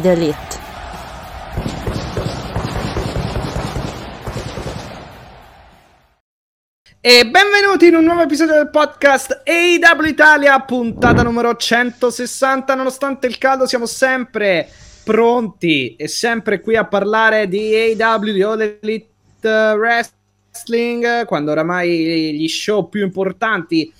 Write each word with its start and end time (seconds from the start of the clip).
The 0.00 0.12
elite. 0.12 0.62
E 7.00 7.26
benvenuti 7.26 7.88
in 7.88 7.96
un 7.96 8.04
nuovo 8.04 8.22
episodio 8.22 8.54
del 8.54 8.70
podcast 8.70 9.42
AW 9.44 10.04
Italia, 10.06 10.58
puntata 10.60 11.22
numero 11.22 11.54
160. 11.54 12.74
Nonostante 12.74 13.26
il 13.26 13.36
caldo, 13.38 13.66
siamo 13.66 13.86
sempre 13.86 14.68
pronti 15.04 15.96
e 15.96 16.08
sempre 16.08 16.60
qui 16.60 16.76
a 16.76 16.86
parlare 16.86 17.46
di 17.46 17.74
AW, 17.74 18.32
di 18.32 18.42
All 18.42 18.78
Elite 18.80 19.08
Wrestling, 19.42 21.26
quando 21.26 21.50
oramai 21.50 22.34
gli 22.34 22.48
show 22.48 22.88
più 22.88 23.04
importanti, 23.04 23.92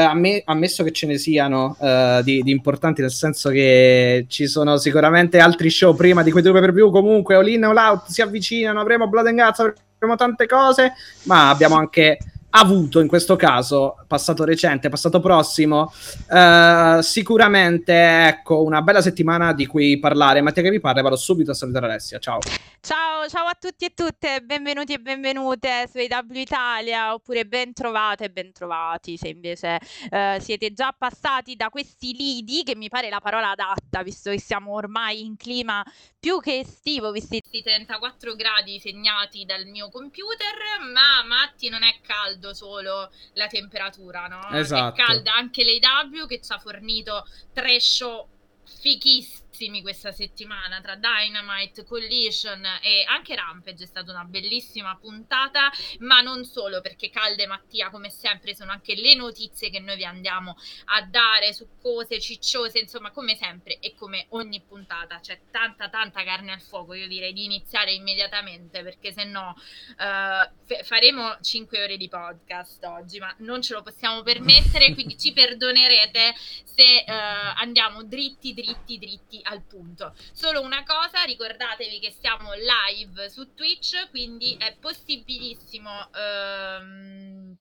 amm- 0.00 0.42
ammesso 0.44 0.82
che 0.82 0.92
ce 0.92 1.06
ne 1.06 1.18
siano 1.18 1.76
eh, 1.80 2.20
di, 2.24 2.42
di, 2.42 2.50
importanti, 2.50 3.00
nel 3.00 3.10
senso 3.10 3.50
che 3.50 4.24
ci 4.28 4.46
sono 4.46 4.76
sicuramente 4.78 5.38
altri 5.38 5.70
show 5.70 5.94
prima 5.94 6.22
di 6.22 6.30
quei 6.30 6.42
due 6.42 6.60
per 6.60 6.72
più. 6.72 6.90
Comunque, 6.90 7.34
All 7.34 7.48
In 7.48 7.64
All 7.64 7.76
Out 7.76 8.06
si 8.08 8.22
avvicinano, 8.22 8.80
avremo 8.80 9.08
Blood 9.08 9.26
and 9.26 9.40
Guts, 9.40 9.58
avremo 9.58 10.16
tante 10.16 10.46
cose, 10.46 10.92
ma 11.24 11.50
abbiamo 11.50 11.76
anche 11.76 12.18
avuto 12.54 13.00
in 13.00 13.08
questo 13.08 13.36
caso, 13.36 14.04
passato 14.06 14.44
recente, 14.44 14.88
passato 14.88 15.20
prossimo, 15.20 15.92
eh, 16.30 16.98
sicuramente 17.00 18.26
ecco 18.26 18.62
una 18.62 18.82
bella 18.82 19.00
settimana 19.00 19.52
di 19.52 19.66
cui 19.66 19.98
parlare. 19.98 20.40
Mattia 20.42 20.62
che 20.62 20.70
vi 20.70 20.80
parla, 20.80 21.02
vado 21.02 21.16
subito 21.16 21.52
a 21.52 21.54
salutare 21.54 21.86
Alessia. 21.86 22.18
Ciao. 22.18 22.38
Ciao, 22.80 23.28
ciao 23.28 23.46
a 23.46 23.56
tutti 23.58 23.84
e 23.84 23.94
tutte, 23.94 24.40
benvenuti 24.42 24.92
e 24.92 24.98
benvenute 24.98 25.88
su 25.90 25.98
AW 25.98 26.34
Italia, 26.34 27.14
oppure 27.14 27.46
ben 27.46 27.72
trovate 27.72 28.24
e 28.24 28.30
ben 28.30 28.52
trovati 28.52 29.16
se 29.16 29.28
invece 29.28 29.78
eh, 30.10 30.38
siete 30.40 30.72
già 30.72 30.94
passati 30.96 31.54
da 31.54 31.68
questi 31.68 32.12
lidi, 32.12 32.64
che 32.64 32.74
mi 32.74 32.88
pare 32.88 33.08
la 33.08 33.20
parola 33.20 33.50
adatta, 33.50 34.02
visto 34.02 34.30
che 34.30 34.40
siamo 34.40 34.72
ormai 34.72 35.24
in 35.24 35.36
clima 35.36 35.84
più 36.18 36.40
che 36.40 36.58
estivo, 36.58 37.10
visti 37.10 37.42
i 37.50 37.62
34 37.62 38.34
gradi 38.34 38.78
segnati 38.78 39.44
dal 39.44 39.66
mio 39.66 39.88
computer, 39.88 40.54
ma 40.92 41.24
Matti 41.26 41.68
non 41.68 41.82
è 41.82 41.96
caldo 42.00 42.41
solo 42.52 43.10
la 43.34 43.46
temperatura, 43.46 44.26
no? 44.26 44.48
Esatto. 44.50 45.00
È 45.00 45.04
calda 45.04 45.34
anche 45.34 45.64
l'AW 45.64 46.26
che 46.26 46.40
ci 46.40 46.52
ha 46.52 46.58
fornito 46.58 47.24
tre 47.52 47.80
show 47.80 48.28
fichissimi 48.64 49.41
questa 49.82 50.10
settimana 50.10 50.80
tra 50.80 50.96
Dynamite, 50.96 51.84
Collision 51.84 52.64
e 52.82 53.04
anche 53.06 53.36
Rampage. 53.36 53.84
È 53.84 53.86
stata 53.86 54.10
una 54.10 54.24
bellissima 54.24 54.96
puntata, 54.96 55.70
ma 56.00 56.20
non 56.20 56.44
solo 56.44 56.80
perché 56.80 57.10
Calde 57.10 57.44
e 57.44 57.46
Mattia 57.46 57.90
come 57.90 58.10
sempre 58.10 58.56
sono 58.56 58.72
anche 58.72 58.94
le 58.94 59.14
notizie 59.14 59.70
che 59.70 59.78
noi 59.78 59.96
vi 59.96 60.04
andiamo 60.04 60.56
a 60.86 61.02
dare 61.02 61.52
su 61.52 61.68
cose 61.80 62.18
cicciose, 62.20 62.80
insomma 62.80 63.12
come 63.12 63.36
sempre 63.36 63.78
e 63.78 63.94
come 63.94 64.26
ogni 64.30 64.60
puntata. 64.62 65.20
C'è 65.20 65.38
tanta 65.50 65.88
tanta 65.88 66.24
carne 66.24 66.52
al 66.52 66.60
fuoco, 66.60 66.94
io 66.94 67.06
direi 67.06 67.32
di 67.32 67.44
iniziare 67.44 67.92
immediatamente 67.92 68.82
perché 68.82 69.12
se 69.12 69.24
no 69.24 69.54
uh, 69.54 70.50
f- 70.66 70.84
faremo 70.84 71.38
5 71.40 71.82
ore 71.82 71.96
di 71.96 72.08
podcast 72.08 72.82
oggi, 72.84 73.18
ma 73.20 73.32
non 73.38 73.62
ce 73.62 73.74
lo 73.74 73.82
possiamo 73.82 74.22
permettere, 74.22 74.92
quindi 74.94 75.16
ci 75.16 75.32
perdonerete 75.32 76.34
se 76.64 77.04
uh, 77.06 77.12
andiamo 77.56 78.02
dritti 78.02 78.54
dritti 78.54 78.98
dritti 78.98 79.40
al 79.52 79.64
punto. 79.64 80.14
Solo 80.32 80.60
una 80.62 80.82
cosa, 80.82 81.22
ricordatevi 81.22 82.00
che 82.00 82.10
siamo 82.10 82.50
live 82.54 83.30
su 83.30 83.54
Twitch, 83.54 84.10
quindi 84.10 84.56
è 84.58 84.76
possibilissimo 84.78 86.12
ehm, 86.12 87.56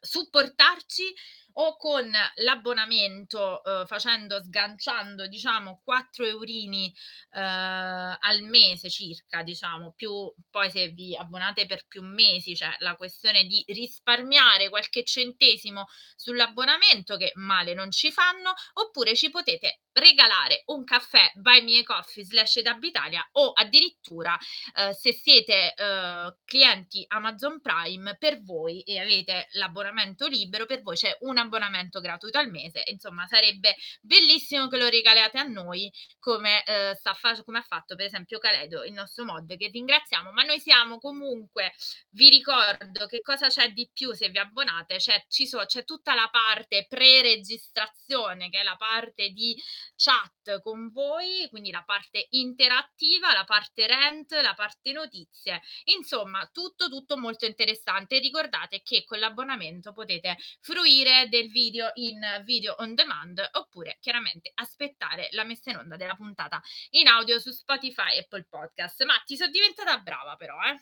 supportarci 0.00 1.14
o 1.54 1.76
con 1.76 2.10
l'abbonamento 2.36 3.62
eh, 3.62 3.86
facendo 3.86 4.42
sganciando 4.42 5.26
diciamo 5.26 5.80
4 5.84 6.24
eurini 6.24 6.92
eh, 7.32 7.40
al 7.40 8.42
mese 8.42 8.90
circa 8.90 9.42
diciamo 9.42 9.92
più 9.96 10.32
poi 10.50 10.70
se 10.70 10.88
vi 10.88 11.16
abbonate 11.16 11.66
per 11.66 11.86
più 11.86 12.02
mesi 12.02 12.56
cioè 12.56 12.74
la 12.78 12.96
questione 12.96 13.44
di 13.44 13.62
risparmiare 13.68 14.68
qualche 14.68 15.04
centesimo 15.04 15.86
sull'abbonamento 16.16 17.16
che 17.16 17.32
male 17.34 17.74
non 17.74 17.90
ci 17.90 18.10
fanno 18.10 18.52
oppure 18.74 19.14
ci 19.14 19.30
potete 19.30 19.80
regalare 19.92 20.62
un 20.66 20.84
caffè 20.84 21.30
by 21.34 21.62
me 21.62 21.82
coffee 21.84 22.24
slash 22.24 22.56
Italia 22.80 23.26
o 23.32 23.52
addirittura 23.52 24.36
eh, 24.76 24.92
se 24.92 25.12
siete 25.12 25.74
eh, 25.74 26.36
clienti 26.44 27.04
Amazon 27.08 27.60
Prime 27.60 28.16
per 28.16 28.42
voi 28.42 28.82
e 28.82 28.98
avete 28.98 29.48
l'abbonamento 29.52 30.26
libero 30.26 30.66
per 30.66 30.82
voi 30.82 30.96
c'è 30.96 31.16
un 31.20 31.38
abbonamento 31.44 32.00
gratuito 32.00 32.38
al 32.38 32.50
mese 32.50 32.82
insomma 32.86 33.26
sarebbe 33.26 33.76
bellissimo 34.00 34.68
che 34.68 34.76
lo 34.76 34.88
regalate 34.88 35.38
a 35.38 35.44
noi 35.44 35.90
come, 36.18 36.64
eh, 36.64 36.98
fa- 37.00 37.42
come 37.44 37.58
ha 37.58 37.62
fatto 37.62 37.94
per 37.94 38.06
esempio 38.06 38.38
Caledo 38.38 38.84
il 38.84 38.92
nostro 38.92 39.24
mod 39.24 39.56
che 39.56 39.68
ringraziamo 39.68 40.32
ma 40.32 40.42
noi 40.42 40.60
siamo 40.60 40.98
comunque 40.98 41.72
vi 42.10 42.28
ricordo 42.28 43.06
che 43.06 43.20
cosa 43.20 43.48
c'è 43.48 43.72
di 43.72 43.88
più 43.92 44.12
se 44.12 44.28
vi 44.28 44.38
abbonate 44.38 44.96
c'è, 44.96 45.24
so, 45.28 45.64
c'è 45.64 45.84
tutta 45.84 46.14
la 46.14 46.28
parte 46.30 46.86
pre-registrazione 46.88 48.50
che 48.50 48.60
è 48.60 48.62
la 48.62 48.76
parte 48.76 49.28
di 49.30 49.60
chat 49.96 50.60
con 50.60 50.90
voi, 50.90 51.46
quindi 51.50 51.70
la 51.70 51.82
parte 51.84 52.26
interattiva, 52.30 53.32
la 53.32 53.44
parte 53.44 53.86
rent, 53.86 54.32
la 54.32 54.54
parte 54.54 54.92
notizie. 54.92 55.60
Insomma, 55.84 56.48
tutto 56.52 56.88
tutto 56.88 57.16
molto 57.16 57.46
interessante. 57.46 58.18
Ricordate 58.18 58.82
che 58.82 59.04
con 59.04 59.18
l'abbonamento 59.18 59.92
potete 59.92 60.36
fruire 60.60 61.28
del 61.34 61.50
video 61.50 61.90
in 61.94 62.20
video 62.44 62.76
on 62.78 62.94
demand 62.94 63.42
oppure 63.54 63.98
chiaramente 64.00 64.52
aspettare 64.54 65.28
la 65.32 65.42
messa 65.42 65.70
in 65.70 65.78
onda 65.78 65.96
della 65.96 66.14
puntata 66.14 66.62
in 66.90 67.08
audio 67.08 67.40
su 67.40 67.50
Spotify 67.50 68.14
e 68.14 68.20
Apple 68.20 68.44
Podcast. 68.44 69.04
Ma 69.04 69.20
ti 69.24 69.36
sono 69.36 69.50
diventata 69.50 69.98
brava 69.98 70.36
però, 70.36 70.56
eh. 70.62 70.78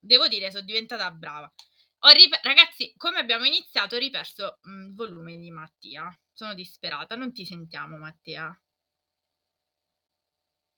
Devo 0.00 0.26
dire, 0.26 0.50
sono 0.50 0.64
diventata 0.64 1.08
brava. 1.12 1.50
Rip- 2.12 2.40
ragazzi, 2.42 2.92
come 2.96 3.18
abbiamo 3.18 3.44
iniziato, 3.44 3.94
ho 3.94 3.98
riperso 3.98 4.58
mm, 4.68 4.86
il 4.88 4.94
volume 4.94 5.36
di 5.36 5.50
Mattia. 5.50 6.10
Sono 6.32 6.54
disperata. 6.54 7.14
Non 7.14 7.32
ti 7.32 7.44
sentiamo, 7.44 7.98
Mattia. 7.98 8.58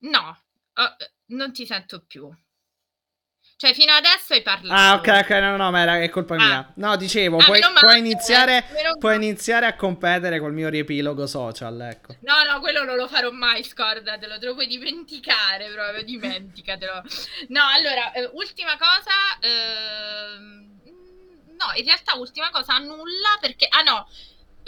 No, 0.00 0.42
oh, 0.74 0.96
non 1.26 1.52
ti 1.52 1.64
sento 1.64 2.04
più. 2.04 2.28
Cioè, 3.62 3.74
fino 3.74 3.92
adesso 3.92 4.32
hai 4.32 4.42
parlato. 4.42 4.74
Ah, 4.74 4.94
ok, 4.94 5.22
ok, 5.22 5.30
no, 5.38 5.56
no, 5.56 5.70
ma 5.70 5.82
era, 5.82 6.00
è 6.00 6.08
colpa 6.08 6.34
ah. 6.34 6.44
mia. 6.44 6.72
No, 6.74 6.96
dicevo, 6.96 7.36
ah, 7.36 7.44
puoi, 7.44 7.60
puoi, 7.78 7.98
iniziare, 8.00 8.64
puoi 8.98 9.14
iniziare 9.14 9.66
a 9.66 9.76
competere 9.76 10.40
col 10.40 10.52
mio 10.52 10.68
riepilogo 10.68 11.28
social, 11.28 11.80
ecco. 11.82 12.16
No, 12.22 12.42
no, 12.42 12.58
quello 12.58 12.82
non 12.82 12.96
lo 12.96 13.06
farò 13.06 13.30
mai, 13.30 13.62
scordatelo, 13.62 14.40
te 14.40 14.46
lo 14.46 14.54
puoi 14.54 14.66
dimenticare 14.66 15.70
proprio, 15.70 16.02
dimenticatelo. 16.02 17.02
No, 17.50 17.62
allora, 17.72 18.10
eh, 18.10 18.28
ultima 18.32 18.76
cosa... 18.76 19.38
Eh 19.38 20.70
no, 21.62 21.70
in 21.76 21.84
realtà 21.84 22.16
ultima 22.16 22.50
cosa, 22.50 22.78
nulla 22.78 23.38
perché... 23.40 23.68
Ah 23.70 23.82
no, 23.82 24.08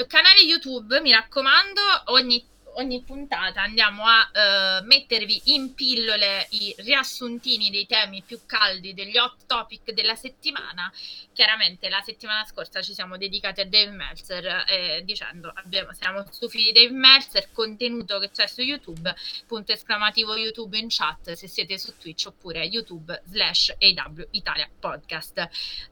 canale 0.07 0.43
YouTube, 0.43 1.01
mi 1.01 1.11
raccomando, 1.11 1.81
ogni 2.13 2.47
ogni 2.75 3.03
puntata 3.03 3.62
andiamo 3.62 4.05
a 4.05 4.81
uh, 4.81 4.87
mettervi 4.87 5.43
in 5.47 5.75
pillole 5.75 6.47
i 6.50 6.75
riassuntini 6.79 7.71
dei 7.71 7.87
temi 7.87 8.23
più 8.23 8.41
caldi 8.47 8.94
degli 8.94 9.17
hot 9.17 9.47
topic 9.47 9.93
della 9.93 10.15
settimana. 10.15 10.93
Chiaramente 11.32 11.88
la 11.88 12.00
settimana 12.05 12.44
scorsa 12.44 12.82
ci 12.82 12.94
siamo 12.94 13.17
dedicati 13.17 13.61
a 13.61 13.67
Dave 13.67 13.91
Meltzer 13.91 14.65
eh, 14.69 15.03
dicendo 15.05 15.53
abbiamo, 15.55 15.93
siamo 15.93 16.25
stufi 16.31 16.62
di 16.62 16.73
Dave 16.73 16.93
Meltzer, 16.93 17.50
contenuto 17.53 18.19
che 18.19 18.31
c'è 18.31 18.47
su 18.47 18.62
YouTube, 18.62 19.15
punto 19.47 19.73
esclamativo 19.73 20.37
YouTube 20.37 20.79
in 20.79 20.87
chat 20.88 21.32
se 21.32 21.49
siete 21.49 21.79
su 21.79 21.97
Twitch 21.99 22.27
oppure 22.27 22.65
YouTube 22.65 23.23
slash 23.27 23.75
AW 23.79 24.27
Italia 24.31 24.69
Podcast. 24.79 25.49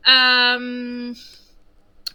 Um, 0.06 1.14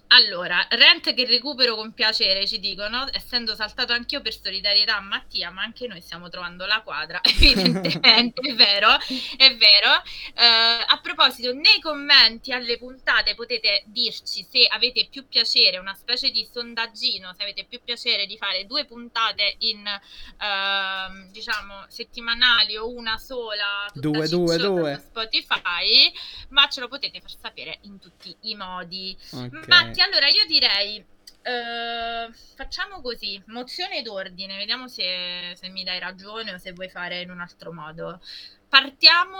Allora, 0.09 0.65
rent 0.69 1.13
che 1.13 1.25
recupero 1.25 1.75
con 1.75 1.93
piacere, 1.93 2.47
ci 2.47 2.59
dicono, 2.59 3.05
essendo 3.11 3.55
saltato 3.55 3.91
anch'io 3.91 4.21
per 4.21 4.39
solidarietà 4.39 4.95
a 4.95 5.01
Mattia, 5.01 5.49
ma 5.49 5.63
anche 5.63 5.85
noi 5.87 5.99
stiamo 6.01 6.29
trovando 6.29 6.65
la 6.65 6.81
quadra, 6.81 7.19
evidentemente, 7.23 8.41
è 8.41 8.55
vero, 8.55 8.89
è 9.37 9.55
vero. 9.55 9.89
Uh, 10.33 10.85
a 10.87 10.99
proposito, 11.01 11.51
nei 11.53 11.81
commenti 11.81 12.53
alle 12.53 12.77
puntate 12.77 13.35
potete 13.35 13.83
dirci 13.87 14.47
se 14.49 14.65
avete 14.67 15.07
più 15.09 15.27
piacere, 15.27 15.77
una 15.77 15.93
specie 15.93 16.29
di 16.29 16.47
sondaggino, 16.49 17.33
se 17.33 17.43
avete 17.43 17.65
più 17.65 17.81
piacere 17.83 18.25
di 18.25 18.37
fare 18.37 18.65
due 18.65 18.85
puntate 18.85 19.55
in, 19.59 19.83
uh, 19.85 21.31
diciamo, 21.31 21.85
settimanali 21.89 22.77
o 22.77 22.89
una 22.89 23.17
sola, 23.17 23.91
due, 23.93 24.27
due, 24.29 24.57
due. 24.57 25.03
Spotify, 25.05 26.11
ma 26.49 26.67
ce 26.69 26.79
lo 26.79 26.87
potete 26.87 27.19
far 27.19 27.31
sapere 27.41 27.79
in 27.81 27.99
tutti 27.99 28.33
i 28.41 28.55
modi. 28.55 29.17
Okay. 29.31 29.65
Ma 29.67 29.91
Senti, 29.97 30.01
allora 30.01 30.27
io 30.27 30.45
direi 30.45 30.99
uh, 30.99 32.31
facciamo 32.55 33.01
così, 33.01 33.41
mozione 33.47 34.03
d'ordine, 34.03 34.55
vediamo 34.55 34.87
se, 34.87 35.55
se, 35.55 35.69
mi 35.69 35.83
dai 35.83 35.97
ragione 35.97 36.53
o 36.53 36.57
se 36.59 36.71
vuoi 36.73 36.89
fare 36.89 37.21
in 37.21 37.31
un 37.31 37.39
altro 37.39 37.73
modo. 37.73 38.21
Partiamo 38.69 39.39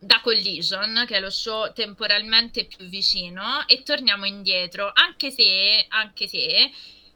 da 0.00 0.20
Collision, 0.20 1.04
che 1.06 1.16
è 1.16 1.20
lo 1.20 1.30
show 1.30 1.72
temporalmente 1.72 2.66
più 2.66 2.88
vicino, 2.88 3.66
e 3.68 3.84
torniamo 3.84 4.24
indietro, 4.24 4.90
anche 4.92 5.30
se, 5.30 5.84
anche 5.88 6.26
se 6.26 6.72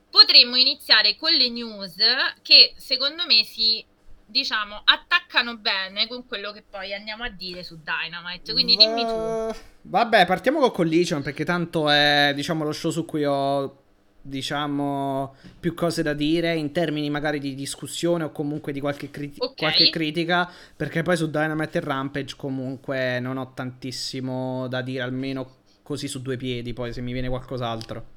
potremmo 0.08 0.54
iniziare 0.54 1.16
con 1.16 1.32
le 1.32 1.48
news 1.48 1.96
che 2.42 2.74
secondo 2.76 3.26
me 3.26 3.42
si 3.42 3.84
diciamo, 4.26 4.82
attaccano 4.84 5.56
bene 5.56 6.06
con 6.08 6.26
quello 6.26 6.52
che 6.52 6.64
poi 6.68 6.92
andiamo 6.92 7.24
a 7.24 7.30
dire 7.30 7.62
su 7.62 7.80
Dynamite. 7.82 8.52
Quindi 8.52 8.76
dimmi 8.76 9.02
tu. 9.02 9.56
Vabbè, 9.82 10.26
partiamo 10.26 10.58
con 10.58 10.72
Collision 10.72 11.22
perché 11.22 11.44
tanto 11.44 11.88
è, 11.88 12.32
diciamo, 12.34 12.64
lo 12.64 12.72
show 12.72 12.90
su 12.90 13.04
cui 13.04 13.24
ho 13.24 13.84
diciamo 14.26 15.36
più 15.60 15.72
cose 15.72 16.02
da 16.02 16.12
dire 16.12 16.56
in 16.56 16.72
termini 16.72 17.08
magari 17.10 17.38
di 17.38 17.54
discussione 17.54 18.24
o 18.24 18.32
comunque 18.32 18.72
di 18.72 18.80
qualche, 18.80 19.08
criti- 19.08 19.38
okay. 19.40 19.54
qualche 19.54 19.88
critica 19.88 20.50
perché 20.74 21.02
poi 21.02 21.16
su 21.16 21.30
Dynamite 21.30 21.78
e 21.78 21.80
Rampage 21.80 22.34
comunque 22.36 23.20
non 23.20 23.36
ho 23.36 23.52
tantissimo 23.54 24.66
da 24.66 24.82
dire 24.82 25.04
almeno 25.04 25.58
così 25.82 26.08
su 26.08 26.22
due 26.22 26.36
piedi 26.36 26.72
poi 26.72 26.92
se 26.92 27.02
mi 27.02 27.12
viene 27.12 27.28
qualcos'altro 27.28 28.15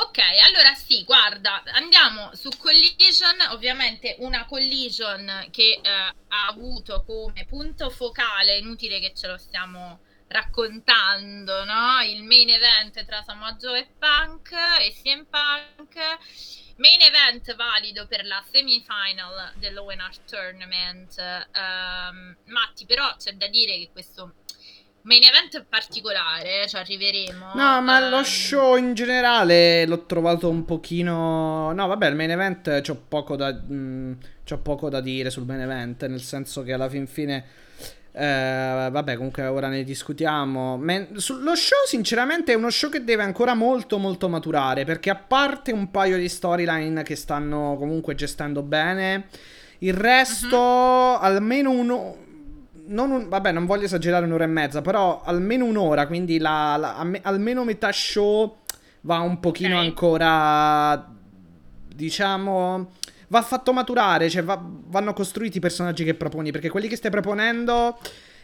Ok, 0.00 0.18
allora 0.44 0.74
sì, 0.74 1.02
guarda, 1.02 1.64
andiamo 1.72 2.32
su 2.32 2.50
Collision, 2.56 3.36
ovviamente 3.50 4.14
una 4.20 4.46
Collision 4.46 5.48
che 5.50 5.80
eh, 5.82 5.90
ha 5.90 6.46
avuto 6.46 7.02
come 7.04 7.44
punto 7.46 7.90
focale, 7.90 8.58
inutile 8.58 9.00
che 9.00 9.12
ce 9.12 9.26
lo 9.26 9.36
stiamo 9.36 9.98
raccontando, 10.28 11.64
no? 11.64 12.00
Il 12.02 12.22
main 12.22 12.48
event 12.48 13.04
tra 13.04 13.22
Samoa 13.22 13.56
e 13.76 13.88
Punk 13.98 14.52
e 14.52 14.94
CM 15.02 15.26
Punk, 15.28 15.96
main 16.76 17.00
event 17.00 17.56
valido 17.56 18.06
per 18.06 18.24
la 18.24 18.44
semifinal 18.48 19.54
dell'Owen 19.56 19.98
Art 19.98 20.30
Tournament. 20.30 21.18
Um, 21.56 22.36
Matti, 22.44 22.86
però 22.86 23.16
c'è 23.16 23.32
da 23.32 23.48
dire 23.48 23.72
che 23.72 23.90
questo 23.90 24.34
main 25.02 25.22
event 25.22 25.64
particolare, 25.68 26.66
ci 26.68 26.76
arriveremo. 26.76 27.52
No, 27.54 27.80
ma 27.82 27.98
um... 27.98 28.10
lo 28.10 28.22
show 28.22 28.76
in 28.76 28.94
generale 28.94 29.86
l'ho 29.86 30.04
trovato 30.06 30.48
un 30.48 30.64
pochino... 30.64 31.72
No, 31.72 31.86
vabbè, 31.86 32.08
il 32.08 32.16
main 32.16 32.30
event 32.30 32.80
c'ho 32.80 33.02
poco 33.08 33.36
da, 33.36 33.52
mh, 33.52 33.74
mm, 33.74 34.12
c'ho 34.44 34.58
poco 34.58 34.88
da 34.88 35.00
dire 35.00 35.30
sul 35.30 35.44
main 35.44 35.60
event, 35.60 36.06
nel 36.06 36.20
senso 36.20 36.62
che 36.62 36.72
alla 36.72 36.88
fin 36.88 37.06
fine... 37.06 37.44
Eh, 38.10 38.88
vabbè, 38.90 39.14
comunque 39.14 39.46
ora 39.46 39.68
ne 39.68 39.84
discutiamo. 39.84 40.76
Men- 40.76 41.08
lo 41.12 41.54
show, 41.54 41.84
sinceramente, 41.86 42.52
è 42.52 42.56
uno 42.56 42.70
show 42.70 42.90
che 42.90 43.04
deve 43.04 43.22
ancora 43.22 43.54
molto, 43.54 43.98
molto 43.98 44.28
maturare. 44.28 44.84
Perché 44.84 45.10
a 45.10 45.14
parte 45.14 45.70
un 45.70 45.90
paio 45.90 46.16
di 46.16 46.28
storyline 46.28 47.04
che 47.04 47.14
stanno 47.14 47.76
comunque 47.78 48.16
gestendo 48.16 48.62
bene, 48.62 49.28
il 49.78 49.94
resto, 49.94 50.56
uh-huh. 50.58 51.18
almeno 51.20 51.70
uno 51.70 52.26
non 52.88 53.10
un, 53.10 53.28
vabbè, 53.28 53.52
non 53.52 53.66
voglio 53.66 53.84
esagerare 53.84 54.26
un'ora 54.26 54.44
e 54.44 54.48
mezza, 54.48 54.82
però 54.82 55.22
almeno 55.24 55.64
un'ora, 55.64 56.06
quindi 56.06 56.38
la, 56.38 56.76
la, 56.76 57.20
almeno 57.22 57.64
metà 57.64 57.90
show 57.92 58.58
va 59.02 59.18
un 59.18 59.40
pochino 59.40 59.76
okay. 59.76 59.86
ancora, 59.86 61.14
diciamo, 61.94 62.90
va 63.28 63.42
fatto 63.42 63.72
maturare, 63.72 64.28
cioè 64.28 64.42
va, 64.42 64.62
vanno 64.62 65.12
costruiti 65.12 65.58
i 65.58 65.60
personaggi 65.60 66.04
che 66.04 66.14
proponi, 66.14 66.50
perché 66.50 66.68
quelli 66.68 66.88
che 66.88 66.96
stai 66.96 67.10
proponendo 67.10 67.98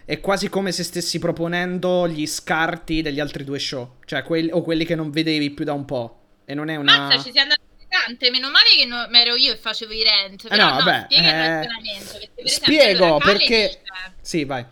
è 0.05 0.21
quasi 0.21 0.49
come 0.49 0.73
se 0.73 0.83
stessi 0.83 1.19
proponendo 1.19 2.07
gli 2.09 2.27
scarti 2.27 3.03
degli 3.03 3.21
altri 3.21 3.45
due 3.45 3.59
show, 3.59 3.97
cioè 4.05 4.23
quelli, 4.23 4.51
o 4.53 4.63
quelli 4.63 4.85
che 4.85 4.95
non 4.95 5.11
vedevi 5.11 5.51
più 5.51 5.65
da 5.65 5.73
un 5.73 5.85
po'. 5.85 6.19
E 6.45 6.55
non 6.55 6.69
è 6.69 6.77
una... 6.77 7.09
Mazza, 7.09 7.23
ci 7.23 7.33
si 7.33 7.39
andati 7.39 7.63
tante, 7.95 8.31
meno 8.31 8.51
male 8.51 8.71
che 8.77 8.85
non 8.85 9.15
ero 9.15 9.37
io 9.37 9.53
e 9.53 9.57
facevo 9.57 9.93
i 9.93 10.03
rent. 10.03 10.49
Però 10.49 10.55
eh 10.55 10.71
no, 10.71 10.79
no, 10.79 10.85
vabbè, 10.85 11.05
spiega 11.05 11.29
eh... 11.29 11.37
il 11.37 11.69
ragionamento. 11.69 12.31
Per 12.35 12.49
Spiego 12.49 13.05
allora, 13.05 13.25
perché... 13.25 13.67
Dice... 13.69 14.15
Sì, 14.21 14.45
vai. 14.45 14.67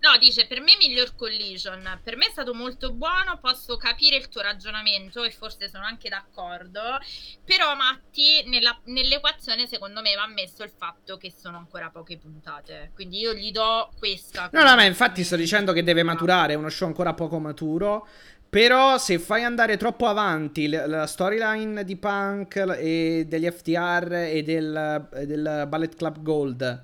No, 0.00 0.16
dice, 0.18 0.46
per 0.46 0.62
me 0.62 0.76
miglior 0.78 1.14
collision, 1.14 2.00
per 2.02 2.16
me 2.16 2.26
è 2.26 2.30
stato 2.30 2.54
molto 2.54 2.90
buono, 2.90 3.38
posso 3.38 3.76
capire 3.76 4.16
il 4.16 4.30
tuo 4.30 4.40
ragionamento 4.40 5.24
e 5.24 5.30
forse 5.30 5.68
sono 5.68 5.84
anche 5.84 6.08
d'accordo, 6.08 6.98
però 7.44 7.74
Matti 7.74 8.42
nella, 8.46 8.80
nell'equazione 8.84 9.66
secondo 9.66 10.00
me 10.00 10.14
va 10.14 10.26
messo 10.26 10.62
il 10.62 10.72
fatto 10.74 11.18
che 11.18 11.30
sono 11.30 11.58
ancora 11.58 11.90
poche 11.90 12.16
puntate, 12.16 12.92
quindi 12.94 13.18
io 13.18 13.34
gli 13.34 13.50
do 13.50 13.90
questa. 13.98 14.48
No, 14.52 14.62
no, 14.62 14.74
ma 14.74 14.84
infatti 14.84 15.22
sto 15.22 15.36
dicendo 15.36 15.74
che 15.74 15.82
deve 15.82 16.02
maturare, 16.02 16.54
è 16.54 16.56
uno 16.56 16.70
show 16.70 16.88
ancora 16.88 17.12
poco 17.12 17.38
maturo, 17.38 18.08
però 18.50 18.98
se 18.98 19.18
fai 19.18 19.44
andare 19.44 19.76
troppo 19.76 20.06
avanti 20.06 20.68
la 20.68 21.06
storyline 21.06 21.84
di 21.84 21.96
Punk 21.96 22.56
e 22.78 23.24
degli 23.26 23.48
FTR 23.48 24.12
e 24.12 24.42
del, 24.42 25.08
del 25.24 25.66
Ballet 25.68 25.94
Club 25.94 26.20
Gold 26.20 26.82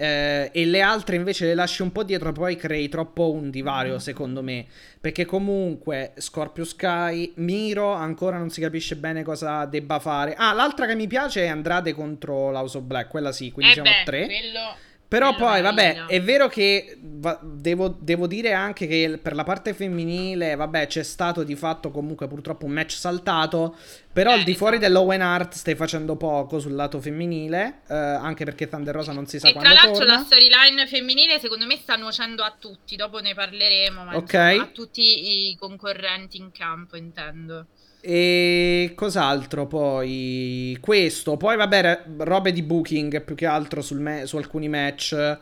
eh, 0.00 0.50
e 0.52 0.64
le 0.64 0.80
altre 0.80 1.16
invece 1.16 1.46
le 1.46 1.54
lasci 1.54 1.82
un 1.82 1.90
po' 1.90 2.04
dietro, 2.04 2.30
poi 2.30 2.54
crei 2.54 2.88
troppo 2.88 3.32
un 3.32 3.50
divario 3.50 3.94
mm. 3.94 3.98
secondo 3.98 4.42
me. 4.44 4.64
Perché 5.00 5.24
comunque 5.24 6.12
Scorpio 6.18 6.64
Sky, 6.64 7.32
Miro 7.36 7.92
ancora 7.92 8.38
non 8.38 8.50
si 8.50 8.60
capisce 8.60 8.94
bene 8.94 9.24
cosa 9.24 9.64
debba 9.64 9.98
fare. 9.98 10.34
Ah, 10.36 10.52
l'altra 10.52 10.86
che 10.86 10.94
mi 10.94 11.08
piace 11.08 11.44
è 11.44 11.48
Andrade 11.48 11.94
contro 11.94 12.52
l'House 12.52 12.78
of 12.78 12.84
Black, 12.84 13.08
quella 13.08 13.32
sì, 13.32 13.50
quindi 13.50 13.72
eh 13.72 13.74
siamo 13.74 13.90
beh, 13.90 14.00
a 14.00 14.04
tre. 14.04 14.26
Quello 14.26 14.86
però 15.08 15.34
poi, 15.34 15.62
vabbè, 15.62 16.04
è 16.04 16.20
vero 16.20 16.48
che 16.48 16.98
va, 17.00 17.40
devo, 17.42 17.96
devo, 17.98 18.26
dire 18.26 18.52
anche 18.52 18.86
che 18.86 19.18
per 19.20 19.34
la 19.34 19.42
parte 19.42 19.72
femminile, 19.72 20.54
vabbè, 20.54 20.86
c'è 20.86 21.02
stato 21.02 21.44
di 21.44 21.56
fatto 21.56 21.90
comunque 21.90 22.28
purtroppo 22.28 22.66
un 22.66 22.72
match 22.72 22.92
saltato. 22.92 23.74
Però 24.12 24.30
eh, 24.30 24.34
al 24.34 24.42
di 24.42 24.54
fuori 24.54 24.76
esatto. 24.76 24.92
dell'Owen 24.92 25.22
Art 25.22 25.54
stai 25.54 25.76
facendo 25.76 26.16
poco 26.16 26.58
sul 26.58 26.74
lato 26.74 27.00
femminile, 27.00 27.80
eh, 27.88 27.94
anche 27.94 28.44
perché 28.44 28.68
Thunder 28.68 28.94
Rosa 28.94 29.12
non 29.12 29.26
si 29.26 29.38
sa 29.38 29.48
e 29.48 29.52
quando 29.52 29.70
torna. 29.70 29.80
tra 29.80 30.04
l'altro 30.04 30.14
la 30.14 30.24
storyline 30.24 30.86
femminile 30.86 31.38
secondo 31.38 31.64
me 31.64 31.76
sta 31.76 31.96
nuocendo 31.96 32.42
a 32.42 32.54
tutti, 32.58 32.94
dopo 32.94 33.20
ne 33.20 33.32
parleremo, 33.32 34.04
ma 34.04 34.14
okay. 34.14 34.56
insomma, 34.56 34.70
a 34.70 34.72
tutti 34.74 35.48
i 35.50 35.56
concorrenti 35.56 36.36
in 36.36 36.52
campo 36.52 36.96
intendo. 36.98 37.66
E 38.00 38.92
cos'altro 38.94 39.66
poi? 39.66 40.76
Questo, 40.80 41.36
poi 41.36 41.56
vabbè, 41.56 42.04
robe 42.18 42.52
di 42.52 42.62
booking 42.62 43.22
più 43.22 43.34
che 43.34 43.46
altro 43.46 43.82
me- 43.96 44.24
su 44.26 44.36
alcuni 44.36 44.68
match. 44.68 45.38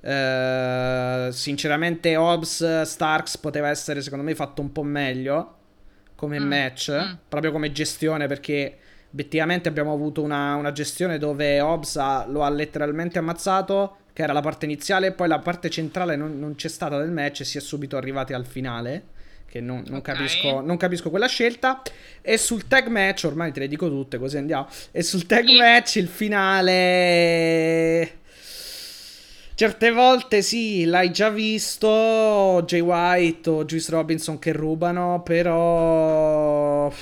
Uh, 0.00 1.30
sinceramente, 1.32 2.14
Hobbs 2.16 2.82
Starks 2.82 3.38
poteva 3.38 3.70
essere 3.70 4.02
secondo 4.02 4.24
me 4.24 4.34
fatto 4.36 4.60
un 4.60 4.70
po' 4.70 4.84
meglio 4.84 5.54
come 6.14 6.38
mm. 6.38 6.46
match, 6.46 6.90
mm. 6.92 7.12
proprio 7.28 7.50
come 7.50 7.72
gestione, 7.72 8.28
perché 8.28 8.78
obiettivamente 9.10 9.68
abbiamo 9.68 9.92
avuto 9.92 10.22
una, 10.22 10.54
una 10.54 10.70
gestione 10.70 11.18
dove 11.18 11.60
Hobbs 11.60 11.96
ha, 11.96 12.24
lo 12.28 12.44
ha 12.44 12.50
letteralmente 12.50 13.18
ammazzato, 13.18 13.96
che 14.12 14.22
era 14.22 14.32
la 14.32 14.40
parte 14.40 14.64
iniziale, 14.64 15.10
poi 15.10 15.26
la 15.26 15.40
parte 15.40 15.70
centrale 15.70 16.14
non, 16.14 16.38
non 16.38 16.54
c'è 16.54 16.68
stata 16.68 16.98
del 16.98 17.10
match 17.10 17.40
e 17.40 17.44
si 17.44 17.58
è 17.58 17.60
subito 17.60 17.96
arrivati 17.96 18.32
al 18.32 18.46
finale 18.46 19.14
che 19.46 19.60
non, 19.60 19.82
non, 19.86 19.98
okay. 19.98 20.14
capisco, 20.14 20.60
non, 20.60 20.76
capisco, 20.76 21.10
quella 21.10 21.28
scelta. 21.28 21.82
E 22.20 22.36
sul 22.36 22.66
tag 22.66 22.88
match, 22.88 23.24
ormai 23.24 23.52
te 23.52 23.60
le 23.60 23.68
dico 23.68 23.88
tutte, 23.88 24.18
così 24.18 24.36
andiamo. 24.36 24.68
E 24.90 25.02
sul 25.02 25.24
tag 25.26 25.48
match 25.48 25.96
il 25.96 26.08
finale. 26.08 26.74
Certe 29.54 29.90
volte 29.90 30.42
sì, 30.42 30.84
l'hai 30.84 31.10
già 31.10 31.30
visto. 31.30 32.62
Jay 32.66 32.80
White 32.80 33.48
o 33.48 33.64
Juice 33.64 33.90
Robinson 33.90 34.38
che 34.38 34.52
rubano, 34.52 35.22
però. 35.22 36.92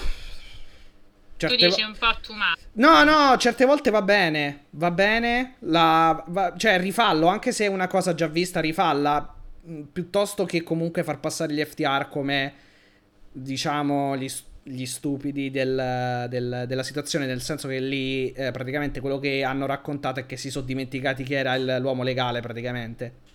Certe 1.36 1.56
tu 1.56 1.64
dici 1.66 1.80
vo- 1.82 1.88
un 1.88 1.96
po' 1.98 2.16
too 2.22 2.36
much. 2.36 2.58
No, 2.74 3.02
no, 3.02 3.36
certe 3.38 3.64
volte 3.64 3.90
va 3.90 4.02
bene. 4.02 4.66
Va 4.70 4.92
bene. 4.92 5.56
La, 5.60 6.22
va, 6.28 6.54
cioè, 6.56 6.78
rifallo, 6.78 7.26
anche 7.26 7.50
se 7.50 7.64
è 7.64 7.68
una 7.68 7.88
cosa 7.88 8.14
già 8.14 8.28
vista, 8.28 8.60
rifalla 8.60 9.34
piuttosto 9.92 10.44
che 10.44 10.62
comunque 10.62 11.02
far 11.02 11.20
passare 11.20 11.52
gli 11.54 11.64
FTR 11.64 12.08
come 12.08 12.52
diciamo 13.32 14.16
gli, 14.16 14.30
gli 14.62 14.86
stupidi 14.86 15.50
del, 15.50 16.26
del, 16.28 16.64
della 16.66 16.82
situazione, 16.82 17.26
nel 17.26 17.40
senso 17.40 17.68
che 17.68 17.80
lì 17.80 18.32
eh, 18.32 18.50
praticamente 18.50 19.00
quello 19.00 19.18
che 19.18 19.42
hanno 19.42 19.66
raccontato 19.66 20.20
è 20.20 20.26
che 20.26 20.36
si 20.36 20.50
sono 20.50 20.66
dimenticati 20.66 21.24
che 21.24 21.36
era 21.36 21.54
il, 21.54 21.78
l'uomo 21.80 22.02
legale 22.02 22.40
praticamente. 22.40 23.32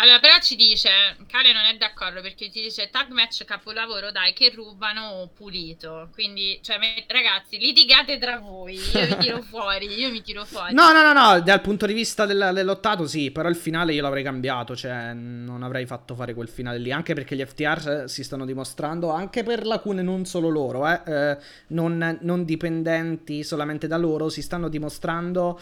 Allora, 0.00 0.20
però 0.20 0.38
ci 0.40 0.54
dice, 0.54 0.90
Kale 1.26 1.52
non 1.52 1.64
è 1.64 1.76
d'accordo 1.76 2.20
perché 2.20 2.52
ci 2.52 2.62
dice 2.62 2.88
tag 2.88 3.10
match 3.10 3.44
capolavoro, 3.44 4.12
dai, 4.12 4.32
che 4.32 4.52
rubano 4.54 5.28
pulito. 5.34 6.08
Quindi, 6.12 6.60
cioè, 6.62 6.78
me, 6.78 7.04
ragazzi, 7.08 7.58
litigate 7.58 8.16
tra 8.16 8.38
voi, 8.38 8.74
io 8.74 9.06
mi 9.08 9.16
tiro 9.16 9.42
fuori, 9.50 9.98
io 9.98 10.08
mi 10.10 10.22
tiro 10.22 10.44
fuori. 10.44 10.72
No, 10.72 10.92
no, 10.92 11.02
no, 11.02 11.12
no, 11.12 11.40
dal 11.40 11.60
punto 11.60 11.84
di 11.84 11.94
vista 11.94 12.26
del, 12.26 12.50
dell'ottato 12.54 13.08
sì, 13.08 13.32
però 13.32 13.48
il 13.48 13.56
finale 13.56 13.92
io 13.92 14.02
l'avrei 14.02 14.22
cambiato, 14.22 14.76
cioè 14.76 15.14
non 15.14 15.64
avrei 15.64 15.84
fatto 15.84 16.14
fare 16.14 16.32
quel 16.32 16.48
finale 16.48 16.78
lì, 16.78 16.92
anche 16.92 17.14
perché 17.14 17.34
gli 17.34 17.44
FTR 17.44 18.04
si 18.06 18.22
stanno 18.22 18.44
dimostrando, 18.44 19.10
anche 19.10 19.42
per 19.42 19.66
lacune 19.66 20.02
non 20.02 20.24
solo 20.26 20.48
loro, 20.48 20.86
eh, 20.86 21.00
eh 21.06 21.38
non, 21.68 22.18
non 22.20 22.44
dipendenti 22.44 23.42
solamente 23.42 23.88
da 23.88 23.96
loro, 23.96 24.28
si 24.28 24.42
stanno 24.42 24.68
dimostrando 24.68 25.60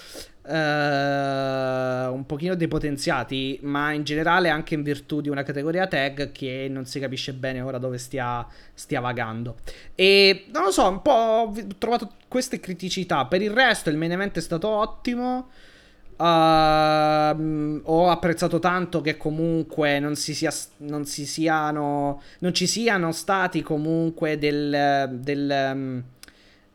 Uh, 0.49 2.13
un 2.13 2.23
pochino 2.25 2.55
depotenziati, 2.55 3.59
ma 3.63 3.91
in 3.91 4.05
generale 4.05 4.49
anche 4.49 4.75
in 4.75 4.85
virtù 4.85 5.21
di 5.21 5.29
una 5.29 5.43
categoria 5.43 5.89
tag 5.89 6.31
che 6.31 6.69
non 6.71 6.85
si 6.87 7.01
capisce 7.01 7.33
bene 7.33 7.61
ora 7.61 7.79
dove 7.79 7.99
stia, 7.99 8.47
stia 8.73 9.01
vagando. 9.01 9.57
E 9.97 10.45
non 10.53 10.63
lo 10.63 10.71
so, 10.71 10.89
un 10.89 11.03
po' 11.03 11.11
ho 11.11 11.53
trovato 11.79 12.13
queste 12.29 12.61
criticità. 12.61 13.27
Per 13.27 13.43
il 13.43 13.51
resto, 13.51 13.91
il 13.91 13.97
main 13.97 14.13
event 14.13 14.37
è 14.37 14.41
stato 14.41 14.69
ottimo. 14.69 15.49
Uh, 16.17 17.81
ho 17.83 18.09
apprezzato 18.09 18.59
tanto 18.61 19.01
che 19.01 19.17
comunque 19.17 19.99
non, 19.99 20.15
si 20.15 20.33
sia, 20.33 20.53
non, 20.79 21.05
si 21.07 21.27
siano, 21.27 22.23
non 22.39 22.55
ci 22.55 22.67
siano 22.69 23.11
stati 23.11 23.63
comunque 23.63 24.39
del, 24.39 25.11
del 25.21 25.71
um, 25.75 26.03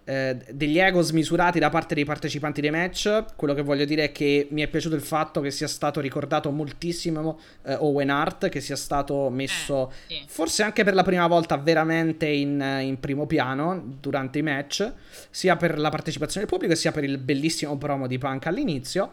eh, 0.04 0.36
degli 0.50 0.80
ego 0.80 1.02
smisurati 1.02 1.60
da 1.60 1.70
parte 1.70 1.94
dei 1.94 2.06
partecipanti 2.06 2.60
dei 2.60 2.72
match. 2.72 3.26
Quello 3.36 3.54
che 3.54 3.62
voglio 3.62 3.86
dire 3.86 4.06
è 4.06 4.12
che 4.12 4.48
mi 4.50 4.62
è 4.62 4.68
piaciuto 4.68 4.96
il 4.96 5.02
fatto 5.02 5.42
che 5.42 5.52
sia 5.52 5.68
stato 5.68 6.00
ricordato 6.00 6.50
moltissimo 6.52 7.40
eh, 7.64 7.76
Owen 7.76 8.10
Hart, 8.10 8.50
che 8.50 8.62
sia 8.62 8.76
stato 8.76 9.30
messo 9.30 9.92
eh, 10.08 10.16
sì. 10.16 10.24
forse 10.28 10.64
anche 10.64 10.84
per 10.84 10.96
la 10.96 11.04
prima 11.04 11.28
volta 11.28 11.58
veramente 11.58 12.26
in, 12.28 12.80
in, 12.82 13.00
primo 13.00 13.26
piano 13.26 13.98
durante 14.00 14.40
i 14.40 14.42
match, 14.42 14.92
sia 15.30 15.56
per 15.56 15.78
la 15.78 15.90
partecipazione 15.90 16.46
del 16.46 16.54
pubblico 16.54 16.76
sia 16.76 16.92
per 16.92 17.04
il 17.04 17.18
bellissimo 17.18 17.78
promo 17.78 18.08
di 18.08 18.18
Punk 18.18 18.48
all'inizio. 18.48 19.12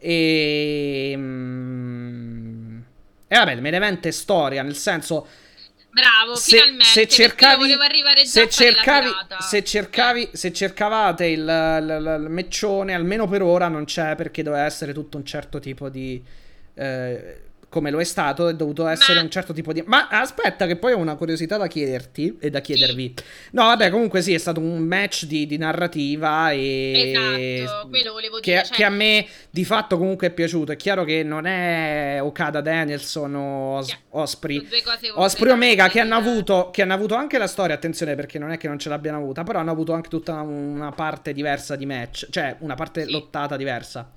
Eh. 0.00 1.12
E... 1.12 1.14
Mm, 1.16 2.78
e 3.32 3.36
vabbè, 3.36 3.52
il 3.52 3.62
main 3.62 3.74
event 3.74 4.04
è 4.08 4.10
storia, 4.10 4.62
nel 4.62 4.74
senso 4.74 5.24
Bravo, 5.92 6.36
se, 6.36 6.56
finalmente. 6.56 6.84
Se 6.84 7.08
cercavi, 7.08 7.76
se 8.24 8.48
cercavi, 8.48 9.08
se 9.40 9.64
cercavi, 9.64 10.28
se 10.32 10.52
cercavate 10.52 11.26
il, 11.26 11.40
il, 11.40 12.20
il, 12.24 12.30
meccione, 12.30 12.94
almeno 12.94 13.26
per 13.26 13.42
ora 13.42 13.68
non 13.68 13.84
c'è 13.84 14.14
perché 14.14 14.42
doveva 14.42 14.64
essere 14.64 14.92
tutto 14.92 15.16
un 15.16 15.24
certo 15.24 15.58
tipo 15.58 15.88
di. 15.88 16.22
Eh, 16.74 17.40
come 17.70 17.90
lo 17.90 18.00
è 18.00 18.04
stato, 18.04 18.48
è 18.48 18.54
dovuto 18.54 18.86
essere 18.88 19.18
Ma... 19.18 19.22
un 19.22 19.30
certo 19.30 19.52
tipo 19.52 19.72
di... 19.72 19.82
Ma 19.86 20.08
aspetta 20.08 20.66
che 20.66 20.74
poi 20.74 20.92
ho 20.92 20.98
una 20.98 21.14
curiosità 21.14 21.56
da 21.56 21.68
chiederti 21.68 22.36
e 22.40 22.50
da 22.50 22.60
chiedervi. 22.60 23.14
Sì. 23.16 23.24
No, 23.52 23.62
vabbè, 23.62 23.90
comunque 23.90 24.22
sì, 24.22 24.34
è 24.34 24.38
stato 24.38 24.58
un 24.58 24.80
match 24.80 25.24
di, 25.24 25.46
di 25.46 25.56
narrativa 25.56 26.50
e... 26.50 27.62
Esatto, 27.62 27.88
quello 27.88 28.12
volevo 28.12 28.40
che, 28.40 28.50
dire. 28.50 28.64
Cioè... 28.64 28.76
Che 28.76 28.84
a 28.84 28.90
me 28.90 29.24
di 29.48 29.64
fatto 29.64 29.96
comunque 29.98 30.26
è 30.26 30.30
piaciuto. 30.30 30.72
È 30.72 30.76
chiaro 30.76 31.04
che 31.04 31.22
non 31.22 31.46
è 31.46 32.18
Okada 32.20 32.60
Danielson 32.60 33.34
o 33.36 33.76
Os- 33.76 33.96
Osprey. 34.10 34.66
Osprey 35.14 35.52
Omega 35.52 35.88
che 35.88 36.00
hanno, 36.00 36.16
avuto, 36.16 36.70
che 36.72 36.82
hanno 36.82 36.94
avuto 36.94 37.14
anche 37.14 37.38
la 37.38 37.46
storia, 37.46 37.76
attenzione 37.76 38.16
perché 38.16 38.40
non 38.40 38.50
è 38.50 38.56
che 38.56 38.66
non 38.66 38.80
ce 38.80 38.88
l'abbiano 38.88 39.18
avuta, 39.18 39.44
però 39.44 39.60
hanno 39.60 39.70
avuto 39.70 39.92
anche 39.92 40.08
tutta 40.08 40.40
una 40.40 40.90
parte 40.90 41.32
diversa 41.32 41.76
di 41.76 41.86
match, 41.86 42.26
cioè 42.30 42.56
una 42.58 42.74
parte 42.74 43.04
sì. 43.04 43.12
lottata 43.12 43.56
diversa. 43.56 44.10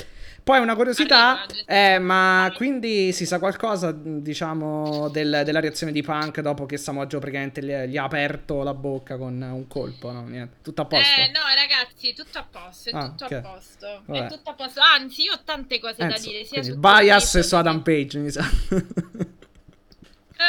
Poi 0.43 0.59
una 0.59 0.75
curiosità, 0.75 1.45
eh, 1.65 1.99
ma 1.99 2.51
quindi 2.55 3.13
si 3.13 3.25
sa 3.25 3.39
qualcosa, 3.39 3.93
diciamo, 3.93 5.07
del, 5.07 5.43
della 5.45 5.61
reazione 5.61 5.93
di 5.93 6.01
Punk 6.01 6.41
dopo 6.41 6.65
che 6.65 6.75
Samoa 6.75 7.05
praticamente 7.05 7.63
gli, 7.63 7.97
ha 7.97 8.03
aperto 8.03 8.61
la 8.61 8.73
bocca 8.73 9.15
con 9.17 9.41
un 9.41 9.67
colpo, 9.67 10.11
no? 10.11 10.27
Niente, 10.27 10.57
tutto 10.61 10.81
a 10.81 10.85
posto? 10.85 11.21
Eh, 11.21 11.27
no, 11.27 11.39
ragazzi, 11.55 12.13
tutto 12.13 12.39
a 12.39 12.45
posto, 12.49 12.89
è 12.89 12.93
ah, 12.93 13.07
tutto 13.07 13.25
okay. 13.25 13.37
a 13.37 13.41
posto. 13.41 14.01
Vabbè. 14.05 14.25
È 14.25 14.29
tutto 14.29 14.49
a 14.49 14.53
posto. 14.53 14.81
Anzi, 14.81 15.21
io 15.23 15.33
ho 15.33 15.39
tante 15.45 15.79
cose 15.79 16.01
eh, 16.01 16.07
da 16.07 16.17
dire, 16.17 16.43
sia 16.43 16.61
su 16.61 16.77
Bias 16.77 17.35
e 17.35 17.43
su 17.43 17.55
Adam 17.55 17.81
Page, 17.81 18.19
mi 18.19 18.29
sa. 18.29 18.43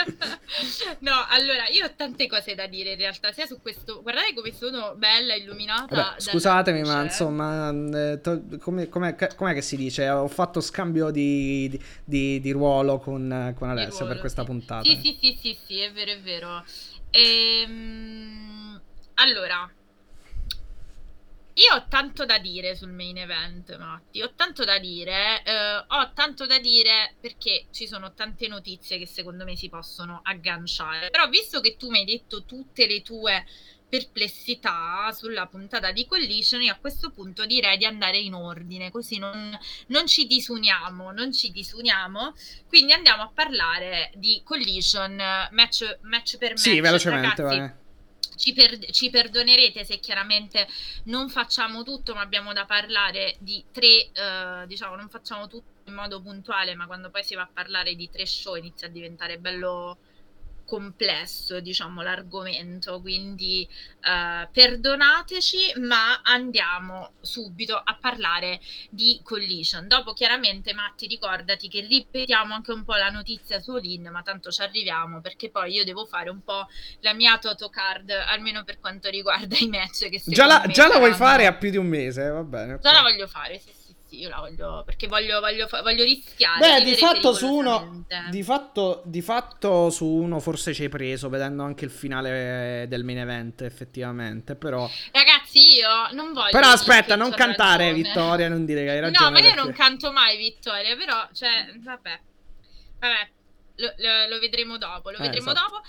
no, 1.01 1.27
allora 1.29 1.69
io 1.69 1.87
ho 1.87 1.91
tante 1.95 2.27
cose 2.27 2.55
da 2.55 2.67
dire 2.67 2.93
in 2.93 2.99
realtà, 2.99 3.33
sia 3.33 3.47
su 3.47 3.61
questo. 3.61 4.03
Guardate 4.03 4.35
come 4.35 4.53
sono 4.53 4.95
bella, 4.97 5.35
illuminata. 5.35 5.95
Vabbè, 5.95 6.21
scusatemi, 6.21 6.83
ma 6.83 7.03
insomma, 7.03 7.71
eh, 7.71 8.21
come, 8.59 8.89
com'è, 8.89 9.15
com'è, 9.15 9.55
che 9.55 9.63
si 9.63 9.77
dice? 9.77 10.09
Ho 10.09 10.29
fatto 10.29 10.61
scambio 10.61 11.11
di, 11.11 11.79
di, 12.05 12.41
di 12.41 12.51
ruolo 12.51 12.99
con, 12.99 13.55
con 13.57 13.71
Alessio 13.71 14.01
ruolo, 14.01 14.13
per 14.13 14.21
questa 14.21 14.43
sì. 14.43 14.47
puntata. 14.47 14.83
Sì, 14.83 15.01
sì, 15.03 15.19
sì, 15.21 15.39
sì, 15.41 15.59
sì, 15.67 15.79
è 15.81 15.93
vero, 15.93 16.11
è 16.11 16.21
vero. 16.21 16.65
Ehm, 17.11 18.81
allora, 19.15 19.71
io 21.55 21.75
ho 21.75 21.87
tanto 21.89 22.25
da 22.25 22.39
dire 22.39 22.75
sul 22.75 22.91
main 22.91 23.17
event, 23.17 23.77
Matti. 23.77 24.23
Ho 24.23 24.33
tanto 24.35 24.65
da 24.65 24.79
dire. 24.79 25.43
Eh, 25.45 25.77
ho 25.87 26.13
tanto 26.13 26.47
da 26.47 26.59
dire 26.59 27.15
perché 27.21 27.67
ci 27.71 27.87
sono 27.87 28.13
tante 28.13 28.49
notizie 28.49 28.99
che 28.99 29.07
secondo 29.07 29.45
me 29.45 29.55
si 29.57 29.69
possono 29.69 30.21
agganciare. 30.25 31.11
Però, 31.11 31.29
visto 31.29 31.61
che 31.61 31.77
tu 31.77 31.91
mi 31.91 31.99
hai 31.99 32.05
detto 32.05 32.45
tutte 32.45 32.87
le 32.87 33.03
tue 33.03 33.45
perplessità 33.89 35.13
sulla 35.13 35.47
puntata 35.47 35.93
di 35.93 36.05
Collision, 36.05 36.63
io 36.63 36.73
a 36.73 36.77
questo 36.77 37.11
punto 37.11 37.47
direi 37.47 37.77
di 37.77 37.85
andare 37.85 38.19
in 38.19 38.35
ordine, 38.35 38.91
così 38.91 39.19
non, 39.19 39.57
non 39.89 40.09
ci 40.09 40.27
disuniamo, 40.27 41.13
non 41.13 41.33
ci 41.33 41.53
disuniamo. 41.53 42.35
Quindi 42.67 42.93
andiamo 42.93 43.23
a 43.23 43.31
parlare 43.33 44.11
di 44.17 44.41
Collision 44.45 45.15
match, 45.53 45.99
match 46.03 46.39
per 46.39 46.51
match. 46.51 46.59
Sì, 46.59 46.81
velocemente, 46.81 47.43
Ragazzi, 47.43 47.84
ci, 48.37 48.53
per- 48.53 48.91
ci, 48.91 49.11
perdonerete 49.11 49.85
se 49.85 49.99
chiaramente 49.99 50.67
non 51.05 51.29
facciamo 51.29 51.83
tutto, 51.83 52.15
ma 52.15 52.21
abbiamo 52.21 52.53
da 52.53 52.65
parlare 52.65 53.37
di 53.39 53.65
tre, 53.71 54.11
eh, 54.13 54.65
diciamo, 54.67 54.97
non 54.97 55.09
facciamo 55.09 55.47
tutto 55.47 55.73
in 55.87 55.95
modo 55.95 56.21
puntuale, 56.21 56.75
ma 56.75 56.87
quando 56.87 57.11
poi 57.11 57.23
si 57.25 57.35
va 57.35 57.43
a 57.43 57.51
parlare 57.53 57.95
di 57.95 58.09
tre 58.11 58.27
show 58.27 58.55
inizia 58.57 58.87
a 58.87 58.91
diventare 58.91 59.39
bello 59.39 59.99
complesso, 60.65 61.61
diciamo, 61.61 62.03
l'argomento, 62.03 63.01
quindi 63.01 63.69
uh, 63.69 64.49
perdonateci, 64.51 65.75
ma 65.81 66.21
andiamo 66.23 67.13
subito 67.21 67.77
a 67.77 67.97
parlare 68.01 68.61
di 68.91 69.21
Collision. 69.23 69.87
Dopo 69.87 70.13
chiaramente 70.13 70.73
Matti 70.75 71.07
ricordati 71.07 71.69
che 71.69 71.81
ripetiamo 71.81 72.55
anche 72.55 72.73
un 72.73 72.85
po' 72.85 72.95
la 72.95 73.11
notizia 73.11 73.61
su 73.61 73.73
Olin, 73.73 74.09
ma 74.11 74.23
tanto 74.23 74.51
ci 74.51 74.63
arriviamo 74.63 75.21
perché 75.21 75.51
poi 75.51 75.73
io 75.73 75.85
devo 75.85 76.07
fare 76.07 76.31
un 76.31 76.43
po' 76.43 76.67
la 77.01 77.13
mia 77.13 77.39
Totocard, 77.39 78.11
almeno 78.11 78.65
per 78.65 78.81
quanto 78.81 79.09
riguarda 79.09 79.57
i 79.59 79.69
match 79.69 80.09
che 80.09 80.23
già 80.25 80.47
la, 80.47 80.65
già 80.69 80.89
la 80.89 80.99
vuoi 80.99 81.13
fare 81.13 81.47
a 81.47 81.55
più 81.55 81.71
di 81.71 81.77
un 81.77 81.87
mese, 81.87 82.29
va 82.29 82.43
bene. 82.43 82.75
Okay. 82.75 82.83
Già 82.83 82.93
la 82.93 83.03
voglio 83.03 83.27
fare, 83.27 83.59
sì, 83.59 83.71
sì 83.73 83.84
sì, 84.15 84.21
io 84.21 84.29
la 84.29 84.39
voglio 84.39 84.83
perché 84.85 85.07
voglio, 85.07 85.41
voglio, 85.41 85.69
voglio 85.83 86.05
rischiare. 86.05 86.59
Beh, 86.59 86.85
di 86.85 86.95
fatto 86.95 87.33
su 87.33 87.53
uno 87.53 88.05
di 88.31 88.43
fatto, 88.43 89.03
di 89.05 89.21
fatto 89.21 89.91
su 89.91 90.07
uno 90.07 90.41
forse 90.41 90.73
ci 90.73 90.83
hai 90.83 90.89
preso 90.89 91.29
vedendo 91.29 91.63
anche 91.65 91.85
il 91.85 91.91
finale 91.91 92.87
del 92.89 93.05
main 93.05 93.19
event 93.19 93.63
effettivamente, 93.63 94.55
però 94.55 94.89
Ragazzi, 95.13 95.75
io 95.75 95.89
non 96.13 96.33
voglio 96.33 96.51
Però 96.51 96.69
aspetta, 96.69 97.17
non 97.17 97.31
cantare 97.33 97.91
ragione. 97.91 98.03
Vittoria, 98.03 98.49
non 98.49 98.65
dire 98.65 98.85
che 98.85 98.91
hai 98.91 99.01
ragione. 99.01 99.25
No, 99.25 99.31
ma 99.31 99.39
io 99.39 99.45
perché... 99.45 99.61
non 99.61 99.73
canto 99.73 100.13
mai 100.13 100.37
Vittoria, 100.37 100.97
però 100.97 101.29
cioè 101.33 101.73
vabbè. 101.77 102.21
Vabbè, 103.01 103.29
lo, 103.77 103.93
lo, 103.97 104.29
lo 104.29 104.39
vedremo 104.39 104.79
dopo, 104.79 105.11
lo 105.11 105.19
eh, 105.19 105.23
vedremo 105.23 105.51
esatto. 105.51 105.71
dopo. 105.71 105.83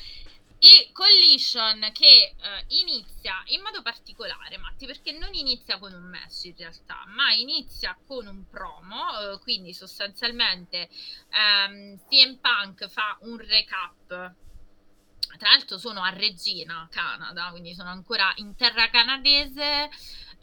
E 0.67 0.89
Collision 0.93 1.91
che 1.93 2.33
uh, 2.35 2.65
inizia 2.69 3.43
in 3.49 3.61
modo 3.61 3.83
particolare, 3.83 4.57
Matti, 4.57 4.87
perché 4.87 5.11
non 5.11 5.31
inizia 5.35 5.77
con 5.77 5.93
un 5.93 6.09
match 6.09 6.45
in 6.45 6.55
realtà, 6.57 7.03
ma 7.05 7.31
inizia 7.33 7.95
con 8.07 8.25
un 8.25 8.49
promo, 8.49 8.95
uh, 9.11 9.39
quindi 9.41 9.75
sostanzialmente 9.75 10.89
um, 11.29 11.99
CM 12.09 12.37
Punk 12.37 12.87
fa 12.89 13.15
un 13.21 13.37
recap. 13.37 14.07
Tra 14.07 15.49
l'altro 15.51 15.77
sono 15.77 16.01
a 16.01 16.09
Regina, 16.09 16.87
Canada, 16.89 17.49
quindi 17.51 17.75
sono 17.75 17.89
ancora 17.89 18.33
in 18.37 18.55
terra 18.55 18.89
canadese 18.89 19.91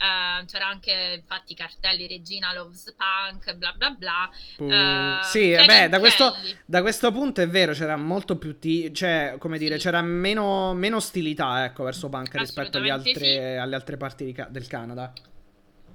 Uh, 0.03 0.45
c'era 0.47 0.67
anche 0.67 1.19
infatti 1.21 1.55
cartelli 1.55 2.09
Regina 2.09 2.53
Loves 2.53 2.93
Punk, 2.97 3.55
bla 3.55 3.73
bla 3.73 3.91
bla. 3.91 4.29
Uh, 4.57 5.23
sì, 5.23 5.55
beh, 5.55 5.89
da 5.89 6.01
questo, 6.01 6.35
da 6.67 6.81
questo, 6.81 7.13
punto 7.13 7.41
è 7.41 7.47
vero, 7.47 7.73
c'era 7.73 7.97
molto 7.97 8.37
più, 8.37 8.59
ti- 8.59 8.93
cioè, 8.93 9.37
come 9.39 9.59
dire, 9.59 9.77
sì. 9.77 9.85
c'era 9.85 10.03
meno, 10.03 10.75
meno, 10.75 10.97
ostilità, 10.97 11.65
ecco, 11.65 11.85
verso 11.85 12.09
Punk 12.09 12.35
rispetto 12.35 12.79
altre, 12.79 13.15
sì. 13.15 13.37
alle 13.37 13.77
altre 13.77 13.97
parti 13.97 14.33
ca- 14.33 14.49
del 14.51 14.67
Canada. 14.67 15.13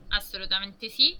Assolutamente 0.07 0.87
sì. 0.87 1.13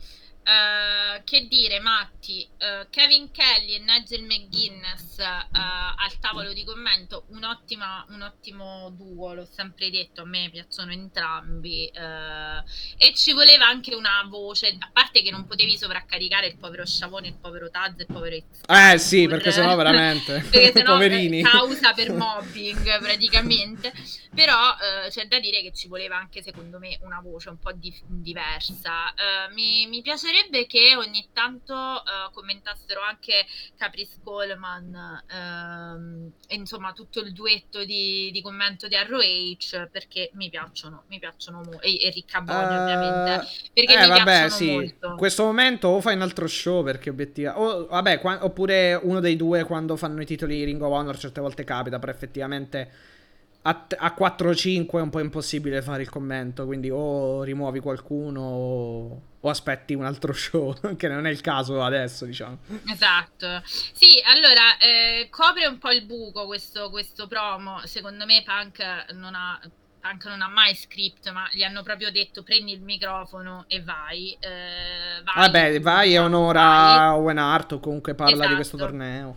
Uh, 0.48 1.22
che 1.25 1.46
dire, 1.50 1.82
Matti, 1.82 2.48
uh, 2.60 2.88
Kevin 2.89 3.32
Kelly 3.32 3.74
e 3.74 3.80
Nigel 3.80 4.24
McGuinness 4.24 5.18
uh, 5.18 5.51
al 5.51 6.20
tavolo 6.22 6.54
di 6.54 6.63
commento, 6.63 7.25
un, 7.32 7.44
un, 7.44 8.22
ottimo 8.22 8.89
duo, 8.92 9.34
l'ho 9.34 9.46
sempre 9.46 9.89
detto, 9.89 10.22
a 10.22 10.25
me 10.25 10.50
piacciono 10.50 10.94
entrambi 10.94 11.88
e 11.88 13.13
ci 13.13 13.34
voleva 13.34 13.68
anche 13.68 13.94
una 13.94 14.25
voce, 14.30 14.74
a 14.80 14.89
parte 14.94 15.22
che 15.22 15.32
non 15.32 15.46
potevi 15.46 15.75
sovraccaricare 15.75 16.48
il 16.48 16.58
povero 16.58 16.86
Sciavone, 16.86 17.27
il 17.27 17.36
povero 17.36 17.70
Taz, 17.70 17.96
il 17.98 18.06
povero 18.06 18.38
Eh 18.68 18.98
sì, 19.00 19.27
perché 19.27 19.51
sennò 19.51 19.75
veramente, 19.75 20.39
perché 20.50 20.72
sennò 20.72 20.94
Poverini. 20.94 21.42
causa 21.42 21.92
per 21.92 22.13
mobbing 22.16 23.00
praticamente, 23.00 23.92
però 24.34 24.75
c'è 25.10 25.25
da 25.27 25.39
dire 25.39 25.62
che 25.62 25.74
ci 25.74 25.89
voleva 25.89 26.16
anche 26.16 26.42
secondo 26.42 26.80
me 26.80 26.98
una 27.01 27.20
voce 27.22 27.50
un 27.50 27.58
po' 27.58 27.74
di- 27.74 27.94
diversa. 28.06 29.13
mi, 29.54 29.88
mi 29.88 30.01
piacerebbe 30.01 30.36
piacerebbe 30.38 30.67
che 30.67 30.96
ogni 30.96 31.27
tanto 31.34 31.74
uh, 31.74 32.32
commentassero 32.34 33.01
anche 33.01 33.46
Caprice 33.75 34.17
Coleman 34.24 35.24
ehm, 35.32 36.32
e 36.48 36.56
insomma 36.56 36.94
tutto 36.94 37.20
il 37.22 37.34
duetto 37.34 37.84
di, 37.84 38.29
di 38.32 38.41
commento 38.41 38.88
di 38.88 38.96
ROH 38.96 39.89
perché 39.91 40.29
mi 40.34 40.50
piacciono, 40.50 41.03
mi 41.08 41.20
piacciono 41.20 41.58
molto 41.63 41.82
e, 41.82 42.00
e 42.01 42.10
Ricca 42.12 42.41
Boni 42.41 42.75
uh, 42.75 42.79
ovviamente 42.79 43.48
perché 43.74 43.94
eh, 43.94 44.00
mi 44.00 44.08
vabbè, 44.08 44.24
piacciono 44.24 44.50
sì. 44.50 44.72
molto. 44.72 45.08
In 45.08 45.17
questo 45.17 45.44
momento 45.44 45.88
o 45.88 46.01
fai 46.01 46.15
un 46.15 46.22
altro 46.22 46.48
show 46.48 46.84
perché 46.84 47.10
obiettivamente 47.10 47.60
o, 47.60 47.88
vabbè, 47.88 48.20
qua, 48.20 48.44
oppure 48.44 49.00
uno 49.01 49.20
dei 49.20 49.36
due 49.36 49.63
quando 49.63 49.96
fanno 49.96 50.22
i 50.22 50.25
titoli 50.25 50.63
Ring 50.63 50.82
of 50.82 50.91
Honor 50.91 51.17
certe 51.17 51.41
volte 51.41 51.63
capita, 51.63 52.00
però 52.00 52.12
effettivamente 52.12 53.15
a, 53.64 53.88
a 53.98 54.16
4-5 54.18 54.90
è 54.92 55.02
un 55.02 55.10
po' 55.10 55.20
impossibile 55.20 55.82
fare 55.82 56.04
il 56.04 56.10
commento, 56.10 56.66
quindi 56.66 56.90
o 56.90 57.44
rimuovi 57.44 57.80
qualcuno 57.80 58.42
o, 58.42 59.22
o, 59.40 59.50
aspetti 59.50 59.94
un 59.94 60.06
altro 60.06 60.32
show, 60.34 60.74
che 60.96 61.08
non 61.08 61.26
è 61.26 61.30
il 61.30 61.42
caso 61.42 61.84
adesso, 61.84 62.26
diciamo. 62.26 62.60
Esatto. 62.90 63.62
Sì, 63.66 64.22
allora, 64.26 64.78
eh, 64.78 65.28
copre 65.30 65.66
un 65.66 65.78
po' 65.78 65.92
il 65.92 66.06
buco 66.06 66.46
questo, 66.46 66.90
questo 66.90 67.28
promo. 67.28 67.80
Secondo 67.86 68.26
me 68.26 68.44
Punk 68.46 69.12
non 69.14 69.36
ha 69.36 69.60
Punk 70.00 70.26
non 70.26 70.42
ha 70.42 70.48
mai 70.48 70.74
script, 70.76 71.30
ma 71.32 71.50
gli 71.52 71.64
hanno 71.64 71.84
proprio 71.84 72.10
detto 72.12 72.44
prendi 72.44 72.72
il 72.72 72.82
microfono 72.82 73.66
e 73.68 73.82
vai. 73.82 74.38
Eh, 74.40 75.22
vai 75.24 75.36
Vabbè, 75.36 75.82
vai 75.82 76.14
e 76.14 76.20
onora 76.20 77.16
Owen 77.16 77.38
Hart 77.38 77.74
o 77.74 77.80
comunque 77.80 78.16
parla 78.16 78.34
esatto. 78.34 78.50
di 78.50 78.56
questo 78.56 78.76
esatto. 78.78 78.92
torneo. 78.92 79.36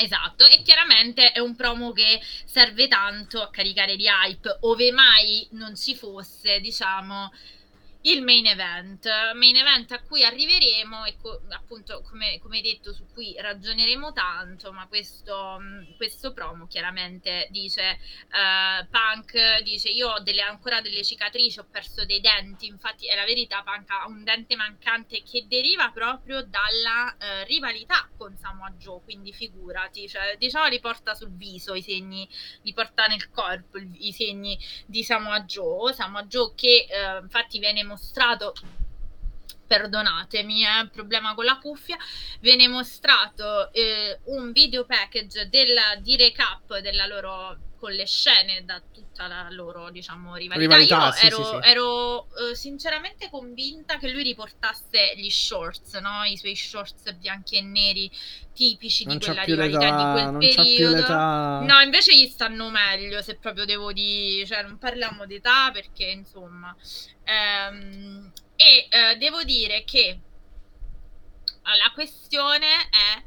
Esatto, 0.00 0.46
e 0.46 0.62
chiaramente 0.62 1.32
è 1.32 1.40
un 1.40 1.56
promo 1.56 1.90
che 1.90 2.20
serve 2.44 2.86
tanto 2.86 3.42
a 3.42 3.50
caricare 3.50 3.96
di 3.96 4.06
hype, 4.06 4.58
ove 4.60 4.92
mai 4.92 5.44
non 5.52 5.74
ci 5.74 5.96
fosse, 5.96 6.60
diciamo, 6.60 7.32
il 8.10 8.22
main 8.22 8.46
event, 8.46 9.06
main 9.34 9.56
event 9.56 9.92
a 9.92 10.00
cui 10.00 10.24
arriveremo 10.24 11.04
e 11.04 11.16
co- 11.20 11.42
appunto 11.50 12.00
come, 12.02 12.38
come, 12.38 12.62
detto 12.62 12.92
su 12.94 13.06
cui 13.12 13.34
ragioneremo 13.38 14.12
tanto, 14.12 14.72
ma 14.72 14.86
questo, 14.86 15.58
questo 15.96 16.32
promo 16.32 16.66
chiaramente 16.66 17.48
dice 17.50 17.98
uh, 18.30 18.86
Punk 18.88 19.62
dice 19.62 19.90
io 19.90 20.08
ho 20.08 20.20
delle, 20.20 20.40
ancora 20.40 20.80
delle 20.80 21.04
cicatrici, 21.04 21.58
ho 21.58 21.66
perso 21.70 22.06
dei 22.06 22.20
denti, 22.20 22.66
infatti 22.66 23.06
è 23.06 23.14
la 23.14 23.24
verità, 23.24 23.62
Punk 23.62 23.90
ha 23.90 24.06
un 24.06 24.24
dente 24.24 24.56
mancante 24.56 25.22
che 25.22 25.46
deriva 25.46 25.90
proprio 25.90 26.42
dalla 26.42 27.14
uh, 27.14 27.46
rivalità 27.46 28.08
con 28.16 28.36
Samoa 28.38 28.70
Joe, 28.78 29.02
quindi 29.02 29.32
figurati, 29.34 30.08
cioè, 30.08 30.36
diciamo 30.38 30.68
li 30.68 30.80
porta 30.80 31.14
sul 31.14 31.30
viso 31.30 31.74
i 31.74 31.82
segni, 31.82 32.26
li 32.62 32.72
porta 32.72 33.06
nel 33.06 33.28
corpo 33.30 33.78
i 33.78 34.12
segni 34.12 34.58
di 34.86 35.04
Samoa 35.04 35.42
Joe, 35.42 35.92
Samoa 35.92 36.24
Joe 36.24 36.52
che 36.54 36.86
uh, 36.88 37.22
infatti 37.22 37.58
viene 37.58 37.82
mostrato 37.82 37.96
perdonatemi, 39.68 40.62
è 40.62 40.80
eh, 40.82 40.88
problema 40.88 41.34
con 41.34 41.44
la 41.44 41.58
cuffia, 41.58 41.96
viene 42.40 42.66
mostrato 42.66 43.72
eh, 43.72 44.18
un 44.24 44.50
video 44.50 44.84
package 44.84 45.48
della, 45.48 45.96
di 46.00 46.16
recap 46.16 46.78
della 46.78 47.06
loro 47.06 47.56
con 47.78 47.92
le 47.92 48.06
scene 48.06 48.64
da 48.64 48.82
tutta 48.92 49.26
la 49.26 49.48
loro 49.50 49.90
diciamo 49.90 50.34
rivalità, 50.34 50.76
rivalità 50.76 51.06
io 51.06 51.12
sì, 51.12 51.26
ero, 51.26 51.44
sì, 51.44 51.50
sì. 51.50 51.70
ero 51.70 52.20
uh, 52.22 52.54
sinceramente 52.54 53.30
convinta 53.30 53.96
che 53.98 54.10
lui 54.10 54.22
riportasse 54.22 55.14
gli 55.16 55.30
shorts 55.30 55.94
no? 55.94 56.24
i 56.24 56.36
suoi 56.36 56.56
shorts 56.56 57.12
bianchi 57.14 57.56
e 57.56 57.62
neri 57.62 58.10
tipici 58.52 59.04
non 59.04 59.18
di 59.18 59.24
quella 59.24 59.42
rivalità 59.42 60.30
di 60.30 60.36
quel 60.38 60.54
periodo 60.54 61.14
no 61.14 61.80
invece 61.80 62.16
gli 62.16 62.26
stanno 62.26 62.68
meglio 62.68 63.22
se 63.22 63.36
proprio 63.36 63.64
devo 63.64 63.92
dire 63.92 64.44
cioè 64.46 64.62
non 64.62 64.76
parliamo 64.78 65.24
d'età 65.24 65.70
perché 65.72 66.04
insomma 66.06 66.74
ehm, 67.24 68.32
e 68.56 68.88
uh, 68.90 69.18
devo 69.18 69.44
dire 69.44 69.84
che 69.84 70.20
la 71.76 71.92
questione 71.92 72.66
è 72.90 73.22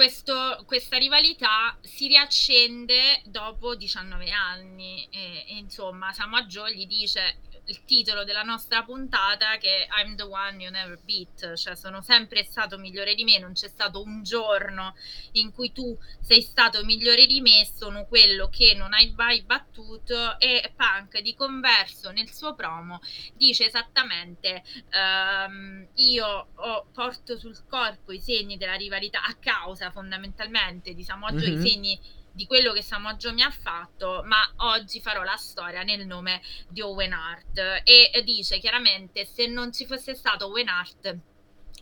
questo, 0.00 0.64
questa 0.64 0.96
rivalità 0.96 1.76
si 1.82 2.06
riaccende 2.06 3.20
dopo 3.26 3.74
19 3.74 4.30
anni 4.30 5.06
e, 5.10 5.44
e 5.46 5.58
insomma 5.58 6.10
Samoa 6.14 6.44
Joe 6.44 6.74
gli 6.74 6.86
dice 6.86 7.36
il 7.70 7.84
titolo 7.84 8.24
della 8.24 8.42
nostra 8.42 8.82
puntata 8.82 9.56
che 9.58 9.86
è 9.86 10.02
I'm 10.02 10.16
the 10.16 10.24
one 10.24 10.60
you 10.60 10.70
never 10.70 10.98
beat, 11.04 11.54
cioè 11.54 11.76
sono 11.76 12.02
sempre 12.02 12.42
stato 12.42 12.76
migliore 12.78 13.14
di 13.14 13.24
me, 13.24 13.38
non 13.38 13.52
c'è 13.52 13.68
stato 13.68 14.02
un 14.02 14.22
giorno 14.22 14.94
in 15.32 15.52
cui 15.52 15.72
tu 15.72 15.96
sei 16.20 16.42
stato 16.42 16.84
migliore 16.84 17.26
di 17.26 17.40
me, 17.40 17.66
sono 17.72 18.06
quello 18.06 18.48
che 18.48 18.74
non 18.74 18.92
hai 18.92 19.12
mai 19.16 19.42
battuto 19.42 20.38
e 20.38 20.72
Punk 20.74 21.20
di 21.20 21.34
converso 21.34 22.10
nel 22.10 22.30
suo 22.30 22.54
promo 22.54 23.00
dice 23.34 23.66
esattamente 23.66 24.62
um, 24.92 25.86
io 25.94 26.48
ho, 26.54 26.86
porto 26.92 27.38
sul 27.38 27.56
corpo 27.68 28.12
i 28.12 28.20
segni 28.20 28.56
della 28.56 28.74
rivalità 28.74 29.22
a 29.22 29.34
causa 29.34 29.90
fondamentalmente 29.92 30.92
di 30.94 31.04
Samoa 31.04 31.30
Joe, 31.30 31.50
mm-hmm. 31.50 31.64
i 31.64 31.68
segni 31.68 32.00
di 32.32 32.46
quello 32.46 32.72
che 32.72 32.82
Samoa 32.82 33.14
Joe 33.14 33.32
mi 33.32 33.42
ha 33.42 33.50
fatto, 33.50 34.22
ma 34.24 34.38
oggi 34.56 35.00
farò 35.00 35.22
la 35.22 35.36
storia 35.36 35.82
nel 35.82 36.06
nome 36.06 36.40
di 36.68 36.80
Owen 36.80 37.12
Hart 37.12 37.82
e 37.84 38.22
dice 38.24 38.58
chiaramente 38.58 39.24
se 39.24 39.46
non 39.46 39.72
ci 39.72 39.86
fosse 39.86 40.14
stato 40.14 40.46
Owen 40.46 40.68
Hart 40.68 41.18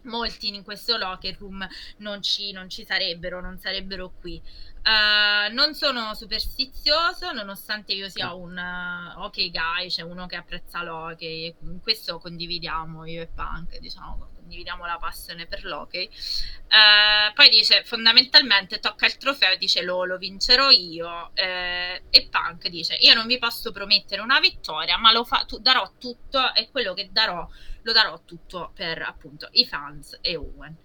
molti 0.04 0.48
in 0.54 0.62
questo 0.62 0.96
locker 0.96 1.36
room 1.38 1.66
non 1.98 2.22
ci, 2.22 2.52
non 2.52 2.68
ci 2.68 2.84
sarebbero, 2.84 3.40
non 3.40 3.58
sarebbero 3.58 4.12
qui. 4.20 4.40
Uh, 4.78 5.52
non 5.52 5.74
sono 5.74 6.14
superstizioso, 6.14 7.32
nonostante 7.32 7.92
io 7.92 8.08
sia 8.08 8.32
un 8.32 8.56
uh, 8.56 9.20
ok 9.22 9.50
guy, 9.50 9.90
cioè 9.90 10.04
uno 10.04 10.26
che 10.26 10.36
apprezza 10.36 10.82
l'hockey, 10.82 11.54
questo 11.82 12.18
condividiamo 12.18 13.04
io 13.04 13.22
e 13.22 13.26
Punk, 13.26 13.78
diciamo 13.78 14.36
condividiamo 14.48 14.86
la 14.86 14.96
passione 14.96 15.46
per 15.46 15.64
l'hockey. 15.64 16.04
Eh, 16.06 17.32
poi 17.34 17.50
dice 17.50 17.84
fondamentalmente 17.84 18.80
tocca 18.80 19.04
il 19.04 19.18
trofeo, 19.18 19.56
dice 19.56 19.82
lo, 19.82 20.04
lo 20.04 20.16
vincerò 20.16 20.70
io 20.70 21.30
eh, 21.34 22.02
e 22.08 22.28
Punk 22.28 22.68
dice 22.68 22.94
io 22.94 23.14
non 23.14 23.26
vi 23.26 23.38
posso 23.38 23.70
promettere 23.72 24.22
una 24.22 24.40
vittoria 24.40 24.96
ma 24.96 25.12
lo 25.12 25.24
fa, 25.24 25.44
tu, 25.46 25.58
darò 25.58 25.92
tutto 25.98 26.54
e 26.54 26.70
quello 26.70 26.94
che 26.94 27.10
darò 27.12 27.46
lo 27.82 27.92
darò 27.92 28.20
tutto 28.24 28.72
per 28.74 29.02
appunto 29.02 29.48
i 29.52 29.66
fans 29.66 30.18
e 30.22 30.36
Owen. 30.36 30.76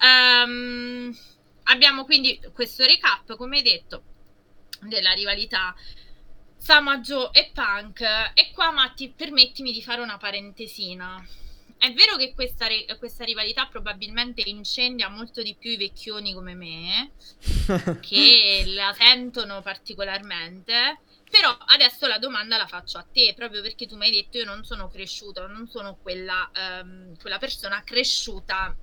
Um, 0.00 1.16
abbiamo 1.64 2.04
quindi 2.04 2.40
questo 2.52 2.84
recap 2.84 3.36
come 3.36 3.62
detto 3.62 4.04
della 4.82 5.10
rivalità 5.10 5.74
Sama 6.56 6.98
Joe 7.00 7.30
e 7.32 7.50
Punk 7.52 8.00
e 8.34 8.52
qua 8.52 8.70
Matti 8.70 9.12
permettimi 9.14 9.72
di 9.72 9.82
fare 9.82 10.00
una 10.00 10.18
parentesina 10.18 11.24
è 11.78 11.92
vero 11.92 12.16
che 12.16 12.34
questa, 12.34 12.66
questa, 12.98 13.24
rivalità 13.24 13.66
probabilmente 13.66 14.42
incendia 14.44 15.08
molto 15.08 15.42
di 15.42 15.54
più 15.54 15.70
i 15.70 15.76
vecchioni 15.76 16.34
come 16.34 16.54
me, 16.54 17.12
che 18.00 18.64
la 18.66 18.94
sentono 18.98 19.62
particolarmente. 19.62 21.00
Però 21.30 21.56
adesso 21.66 22.06
la 22.06 22.18
domanda 22.18 22.56
la 22.56 22.66
faccio 22.66 22.98
a 22.98 23.06
te, 23.10 23.34
proprio 23.36 23.62
perché 23.62 23.86
tu 23.86 23.96
mi 23.96 24.06
hai 24.06 24.12
detto 24.12 24.38
io 24.38 24.44
non 24.44 24.64
sono 24.64 24.88
cresciuta, 24.88 25.46
non 25.46 25.68
sono 25.68 25.96
quella, 26.00 26.50
um, 26.82 27.16
quella 27.20 27.38
persona 27.38 27.82
cresciuta 27.84 28.74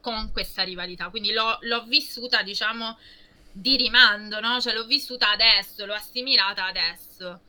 con 0.00 0.30
questa 0.30 0.62
rivalità, 0.62 1.10
quindi 1.10 1.32
l'ho, 1.32 1.58
l'ho 1.62 1.82
vissuta, 1.86 2.42
diciamo, 2.42 2.96
di 3.50 3.76
rimando, 3.76 4.38
no? 4.38 4.60
Cioè 4.60 4.72
l'ho 4.72 4.86
vissuta 4.86 5.30
adesso, 5.30 5.84
l'ho 5.84 5.94
assimilata 5.94 6.64
adesso. 6.64 7.40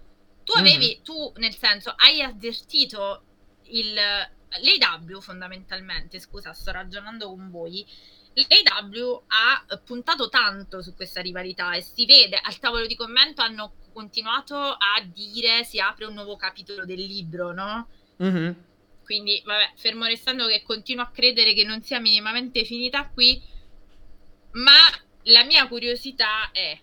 Tu 0.43 0.53
avevi, 0.53 0.87
mm-hmm. 0.87 1.03
tu 1.03 1.33
nel 1.35 1.55
senso, 1.55 1.93
hai 1.95 2.21
avvertito 2.21 3.26
il, 3.69 3.93
l'AW 3.93 5.19
fondamentalmente, 5.21 6.19
scusa, 6.19 6.53
sto 6.53 6.71
ragionando 6.71 7.27
con 7.27 7.49
voi, 7.49 7.86
l'AW 8.34 9.23
ha 9.27 9.80
puntato 9.84 10.30
tanto 10.30 10.82
su 10.82 10.93
questa 10.95 11.21
rivalità 11.21 11.73
e 11.73 11.82
si 11.82 12.06
vede 12.06 12.39
al 12.41 12.60
tavolo 12.60 12.86
di 12.86 12.95
commento 12.95 13.41
hanno 13.41 13.73
continuato 13.93 14.56
a 14.56 15.01
dire 15.03 15.63
si 15.63 15.80
apre 15.80 16.06
un 16.06 16.13
nuovo 16.13 16.36
capitolo 16.36 16.86
del 16.86 16.99
libro, 16.99 17.51
no? 17.51 17.88
Mm-hmm. 18.21 18.51
Quindi, 19.03 19.41
vabbè, 19.43 19.71
fermo 19.75 20.06
restando 20.06 20.47
che 20.47 20.63
continuo 20.63 21.03
a 21.03 21.10
credere 21.10 21.53
che 21.53 21.63
non 21.63 21.82
sia 21.82 21.99
minimamente 21.99 22.63
finita 22.65 23.08
qui, 23.08 23.41
ma 24.51 24.75
la 25.23 25.43
mia 25.45 25.67
curiosità 25.67 26.51
è, 26.51 26.77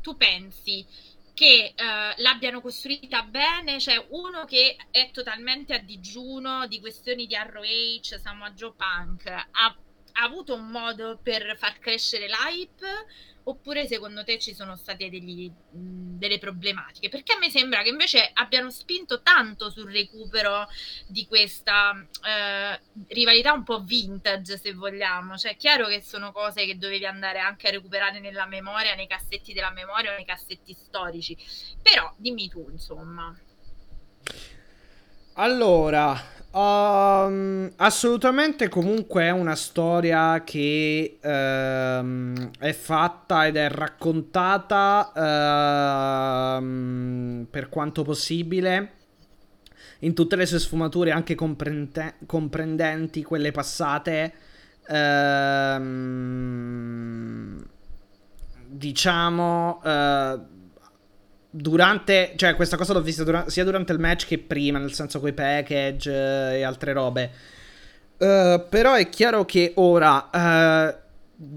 tu 0.00 0.16
pensi 0.16 0.86
che 1.34 1.74
uh, 1.76 2.20
l'abbiano 2.20 2.60
costruita 2.60 3.22
bene, 3.22 3.80
cioè 3.80 4.04
uno 4.10 4.44
che 4.44 4.76
è 4.90 5.10
totalmente 5.12 5.74
a 5.74 5.78
digiuno 5.78 6.66
di 6.66 6.80
questioni 6.80 7.26
di 7.26 7.34
ROH, 7.34 8.18
Samoa 8.20 8.50
Joe 8.52 8.74
Punk, 8.76 9.26
ha, 9.28 9.46
ha 9.52 10.22
avuto 10.24 10.54
un 10.54 10.68
modo 10.68 11.18
per 11.22 11.56
far 11.58 11.78
crescere 11.78 12.26
l'hype 12.26 13.06
oppure 13.44 13.86
secondo 13.86 14.24
te 14.24 14.38
ci 14.38 14.54
sono 14.54 14.76
state 14.76 15.10
degli, 15.10 15.50
delle 15.70 16.38
problematiche? 16.38 17.08
Perché 17.08 17.32
a 17.32 17.38
me 17.38 17.50
sembra 17.50 17.82
che 17.82 17.88
invece 17.88 18.30
abbiano 18.32 18.70
spinto 18.70 19.22
tanto 19.22 19.70
sul 19.70 19.90
recupero 19.90 20.66
di 21.06 21.26
questa 21.26 21.94
eh, 22.24 22.80
rivalità 23.08 23.52
un 23.52 23.64
po' 23.64 23.82
vintage, 23.82 24.58
se 24.58 24.72
vogliamo. 24.72 25.36
Cioè, 25.36 25.52
è 25.52 25.56
chiaro 25.56 25.86
che 25.86 26.02
sono 26.02 26.32
cose 26.32 26.64
che 26.66 26.78
dovevi 26.78 27.06
andare 27.06 27.38
anche 27.38 27.68
a 27.68 27.70
recuperare 27.70 28.20
nella 28.20 28.46
memoria, 28.46 28.94
nei 28.94 29.06
cassetti 29.06 29.52
della 29.52 29.72
memoria 29.72 30.12
o 30.12 30.16
nei 30.16 30.24
cassetti 30.24 30.72
storici. 30.72 31.36
Però 31.82 32.12
dimmi 32.16 32.48
tu, 32.48 32.68
insomma. 32.70 33.36
Allora, 35.34 36.14
Um, 36.54 37.72
assolutamente 37.76 38.68
comunque 38.68 39.22
è 39.22 39.30
una 39.30 39.54
storia 39.54 40.44
che 40.44 41.18
um, 41.22 42.50
è 42.58 42.72
fatta 42.74 43.46
ed 43.46 43.56
è 43.56 43.70
raccontata 43.70 45.12
um, 46.58 47.46
per 47.50 47.70
quanto 47.70 48.02
possibile 48.02 48.90
in 50.00 50.12
tutte 50.12 50.36
le 50.36 50.44
sue 50.44 50.58
sfumature 50.58 51.10
anche 51.10 51.34
comprende- 51.34 52.16
comprendenti 52.26 53.22
quelle 53.22 53.50
passate 53.50 54.34
diciamo 58.68 59.80
uh, 59.82 60.46
durante, 61.54 62.32
cioè 62.36 62.56
questa 62.56 62.78
cosa 62.78 62.94
l'ho 62.94 63.02
vista 63.02 63.24
dura- 63.24 63.48
sia 63.48 63.62
durante 63.62 63.92
il 63.92 63.98
match 63.98 64.26
che 64.26 64.38
prima, 64.38 64.78
nel 64.78 64.94
senso 64.94 65.20
coi 65.20 65.34
package 65.34 66.10
uh, 66.10 66.54
e 66.54 66.62
altre 66.62 66.92
robe. 66.92 67.30
Uh, 68.16 68.64
però 68.68 68.94
è 68.94 69.08
chiaro 69.08 69.44
che 69.44 69.72
ora 69.76 70.30
uh, 70.32 70.94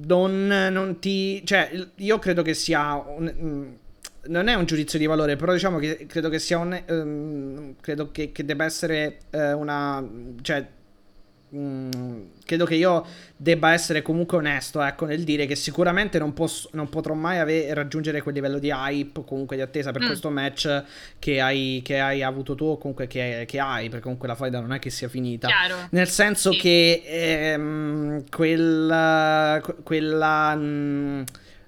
non, 0.06 0.48
non, 0.48 1.00
ti... 1.00 1.46
Cioè, 1.46 1.72
io 1.96 2.20
credo 2.20 2.42
che 2.42 2.54
sia... 2.54 2.94
Un, 2.96 3.34
mm, 3.40 3.74
non 4.28 4.48
è 4.48 4.56
un 4.56 4.66
giudizio 4.66 4.98
di 4.98 5.06
valore, 5.06 5.36
però 5.36 5.54
diciamo 5.54 5.78
che 5.78 6.06
credo 6.08 6.30
che 6.30 6.40
sia 6.40 6.58
un... 6.58 6.84
Um, 6.88 7.76
credo 7.80 8.12
che, 8.12 8.32
che, 8.32 8.44
debba 8.44 8.66
essere 8.66 9.20
una... 9.32 10.04
Cioè, 10.42 10.68
Mm, 11.56 12.24
credo 12.44 12.66
che 12.66 12.76
io 12.76 13.06
debba 13.38 13.72
essere 13.72 14.02
comunque 14.02 14.38
onesto 14.38 14.82
ecco, 14.82 15.06
nel 15.06 15.24
dire 15.24 15.46
che 15.46 15.56
sicuramente 15.56 16.20
non, 16.20 16.34
posso, 16.34 16.70
non 16.74 16.90
potrò 16.90 17.14
mai 17.14 17.40
ave- 17.40 17.74
raggiungere 17.74 18.22
quel 18.22 18.36
livello 18.36 18.60
di 18.60 18.72
hype, 18.72 19.24
comunque 19.26 19.56
di 19.56 19.62
attesa 19.62 19.92
per 19.92 20.04
mm. 20.04 20.06
questo 20.06 20.30
match 20.30 20.84
che 21.18 21.40
hai, 21.40 21.82
che 21.82 22.00
hai, 22.02 22.22
avuto 22.24 22.56
tu 22.56 22.66
o 22.66 22.78
comunque 22.78 23.08
che, 23.08 23.46
che, 23.48 23.60
hai, 23.60 23.88
perché 23.88 24.04
comunque 24.04 24.28
la 24.28 24.36
faida 24.36 24.60
non 24.60 24.74
è 24.74 24.80
che 24.80 24.90
sia 24.90 25.08
finita. 25.08 25.48
Chiaro. 25.48 25.88
Nel 25.92 26.10
senso 26.10 26.52
sì. 26.52 26.58
che 26.58 27.04
ehm, 27.06 28.26
quella... 28.30 29.62
quella 29.84 30.56
mh, 30.56 31.24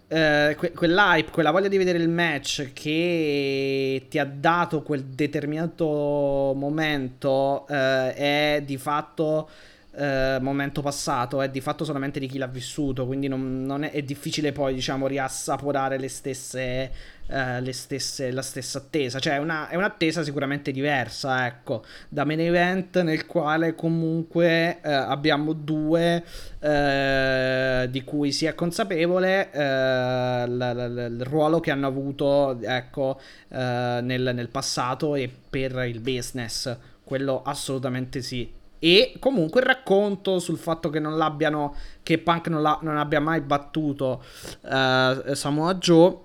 Uh, 0.10 0.56
que- 0.56 0.72
quell'hype, 0.72 1.32
quella 1.32 1.52
voglia 1.52 1.68
di 1.68 1.76
vedere 1.76 1.98
il 1.98 2.08
match 2.08 2.72
che 2.72 4.06
ti 4.08 4.18
ha 4.18 4.24
dato 4.24 4.82
quel 4.82 5.04
determinato 5.04 6.54
momento 6.56 7.66
uh, 7.68 8.14
è 8.14 8.64
di 8.64 8.78
fatto 8.78 9.50
uh, 9.98 10.42
momento 10.42 10.82
passato, 10.82 11.42
è 11.42 11.50
di 11.50 11.62
fatto 11.62 11.84
solamente 11.84 12.20
di 12.20 12.28
chi 12.28 12.38
l'ha 12.38 12.48
vissuto, 12.48 13.06
quindi 13.06 13.28
non, 13.28 13.64
non 13.64 13.84
è, 13.84 13.92
è, 13.92 14.02
difficile 14.04 14.52
poi 14.52 14.74
diciamo 14.74 15.08
riassaporare 15.08 15.98
le 15.98 16.08
stesse 16.08 16.92
eh, 17.30 17.60
le 17.62 17.74
stesse, 17.74 18.32
la 18.32 18.42
stessa 18.42 18.78
attesa. 18.78 19.20
Cioè, 19.20 19.38
una, 19.38 19.68
è 19.70 19.76
un'attesa 19.76 20.24
sicuramente 20.24 20.72
diversa, 20.72 21.46
ecco, 21.46 21.84
da 22.10 22.24
main 22.24 22.40
event 22.40 23.02
nel 23.02 23.26
quale 23.26 23.76
comunque 23.76 24.80
eh, 24.82 24.92
abbiamo 24.92 25.54
due 25.54 26.24
eh, 26.60 27.88
di 27.90 28.04
cui 28.04 28.32
si 28.32 28.46
è 28.46 28.56
consapevole 28.56 29.52
eh, 29.52 30.48
l- 30.48 30.58
l- 30.58 31.16
il 31.20 31.26
ruolo 31.26 31.60
che 31.60 31.72
hanno 31.72 31.88
avuto, 31.88 32.58
ecco, 32.62 33.20
eh, 33.50 34.00
nel, 34.02 34.32
nel 34.34 34.50
passato 34.50 35.16
e 35.16 35.30
per 35.50 35.86
il 35.88 36.00
business. 36.00 36.76
Quello 37.04 37.42
assolutamente 37.44 38.22
sì. 38.22 38.57
E 38.80 39.16
comunque 39.20 39.62
il 39.62 39.68
racconto 39.68 40.40
sul 40.40 40.58
fatto 40.58 40.90
che 40.90 41.00
non 41.00 41.18
l'abbiano, 41.18 41.76
che 42.04 42.18
Punk 42.20 42.48
non, 42.48 42.78
non 42.82 42.98
abbia 42.98 43.20
mai 43.20 43.42
battuto 43.42 44.24
uh, 44.62 45.34
Samoa 45.34 45.76
Joe 45.76 46.18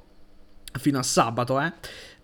fino 0.78 0.98
a 0.98 1.02
sabato, 1.02 1.60
eh. 1.60 1.72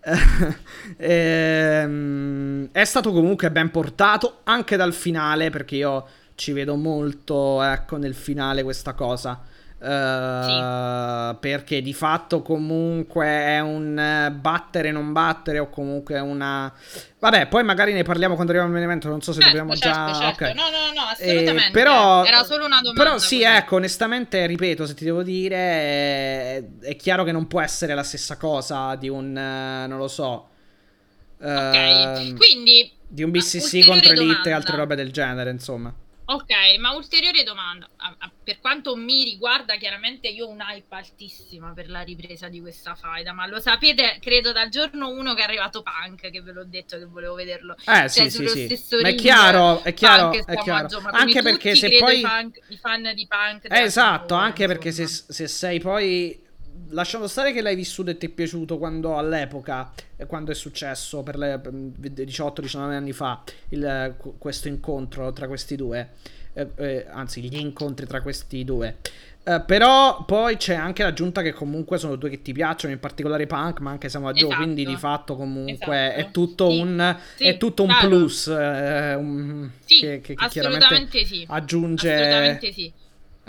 ehm, 0.97 2.69
è 2.71 2.85
stato 2.85 3.11
comunque 3.11 3.51
ben 3.51 3.69
portato 3.69 4.39
anche 4.43 4.77
dal 4.77 4.93
finale 4.93 5.49
perché 5.49 5.75
io 5.75 6.07
ci 6.35 6.53
vedo 6.53 6.75
molto 6.75 7.61
ecco 7.61 7.97
nel 7.97 8.15
finale 8.15 8.63
questa 8.63 8.93
cosa 8.93 9.41
Uh, 9.79 11.31
sì. 11.31 11.37
Perché 11.39 11.81
di 11.81 11.93
fatto 11.93 12.41
comunque 12.41 13.25
è 13.25 13.61
un 13.61 13.97
eh, 13.97 14.29
battere 14.29 14.91
non 14.91 15.13
battere 15.13 15.59
o 15.59 15.69
comunque 15.69 16.19
una... 16.19 16.71
Vabbè, 17.17 17.47
poi 17.47 17.63
magari 17.63 17.93
ne 17.93 18.03
parliamo 18.03 18.35
quando 18.35 18.51
arriviamo 18.51 18.75
al 18.75 18.83
evento, 18.83 19.07
non 19.07 19.21
so 19.21 19.31
se 19.31 19.39
certo, 19.39 19.55
dobbiamo 19.55 19.79
certo, 19.79 19.97
già... 19.97 20.13
Certo. 20.13 20.43
Okay. 20.43 20.53
No, 20.53 20.63
no, 20.63 20.93
no, 20.93 21.01
assolutamente. 21.09 21.67
Eh, 21.67 21.71
però... 21.71 22.25
Era 22.25 22.43
solo 22.43 22.65
una 22.65 22.79
domanda. 22.81 23.03
Però 23.03 23.17
sì, 23.19 23.37
così. 23.37 23.55
ecco, 23.55 23.75
onestamente, 23.77 24.45
ripeto, 24.45 24.85
se 24.85 24.93
ti 24.95 25.05
devo 25.05 25.23
dire, 25.23 25.55
è... 25.55 26.63
è, 26.81 26.95
chiaro 26.97 27.23
che 27.23 27.31
non 27.31 27.47
può 27.47 27.61
essere 27.61 27.93
la 27.93 28.03
stessa 28.03 28.35
cosa 28.35 28.95
di 28.95 29.07
un... 29.07 29.31
non 29.31 29.97
lo 29.97 30.09
so. 30.09 30.49
Ok, 31.41 31.47
uh, 31.47 32.33
quindi... 32.35 32.91
Di 33.07 33.23
un 33.23 33.31
BCC 33.31 33.85
contro 33.85 34.11
Elite 34.11 34.49
e 34.49 34.51
altre 34.51 34.75
robe 34.75 34.95
del 34.95 35.11
genere, 35.11 35.51
insomma. 35.51 35.93
Ok, 36.31 36.77
ma 36.77 36.91
ulteriore 36.91 37.41
domanda. 37.41 37.89
Per 38.43 38.59
quanto 38.59 38.95
mi 38.95 39.23
riguarda, 39.23 39.77
chiaramente 39.77 40.27
io 40.27 40.45
ho 40.45 40.49
un 40.49 40.59
hype 40.61 40.93
altissima 40.95 41.73
per 41.73 41.89
la 41.89 42.01
ripresa 42.01 42.47
di 42.47 42.61
questa 42.61 42.93
faida, 42.93 43.33
ma 43.33 43.47
lo 43.47 43.59
sapete, 43.59 44.19
credo 44.21 44.51
dal 44.51 44.69
giorno 44.69 45.09
1 45.09 45.33
che 45.33 45.41
è 45.41 45.43
arrivato 45.43 45.81
Punk, 45.81 46.29
che 46.29 46.41
ve 46.41 46.51
l'ho 46.51 46.65
detto 46.65 46.99
che 46.99 47.05
volevo 47.05 47.33
vederlo. 47.33 47.75
Eh 47.79 48.09
cioè, 48.09 48.29
sì, 48.29 48.47
sì, 48.47 48.77
sì. 48.77 48.95
Ma 49.01 49.07
è 49.07 49.15
chiaro, 49.15 49.81
è 49.81 49.91
chiaro, 49.95 50.31
è 50.31 50.55
chiaro. 50.57 51.01
anche 51.09 51.41
perché 51.41 51.73
se 51.73 51.97
poi... 51.97 52.19
I 52.19 52.21
fan, 52.21 52.51
I 52.67 52.77
fan 52.77 53.11
di 53.15 53.27
Punk... 53.27 53.65
Eh, 53.67 53.81
esatto, 53.81 54.35
anche 54.35 54.67
perché 54.67 54.91
se, 54.91 55.07
se 55.07 55.47
sei 55.47 55.79
poi 55.79 56.47
lasciando 56.89 57.27
stare 57.27 57.51
che 57.51 57.61
l'hai 57.61 57.75
vissuto 57.75 58.09
e 58.09 58.17
ti 58.17 58.27
è 58.27 58.29
piaciuto 58.29 58.77
quando 58.77 59.17
all'epoca, 59.17 59.91
quando 60.27 60.51
è 60.51 60.55
successo 60.55 61.23
per 61.23 61.37
le 61.37 61.55
18-19 61.55 62.77
anni 62.77 63.11
fa, 63.11 63.41
il, 63.69 64.15
questo 64.37 64.67
incontro 64.67 65.31
tra 65.33 65.47
questi 65.47 65.75
due, 65.75 66.09
eh, 66.53 66.69
eh, 66.75 67.05
anzi 67.09 67.41
gli 67.41 67.57
incontri 67.57 68.05
tra 68.05 68.21
questi 68.21 68.63
due. 68.63 68.97
Uh, 69.41 69.63
però 69.65 70.25
poi 70.25 70.57
c'è 70.57 70.75
anche 70.75 71.01
l'aggiunta 71.01 71.41
che 71.41 71.53
comunque 71.53 71.97
sono 71.97 72.17
due 72.17 72.29
che 72.29 72.41
ti 72.41 72.51
piacciono, 72.51 72.93
in 72.93 72.99
particolare 72.99 73.47
Punk, 73.47 73.79
ma 73.79 73.89
anche 73.89 74.09
Samoa 74.09 74.33
Joe, 74.33 74.49
esatto. 74.49 74.63
quindi 74.63 74.85
di 74.85 74.97
fatto 74.97 75.35
comunque 75.37 76.13
esatto. 76.13 76.27
è 76.27 76.31
tutto 76.31 76.69
sì. 76.69 76.79
un, 76.79 77.17
sì, 77.35 77.43
è 77.45 77.57
tutto 77.57 77.83
un 77.83 77.95
plus 78.01 78.47
eh, 78.47 79.13
un, 79.15 79.69
sì, 79.85 79.99
che, 80.01 80.21
che, 80.21 80.35
che 80.35 80.47
chiaramente 80.49 81.25
sì. 81.25 81.45
aggiunge... 81.47 82.13
Assolutamente 82.13 82.71
sì 82.73 82.93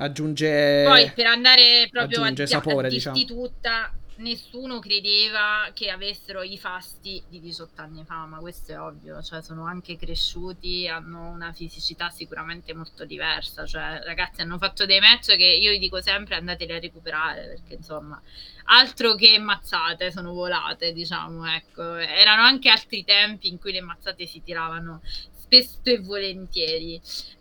aggiunge 0.01 0.85
poi 0.85 1.11
per 1.13 1.27
andare 1.27 1.89
proprio 1.91 2.23
aggiunge 2.23 2.43
a, 2.45 2.47
sapore, 2.47 2.87
a 2.87 2.91
diciamo. 2.91 3.25
tutta 3.25 3.93
nessuno 4.21 4.79
credeva 4.79 5.71
che 5.75 5.91
avessero 5.91 6.43
i 6.43 6.59
fasti 6.59 7.23
di 7.29 7.41
18 7.41 7.81
anni 7.81 8.05
fa, 8.05 8.27
ma 8.27 8.39
questo 8.39 8.73
è 8.73 8.81
ovvio, 8.81 9.23
cioè 9.23 9.43
sono 9.43 9.67
anche 9.67 9.97
cresciuti, 9.97 10.87
hanno 10.89 11.31
una 11.31 11.53
fisicità 11.53 12.11
sicuramente 12.11 12.75
molto 12.75 13.05
diversa, 13.05 13.67
cioè 13.67 14.01
ragazzi 14.05 14.41
hanno 14.41 14.59
fatto 14.59 14.87
dei 14.87 15.01
match 15.01 15.37
che 15.37 15.45
io 15.45 15.79
dico 15.79 16.01
sempre 16.01 16.37
andateli 16.37 16.73
a 16.73 16.79
recuperare 16.79 17.47
perché 17.47 17.75
insomma 17.75 18.21
altro 18.65 19.15
che 19.15 19.39
mazzate 19.39 20.11
sono 20.11 20.33
volate, 20.33 20.93
diciamo, 20.93 21.47
ecco, 21.47 21.97
erano 21.97 22.43
anche 22.43 22.69
altri 22.69 23.05
tempi 23.05 23.49
in 23.49 23.59
cui 23.59 23.73
le 23.73 23.81
mazzate 23.81 24.27
si 24.27 24.43
tiravano 24.43 25.01
spesso 25.51 25.81
e 25.83 25.99
volentieri. 25.99 27.01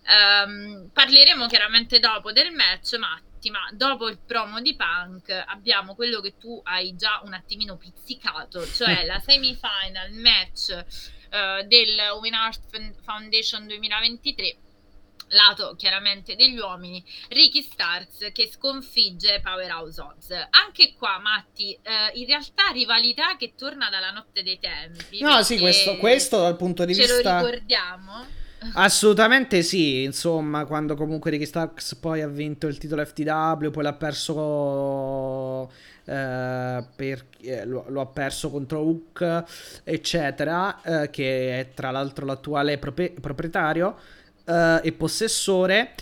Um, 0.10 0.90
parleremo 0.92 1.46
chiaramente 1.46 2.00
dopo 2.00 2.32
del 2.32 2.52
match, 2.52 2.96
Matti, 2.96 3.52
ma 3.52 3.70
dopo 3.74 4.08
il 4.08 4.18
promo 4.18 4.60
di 4.60 4.76
Punk 4.76 5.30
abbiamo 5.30 5.94
quello 5.94 6.20
che 6.20 6.34
tu 6.40 6.60
hai 6.64 6.96
già 6.96 7.22
un 7.24 7.34
attimino 7.34 7.78
pizzicato, 7.78 8.66
cioè 8.66 9.06
la 9.06 9.20
semifinal 9.20 10.12
match 10.14 10.70
uh, 10.72 11.66
del 11.68 12.00
Win 12.20 12.34
Art 12.34 12.62
Foundation 13.04 13.68
2023 13.68 14.58
lato 15.30 15.76
chiaramente 15.78 16.36
degli 16.36 16.58
uomini, 16.58 17.04
Ricky 17.30 17.62
Starks 17.62 18.32
che 18.34 18.50
sconfigge 18.52 19.42
Powerhouse 19.42 20.02
Odds. 20.02 20.32
Anche 20.52 20.94
qua, 20.98 21.20
Matti, 21.20 21.74
eh, 21.74 22.18
in 22.20 22.26
realtà 22.26 22.70
rivalità 22.72 23.36
che 23.38 23.54
torna 23.56 23.90
dalla 23.90 24.12
notte 24.12 24.44
dei 24.44 24.60
tempi. 24.60 25.22
No, 25.22 25.42
sì, 25.44 25.58
questo, 25.60 25.98
questo 25.98 26.40
dal 26.42 26.56
punto 26.56 26.86
di 26.86 26.94
ce 26.94 27.02
vista... 27.02 27.16
Ce 27.18 27.24
lo 27.24 27.50
ricordiamo? 27.50 28.38
Assolutamente 28.74 29.64
sì, 29.64 30.04
insomma, 30.04 30.66
quando 30.66 30.96
comunque 30.96 31.32
Ricky 31.32 31.46
Starks 31.46 31.96
poi 31.96 32.22
ha 32.22 32.28
vinto 32.28 32.68
il 32.68 32.78
titolo 32.78 33.06
FTW, 33.06 33.70
poi 33.70 33.84
l'ha 33.84 33.94
perso 33.94 35.70
eh, 35.72 35.90
eh, 36.10 36.84
per, 36.96 37.26
eh, 37.42 37.66
lo, 37.66 37.86
lo, 37.88 38.02
ha 38.02 38.08
perso 38.08 38.50
contro 38.50 38.80
Hook, 38.80 39.44
eccetera, 39.84 40.82
eh, 40.82 41.10
che 41.12 41.60
è 41.60 41.70
tra 41.74 41.92
l'altro 41.92 42.26
l'attuale 42.26 42.80
proprie- 42.80 43.12
proprietario 43.12 43.96
eh, 44.50 44.80
e 44.84 44.92
possessore. 44.94 45.94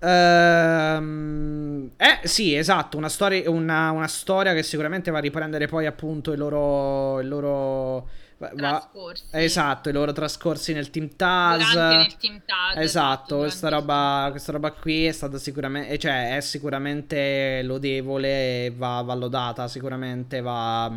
Ehm, 0.00 1.92
eh 1.96 2.26
sì, 2.26 2.56
esatto, 2.56 2.96
una 2.96 3.08
storia, 3.08 3.48
una, 3.48 3.92
una 3.92 4.08
storia 4.08 4.52
che 4.52 4.64
sicuramente 4.64 5.12
va 5.12 5.18
a 5.18 5.20
riprendere 5.20 5.66
poi 5.68 5.86
appunto 5.86 6.32
il 6.32 6.38
loro... 6.38 7.20
Il 7.20 7.28
loro 7.28 8.08
Va, 8.56 8.90
esatto, 9.30 9.88
i 9.88 9.92
loro 9.92 10.10
trascorsi 10.10 10.72
nel 10.72 10.90
Team 10.90 11.10
Taz. 11.14 11.74
nel 11.74 12.16
team 12.16 12.42
Taz 12.44 12.70
esatto, 12.76 12.80
esatto 12.80 13.36
questa 13.36 13.68
roba, 13.68 14.26
questa 14.32 14.50
roba 14.50 14.72
qui 14.72 15.06
è 15.06 15.12
stata 15.12 15.38
sicuramente, 15.38 15.96
cioè 15.96 16.34
è 16.34 16.40
sicuramente 16.40 17.62
lodevole 17.62 18.72
va, 18.76 19.00
va 19.02 19.14
lodata, 19.14 19.68
sicuramente 19.68 20.40
va, 20.40 20.92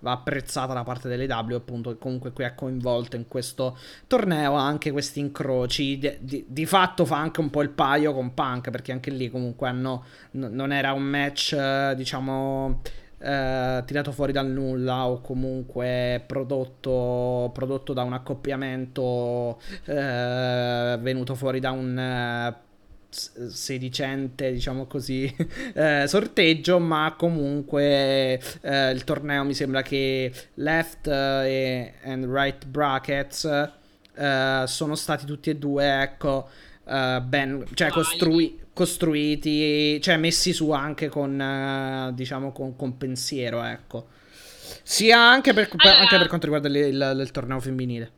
va 0.00 0.12
apprezzata 0.12 0.72
da 0.72 0.82
parte 0.82 1.08
dell'AW 1.08 1.54
appunto 1.54 1.90
che 1.90 1.98
comunque 1.98 2.32
qui 2.32 2.44
è 2.44 2.54
coinvolto 2.54 3.16
in 3.16 3.28
questo 3.28 3.76
torneo 4.06 4.54
anche 4.54 4.90
questi 4.90 5.20
incroci 5.20 5.98
di, 5.98 6.16
di, 6.20 6.44
di, 6.48 6.66
fatto 6.66 7.04
fa 7.04 7.16
anche 7.18 7.40
un 7.40 7.50
po' 7.50 7.62
il 7.62 7.70
paio 7.70 8.12
con 8.12 8.34
Punk 8.34 8.70
perché 8.70 8.92
anche 8.92 9.10
lì 9.10 9.30
comunque 9.30 9.68
hanno, 9.68 10.04
n- 10.32 10.48
non 10.52 10.72
era 10.72 10.92
un 10.92 11.02
match 11.02 11.92
diciamo 11.92 12.80
eh, 13.22 13.82
tirato 13.84 14.12
fuori 14.12 14.32
dal 14.32 14.46
nulla 14.46 15.06
o 15.06 15.20
comunque 15.20 16.22
prodotto, 16.26 17.50
prodotto 17.52 17.92
da 17.92 18.02
un 18.02 18.14
accoppiamento 18.14 19.60
eh, 19.84 20.98
venuto 21.00 21.34
fuori 21.34 21.60
da 21.60 21.70
un 21.70 21.98
eh, 21.98 22.68
sedicente, 23.10 24.52
diciamo 24.52 24.86
così, 24.86 25.34
eh, 25.74 26.04
sorteggio, 26.06 26.78
ma 26.78 27.14
comunque 27.16 28.40
eh, 28.60 28.90
il 28.90 29.04
torneo 29.04 29.44
mi 29.44 29.54
sembra 29.54 29.82
che 29.82 30.32
left 30.54 31.06
e 31.06 31.94
and 32.04 32.24
right 32.24 32.66
brackets 32.66 33.78
eh, 34.20 34.64
sono 34.66 34.94
stati 34.94 35.24
tutti 35.24 35.50
e 35.50 35.56
due, 35.56 36.02
ecco, 36.02 36.48
uh, 36.84 37.20
ben, 37.22 37.64
cioè 37.72 37.88
costrui- 37.88 38.60
costruiti, 38.72 40.00
cioè 40.02 40.16
messi 40.18 40.52
su 40.52 40.70
anche 40.72 41.08
con, 41.08 41.38
uh, 41.38 42.12
diciamo, 42.12 42.52
con, 42.52 42.76
con, 42.76 42.96
pensiero, 42.98 43.62
ecco. 43.62 44.08
Sia 44.82 45.18
anche 45.18 45.52
per, 45.52 45.70
allora, 45.74 46.00
anche 46.00 46.18
per 46.18 46.28
quanto 46.28 46.46
riguarda 46.46 46.68
il, 46.68 46.94
il, 46.94 47.20
il 47.20 47.30
torneo 47.30 47.60
femminile. 47.60 48.12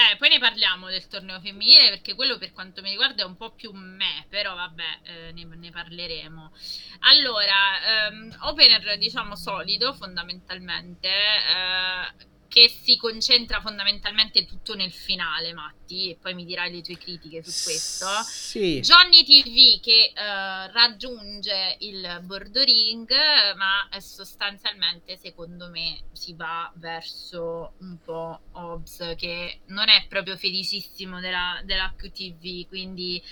Eh, 0.00 0.16
poi 0.16 0.30
ne 0.30 0.38
parliamo 0.38 0.88
del 0.88 1.06
torneo 1.08 1.40
femminile 1.40 1.90
perché 1.90 2.14
quello 2.14 2.38
per 2.38 2.52
quanto 2.52 2.80
mi 2.80 2.88
riguarda 2.88 3.22
è 3.22 3.26
un 3.26 3.36
po' 3.36 3.50
più 3.50 3.70
me, 3.72 4.24
però 4.30 4.54
vabbè, 4.54 5.00
eh, 5.02 5.32
ne, 5.32 5.44
ne, 5.44 5.70
parleremo. 5.70 6.52
Allora, 7.00 8.06
ehm, 8.06 8.34
opener 8.40 8.96
diciamo 8.96 9.36
solido 9.36 9.92
fondamentalmente, 9.92 11.08
eh, 11.08 12.28
che 12.50 12.68
si 12.68 12.96
concentra 12.96 13.60
fondamentalmente 13.60 14.44
tutto 14.44 14.74
nel 14.74 14.90
finale, 14.90 15.52
Matti, 15.52 16.10
e 16.10 16.18
poi 16.20 16.34
mi 16.34 16.44
dirai 16.44 16.72
le 16.72 16.82
tue 16.82 16.98
critiche 16.98 17.44
su 17.44 17.62
questo. 17.62 18.06
Sì. 18.24 18.80
Johnny 18.80 19.22
TV 19.22 19.80
che 19.80 20.12
uh, 20.12 20.72
raggiunge 20.72 21.76
il 21.78 22.20
bordo 22.24 22.60
ring, 22.64 23.08
ma 23.54 23.88
sostanzialmente 24.00 25.16
secondo 25.16 25.70
me 25.70 26.02
si 26.10 26.34
va 26.34 26.72
verso 26.74 27.74
un 27.78 27.98
po' 28.04 28.40
Hobbs 28.50 29.14
che 29.16 29.60
non 29.66 29.88
è 29.88 30.06
proprio 30.08 30.36
felicissimo 30.36 31.20
della, 31.20 31.60
della 31.62 31.94
QTV, 31.96 32.66
quindi 32.66 33.22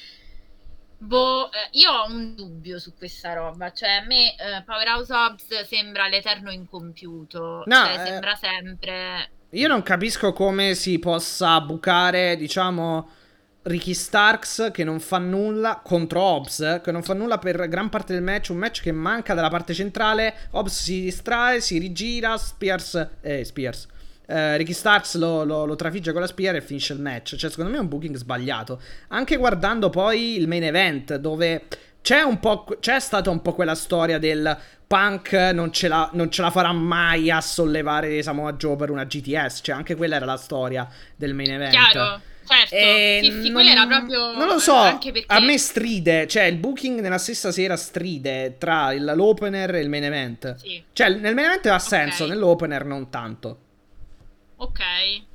Boh, 1.01 1.51
eh, 1.53 1.69
io 1.79 1.93
ho 1.93 2.07
un 2.09 2.35
dubbio 2.35 2.81
su 2.81 2.93
questa 2.97 3.33
roba, 3.33 3.73
cioè 3.73 4.01
a 4.03 4.05
me 4.05 4.33
eh, 4.33 4.63
Powerhouse 4.67 5.13
Hobbs 5.13 5.65
sembra 5.65 6.09
l'eterno 6.09 6.51
incompiuto, 6.51 7.63
no, 7.67 7.75
cioè 7.75 8.01
eh, 8.01 8.07
sembra 8.07 8.35
sempre... 8.35 9.31
Io 9.51 9.69
non 9.69 9.83
capisco 9.83 10.33
come 10.33 10.75
si 10.75 10.99
possa 10.99 11.61
bucare, 11.61 12.37
diciamo, 12.37 13.09
Ricky 13.63 13.95
Starks 13.95 14.71
che 14.73 14.83
non 14.83 14.99
fa 14.99 15.19
nulla 15.19 15.81
contro 15.85 16.21
Hobbs, 16.21 16.81
che 16.83 16.91
non 16.91 17.05
fa 17.05 17.15
nulla 17.15 17.39
per 17.39 17.69
gran 17.69 17.89
parte 17.89 18.13
del 18.13 18.23
match, 18.23 18.51
un 18.51 18.57
match 18.57 18.83
che 18.83 18.93
manca 18.93 19.35
dalla 19.35 19.51
parte 19.51 19.75
centrale, 19.75 20.35
Hobbs 20.51 20.83
si 20.83 21.03
distrae, 21.03 21.61
si 21.61 21.79
rigira, 21.79 22.37
Spears... 22.37 23.09
Eh, 23.21 23.45
Spears 23.45 23.87
eh, 24.31 24.59
Ricky 24.59 24.75
Starks 24.75 25.17
lo, 25.17 25.43
lo, 25.43 25.64
lo, 25.64 25.75
trafigge 25.75 26.12
con 26.12 26.21
la 26.21 26.27
spear 26.27 26.57
e 26.57 26.61
finisce 26.61 26.93
il 26.93 27.01
match. 27.01 27.35
Cioè, 27.37 27.49
secondo 27.49 27.71
me 27.71 27.79
è 27.79 27.81
un 27.81 27.88
booking 27.88 28.14
sbagliato. 28.14 28.81
Anche 29.09 29.37
guardando 29.37 29.88
poi 29.88 30.37
il 30.37 30.47
main 30.47 30.64
event, 30.64 31.17
dove 31.17 31.64
c'è 32.03 32.21
un 32.21 32.38
po'. 32.38 32.67
C'è 32.79 33.01
stata 33.01 33.31
un 33.31 33.41
po' 33.41 33.55
quella 33.55 33.75
storia 33.75 34.19
del 34.19 34.57
Punk 34.87 35.33
non 35.33 35.73
ce, 35.73 35.88
la, 35.88 36.11
non 36.12 36.31
ce 36.31 36.43
la 36.43 36.51
farà 36.51 36.73
mai 36.73 37.31
a 37.31 37.41
sollevare 37.41 38.23
Samoa 38.23 38.53
Joe 38.53 38.77
per 38.77 38.91
una 38.91 39.05
GTS. 39.05 39.61
Cioè, 39.62 39.75
anche 39.75 39.95
quella 39.95 40.17
era 40.17 40.27
la 40.27 40.37
storia 40.37 40.87
del 41.17 41.33
main 41.33 41.53
event. 41.53 41.71
Chiaro. 41.71 42.21
Certo, 42.49 42.75
e 42.75 43.21
sì, 43.23 43.31
sì, 43.31 43.41
non, 43.41 43.53
quella 43.53 43.71
era 43.71 43.87
proprio. 43.87 44.35
Non 44.35 44.47
lo 44.47 44.59
so. 44.59 44.75
Perché... 44.75 45.25
A 45.27 45.41
me 45.41 45.57
stride. 45.57 46.27
Cioè, 46.27 46.45
il 46.45 46.57
booking 46.57 47.01
nella 47.01 47.19
stessa 47.19 47.51
sera 47.51 47.77
stride 47.77 48.57
tra 48.59 48.93
l'opener 48.93 49.75
e 49.75 49.81
il 49.81 49.88
main 49.88 50.05
event. 50.05 50.55
Sì. 50.57 50.83
Cioè, 50.93 51.09
nel 51.09 51.35
main 51.35 51.47
event 51.47 51.67
ha 51.67 51.79
senso, 51.79 52.25
okay. 52.25 52.35
nell'opener 52.35 52.85
non 52.85 53.09
tanto. 53.09 53.61
Ok, 54.61 54.81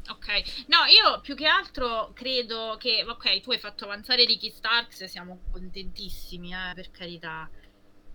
ok. 0.09 0.65
No, 0.67 0.79
io 0.85 1.21
più 1.21 1.33
che 1.35 1.45
altro 1.45 2.11
credo 2.13 2.75
che, 2.77 3.05
ok, 3.07 3.39
tu 3.39 3.51
hai 3.51 3.57
fatto 3.57 3.85
avanzare 3.85 4.25
Ricky 4.25 4.49
Starks, 4.49 5.05
siamo 5.05 5.43
contentissimi, 5.51 6.53
eh, 6.53 6.73
per 6.75 6.91
carità. 6.91 7.49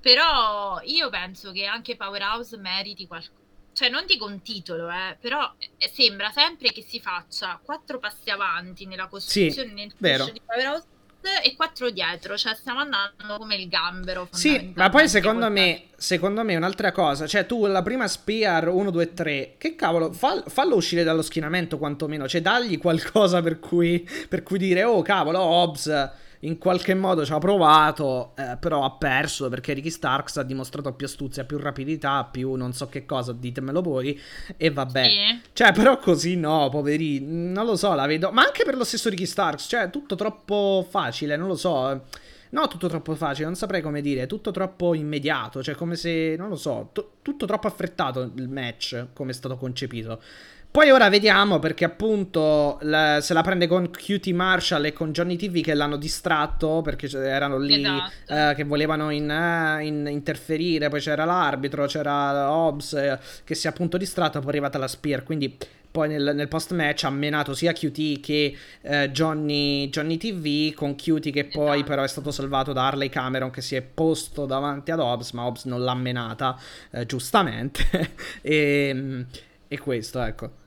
Però 0.01 0.81
io 0.83 1.09
penso 1.09 1.51
che 1.51 1.65
anche 1.65 1.97
Powerhouse 1.97 2.57
meriti 2.59 3.07
qualcosa. 3.07 3.47
Cioè, 3.73 3.89
non 3.89 4.07
dico 4.07 4.27
un 4.27 4.43
titolo, 4.43 4.91
eh, 4.91 5.17
però 5.21 5.55
eh, 5.57 5.89
sembra 5.89 6.31
sempre 6.31 6.73
che 6.73 6.83
si 6.83 7.01
faccia 7.01 7.61
quattro 7.63 7.99
passi 7.99 8.29
avanti 8.29 8.87
nella 8.87 9.07
costruzione 9.07 9.69
sì, 9.69 9.75
nel 9.75 9.95
vero. 9.97 10.25
di 10.27 10.43
Powerhouse 10.45 10.87
e 11.43 11.55
quattro 11.57 11.91
dietro, 11.91 12.37
cioè 12.37 12.55
stiamo 12.55 12.81
andando 12.81 13.39
come 13.39 13.57
il 13.57 13.69
gambero. 13.69 14.29
Sì, 14.31 14.73
ma 14.75 14.89
poi 14.89 15.09
secondo 15.09 15.51
me, 15.51 15.85
secondo 15.97 16.45
me 16.45 16.57
un'altra 16.57 16.93
cosa, 16.93 17.27
cioè 17.27 17.47
tu 17.47 17.67
la 17.67 17.83
prima 17.83 18.07
Spear 18.07 18.69
1, 18.69 18.91
2, 18.91 19.15
3, 19.15 19.55
che 19.59 19.75
cavolo, 19.75 20.13
fall, 20.13 20.45
fallo 20.49 20.77
uscire 20.77 21.03
dallo 21.05 21.23
schienamento 21.23 21.79
quantomeno, 21.79 22.29
cioè 22.29 22.41
dagli 22.41 22.79
qualcosa 22.79 23.43
per 23.43 23.59
cui, 23.59 24.09
per 24.29 24.43
cui 24.43 24.59
dire, 24.59 24.85
oh 24.85 25.03
cavolo, 25.03 25.41
Hobbs 25.41 26.11
in 26.41 26.59
qualche 26.59 26.95
modo 26.95 27.25
ci 27.25 27.33
ha 27.33 27.39
provato, 27.39 28.33
eh, 28.37 28.57
però 28.59 28.85
ha 28.85 28.93
perso 28.93 29.49
perché 29.49 29.73
Ricky 29.73 29.91
Starks 29.91 30.37
ha 30.37 30.43
dimostrato 30.43 30.93
più 30.93 31.07
astuzia, 31.07 31.45
più 31.45 31.59
rapidità, 31.59 32.25
più 32.25 32.55
non 32.55 32.73
so 32.73 32.89
che 32.89 33.05
cosa, 33.07 33.33
ditemelo 33.33 33.81
voi, 33.83 34.19
e 34.57 34.71
vabbè. 34.71 35.05
Sì. 35.05 35.41
Cioè, 35.53 35.73
però 35.73 35.99
così 35.99 36.37
no, 36.37 36.69
poveri, 36.69 37.21
non 37.21 37.65
lo 37.65 37.77
so, 37.77 37.95
la 37.95 38.07
vedo, 38.07 38.31
ma 38.31 38.43
anche 38.43 38.65
per 38.65 38.77
lo 38.77 38.85
stesso 38.85 39.09
Ricky 39.09 39.27
Starks, 39.27 39.67
cioè, 39.69 39.91
tutto 39.91 40.15
troppo 40.15 40.87
facile, 40.89 41.37
non 41.37 41.49
lo 41.49 41.57
so. 41.57 42.05
No, 42.51 42.67
tutto 42.67 42.89
troppo 42.89 43.15
facile, 43.15 43.45
non 43.45 43.57
saprei 43.57 43.83
come 43.83 44.01
dire, 44.01 44.27
tutto 44.27 44.51
troppo 44.53 44.95
immediato, 44.95 45.63
cioè 45.63 45.75
come 45.75 45.97
se, 45.97 46.35
non 46.39 46.49
lo 46.49 46.57
so, 46.57 46.89
t- 46.95 47.05
tutto 47.21 47.45
troppo 47.45 47.67
affrettato 47.67 48.23
il 48.37 48.49
match, 48.49 49.09
come 49.13 49.33
è 49.33 49.35
stato 49.35 49.57
concepito. 49.59 50.23
Poi 50.79 50.93
ora 50.93 51.09
vediamo 51.09 51.59
perché 51.59 51.85
appunto 51.85 52.79
la, 52.83 53.21
se 53.21 53.35
la 53.35 53.43
prende 53.43 53.67
con 53.67 53.91
QT 53.91 54.29
Marshall 54.29 54.85
e 54.85 54.93
con 54.93 55.11
Johnny 55.11 55.35
TV 55.35 55.61
che 55.61 55.75
l'hanno 55.75 55.97
distratto 55.97 56.83
perché 56.83 57.09
erano 57.19 57.59
lì 57.59 57.81
esatto. 57.81 58.33
eh, 58.33 58.55
che 58.55 58.63
volevano 58.63 59.11
in, 59.11 59.29
eh, 59.29 59.85
in 59.85 60.07
interferire, 60.09 60.89
poi 60.89 61.01
c'era 61.01 61.25
l'arbitro, 61.25 61.87
c'era 61.87 62.53
Hobbs 62.53 62.93
eh, 62.93 63.19
che 63.43 63.57
si 63.57 63.67
è 63.67 63.71
appunto 63.71 63.97
distratto, 63.97 64.39
poi 64.39 64.47
è 64.47 64.51
arrivata 64.51 64.79
la 64.79 64.87
Spear, 64.87 65.25
quindi 65.25 65.59
poi 65.91 66.11
nel, 66.11 66.31
nel 66.33 66.47
post 66.47 66.73
match 66.73 67.03
ha 67.03 67.11
menato 67.11 67.55
sia 67.55 67.73
QT 67.73 68.21
che 68.21 68.57
eh, 68.83 69.11
Johnny, 69.11 69.89
Johnny, 69.89 70.17
TV 70.17 70.73
con 70.75 70.95
QT 70.95 71.31
che 71.33 71.47
poi 71.47 71.79
esatto. 71.79 71.91
però 71.91 72.05
è 72.05 72.09
stato 72.09 72.31
salvato 72.31 72.73
da 72.73 72.87
Harley 72.87 73.09
Cameron 73.09 73.51
che 73.51 73.63
si 73.63 73.75
è 73.75 73.83
posto 73.83 74.47
davanti 74.47 74.93
ad 74.93 75.01
Hobbs 75.01 75.33
ma 75.33 75.45
Hobbs 75.45 75.65
non 75.65 75.83
l'ha 75.83 75.97
menata 75.97 76.57
eh, 76.93 77.05
giustamente 77.05 77.83
e 78.43 78.91
ehm, 78.95 79.27
e 79.69 79.79
questo, 79.79 80.23
ecco. 80.23 80.67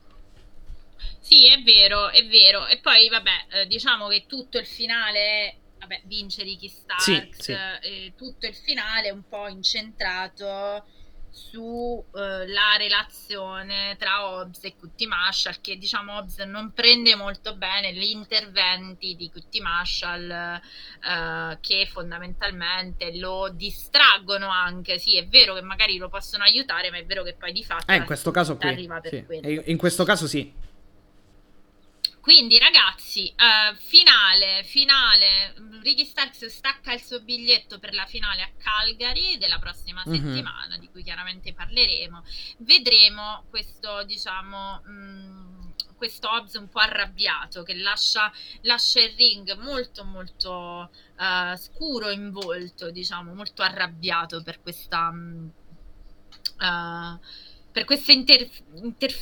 Sì, 1.20 1.48
è 1.48 1.62
vero, 1.62 2.10
è 2.10 2.26
vero. 2.28 2.68
E 2.68 2.80
poi, 2.80 3.10
vabbè, 3.10 3.46
eh, 3.50 3.68
diciamo 3.68 4.08
che 4.08 4.26
tutto 4.28 4.58
il 4.58 4.66
finale, 4.66 5.58
vabbè, 5.80 6.02
vince 6.06 6.44
Ricky 6.44 6.68
Starks, 6.68 7.04
sì, 7.04 7.30
sì. 7.38 7.52
Eh, 7.52 8.14
tutto 8.16 8.46
il 8.46 8.56
finale 8.56 9.08
è 9.08 9.12
un 9.12 9.28
po' 9.28 9.48
incentrato 9.48 10.86
sulla 11.32 12.76
eh, 12.76 12.78
relazione 12.78 13.96
tra 13.98 14.28
Hobbes 14.28 14.66
e 14.66 14.76
Cutti 14.76 15.08
Marshall 15.08 15.56
che 15.62 15.78
diciamo 15.78 16.18
Hobbes 16.18 16.40
non 16.40 16.74
prende 16.74 17.16
molto 17.16 17.56
bene 17.56 17.94
gli 17.94 18.10
interventi 18.10 19.16
di 19.16 19.30
Cutti 19.32 19.62
Marshall 19.62 20.30
eh, 20.30 21.58
che 21.62 21.88
fondamentalmente 21.90 23.18
lo 23.18 23.50
distraggono 23.54 24.50
anche 24.50 25.00
sì 25.00 25.18
è 25.18 25.26
vero 25.26 25.54
che 25.54 25.62
magari 25.62 25.98
lo 25.98 26.10
possono 26.10 26.44
aiutare 26.44 26.92
ma 26.92 26.98
è 26.98 27.06
vero 27.06 27.24
che 27.24 27.34
poi 27.34 27.54
di 27.54 27.64
fatto 27.64 27.90
eh, 27.90 27.96
in 27.96 28.06
questo 28.06 28.32
caso 28.32 28.58
qui 28.58 28.68
arriva 28.68 29.00
per 29.00 29.12
sì. 29.14 29.26
quello 29.26 29.62
in 29.66 29.78
questo 29.78 30.04
caso 30.04 30.28
sì 30.28 30.61
quindi 32.22 32.60
ragazzi, 32.60 33.34
uh, 33.36 33.76
finale, 33.76 34.64
finale, 34.64 35.56
Ricky 35.82 36.06
Starks 36.06 36.46
stacca 36.46 36.94
il 36.94 37.02
suo 37.02 37.20
biglietto 37.20 37.80
per 37.80 37.96
la 37.96 38.06
finale 38.06 38.44
a 38.44 38.50
Calgary 38.58 39.40
della 39.40 39.58
prossima 39.58 40.04
mm-hmm. 40.08 40.24
settimana, 40.24 40.78
di 40.78 40.88
cui 40.90 41.04
chiaramente 41.04 41.52
parleremo, 41.52 42.24
vedremo 42.60 43.46
questo, 43.50 44.04
diciamo, 44.04 44.82
mh, 44.86 44.92
mm, 44.92 45.70
questo 45.98 46.30
Hobbs 46.30 46.54
un 46.54 46.70
po' 46.70 46.80
arrabbiato 46.80 47.64
che 47.64 47.74
lascia, 47.76 48.32
lascia 48.62 49.02
il 49.02 49.14
ring 49.16 49.56
molto 49.58 50.04
molto 50.04 50.92
uh, 51.18 51.56
scuro 51.56 52.12
in 52.12 52.30
volto, 52.30 52.92
diciamo, 52.92 53.34
molto 53.34 53.64
arrabbiato 53.64 54.44
per 54.44 54.62
questa... 54.62 55.10
Uh, 56.60 57.20
per 57.72 57.86
questa 57.86 58.12
inter, 58.12 58.50
inter, 58.76 59.16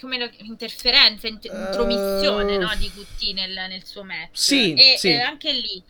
come 0.00 0.18
lo, 0.18 0.30
interferenza, 0.38 1.26
inter, 1.26 1.52
intromissione 1.52 2.56
uh, 2.56 2.60
no, 2.60 2.74
di 2.76 2.90
QT 2.90 3.32
nel, 3.34 3.52
nel, 3.52 3.84
suo 3.84 4.04
match. 4.04 4.38
Sì, 4.38 4.74
e, 4.74 4.96
sì. 4.98 5.08
e 5.08 5.20
anche 5.20 5.52
lì 5.52 5.82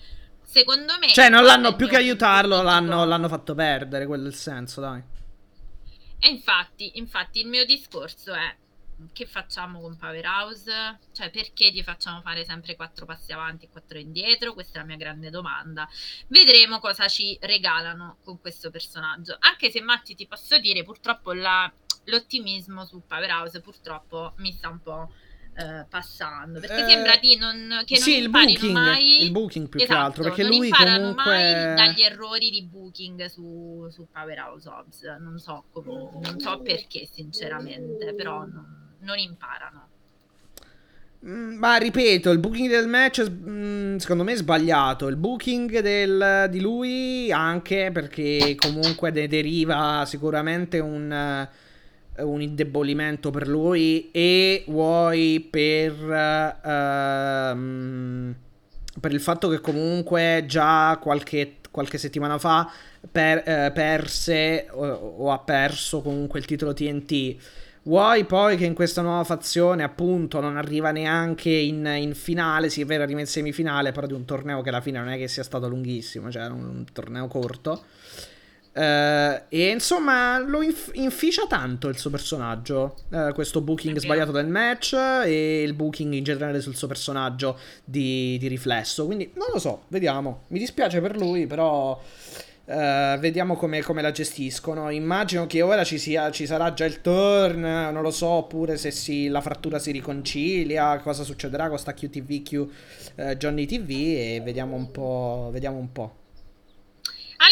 secondo 0.55 0.97
me. 0.99 1.09
Cioè, 1.09 1.29
non 1.29 1.45
l'hanno 1.45 1.75
più 1.75 1.89
che 1.89 1.97
aiutarlo, 1.97 2.63
l'hanno, 2.63 3.05
l'hanno, 3.05 3.29
fatto 3.29 3.55
perdere. 3.55 4.07
Quello 4.07 4.25
è 4.25 4.29
il 4.29 4.35
senso, 4.35 4.81
dai. 4.81 5.03
E 6.21 6.29
infatti, 6.29 6.93
infatti, 6.95 7.41
il 7.41 7.49
mio 7.49 7.65
discorso 7.65 8.33
è: 8.33 8.57
che 9.13 9.27
facciamo 9.27 9.81
con 9.81 9.97
Powerhouse? 9.97 10.99
Cioè, 11.13 11.31
perché 11.31 11.73
ti 11.73 11.83
facciamo 11.83 12.21
fare 12.23 12.45
sempre 12.45 12.77
quattro 12.77 13.05
passi 13.05 13.33
avanti 13.33 13.65
e 13.65 13.69
quattro 13.69 13.99
indietro? 13.99 14.55
Questa 14.55 14.79
è 14.79 14.81
la 14.81 14.87
mia 14.87 14.97
grande 14.97 15.31
domanda. 15.31 15.89
Vedremo 16.29 16.79
cosa 16.79 17.09
ci 17.09 17.37
regalano 17.41 18.19
con 18.23 18.41
questo 18.41 18.71
personaggio. 18.71 19.37
Anche 19.41 19.71
se, 19.71 19.81
Matti, 19.81 20.15
ti 20.15 20.27
posso 20.27 20.59
dire, 20.59 20.85
purtroppo 20.85 21.33
la, 21.33 21.71
l'ottimismo 22.05 22.85
su 22.85 23.03
Powerhouse 23.07 23.61
purtroppo 23.61 24.33
mi 24.37 24.53
sta 24.53 24.69
un 24.69 24.81
po' 24.81 25.11
eh, 25.57 25.87
passando. 25.89 26.61
Perché 26.61 26.85
eh, 26.85 26.89
sembra 26.89 27.17
di 27.17 27.37
non, 27.37 27.83
che 27.85 27.97
sì, 27.97 28.13
non 28.13 28.23
il 28.23 28.31
booking, 28.31 28.73
mai 28.73 29.23
il 29.23 29.31
booking 29.31 29.69
più 29.69 29.81
esatto, 29.81 29.95
che 29.95 30.05
altro 30.05 30.23
perché 30.25 30.43
non 30.43 30.51
lui 30.51 30.71
comunque 30.71 31.25
mai 31.25 31.75
dagli 31.75 32.03
errori 32.03 32.51
di 32.51 32.65
booking 32.65 33.27
su, 33.27 33.87
su 33.91 34.09
Powerhouse 34.11 34.69
Hobbs 34.69 35.03
non 35.21 35.39
so 35.39 35.65
come, 35.71 36.11
non 36.21 36.39
so 36.39 36.59
perché 36.61 37.09
sinceramente 37.11 38.15
però 38.15 38.41
non, 38.41 38.97
non 39.01 39.19
imparano. 39.19 39.89
Mm, 41.27 41.57
ma 41.57 41.77
ripeto, 41.77 42.31
il 42.31 42.39
booking 42.39 42.69
del 42.69 42.87
match 42.87 43.27
mm, 43.31 43.97
secondo 43.97 44.25
me 44.25 44.33
è 44.33 44.37
sbagliato. 44.37 45.07
Il 45.07 45.17
booking 45.17 45.79
del, 45.79 46.49
di 46.51 46.61
lui 46.61 47.33
anche 47.33 47.91
perché 47.93 48.55
comunque 48.57 49.11
ne 49.11 49.27
deriva 49.27 50.05
sicuramente 50.05 50.81
un, 50.81 51.49
un 52.19 52.41
indebolimento 52.41 53.31
per 53.31 53.49
lui 53.49 54.11
e 54.13 54.65
vuoi 54.69 55.47
per, 55.51 55.93
uh, 55.93 57.55
per 59.01 59.13
il 59.13 59.21
fatto 59.21 59.49
che 59.49 59.61
comunque 59.61 60.45
già 60.47 60.99
qualche, 61.01 61.57
qualche 61.71 61.99
settimana 61.99 62.39
fa 62.39 62.71
per, 63.11 63.39
uh, 63.39 63.73
perse 63.73 64.69
o, 64.71 64.87
o, 64.87 65.33
ha 65.33 65.39
perso 65.41 66.01
comunque 66.03 66.39
il 66.39 66.45
titolo 66.45 66.73
TNT. 66.73 67.37
Vuoi 67.87 68.25
poi 68.25 68.57
che 68.57 68.65
in 68.65 68.73
questa 68.73 69.03
nuova 69.03 69.25
fazione 69.25 69.83
appunto 69.83 70.41
non 70.41 70.57
arriva 70.57 70.91
neanche 70.91 71.51
in, 71.51 71.85
in 71.99 72.15
finale, 72.15 72.71
si 72.71 72.81
è 72.81 72.87
vero 72.87 73.03
arriva 73.03 73.21
in 73.21 73.27
semifinale, 73.27 73.93
però 73.93 74.07
di 74.07 74.15
un 74.15 74.25
torneo 74.25 74.63
che 74.63 74.71
alla 74.71 74.81
fine 74.81 74.99
non 75.01 75.11
è 75.11 75.19
che 75.19 75.29
sia 75.29 75.43
stato 75.43 75.69
lunghissimo, 75.69 76.31
cioè 76.31 76.47
un, 76.47 76.65
un 76.65 76.85
torneo 76.93 77.27
corto. 77.27 77.85
Uh, 78.75 79.41
e 79.51 79.69
insomma 79.69 80.37
lo 80.41 80.61
inf- 80.61 80.91
inficia 80.95 81.47
tanto 81.47 81.89
il 81.89 81.97
suo 81.97 82.11
personaggio. 82.11 82.97
Uh, 83.09 83.33
questo 83.33 83.61
booking 83.61 83.97
sbagliato 83.99 84.33
del 84.33 84.49
match 84.49 84.95
e 84.95 85.63
il 85.63 85.75
booking 85.75 86.13
in 86.13 86.25
generale 86.25 86.61
sul 86.61 86.75
suo 86.75 86.89
personaggio 86.89 87.57
di, 87.85 88.37
di 88.39 88.49
riflesso. 88.49 89.07
Quindi 89.07 89.31
non 89.37 89.47
lo 89.53 89.61
so, 89.61 89.85
vediamo. 89.89 90.43
Mi 90.49 90.59
dispiace 90.59 91.01
per 91.01 91.17
lui, 91.17 91.47
però. 91.47 92.01
Uh, 92.67 93.19
vediamo 93.19 93.57
come, 93.57 93.83
come, 93.83 94.01
la 94.01 94.11
gestiscono. 94.11 94.89
Immagino 94.91 95.47
che 95.47 95.61
ora 95.61 95.85
ci, 95.85 95.99
sia, 95.99 96.31
ci, 96.31 96.47
sarà 96.47 96.73
già 96.73 96.87
il 96.87 97.01
turn. 97.01 97.61
Non 97.61 98.01
lo 98.03 98.11
so, 98.11 98.27
oppure 98.27 98.77
se 98.77 98.91
si, 98.91 99.29
la 99.29 99.43
frattura 99.43 99.79
si 99.79 99.93
riconcilia. 99.93 100.99
Cosa 100.99 101.23
succederà 101.23 101.69
con 101.69 101.79
sta 101.79 101.93
QTVQ 101.93 102.69
Johnny 103.37 103.67
TV. 103.67 103.91
E 103.91 104.41
vediamo 104.43 104.75
un 104.75 104.91
po'. 104.91 105.51
Vediamo 105.53 105.77
un 105.77 105.93
po'. 105.93 106.23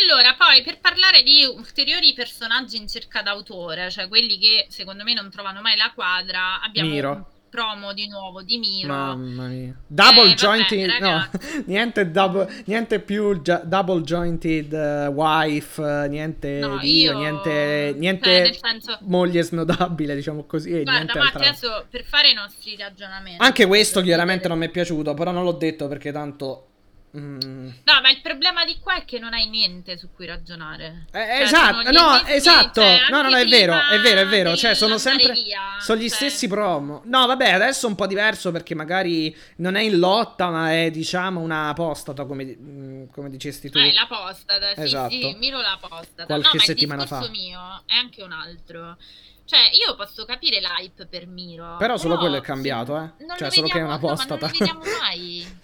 Allora, 0.00 0.34
poi 0.38 0.62
per 0.62 0.78
parlare 0.80 1.22
di 1.22 1.44
ulteriori 1.44 2.14
personaggi 2.14 2.76
in 2.76 2.88
cerca 2.88 3.20
d'autore, 3.20 3.90
cioè 3.90 4.08
quelli 4.08 4.38
che 4.38 4.66
secondo 4.70 5.04
me 5.04 5.12
non 5.12 5.30
trovano 5.30 5.60
mai 5.60 5.76
la 5.76 5.92
quadra, 5.94 6.62
abbiamo 6.62 6.88
Miro. 6.88 7.30
promo 7.50 7.92
di 7.92 8.08
nuovo 8.08 8.40
di 8.40 8.56
Miro. 8.56 8.88
Mamma 8.88 9.46
mia. 9.48 9.76
Double 9.86 10.30
eh, 10.30 10.34
jointed, 10.34 10.98
vabbè, 10.98 11.00
no, 11.00 11.30
niente, 11.66 12.10
double, 12.10 12.62
niente 12.64 13.00
più 13.00 13.42
gi- 13.42 13.60
double 13.64 14.00
jointed 14.00 14.72
uh, 14.72 15.12
wife, 15.12 16.06
niente 16.08 16.58
no, 16.60 16.78
Dio, 16.78 17.12
io, 17.12 17.18
niente, 17.18 17.94
niente 17.98 18.52
cioè, 18.54 18.70
senso... 18.70 18.98
moglie 19.02 19.42
snodabile, 19.42 20.14
diciamo 20.14 20.44
così. 20.44 20.82
Guarda, 20.84 21.12
ma 21.16 21.30
adesso 21.34 21.86
per 21.90 22.04
fare 22.04 22.30
i 22.30 22.34
nostri 22.34 22.76
ragionamenti. 22.78 23.42
Anche 23.42 23.66
questo 23.66 24.00
chiaramente 24.00 24.48
non 24.48 24.56
mi 24.56 24.66
è 24.66 24.70
piaciuto, 24.70 25.12
però 25.12 25.32
non 25.32 25.44
l'ho 25.44 25.52
detto 25.52 25.86
perché 25.86 26.12
tanto 26.12 26.68
Mm. 27.14 27.68
No, 27.84 28.00
ma 28.00 28.10
il 28.10 28.22
problema 28.22 28.64
di 28.64 28.78
qua 28.78 28.96
è 28.96 29.04
che 29.04 29.18
non 29.18 29.34
hai 29.34 29.46
niente 29.46 29.98
su 29.98 30.10
cui 30.14 30.24
ragionare. 30.24 31.06
Eh, 31.12 31.18
cioè, 31.18 31.40
esatto, 31.42 31.90
no, 31.90 32.24
esatto. 32.24 32.80
Cioè, 32.80 33.08
no, 33.10 33.20
no, 33.20 33.28
no, 33.28 33.36
è 33.36 33.44
vero, 33.44 33.74
è 33.90 34.00
vero, 34.00 34.20
è 34.20 34.26
vero. 34.26 34.56
Cioè, 34.56 34.74
sono 34.74 34.96
sempre. 34.96 35.32
Via, 35.34 35.76
sono 35.78 36.00
gli 36.00 36.08
cioè... 36.08 36.16
stessi 36.16 36.48
promo. 36.48 37.02
No, 37.04 37.26
vabbè, 37.26 37.50
adesso 37.50 37.86
è 37.86 37.88
un 37.90 37.96
po' 37.96 38.06
diverso 38.06 38.50
perché 38.50 38.74
magari 38.74 39.36
non 39.56 39.74
è 39.74 39.82
in 39.82 39.98
lotta, 39.98 40.48
ma 40.48 40.72
è, 40.72 40.90
diciamo, 40.90 41.40
una 41.40 41.68
apostata, 41.68 42.24
come, 42.24 42.56
mm, 42.58 43.04
come 43.12 43.28
dicesti 43.28 43.68
tu. 43.68 43.76
Eh, 43.76 43.92
la 43.92 44.06
postata, 44.08 44.72
sì, 44.74 44.80
esatto. 44.80 45.10
sì, 45.10 45.36
miro 45.38 45.60
la 45.60 45.78
postata. 45.78 46.24
Qualche 46.24 46.56
no, 46.56 46.62
settimana 46.62 47.04
fa. 47.04 47.24
Il 47.24 47.30
mio 47.30 47.82
è 47.84 47.94
anche 47.94 48.22
un 48.22 48.32
altro. 48.32 48.96
Cioè, 49.44 49.68
io 49.72 49.94
posso 49.96 50.24
capire 50.24 50.60
l'hype 50.60 51.04
per 51.04 51.26
Miro. 51.26 51.64
Però, 51.64 51.76
però 51.76 51.96
solo 51.98 52.16
quello 52.16 52.36
è 52.36 52.40
cambiato, 52.40 52.96
eh. 52.96 53.26
Cioè, 53.36 53.50
solo 53.50 53.66
vediamo, 53.66 53.68
che 53.68 53.78
è 53.78 53.82
una 53.82 53.98
postata. 53.98 54.46
No, 54.46 54.52
non 54.58 54.72
lo 54.72 54.80
vediamo 54.80 54.96
mai. 55.02 55.60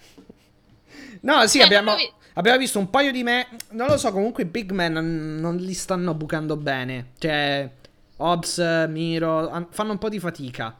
No, 1.21 1.45
sì, 1.47 1.57
cioè, 1.57 1.65
abbiamo, 1.65 1.95
vi... 1.95 2.11
abbiamo, 2.33 2.57
visto 2.57 2.79
un 2.79 2.89
paio 2.89 3.11
di 3.11 3.23
me. 3.23 3.47
Non 3.71 3.87
lo 3.87 3.97
so, 3.97 4.11
comunque 4.11 4.43
i 4.43 4.47
big 4.47 4.71
man 4.71 4.93
non, 4.93 5.37
non 5.39 5.55
li 5.55 5.73
stanno 5.73 6.13
bucando 6.13 6.55
bene. 6.55 7.11
Cioè, 7.17 7.69
Hobbs, 8.17 8.57
Miro, 8.89 9.67
fanno 9.71 9.91
un 9.91 9.97
po' 9.97 10.09
di 10.09 10.19
fatica. 10.19 10.75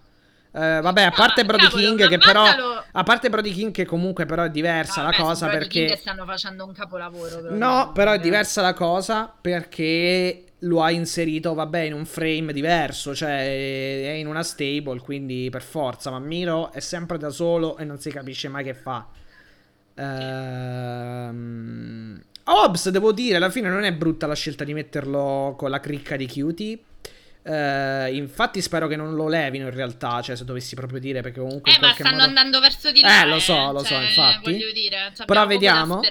Uh, 0.52 0.82
vabbè, 0.82 1.04
a 1.04 1.12
parte 1.12 1.41
no, 1.41 1.47
Brody 1.47 1.63
cavolo, 1.65 1.84
King, 1.84 2.08
che 2.08 2.17
però. 2.17 2.43
A 2.91 3.04
parte 3.04 3.30
Brody 3.30 3.52
King, 3.52 3.71
che 3.71 3.86
comunque 3.86 4.25
però 4.25 4.43
è 4.43 4.49
diversa 4.49 5.04
no, 5.04 5.10
la 5.12 5.15
cosa 5.15 5.45
Brody 5.45 5.60
perché. 5.60 5.86
King 5.86 5.97
stanno 5.97 6.25
facendo 6.25 6.65
un 6.65 6.73
capolavoro. 6.73 7.41
Però 7.41 7.56
no, 7.56 7.91
però 7.93 8.13
è 8.13 8.19
diversa 8.19 8.62
la 8.62 8.73
cosa 8.73 9.32
perché 9.39 10.45
lo 10.63 10.82
ha 10.82 10.89
inserito, 10.89 11.54
vabbè, 11.54 11.80
in 11.82 11.93
un 11.93 12.06
frame 12.06 12.52
diverso, 12.52 13.13
cioè 13.13 13.39
è 14.08 14.12
in 14.13 14.28
una 14.28 14.43
stable, 14.43 14.99
quindi 14.99 15.49
per 15.52 15.62
forza. 15.62 16.10
Ma 16.10 16.19
Miro 16.19 16.71
è 16.71 16.80
sempre 16.80 17.17
da 17.19 17.30
solo 17.30 17.78
e 17.78 17.86
non 17.86 17.99
si 17.99 18.10
capisce 18.10 18.47
mai 18.47 18.63
che 18.63 18.73
fa. 18.73 19.06
Ehm... 19.99 21.77
Hobbs, 22.45 22.89
devo 22.89 23.12
dire, 23.12 23.35
alla 23.35 23.51
fine 23.51 23.69
non 23.69 23.83
è 23.83 23.93
brutta 23.93 24.25
la 24.25 24.33
scelta 24.33 24.63
di 24.63 24.73
metterlo 24.73 25.53
con 25.57 25.69
la 25.69 25.79
cricca 25.79 26.15
di 26.15 26.27
Cutie. 26.27 26.79
Uh, 27.41 28.07
infatti 28.13 28.62
spero 28.62 28.88
che 28.88 28.95
non 28.95 29.15
lo 29.15 29.27
levino 29.27 29.65
in 29.65 29.73
realtà, 29.73 30.21
cioè 30.21 30.35
se 30.35 30.45
dovessi 30.45 30.75
proprio 30.75 30.99
dire 30.99 31.21
perché 31.21 31.39
comunque... 31.39 31.71
Eh 31.73 31.79
ma 31.79 31.93
stanno 31.93 32.17
modo... 32.17 32.23
andando 32.23 32.59
verso 32.59 32.91
di 32.91 33.01
là. 33.01 33.21
Eh 33.21 33.27
lo 33.27 33.39
so, 33.39 33.71
lo 33.71 33.83
cioè, 33.83 33.97
so 33.97 34.03
infatti. 34.03 34.51
Voglio 34.51 34.71
dire, 34.71 35.13
Però 35.25 35.45
vediamo. 35.47 36.01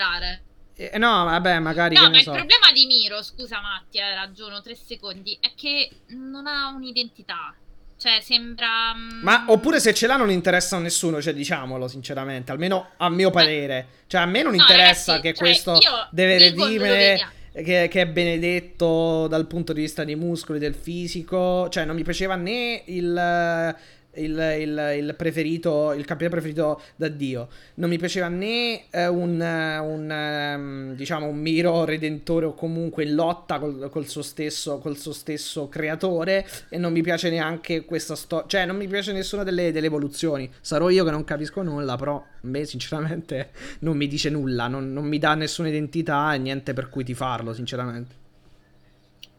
Eh, 0.75 0.97
no, 0.97 1.25
vabbè, 1.25 1.59
magari... 1.59 1.97
No, 1.97 2.09
ma 2.09 2.19
so. 2.21 2.31
il 2.31 2.37
problema 2.37 2.73
di 2.73 2.87
Miro, 2.87 3.21
scusa 3.23 3.61
Matti, 3.61 4.01
hai 4.01 4.15
ragione, 4.15 4.61
tre 4.63 4.77
secondi, 4.77 5.37
è 5.41 5.53
che 5.57 5.91
non 6.09 6.47
ha 6.47 6.69
un'identità. 6.69 7.53
Cioè, 7.99 8.21
sembra. 8.23 8.95
Mm, 8.95 9.23
Ma 9.23 9.45
oppure 9.49 9.81
se 9.81 9.93
ce 9.93 10.07
l'ha 10.07 10.17
non 10.17 10.31
interessa 10.31 10.77
a 10.77 10.79
nessuno, 10.79 11.21
cioè 11.21 11.35
diciamolo 11.35 11.89
sinceramente, 11.89 12.53
almeno 12.53 12.91
a 12.97 13.11
mio 13.11 13.31
parere. 13.31 13.87
Cioè, 14.07 14.21
a 14.21 14.27
me 14.27 14.43
non 14.43 14.55
no, 14.55 14.61
interessa 14.61 15.17
ragazzi, 15.17 15.29
che 15.29 15.35
cioè, 15.35 15.45
questo 15.45 16.09
deve 16.11 16.39
redimere. 16.39 17.33
Che, 17.59 17.89
che, 17.91 18.03
è 18.03 18.07
benedetto 18.07 19.27
dal 19.27 19.49
punto 19.49 19.73
di 19.73 19.81
vista 19.81 20.05
dei 20.05 20.15
muscoli, 20.15 20.61
del 20.61 20.75
fisico. 20.75 21.69
Cioè, 21.69 21.85
non 21.85 21.97
mi 21.97 22.05
piaceva 22.05 22.37
né 22.37 22.83
il 22.85 23.77
il, 24.19 24.57
il, 24.61 24.95
il, 24.99 25.15
preferito, 25.17 25.93
il 25.93 26.05
campione 26.05 26.31
preferito 26.33 26.81
da 26.97 27.09
Dio. 27.09 27.49
Non 27.75 27.89
mi 27.89 27.99
piaceva 27.99 28.29
né 28.29 28.89
eh, 28.91 29.07
un, 29.07 29.41
un 29.41 30.55
um, 30.57 30.95
diciamo, 30.95 31.27
un 31.27 31.39
Miro 31.39 31.85
redentore 31.85 32.47
o 32.47 32.55
comunque 32.55 33.05
in 33.05 33.15
lotta 33.15 33.59
col, 33.59 33.89
col, 33.91 34.07
suo 34.07 34.23
stesso, 34.23 34.79
col, 34.79 34.97
suo 34.97 35.13
stesso, 35.13 35.69
creatore. 35.69 36.47
E 36.69 36.79
non 36.79 36.93
mi 36.93 37.03
piace 37.03 37.31
neanche 37.31 37.85
questa 37.85 38.15
storia. 38.15 38.47
Cioè, 38.49 38.67
non 38.67 38.77
mi 38.77 38.87
piace 38.87 39.13
nessuna 39.13 39.43
delle, 39.43 39.73
delle, 39.73 39.87
evoluzioni. 39.87 40.51
Sarò 40.61 40.91
io 40.91 41.05
che 41.05 41.11
non 41.11 41.25
capisco 41.25 41.63
nulla, 41.63 41.97
però 41.97 42.17
a 42.17 42.25
me, 42.43 42.65
sinceramente, 42.65 43.51
non 43.81 43.97
mi 43.97 44.07
dice 44.07 44.31
nulla. 44.31 44.69
Non, 44.69 44.93
non 44.93 45.05
mi 45.05 45.19
dà 45.19 45.35
nessuna 45.35 45.69
identità 45.69 46.35
e 46.35 46.39
niente 46.39 46.73
per 46.73 46.89
cui 46.89 47.05
ti 47.05 47.15
farlo, 47.15 47.53
sinceramente 47.53 48.27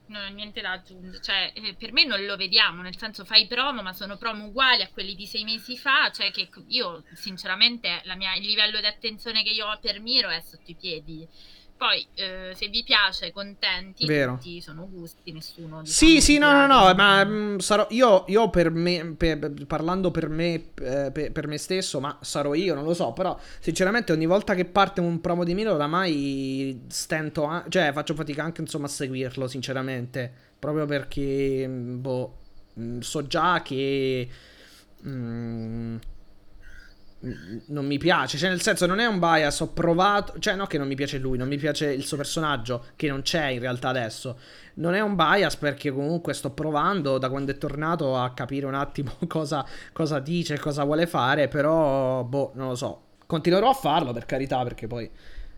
non 0.09 0.23
ho 0.23 0.29
niente 0.29 0.61
da 0.61 0.71
aggiungere. 0.71 1.21
Cioè, 1.21 1.51
eh, 1.55 1.75
per 1.75 1.91
me 1.91 2.05
non 2.05 2.23
lo 2.25 2.35
vediamo, 2.35 2.81
nel 2.81 2.97
senso 2.97 3.25
fai 3.25 3.47
promo, 3.47 3.81
ma 3.81 3.93
sono 3.93 4.17
promo 4.17 4.45
uguali 4.45 4.81
a 4.81 4.89
quelli 4.89 5.15
di 5.15 5.25
sei 5.25 5.43
mesi 5.43 5.77
fa. 5.77 6.11
Cioè, 6.11 6.31
che 6.31 6.49
io, 6.67 7.03
sinceramente, 7.13 8.01
mia, 8.15 8.35
il 8.35 8.45
livello 8.45 8.79
di 8.79 8.85
attenzione 8.85 9.43
che 9.43 9.49
io 9.49 9.67
ho 9.67 9.79
per 9.79 9.99
Miro 9.99 10.29
è 10.29 10.41
sotto 10.41 10.71
i 10.71 10.75
piedi. 10.75 11.27
Poi 11.79 12.05
eh, 12.15 12.51
se 12.55 12.67
vi 12.67 12.83
piace, 12.83 13.31
contenti, 13.31 14.05
Vero. 14.05 14.33
tutti 14.35 14.59
sono 14.59 14.85
gusti, 14.89 15.31
nessuno 15.31 15.81
Sì, 15.85 16.15
diciamo, 16.15 16.19
sì, 16.19 16.37
no, 16.37 16.51
no, 16.51 16.67
no, 16.67 16.93
ma 16.93 17.23
mm, 17.23 17.57
sarò 17.59 17.87
io, 17.91 18.25
io 18.27 18.49
per 18.49 18.69
me, 18.69 19.15
per- 19.15 19.65
parlando 19.65 20.11
per 20.11 20.27
me, 20.27 20.71
eh, 20.75 21.09
per, 21.13 21.31
per 21.31 21.47
me 21.47 21.57
stesso, 21.57 22.01
ma 22.01 22.17
sarò 22.21 22.53
io, 22.53 22.73
non 22.75 22.83
lo 22.83 22.93
so, 22.93 23.13
però 23.13 23.39
sinceramente 23.61 24.11
ogni 24.11 24.25
volta 24.25 24.55
che 24.55 24.65
parte 24.65 24.99
un 24.99 25.21
promo 25.21 25.45
di 25.45 25.53
Milo 25.53 25.73
oramai 25.73 26.83
stento, 26.89 27.47
a- 27.47 27.63
cioè 27.69 27.93
faccio 27.93 28.13
fatica 28.13 28.43
anche 28.43 28.59
insomma 28.59 28.87
a 28.87 28.89
seguirlo, 28.89 29.47
sinceramente, 29.47 30.29
proprio 30.59 30.85
perché, 30.85 31.65
mm, 31.65 32.01
boh, 32.01 32.37
mm, 32.77 32.99
so 32.99 33.25
già 33.25 33.61
che... 33.61 34.27
mm, 35.07 35.97
non 37.67 37.85
mi 37.85 37.97
piace, 37.97 38.37
cioè 38.37 38.49
nel 38.49 38.61
senso 38.61 38.85
non 38.85 38.99
è 38.99 39.05
un 39.05 39.19
bias, 39.19 39.59
ho 39.59 39.67
provato, 39.73 40.39
cioè 40.39 40.55
no 40.55 40.65
che 40.67 40.77
non 40.77 40.87
mi 40.87 40.95
piace 40.95 41.17
lui, 41.17 41.37
non 41.37 41.47
mi 41.49 41.57
piace 41.57 41.91
il 41.91 42.03
suo 42.05 42.15
personaggio, 42.17 42.85
che 42.95 43.07
non 43.09 43.21
c'è 43.21 43.47
in 43.47 43.59
realtà 43.59 43.89
adesso. 43.89 44.37
Non 44.75 44.93
è 44.93 45.01
un 45.01 45.15
bias 45.15 45.57
perché 45.57 45.91
comunque 45.91 46.33
sto 46.33 46.51
provando 46.51 47.17
da 47.17 47.29
quando 47.29 47.51
è 47.51 47.57
tornato 47.57 48.15
a 48.17 48.31
capire 48.33 48.65
un 48.65 48.73
attimo 48.73 49.11
cosa, 49.27 49.65
cosa 49.91 50.19
dice, 50.19 50.57
cosa 50.59 50.83
vuole 50.85 51.07
fare, 51.07 51.47
però 51.49 52.23
boh, 52.23 52.51
non 52.55 52.69
lo 52.69 52.75
so. 52.75 53.01
Continuerò 53.25 53.69
a 53.69 53.73
farlo 53.73 54.13
per 54.13 54.25
carità 54.25 54.63
perché 54.63 54.87
poi 54.87 55.09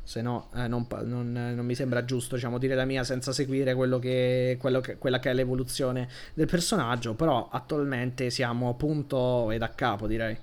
se 0.03 0.21
no 0.21 0.49
eh, 0.55 0.67
non, 0.67 0.87
non- 1.03 1.37
eh, 1.37 1.53
non 1.53 1.65
mi 1.65 1.75
sembra 1.75 2.03
giusto 2.03 2.35
diciamo 2.35 2.57
dire 2.57 2.73
la 2.75 2.85
mia 2.85 3.03
senza 3.03 3.31
seguire 3.31 3.73
quello 3.75 3.99
che, 3.99 4.57
quello 4.59 4.81
che- 4.81 4.97
quella 4.97 5.19
che 5.19 5.29
è 5.29 5.33
l'evoluzione 5.33 6.07
del 6.33 6.47
personaggio, 6.47 7.13
però 7.13 7.47
attualmente 7.51 8.29
siamo 8.31 8.69
a 8.69 8.73
punto 8.73 9.51
ed 9.51 9.61
a 9.61 9.69
capo 9.69 10.07
direi. 10.07 10.37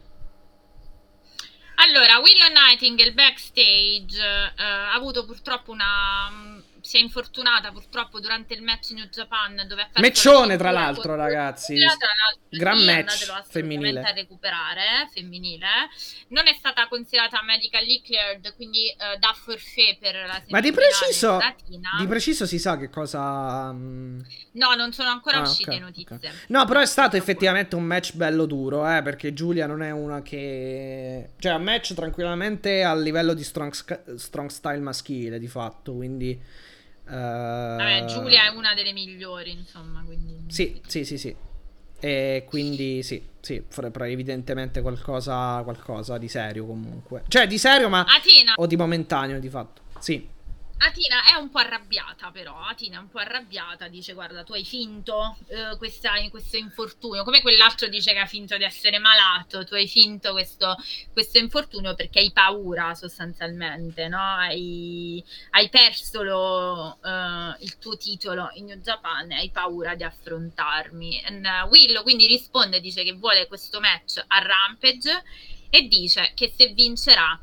Allora, 1.80 2.18
Willow 2.18 2.48
Nightingale 2.50 3.12
backstage 3.12 4.18
eh, 4.18 4.62
ha 4.62 4.92
avuto 4.92 5.24
purtroppo 5.24 5.70
una. 5.70 6.60
Si 6.88 6.96
è 6.96 7.00
infortunata 7.00 7.70
purtroppo 7.70 8.18
durante 8.18 8.54
il 8.54 8.62
match 8.62 8.92
New 8.92 9.04
Japan 9.08 9.62
dove 9.68 9.82
ha 9.82 10.00
Meccione, 10.00 10.56
tra 10.56 10.70
l'altro, 10.70 11.16
ragazzi. 11.16 11.74
Tra 11.76 11.84
l'altro, 11.86 12.40
Gran 12.48 12.78
sì, 12.78 12.84
match 12.86 13.42
femminile. 13.46 14.00
a 14.00 14.12
recuperare, 14.12 15.06
femminile. 15.12 15.66
Non 16.28 16.46
è 16.46 16.54
stata 16.54 16.88
considerata 16.88 17.42
medically 17.44 18.00
cleared, 18.00 18.54
quindi 18.54 18.88
eh, 18.88 19.18
da 19.18 19.34
forfait 19.34 19.98
per 19.98 20.14
la 20.14 20.42
Ma 20.48 20.60
di 20.60 20.72
preciso, 20.72 21.38
di 21.98 22.06
preciso 22.06 22.46
si 22.46 22.58
sa 22.58 22.78
che 22.78 22.88
cosa... 22.88 23.70
mm, 23.70 24.20
No, 24.52 24.74
non 24.74 24.90
sono 24.94 25.10
ancora 25.10 25.40
Ah, 25.40 25.42
uscite 25.42 25.74
ok, 25.74 25.80
notizie. 25.80 26.16
ok. 26.16 26.30
No, 26.48 26.64
però 26.64 26.80
è 26.80 26.86
stato 26.86 27.16
effettivamente 27.16 27.76
un 27.76 27.84
match 27.84 28.14
bello 28.14 28.46
duro, 28.46 28.90
eh, 28.90 29.02
perché 29.02 29.34
Giulia 29.34 29.66
non 29.66 29.82
è 29.82 29.90
una 29.90 30.22
che... 30.22 31.32
Cioè, 31.38 31.52
un 31.52 31.64
match 31.64 31.92
tranquillamente 31.92 32.82
a 32.82 32.96
livello 32.96 33.34
di 33.34 33.44
strong, 33.44 33.72
strong 34.16 34.48
style 34.48 34.80
maschile, 34.80 35.38
di 35.38 35.48
fatto, 35.48 35.92
quindi... 35.92 36.66
eh, 37.08 37.76
Vabbè, 37.76 38.04
Giulia 38.06 38.44
è 38.44 38.48
una 38.48 38.74
delle 38.74 38.92
migliori, 38.92 39.52
insomma, 39.52 40.02
quindi... 40.04 40.44
Sì, 40.48 40.80
sì, 40.86 41.04
sì, 41.04 41.18
sì. 41.18 41.34
E 42.00 42.44
quindi 42.46 43.02
sì, 43.02 43.20
sì, 43.40 43.62
evidentemente 44.12 44.80
qualcosa, 44.82 45.62
qualcosa 45.64 46.16
di 46.16 46.28
serio 46.28 46.64
comunque. 46.64 47.24
Cioè, 47.28 47.46
di 47.46 47.58
serio, 47.58 47.88
ma... 47.88 48.04
Atina, 48.06 48.54
O 48.56 48.66
di 48.66 48.76
momentaneo, 48.76 49.40
di 49.40 49.48
fatto. 49.48 49.82
Sì. 49.98 50.36
Atina 50.80 51.24
è 51.24 51.34
un 51.34 51.50
po' 51.50 51.58
arrabbiata, 51.58 52.30
però. 52.30 52.56
Atina 52.60 52.98
è 52.98 53.00
un 53.00 53.08
po' 53.08 53.18
arrabbiata. 53.18 53.88
Dice: 53.88 54.12
Guarda, 54.12 54.44
tu 54.44 54.52
hai 54.52 54.64
finto 54.64 55.36
eh, 55.48 55.76
questa- 55.76 56.12
questo 56.30 56.56
infortunio. 56.56 57.24
Come 57.24 57.40
quell'altro 57.40 57.88
dice 57.88 58.12
che 58.12 58.20
ha 58.20 58.26
finto 58.26 58.56
di 58.56 58.62
essere 58.62 58.98
malato. 58.98 59.64
Tu 59.64 59.74
hai 59.74 59.88
finto 59.88 60.32
questo, 60.32 60.76
questo 61.12 61.38
infortunio 61.38 61.94
perché 61.94 62.20
hai 62.20 62.30
paura, 62.32 62.94
sostanzialmente. 62.94 64.06
No? 64.06 64.20
Hai, 64.20 65.22
hai 65.50 65.68
perso 65.68 66.22
lo, 66.22 66.98
eh, 67.02 67.56
il 67.60 67.78
tuo 67.78 67.96
titolo 67.96 68.50
in 68.54 68.66
New 68.66 68.78
Japan 68.78 69.32
e 69.32 69.36
hai 69.36 69.50
paura 69.50 69.94
di 69.96 70.04
affrontarmi. 70.04 71.22
And, 71.26 71.44
uh, 71.44 71.68
Willow 71.68 72.02
quindi 72.04 72.26
risponde: 72.26 72.80
Dice 72.80 73.02
che 73.02 73.14
vuole 73.14 73.48
questo 73.48 73.80
match 73.80 74.22
a 74.28 74.38
Rampage 74.38 75.22
e 75.70 75.82
dice 75.88 76.32
che 76.34 76.52
se 76.56 76.68
vincerà 76.68 77.38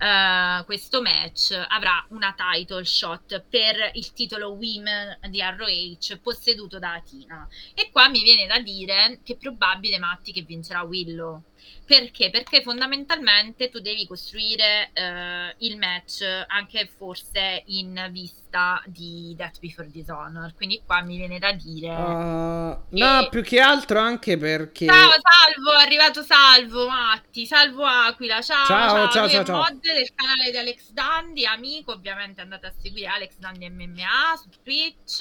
eh, 0.00 0.64
questo 0.64 1.02
match 1.02 1.52
avrà 1.68 2.04
una 2.08 2.34
title 2.34 2.84
shot 2.84 3.44
per 3.48 3.90
il 3.94 4.12
titolo 4.14 4.52
Women 4.52 5.18
di 5.28 5.42
ROH 5.42 6.18
posseduto 6.22 6.78
da 6.78 6.94
Atina. 6.94 7.46
E 7.74 7.90
qua 7.90 8.08
mi 8.08 8.22
viene 8.22 8.46
da 8.46 8.60
dire 8.60 9.20
che 9.22 9.34
è 9.34 9.36
probabile, 9.36 9.98
Matti, 9.98 10.32
che 10.32 10.42
vincerà 10.42 10.82
Willow. 10.82 11.42
Perché? 11.84 12.30
Perché 12.30 12.62
fondamentalmente 12.62 13.68
tu 13.68 13.80
devi 13.80 14.06
costruire 14.06 14.90
eh, 14.92 15.54
il 15.58 15.76
match 15.76 16.22
anche 16.46 16.88
forse 16.96 17.62
in 17.66 18.08
vista 18.12 18.80
di 18.86 19.34
Death 19.36 19.58
Before 19.60 19.90
Dishonor. 19.90 20.54
Quindi 20.54 20.82
qua 20.84 21.02
mi 21.02 21.16
viene 21.16 21.38
da 21.38 21.52
dire. 21.52 21.88
Uh, 21.88 22.78
no, 22.90 23.20
E- 23.20 23.28
più 23.30 23.42
che 23.42 23.60
altro 23.60 23.98
anche 24.00 24.36
perché... 24.36 24.86
Ciao 24.86 25.10
Salvo, 25.10 25.78
è 25.78 25.82
arrivato 25.82 26.22
Salvo 26.22 26.88
Matti, 26.88 27.46
Salvo 27.46 27.84
Aquila, 27.84 28.40
ciao, 28.40 28.66
Ciao, 28.66 29.10
ciao, 29.10 29.28
ciao, 29.28 29.44
ciao. 29.44 29.56
mod 29.56 29.80
del 29.80 30.10
canale 30.14 30.50
di 30.50 30.56
Alex 30.56 30.90
Dandy, 30.90 31.44
amico, 31.44 31.92
ovviamente 31.92 32.40
andate 32.40 32.66
a 32.66 32.72
seguire 32.80 33.08
Alex 33.08 33.36
Dandy 33.36 33.68
MMA 33.68 34.36
su 34.36 34.48
Twitch, 34.62 35.20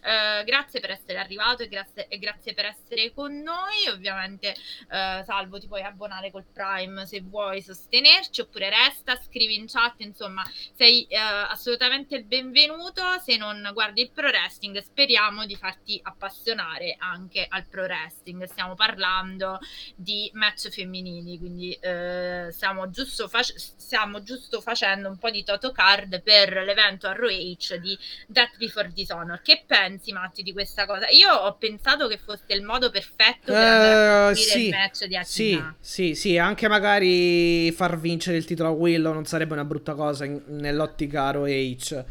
Eh, 0.00 0.44
grazie 0.44 0.78
per 0.80 0.90
essere 0.92 1.18
arrivato 1.18 1.62
e 1.64 1.68
grazie, 1.68 2.06
e 2.08 2.18
grazie 2.18 2.54
per 2.54 2.66
essere 2.66 3.12
con 3.12 3.40
noi, 3.40 3.88
ovviamente 3.92 4.54
eh, 4.90 5.22
Salvo 5.24 5.58
ti 5.58 5.66
puoi 5.68 5.82
abbonare 5.82 6.30
col 6.30 6.46
Prime 6.52 7.06
se 7.06 7.20
vuoi 7.20 7.62
sostenerci 7.62 8.40
oppure 8.40 8.70
resta, 8.70 9.20
scrivi 9.22 9.54
in 9.54 9.66
chat, 9.68 10.00
insomma 10.00 10.42
sei 10.74 11.04
eh, 11.04 11.16
assolutamente 11.16 12.16
il 12.16 12.24
benvenuto, 12.24 13.02
se 13.22 13.36
non 13.36 13.70
guardi 13.72 14.00
il 14.00 14.10
pro 14.10 14.28
wrestling 14.28 14.78
speriamo 14.82 15.46
di 15.46 15.54
farti 15.54 16.00
appassionare 16.02 16.96
anche 16.98 17.46
al 17.48 17.66
pro 17.66 17.82
wrestling, 17.82 18.44
stiamo 18.44 18.74
parlando 18.74 19.58
di 19.94 20.30
match 20.34 20.70
femminili, 20.70 21.38
quindi 21.38 21.72
eh, 21.74 22.48
stiamo, 22.50 22.90
giusto 22.90 23.28
fac- 23.28 23.54
stiamo 23.54 24.22
giusto 24.22 24.60
facendo 24.60 25.08
un 25.08 25.18
po' 25.18 25.30
di 25.30 25.44
toto 25.44 25.72
card 25.72 26.22
per 26.22 26.52
l'evento 26.64 27.12
ROH 27.12 27.76
di 27.80 27.96
Death 28.26 28.56
Before 28.56 28.92
Dishonor. 28.92 29.42
Che 29.42 29.64
pensi 29.66 30.12
Matti 30.12 30.42
di 30.42 30.52
questa 30.52 30.86
cosa? 30.86 31.08
Io 31.08 31.32
ho 31.32 31.54
pensato 31.56 32.08
che 32.08 32.18
fosse 32.18 32.44
il 32.48 32.62
modo 32.62 32.90
perfetto 32.90 33.52
per 33.52 34.28
costruire 34.28 34.34
sì, 34.34 34.64
il 34.64 34.70
match 34.70 35.04
di 35.04 35.18
sì, 35.24 35.57
Sì, 35.80 36.14
sì, 36.14 36.38
anche 36.38 36.68
magari 36.68 37.70
far 37.72 37.98
vincere 37.98 38.36
il 38.36 38.44
titolo 38.44 38.68
a 38.70 38.72
Willow 38.72 39.12
non 39.12 39.24
sarebbe 39.24 39.52
una 39.54 39.64
brutta 39.64 39.94
cosa 39.94 40.24
in- 40.24 40.42
nell'ottica 40.48 41.30
ROH. 41.30 42.04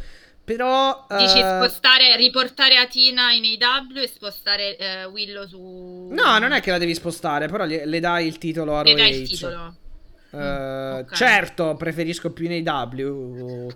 Però... 0.44 1.06
Dici 1.10 1.40
eh, 1.40 1.42
spostare, 1.42 2.16
riportare 2.16 2.78
Atina 2.78 3.32
in 3.34 3.44
AW 3.62 3.98
e 4.02 4.08
spostare 4.08 4.78
eh, 4.78 5.04
Willow 5.06 5.46
su... 5.46 6.08
No, 6.12 6.38
non 6.40 6.54
è 6.54 6.62
che 6.62 6.72
la 6.72 6.78
devi 6.78 6.94
spostare, 6.94 7.48
però 7.50 7.66
gli- 7.66 7.82
le 7.84 8.00
dai 8.00 8.28
il 8.28 8.38
titolo 8.38 8.78
a 8.78 8.84
Le 8.84 8.92
ROH. 8.92 8.98
dai 8.98 9.22
il 9.22 9.28
titolo. 9.28 9.76
Eh, 10.32 10.38
Mm, 10.38 10.98
ok. 11.00 11.14
Certo, 11.16 11.76
preferisco 11.76 12.32
più 12.32 12.50
in 12.50 12.68
AW. 12.68 13.68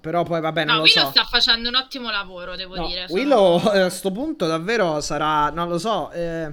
Però 0.00 0.22
poi 0.22 0.40
vabbè, 0.40 0.64
non 0.64 0.74
No, 0.76 0.80
lo 0.80 0.86
Willow 0.86 1.04
so. 1.04 1.10
sta 1.10 1.24
facendo 1.24 1.68
un 1.68 1.74
ottimo 1.76 2.10
lavoro, 2.10 2.56
devo 2.56 2.74
No, 2.76 2.86
dire. 2.86 3.06
sono- 3.06 3.18
Willow 3.20 3.72
eh, 3.72 3.80
a 3.80 3.88
sto 3.90 4.10
punto 4.12 4.46
davvero 4.46 5.00
sarà, 5.00 5.48
non 5.50 5.68
lo 5.68 5.78
so, 5.78 6.10
eh, 6.10 6.52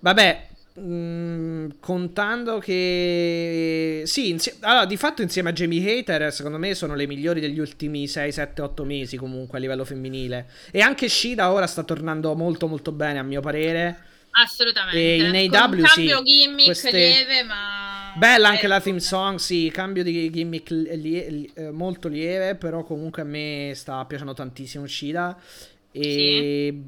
vabbè, 0.00 0.48
mm, 0.80 1.70
contando 1.80 2.58
che 2.58 4.02
sì, 4.06 4.30
insie- 4.30 4.56
allora, 4.60 4.86
di 4.86 4.96
fatto 4.96 5.22
insieme 5.22 5.50
a 5.50 5.52
Jamie 5.52 5.98
Hater 5.98 6.32
secondo 6.32 6.58
me 6.58 6.74
sono 6.74 6.94
le 6.94 7.06
migliori 7.06 7.40
degli 7.40 7.58
ultimi 7.58 8.06
6, 8.08 8.32
7, 8.32 8.62
8 8.62 8.84
mesi 8.84 9.16
comunque 9.16 9.58
a 9.58 9.60
livello 9.60 9.84
femminile 9.84 10.48
e 10.70 10.80
anche 10.80 11.08
Shida 11.08 11.52
ora 11.52 11.66
sta 11.66 11.82
tornando 11.82 12.34
molto 12.34 12.66
molto 12.66 12.92
bene 12.92 13.18
a 13.18 13.22
mio 13.22 13.40
parere. 13.40 14.04
Assolutamente. 14.32 14.96
E 14.96 15.16
in 15.16 15.24
Con 15.24 15.34
AEW 15.34 15.78
un 15.78 15.82
cambio 15.82 16.16
sì, 16.18 16.22
gimmick 16.24 16.64
queste- 16.64 16.90
lieve, 16.92 17.42
ma... 17.42 18.12
Bella 18.16 18.48
anche 18.48 18.66
la 18.68 18.80
theme 18.80 19.00
song, 19.00 19.38
sì, 19.38 19.70
cambio 19.72 20.02
di 20.04 20.30
gimmick 20.30 20.70
lie- 20.70 21.48
eh, 21.54 21.70
molto 21.70 22.08
lieve, 22.08 22.54
però 22.54 22.84
comunque 22.84 23.22
a 23.22 23.24
me 23.24 23.72
sta 23.74 24.04
piacendo 24.04 24.32
tantissimo 24.32 24.86
Shida 24.86 25.36
e 25.92 26.80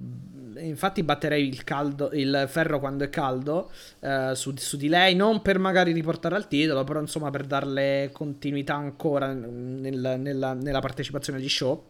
infatti 0.58 1.02
batterei 1.02 1.46
il, 1.46 1.64
caldo, 1.64 2.10
il 2.12 2.46
ferro 2.48 2.78
quando 2.78 3.04
è 3.04 3.10
caldo 3.10 3.70
eh, 4.00 4.32
su, 4.34 4.54
su 4.56 4.76
di 4.76 4.88
lei, 4.88 5.14
non 5.14 5.42
per 5.42 5.58
magari 5.58 5.92
riportare 5.92 6.34
al 6.34 6.48
titolo, 6.48 6.84
però 6.84 7.00
insomma 7.00 7.30
per 7.30 7.44
darle 7.44 8.10
continuità 8.12 8.74
ancora 8.74 9.32
nel- 9.32 10.16
nella, 10.18 10.54
nella 10.54 10.80
partecipazione 10.80 11.38
agli 11.38 11.48
show. 11.48 11.86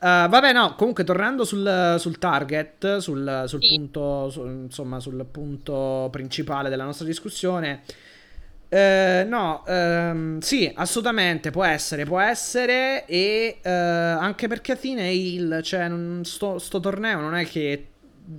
Uh, 0.00 0.28
vabbè, 0.28 0.52
no, 0.52 0.76
comunque 0.76 1.02
tornando 1.02 1.44
sul, 1.44 1.96
sul 1.98 2.18
target, 2.18 2.98
sul, 2.98 3.44
sul 3.46 3.58
punto, 3.58 4.30
su- 4.30 4.46
insomma, 4.46 5.00
sul 5.00 5.26
punto 5.28 6.08
principale 6.12 6.68
della 6.68 6.84
nostra 6.84 7.04
discussione. 7.04 7.82
Eh, 8.70 9.24
no, 9.26 9.64
ehm, 9.66 10.40
sì, 10.40 10.70
assolutamente 10.74 11.50
può 11.50 11.64
essere, 11.64 12.04
può 12.04 12.20
essere. 12.20 13.06
E 13.06 13.58
eh, 13.62 13.70
anche 13.70 14.46
perché 14.48 14.72
Athena 14.72 15.06
il, 15.06 15.60
cioè, 15.62 15.88
non- 15.88 16.24
sto, 16.24 16.58
sto 16.58 16.80
torneo 16.80 17.20
non 17.20 17.34
è 17.34 17.46
che 17.46 17.88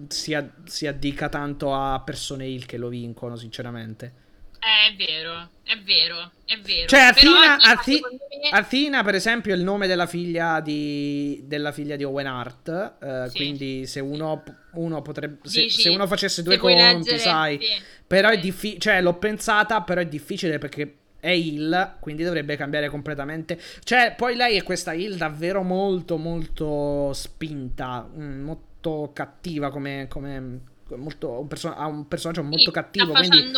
si 0.07 0.85
addica 0.85 1.29
tanto 1.29 1.73
a 1.73 1.99
persone 2.01 2.47
il 2.47 2.65
che 2.65 2.77
lo 2.77 2.89
vincono, 2.89 3.35
sinceramente. 3.35 4.27
È 4.59 4.93
vero, 4.97 5.49
è 5.63 5.77
vero, 5.79 6.31
è 6.45 6.59
vero. 6.59 6.87
Cioè, 6.87 7.13
Però 7.13 7.31
Athena, 7.31 7.57
Athi- 7.61 7.93
secondo 7.95 8.17
me- 8.41 8.49
Athena, 8.57 9.03
per 9.03 9.15
esempio, 9.15 9.53
è 9.53 9.57
il 9.57 9.63
nome 9.63 9.87
della 9.87 10.05
figlia 10.05 10.59
di, 10.59 11.41
della 11.45 11.71
figlia 11.71 11.95
di 11.95 12.03
Owen 12.03 12.27
Hart. 12.27 12.95
eh, 13.01 13.25
Sì. 13.29 13.35
Quindi, 13.37 13.85
se 13.87 13.99
uno, 14.01 14.43
uno 14.73 15.01
potrebbe. 15.01 15.47
Se, 15.47 15.61
Dici, 15.61 15.81
se 15.81 15.89
uno 15.89 16.05
facesse 16.07 16.43
due 16.43 16.57
conti, 16.57 16.75
leggere, 16.75 17.17
sai. 17.19 17.57
sì. 17.61 17.81
Però 18.05 18.29
è 18.29 18.35
Sì. 18.35 18.41
difficile. 18.41 18.79
Cioè, 18.81 19.01
l'ho 19.01 19.13
pensata, 19.15 19.81
però 19.81 20.01
è 20.01 20.05
difficile 20.07 20.57
perché 20.57 20.95
è 21.21 21.29
Hill. 21.31 21.95
Quindi 22.01 22.23
dovrebbe 22.23 22.57
cambiare 22.57 22.89
completamente. 22.89 23.57
Cioè, 23.83 24.13
poi 24.17 24.35
lei 24.35 24.57
è 24.57 24.63
questa 24.63 24.91
Hill 24.93 25.15
davvero 25.15 25.63
molto, 25.63 26.17
molto 26.17 27.13
spinta. 27.13 28.05
mm, 28.13 28.41
molto 28.43 29.11
cattiva 29.13 29.69
come. 29.71 30.07
come 30.09 30.59
molto, 30.95 31.39
un 31.39 31.47
perso- 31.47 31.73
ha 31.73 31.85
un 31.87 32.07
personaggio 32.07 32.43
molto 32.43 32.57
Sì, 32.59 32.71
cattivo. 32.71 33.13
Quindi 33.13 33.51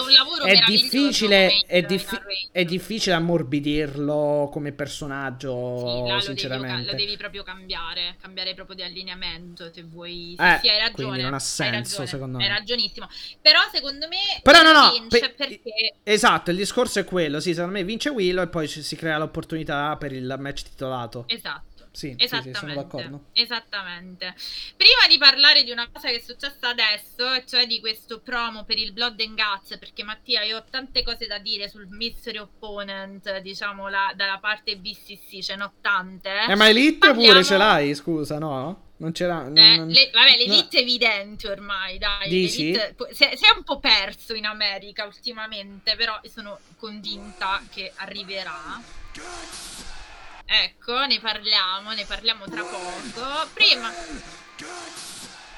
è 0.44 0.64
difficile, 0.66 1.64
è, 1.66 1.82
diffi- 1.84 2.20
è 2.52 2.64
difficile 2.66 3.16
ammorbidirlo 3.16 4.50
come 4.52 4.72
personaggio, 4.72 5.78
Sì, 5.78 5.86
là 5.86 5.92
lo 6.02 6.08
devi, 6.08 6.22
sinceramente. 6.24 6.92
lo 6.92 6.98
devi 6.98 7.18
proprio 7.18 7.44
cambiare, 7.44 8.16
cambiare 8.22 8.54
proprio 8.54 8.76
di 8.76 8.84
allineamento 8.84 9.72
se 9.74 9.84
vuoi. 9.84 10.36
Eh, 10.40 10.60
sì, 10.62 10.70
hai 10.70 10.80
ragione. 10.80 10.92
quindi 11.08 11.22
non 11.22 11.34
ha 11.34 11.36
hai 11.38 11.42
senso, 11.42 11.72
ragione, 12.00 12.08
secondo 12.08 12.38
Hai 12.38 12.44
me. 12.48 12.50
ragionissimo. 12.50 13.08
Però 13.42 13.60
secondo 13.72 14.08
me 14.08 14.18
Però 14.42 14.62
no, 14.62 14.72
no, 14.72 14.92
vince 14.92 15.20
pe- 15.20 15.34
perché 15.36 15.94
Esatto, 16.04 16.52
il 16.52 16.58
discorso 16.58 17.00
è 17.00 17.06
quello, 17.06 17.40
sì, 17.40 17.54
secondo 17.54 17.74
me 17.78 17.84
vince 17.84 18.10
Willow 18.10 18.44
e 18.44 18.48
poi 18.48 18.68
ci- 18.68 18.84
si 18.84 18.96
crea 18.96 19.18
l'opportunità 19.18 19.96
per 19.98 20.12
il 20.12 20.36
match 20.40 20.64
titolato. 20.64 21.26
Esatto. 21.28 21.70
Sì, 21.94 22.12
sì, 22.12 22.16
sì, 22.20 22.24
Esattamente, 22.24 22.58
sono 22.60 22.74
d'accordo. 22.74 23.24
esattamente. 23.34 24.34
Prima 24.78 25.08
di 25.10 25.18
parlare 25.18 25.64
di 25.64 25.72
una 25.72 25.89
cosa 25.92 26.08
che 26.10 26.16
è 26.16 26.20
successa 26.20 26.70
adesso, 26.70 27.34
e 27.34 27.44
cioè 27.46 27.68
di 27.68 27.80
questo 27.82 28.22
promo 28.22 28.64
per 28.64 28.78
il 28.78 28.94
Blood 28.94 29.20
and 29.20 29.36
Guts, 29.36 29.78
perché 29.78 30.04
Mattia, 30.04 30.42
io 30.44 30.58
ho 30.58 30.64
tante 30.70 31.04
cose 31.04 31.28
da 31.28 31.38
dire 31.38 31.68
sul 31.68 31.88
mystery 31.89 32.38
opponent, 32.38 33.39
diciamo, 33.39 33.89
la- 33.89 34.14
dalla 34.16 34.38
parte 34.39 34.78
BCC, 34.78 35.42
ce 35.44 35.56
n'ho 35.58 35.74
tante. 35.82 36.30
Eh, 36.48 36.56
ma 36.56 36.70
Elite 36.70 36.98
Parliamo- 36.98 37.28
pure 37.28 37.44
ce 37.44 37.58
l'hai, 37.58 37.94
scusa, 37.94 38.39
no? 38.39 38.89
Non 39.02 39.12
c'era... 39.12 39.42
non- 39.42 39.58
Eh, 39.58 39.78
non- 39.78 39.88
le- 39.89 40.12
vabbè, 40.14 40.30
no. 40.32 40.38
l'elite 40.38 40.78
è 40.78 40.82
evidente 40.82 41.48
ormai, 41.50 41.98
dai. 41.98 42.30
Dici? 42.30 42.72
l'elite- 42.72 42.96
si, 43.12 43.24
è, 43.26 43.36
si 43.36 43.44
è 43.46 43.54
un 43.58 43.64
po' 43.64 43.80
perso 43.80 44.34
in 44.34 44.46
America 44.46 45.06
ultimamente, 45.06 45.96
però 45.96 46.20
sono 46.32 46.58
convinta 46.78 47.62
che 47.70 47.92
arriverà. 47.96 48.80
Ecco, 50.54 51.06
ne 51.06 51.20
parliamo, 51.22 51.91
ne 51.93 52.04
parliamo 52.06 52.43
tra 52.45 52.62
poco. 52.62 53.47
Prima, 53.54 53.89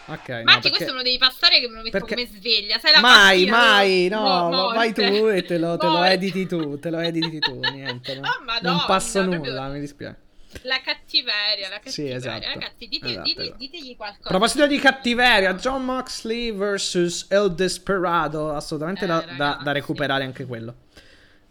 Ok, 0.06 0.28
no, 0.30 0.44
Matti, 0.44 0.62
perché- 0.64 0.70
questo 0.70 0.92
me 0.92 0.98
lo 0.98 1.02
devi 1.04 1.18
passare 1.18 1.60
che 1.62 1.68
me 1.70 1.78
lo 1.78 1.82
metto 1.82 1.98
perché- 1.98 2.16
come 2.16 2.28
sveglia. 2.28 2.78
Sai 2.78 2.92
la 2.92 3.00
Mai, 3.00 3.46
mattina, 3.46 3.58
mai, 3.58 4.08
no, 4.10 4.50
morte. 4.50 4.76
vai 4.78 4.94
tu 4.94 5.28
e 5.30 5.44
te 5.46 5.58
lo, 5.58 5.78
te 5.78 5.86
lo 5.88 6.04
editi 6.04 6.46
tu, 6.46 6.78
te 6.78 6.90
lo 6.90 7.00
editi 7.00 7.40
tu, 7.40 7.60
niente. 7.72 8.16
no? 8.16 8.22
Oh, 8.28 8.44
Madonna, 8.44 8.72
non 8.78 8.84
passo 8.86 9.22
proprio- 9.24 9.52
nulla, 9.52 9.68
mi 9.70 9.80
dispiace. 9.80 10.18
La 10.64 10.80
cattiveria, 10.82 11.70
la 11.70 11.78
Sì, 11.78 11.84
cattiveria. 11.86 12.16
esatto. 12.18 12.48
Ragazzi, 12.60 12.88
dite- 12.88 13.08
Esatto, 13.08 13.24
dite- 13.24 13.42
esatto. 13.42 13.58
ditegli 13.58 13.92
A 13.94 13.96
qualcosa. 13.96 14.30
proposito 14.30 14.68
di 14.68 14.78
cattiveria, 14.80 15.54
John 15.56 15.86
Moxley 15.86 16.52
vs. 16.52 17.26
El 17.30 17.56
Desperado, 17.56 18.54
assolutamente 18.54 19.06
Eh, 19.06 19.08
da, 19.08 19.20
da- 19.22 19.26
ragazzi. 19.38 19.64
da 19.64 19.72
recuperare 19.72 20.24
anche 20.26 20.46
quello. 20.46 20.76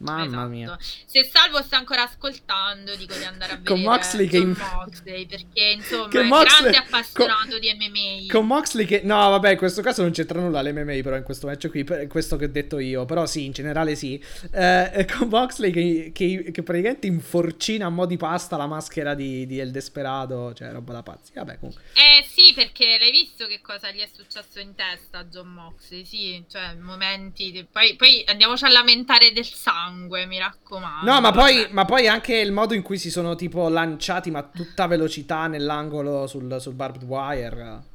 Mamma 0.02 0.24
Esatto. 0.24 0.48
mia. 0.48 0.78
Se 1.06 1.24
Salvo 1.24 1.62
sta 1.62 1.76
ancora 1.78 2.02
ascoltando, 2.02 2.94
dico 2.96 3.14
di 3.16 3.24
andare 3.24 3.52
a 3.52 3.56
vedere 3.56 3.74
Con 3.74 3.82
Moxley 3.82 4.26
che 4.26 4.36
in- 4.36 4.56
Moxley, 4.58 5.26
perché 5.26 5.62
insomma 5.76 6.08
Che 6.08 6.20
è 6.20 6.22
Moxley- 6.24 6.70
grande 6.70 6.76
appassionato 6.78 7.58
di 7.58 7.68
MMA. 7.74 8.32
Con 8.32 8.46
Moxley 8.46 8.84
che... 8.86 9.00
No, 9.04 9.16
vabbè, 9.30 9.50
in 9.52 9.56
questo 9.58 9.80
caso 9.82 10.02
non 10.02 10.10
c'entra 10.12 10.40
nulla 10.40 10.60
l'MMA 10.62 11.00
però 11.02 11.16
in 11.16 11.22
questo 11.22 11.46
match 11.46 11.68
qui, 11.70 11.84
questo 12.08 12.36
che 12.36 12.44
ho 12.46 12.48
detto 12.48 12.78
io, 12.78 13.04
però 13.04 13.26
sì, 13.26 13.44
in 13.44 13.52
generale 13.52 13.94
sì. 13.94 14.22
Eh, 14.52 15.06
con 15.16 15.28
Moxley 15.28 15.70
che, 15.70 16.10
che- 16.14 16.50
che 16.52 16.62
praticamente 16.62 17.06
inforcina 17.06 17.86
a 17.86 17.90
mo' 17.90 18.06
di 18.06 18.16
pasta 18.16 18.56
la 18.56 18.66
maschera 18.66 19.14
di, 19.14 19.46
di 19.46 19.58
El 19.58 19.70
Desperado, 19.70 20.52
cioè 20.54 20.72
roba 20.72 20.92
da 20.94 21.02
pazzi. 21.02 21.32
Vabbè, 21.34 21.58
comunque. 21.58 21.82
Eh 21.94 22.24
sì, 22.28 22.52
perché 22.54 22.96
l'hai 22.98 23.10
visto 23.10 23.46
che 23.46 23.60
cosa 23.60 23.90
gli 23.90 24.00
è 24.00 24.08
successo 24.12 24.58
in 24.60 24.74
testa 24.74 25.18
a 25.18 25.24
John 25.24 25.48
Moxley? 25.48 26.04
Sì, 26.04 26.42
cioè 26.50 26.74
momenti... 26.74 27.50
di- 27.52 27.66
Poi, 27.70 27.94
poi 27.96 28.22
andiamoci 28.26 28.64
a 28.64 28.68
lamentare 28.68 29.32
del 29.32 29.44
sangue, 29.44 29.90
mi 30.26 30.38
raccomando. 30.38 31.10
No, 31.10 31.20
ma 31.20 31.30
poi, 31.30 31.68
ma 31.70 31.84
poi 31.84 32.08
anche 32.08 32.36
il 32.36 32.52
modo 32.52 32.74
in 32.74 32.82
cui 32.82 32.98
si 32.98 33.10
sono 33.10 33.34
tipo 33.34 33.68
lanciati, 33.68 34.30
ma 34.30 34.40
a 34.40 34.48
tutta 34.52 34.86
velocità 34.86 35.46
nell'angolo 35.46 36.26
sul, 36.26 36.60
sul 36.60 36.74
barbed 36.74 37.02
wire. 37.04 37.90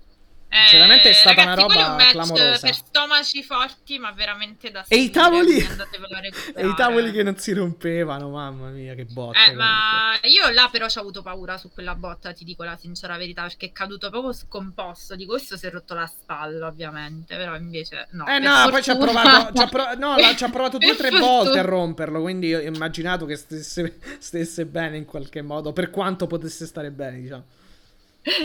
Sinceramente 0.50 1.10
è 1.10 1.14
stata 1.14 1.42
una 1.42 1.52
Eh, 1.52 1.56
ragazzi, 1.56 1.66
quello 1.68 1.82
è 1.82 1.90
roba 1.90 2.04
un 2.04 2.10
clamorosa. 2.10 2.60
per 2.62 2.74
stomaci 2.74 3.44
forti, 3.44 4.00
ma 4.00 4.12
veramente 4.14 4.72
da 4.72 4.86
E 4.88 4.98
i 4.98 5.10
tavoli, 5.10 5.58
e 6.56 6.68
i 6.68 6.74
tavoli 6.76 7.12
che 7.12 7.22
non 7.24 7.38
si 7.38 7.52
rompevano, 7.54 8.30
mamma 8.30 8.70
mia, 8.70 8.96
che 8.96 9.06
botte. 9.06 9.38
Eh, 9.50 9.54
ma 9.54 10.18
io 10.24 10.50
là 10.52 10.70
però 10.72 10.88
ci 10.88 10.98
ho 10.98 11.02
avuto 11.02 11.22
paura 11.22 11.58
su 11.58 11.70
quella 11.72 11.96
botta, 11.96 12.32
ti 12.34 12.44
dico 12.46 12.64
la 12.64 12.78
sincera 12.78 13.18
verità, 13.18 13.44
perché 13.44 13.68
è 13.68 13.72
caduto 13.74 14.10
proprio 14.10 14.32
scomposto. 14.34 15.16
Dico, 15.16 15.32
questo 15.34 15.58
si 15.58 15.66
è 15.68 15.70
rotto 15.70 15.94
la 15.94 16.08
spalla, 16.08 16.68
ovviamente, 16.68 17.36
però 17.36 17.56
invece 17.56 18.08
no. 18.12 18.26
Eh 18.26 18.40
no, 18.40 18.68
poi 18.70 18.82
ci 18.82 18.90
ha 18.90 18.96
fortuna- 18.96 19.22
provato, 19.22 19.54
ci 19.54 19.62
ha 19.64 19.68
pro- 19.68 19.94
no, 20.00 20.16
ci 20.36 20.44
ha 20.44 20.50
provato 20.50 20.78
due 20.78 20.92
o 20.92 20.96
tre 20.96 21.10
volte 21.10 21.60
a 21.60 21.62
fortuna. 21.62 21.62
romperlo, 21.64 22.22
quindi 22.22 22.48
io 22.48 22.60
ho 22.60 22.62
immaginato 22.62 23.26
che 23.26 23.36
stesse, 23.36 24.00
stesse 24.20 24.66
bene 24.66 24.96
in 24.98 25.06
qualche 25.06 25.42
modo, 25.42 25.74
per 25.74 25.90
quanto 25.90 26.26
potesse 26.26 26.66
stare 26.66 26.90
bene, 26.90 27.20
diciamo. 27.20 27.44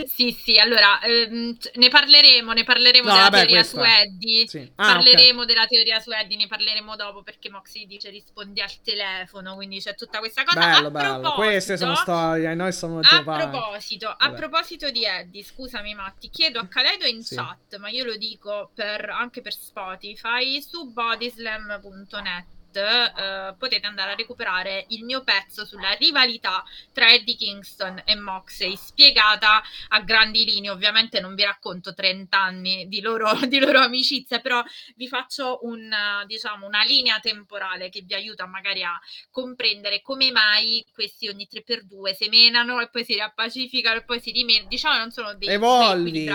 Sì, 0.05 0.31
sì, 0.31 0.57
allora 0.57 1.01
ehm, 1.01 1.57
ne 1.75 1.89
parleremo, 1.89 2.53
ne 2.53 2.63
parleremo 2.63 3.07
No, 3.07 3.13
della 3.13 3.29
vabbè, 3.29 3.45
teoria 3.45 3.63
su. 3.63 3.79
Eddie. 3.79 4.47
Sì. 4.47 4.71
Ah, 4.75 4.93
parleremo 4.93 5.45
della 5.45 5.65
teoria 5.65 5.99
su 5.99 6.11
Eddie, 6.11 6.37
ne 6.37 6.47
parleremo 6.47 6.95
dopo 6.95 7.23
perché 7.23 7.49
Moxie 7.49 7.85
dice 7.85 8.09
rispondi 8.09 8.61
al 8.61 8.71
telefono, 8.81 9.55
quindi 9.55 9.79
c'è 9.79 9.95
tutta 9.95 10.19
questa 10.19 10.43
cosa. 10.43 10.59
Bello, 10.59 10.87
a 10.87 10.91
bello. 10.91 11.31
Queste 11.33 11.77
sono 11.77 11.95
storie, 11.95 12.53
noi 12.55 12.71
siamo 12.71 12.99
A 12.99 13.23
proposito, 13.23 14.07
a 14.09 14.15
Vabbè. 14.19 14.35
proposito 14.37 14.89
di 14.91 15.03
Eddie, 15.05 15.43
scusami 15.43 15.93
Matti, 15.93 16.29
chiedo 16.29 16.59
a 16.59 16.67
Caledo 16.67 17.05
in 17.05 17.23
Sì. 17.23 17.35
chat, 17.35 17.77
ma 17.77 17.89
io 17.89 18.05
lo 18.05 18.15
dico 18.15 18.71
per- 18.73 19.09
anche 19.09 19.41
per 19.41 19.53
Spotify, 19.53 20.61
su 20.61 20.91
bodyslam.net 20.91 22.45
eh, 22.75 23.55
potete 23.57 23.87
andare 23.87 24.11
a 24.11 24.15
recuperare 24.15 24.85
il 24.89 25.03
mio 25.03 25.23
pezzo 25.23 25.65
sulla 25.65 25.91
rivalità 25.91 26.63
tra 26.91 27.11
Eddie 27.11 27.35
Kingston 27.35 28.01
e 28.05 28.15
Moxley, 28.15 28.75
spiegata 28.75 29.61
a 29.89 29.99
grandi 30.01 30.45
linee, 30.45 30.69
ovviamente 30.69 31.19
non 31.19 31.35
vi 31.35 31.43
racconto 31.43 31.93
30 31.93 32.37
anni 32.37 32.87
di 32.87 33.01
loro, 33.01 33.33
di 33.47 33.59
loro 33.59 33.79
amicizia, 33.79 34.39
però 34.39 34.63
vi 34.95 35.07
faccio 35.07 35.59
un, 35.63 35.89
diciamo, 36.25 36.65
una 36.65 36.83
linea 36.83 37.19
temporale 37.19 37.89
che 37.89 38.01
vi 38.01 38.13
aiuta 38.13 38.45
magari 38.45 38.83
a 38.83 38.99
comprendere 39.31 40.01
come 40.01 40.31
mai 40.31 40.85
questi 40.93 41.27
ogni 41.27 41.47
3x2 41.51 42.13
semenano 42.13 42.79
e 42.79 42.89
poi 42.89 43.03
si 43.03 43.13
riappacificano 43.13 43.97
e 43.97 44.03
poi 44.03 44.19
si 44.19 44.31
rimenano. 44.31 44.67
Diciamo 44.67 44.97
non 44.97 45.11
sono 45.11 45.33
dei 45.35 45.49
Evolvi, 45.49 46.27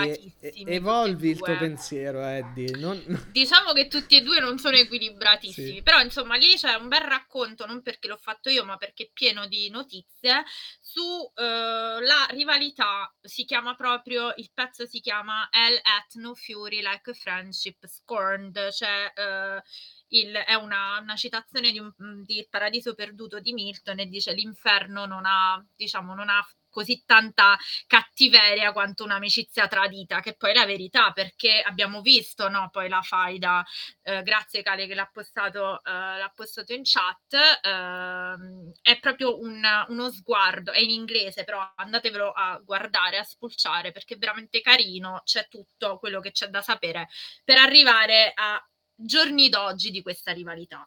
evolvi 0.65 1.29
il 1.29 1.39
tuo 1.39 1.57
pensiero, 1.57 2.21
Eddie. 2.25 2.75
Non... 2.77 3.27
Diciamo 3.31 3.73
che 3.73 3.87
tutti 3.87 4.15
e 4.15 4.21
due 4.21 4.39
non 4.39 4.57
sono 4.57 4.75
equilibratissimi, 4.77 5.75
Sì. 5.75 5.81
però 5.81 5.99
insomma 6.01 6.28
lì 6.35 6.55
c'è 6.55 6.75
un 6.75 6.87
bel 6.87 7.01
racconto, 7.01 7.65
non 7.65 7.81
perché 7.81 8.07
l'ho 8.07 8.17
fatto 8.17 8.49
io, 8.49 8.63
ma 8.65 8.77
perché 8.77 9.03
è 9.05 9.09
pieno 9.11 9.47
di 9.47 9.69
notizie 9.69 10.43
su 10.79 11.31
eh, 11.35 11.99
rivalità, 12.31 13.13
si 13.21 13.45
chiama 13.45 13.75
proprio, 13.75 14.33
il 14.37 14.51
pezzo 14.53 14.85
si 14.85 14.99
chiama 15.01 15.47
Hell 15.51 15.77
at 15.83 16.15
No 16.15 16.33
Fury 16.35 16.81
Like 16.81 17.11
a 17.11 17.13
Friendship 17.13 17.85
Scorned, 17.87 18.69
cioè 18.71 19.11
eh, 19.15 19.61
il- 20.09 20.33
è 20.35 20.53
una, 20.55 20.99
una 20.99 21.15
citazione 21.15 21.71
di, 21.71 21.79
un, 21.79 21.93
di 22.23 22.45
Paradiso 22.49 22.93
Perduto 22.95 23.39
di 23.39 23.53
Milton 23.53 23.99
e 23.99 24.05
dice 24.07 24.33
l'inferno 24.33 25.05
non 25.05 25.25
ha, 25.25 25.63
diciamo, 25.75 26.13
non 26.15 26.29
ha 26.29 26.45
così 26.69 27.03
tanta 27.05 27.57
cattiveria 27.87 28.71
quanto 28.71 29.03
un'amicizia 29.03 29.67
tradita, 29.67 30.19
che 30.21 30.35
poi 30.35 30.51
è 30.51 30.53
la 30.53 30.65
verità, 30.65 31.11
perché 31.11 31.61
abbiamo 31.61 32.01
visto 32.01 32.47
no, 32.49 32.69
poi 32.71 32.89
la 32.89 33.01
faida, 33.01 33.65
eh, 34.03 34.23
grazie 34.23 34.61
Cale 34.63 34.87
che 34.87 34.95
l'ha 34.95 35.09
postato, 35.11 35.83
eh, 35.83 35.91
l'ha 35.91 36.31
postato 36.35 36.73
in 36.73 36.81
chat, 36.83 37.35
ehm, 37.61 38.71
è 38.81 38.99
proprio 38.99 39.39
un- 39.39 39.85
uno 39.89 40.11
sguardo, 40.11 40.71
è 40.71 40.79
in 40.79 40.89
inglese, 40.89 41.43
però 41.43 41.71
andatevelo 41.75 42.31
a 42.31 42.59
guardare, 42.63 43.17
a 43.17 43.23
spulciare, 43.23 43.91
perché 43.91 44.15
è 44.15 44.17
veramente 44.17 44.61
carino, 44.61 45.21
c'è 45.23 45.47
tutto 45.47 45.97
quello 45.99 46.19
che 46.19 46.31
c'è 46.31 46.47
da 46.47 46.61
sapere 46.61 47.07
per 47.43 47.57
arrivare 47.57 48.31
a 48.35 48.61
giorni 49.01 49.49
d'oggi 49.49 49.91
di 49.91 50.01
questa 50.01 50.31
rivalità. 50.31 50.85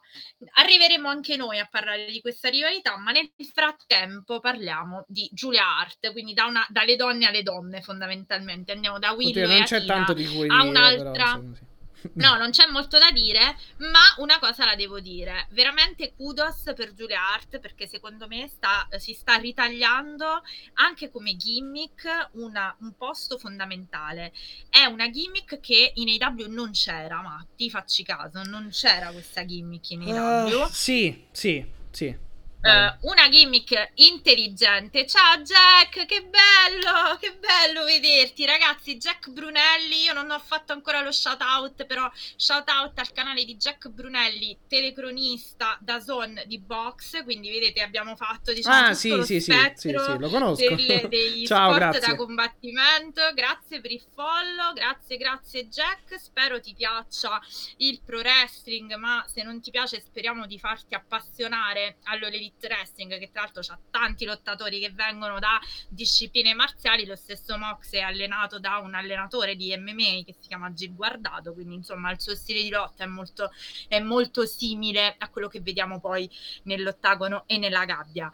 Arriveremo 0.54 1.08
anche 1.08 1.36
noi 1.36 1.58
a 1.58 1.66
parlare 1.70 2.06
di 2.10 2.20
questa 2.20 2.48
rivalità, 2.48 2.96
ma 2.98 3.10
nel 3.10 3.30
frattempo 3.52 4.40
parliamo 4.40 5.04
di 5.08 5.28
Giulia 5.32 5.78
Hart, 5.78 6.12
quindi 6.12 6.34
da 6.34 6.44
una- 6.44 6.66
dalle 6.68 6.96
donne 6.96 7.26
alle 7.26 7.42
donne 7.42 7.80
fondamentalmente. 7.80 8.72
Andiamo 8.72 8.98
da 8.98 9.12
Willow 9.12 9.30
Oddio, 9.44 9.46
non 9.46 9.64
c'è 9.64 9.76
Athena 9.76 9.94
tanto 9.94 10.12
di 10.12 10.26
cui 10.26 10.48
a 10.48 10.62
un'altra- 10.62 11.10
però, 11.12 11.24
insomma, 11.36 11.56
sì. 11.56 11.70
No, 12.14 12.36
non 12.38 12.50
c'è 12.50 12.66
molto 12.66 12.98
da 12.98 13.10
dire, 13.10 13.56
ma 13.78 14.00
una 14.18 14.38
cosa 14.38 14.64
la 14.64 14.74
devo 14.74 15.00
dire. 15.00 15.46
Veramente 15.50 16.12
kudos 16.14 16.72
per 16.74 16.92
Giulia 16.94 17.32
Hart 17.32 17.58
perché 17.58 17.86
secondo 17.86 18.26
me 18.26 18.48
sta, 18.48 18.88
si 18.98 19.12
sta 19.12 19.34
ritagliando 19.36 20.42
anche 20.74 21.10
come 21.10 21.36
gimmick 21.36 22.30
una, 22.32 22.74
un 22.80 22.94
posto 22.96 23.38
fondamentale. 23.38 24.32
È 24.68 24.84
una 24.84 25.10
gimmick 25.10 25.60
che 25.60 25.92
in 25.94 26.22
AW 26.22 26.46
non 26.48 26.72
c'era, 26.72 27.20
ma 27.22 27.44
ti 27.56 27.70
facci 27.70 28.02
caso, 28.02 28.42
non 28.42 28.68
c'era 28.70 29.10
questa 29.10 29.44
gimmick 29.44 29.90
in 29.90 30.02
AW. 30.02 30.62
Uh, 30.62 30.68
sì, 30.70 31.26
sì, 31.30 31.64
sì. 31.90 32.30
Uh, 32.62 33.08
una 33.08 33.28
gimmick 33.28 33.90
intelligente. 33.94 35.04
Ciao 35.04 35.38
Jack, 35.38 36.06
che 36.06 36.22
bello, 36.22 37.16
che 37.18 37.36
bello 37.36 37.82
vederti 37.82 38.46
ragazzi. 38.46 38.98
Jack 38.98 39.30
Brunelli, 39.30 40.02
io 40.04 40.12
non 40.12 40.30
ho 40.30 40.38
fatto 40.38 40.72
ancora 40.72 41.00
lo 41.00 41.10
shout 41.10 41.42
out, 41.42 41.84
però 41.86 42.08
shout 42.36 42.70
out 42.70 42.96
al 43.00 43.10
canale 43.10 43.44
di 43.44 43.56
Jack 43.56 43.88
Brunelli, 43.88 44.56
telecronista 44.68 45.76
da 45.80 45.98
Zone 45.98 46.44
di 46.46 46.60
Box. 46.60 47.24
Quindi 47.24 47.50
vedete, 47.50 47.82
abbiamo 47.82 48.14
fatto 48.14 48.52
diciamo 48.52 48.90
ah, 48.90 48.94
sì, 48.94 49.10
sì, 49.24 49.40
sì, 49.40 49.52
sì, 49.74 49.88
sì, 49.88 49.90
lo 49.90 50.28
conosco. 50.28 50.72
Delle, 50.72 51.08
dei 51.08 51.44
Ciao, 51.46 51.72
sport 51.72 51.90
grazie. 51.90 52.00
da 52.06 52.14
combattimento. 52.14 53.22
Grazie 53.34 53.80
per 53.80 53.90
il 53.90 54.02
follow, 54.14 54.72
grazie, 54.72 55.16
grazie 55.16 55.66
Jack. 55.66 56.16
Spero 56.20 56.60
ti 56.60 56.74
piaccia 56.74 57.42
il 57.78 58.00
pro 58.06 58.18
wrestling, 58.18 58.94
ma 58.94 59.26
se 59.26 59.42
non 59.42 59.60
ti 59.60 59.72
piace, 59.72 60.00
speriamo 60.00 60.46
di 60.46 60.60
farti 60.60 60.94
appassionare 60.94 61.96
all'Olelite 62.04 62.50
Elite 62.62 62.66
Wrestling, 62.66 63.18
che 63.18 63.30
tra 63.30 63.42
l'altro 63.42 63.62
ha 63.66 63.78
tanti 63.90 64.24
lottatori 64.24 64.80
che 64.80 64.90
vengono 64.90 65.38
da 65.38 65.60
discipline 65.88 66.54
marziali, 66.54 67.06
lo 67.06 67.16
stesso 67.16 67.56
Mox 67.56 67.92
è 67.92 68.00
allenato 68.00 68.58
da 68.58 68.78
un 68.78 68.94
allenatore 68.94 69.56
di 69.56 69.74
MMA 69.76 70.22
che 70.24 70.34
si 70.38 70.48
chiama 70.48 70.72
Gil 70.72 70.94
Guardato, 70.94 71.52
quindi 71.52 71.74
insomma 71.74 72.10
il 72.10 72.20
suo 72.20 72.34
stile 72.34 72.62
di 72.62 72.70
lotta 72.70 73.04
è 73.04 73.06
molto, 73.06 73.50
è 73.88 74.00
molto 74.00 74.46
simile 74.46 75.14
a 75.18 75.28
quello 75.28 75.48
che 75.48 75.60
vediamo 75.60 76.00
poi 76.00 76.30
nell'ottagono 76.64 77.44
e 77.46 77.58
nella 77.58 77.84
gabbia. 77.84 78.30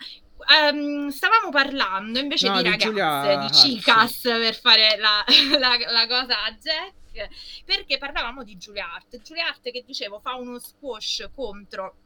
Um, 0.70 1.08
stavamo 1.08 1.50
parlando 1.50 2.20
invece 2.20 2.48
no, 2.48 2.58
di, 2.58 2.62
ragazze, 2.62 2.86
Giulia... 2.86 3.36
di 3.38 3.50
Chicas 3.50 4.20
sì. 4.20 4.28
per 4.28 4.54
fare 4.54 4.96
la, 4.96 5.24
la, 5.58 5.76
la 5.90 6.06
cosa 6.06 6.44
a 6.44 6.52
Jack 6.52 6.94
perché 7.64 7.98
parlavamo 7.98 8.44
di 8.44 8.56
Giulia 8.56 8.92
Hart. 8.92 9.20
Giulia 9.20 9.48
Hart 9.48 9.68
che 9.72 9.82
dicevo 9.84 10.20
fa 10.20 10.36
uno 10.36 10.60
squash 10.60 11.28
contro 11.34 11.96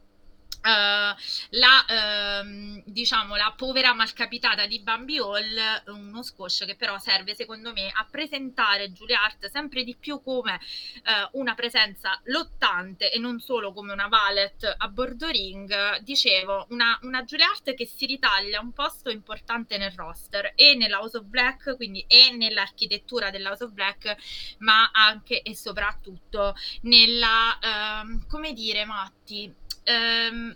Uh, 0.63 1.13
la, 1.49 2.41
uh, 2.41 2.81
diciamo, 2.85 3.35
la 3.35 3.53
povera 3.55 3.93
malcapitata 3.93 4.65
di 4.65 4.79
Bambi 4.79 5.17
Hall, 5.17 5.57
uno 5.87 6.23
squash 6.23 6.63
che 6.65 6.77
però 6.77 6.97
serve 6.99 7.35
secondo 7.35 7.73
me 7.73 7.91
a 7.93 8.07
presentare 8.09 8.91
Julia 8.93 9.21
Hart 9.23 9.49
sempre 9.49 9.83
di 9.83 9.93
più 9.99 10.21
come 10.21 10.53
uh, 10.53 11.37
una 11.37 11.53
presenza 11.53 12.17
lottante 12.25 13.11
e 13.11 13.19
non 13.19 13.41
solo 13.41 13.73
come 13.73 13.91
una 13.91 14.07
valet 14.07 14.75
a 14.77 14.87
bordo 14.87 15.27
ring. 15.27 15.97
Dicevo, 15.99 16.67
una, 16.69 16.97
una 17.01 17.23
Julia 17.23 17.47
Hart 17.47 17.73
che 17.73 17.85
si 17.85 18.05
ritaglia 18.05 18.61
un 18.61 18.71
posto 18.71 19.09
importante 19.09 19.77
nel 19.77 19.91
roster 19.91 20.53
e 20.55 20.75
nell'House 20.75 21.17
of 21.17 21.25
Black, 21.25 21.75
quindi 21.75 22.05
e 22.07 22.31
nell'architettura 22.31 23.29
dell'House 23.31 23.65
of 23.65 23.71
Black, 23.71 24.15
ma 24.59 24.91
anche 24.93 25.41
e 25.41 25.55
soprattutto 25.55 26.55
nella, 26.83 27.57
ehm, 27.61 28.27
come 28.27 28.53
dire, 28.53 28.85
Matti, 28.85 29.53
ehm, 29.83 30.55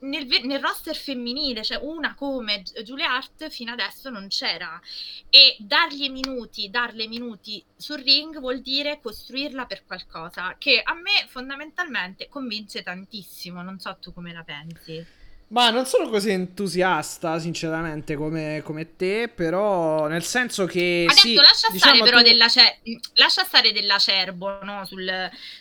nel, 0.00 0.26
nel, 0.44 0.60
roster 0.60 0.96
femminile, 0.96 1.62
cioè 1.62 1.78
una 1.82 2.14
come 2.14 2.62
Giulia 2.82 3.14
Hart 3.14 3.48
fino 3.50 3.72
adesso 3.72 4.08
non 4.08 4.28
c'era 4.28 4.80
e 5.28 5.56
dargli 5.58 6.10
minuti, 6.10 6.70
darle 6.70 7.06
minuti 7.06 7.62
sul 7.76 7.98
ring 7.98 8.38
vuol 8.38 8.62
dire 8.62 9.00
costruirla 9.02 9.66
per 9.66 9.84
qualcosa 9.84 10.56
che 10.58 10.80
a 10.82 10.94
me 10.94 11.26
fondamentalmente 11.28 12.28
convince 12.28 12.82
tantissimo, 12.82 13.62
non 13.62 13.78
so 13.78 13.96
tu 14.00 14.14
come 14.14 14.32
la 14.32 14.44
pensi. 14.44 15.04
Ma 15.48 15.70
non 15.70 15.86
sono 15.86 16.08
così 16.08 16.30
entusiasta, 16.30 17.38
sinceramente, 17.38 18.16
come, 18.16 18.62
come 18.64 18.96
te, 18.96 19.30
però 19.32 20.08
nel 20.08 20.24
senso 20.24 20.66
che... 20.66 21.06
Adesso 21.08 21.28
sì, 21.28 21.34
lascia, 21.36 21.68
diciamo 21.70 21.94
stare 21.94 22.10
però 22.10 22.16
tu... 22.18 22.28
della 22.28 22.48
ce... 22.48 22.78
lascia 23.14 23.44
stare 23.44 23.70
dell'acerbo 23.70 24.64
no? 24.64 24.84
sul, 24.84 25.08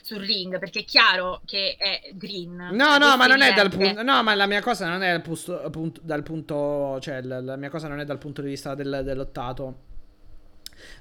sul, 0.01 0.21
ring, 0.21 0.57
perché 0.57 0.79
è 0.79 0.85
chiaro 0.85 1.41
che 1.45 1.75
è 1.77 2.09
green. 2.13 2.69
No, 2.71 2.97
no, 2.97 3.15
ma 3.15 3.27
non 3.27 3.43
è 3.43 3.53
dal 3.53 3.69
punto... 3.69 4.01
No, 4.01 4.23
ma 4.23 4.33
la 4.33 4.47
mia 4.47 4.61
cosa 4.63 4.87
non 4.87 5.03
è 5.03 5.11
dal, 5.11 5.21
punto, 5.21 5.69
punto, 5.69 5.99
dal 6.03 6.23
punto... 6.23 6.97
Cioè, 6.99 7.21
la, 7.21 7.39
la, 7.41 7.55
mia 7.55 7.69
cosa 7.69 7.87
non 7.87 7.99
è 7.99 8.05
dal 8.05 8.17
punto 8.17 8.41
di 8.41 8.49
vista 8.49 8.73
del, 8.73 9.01
dell'ottato. 9.03 9.93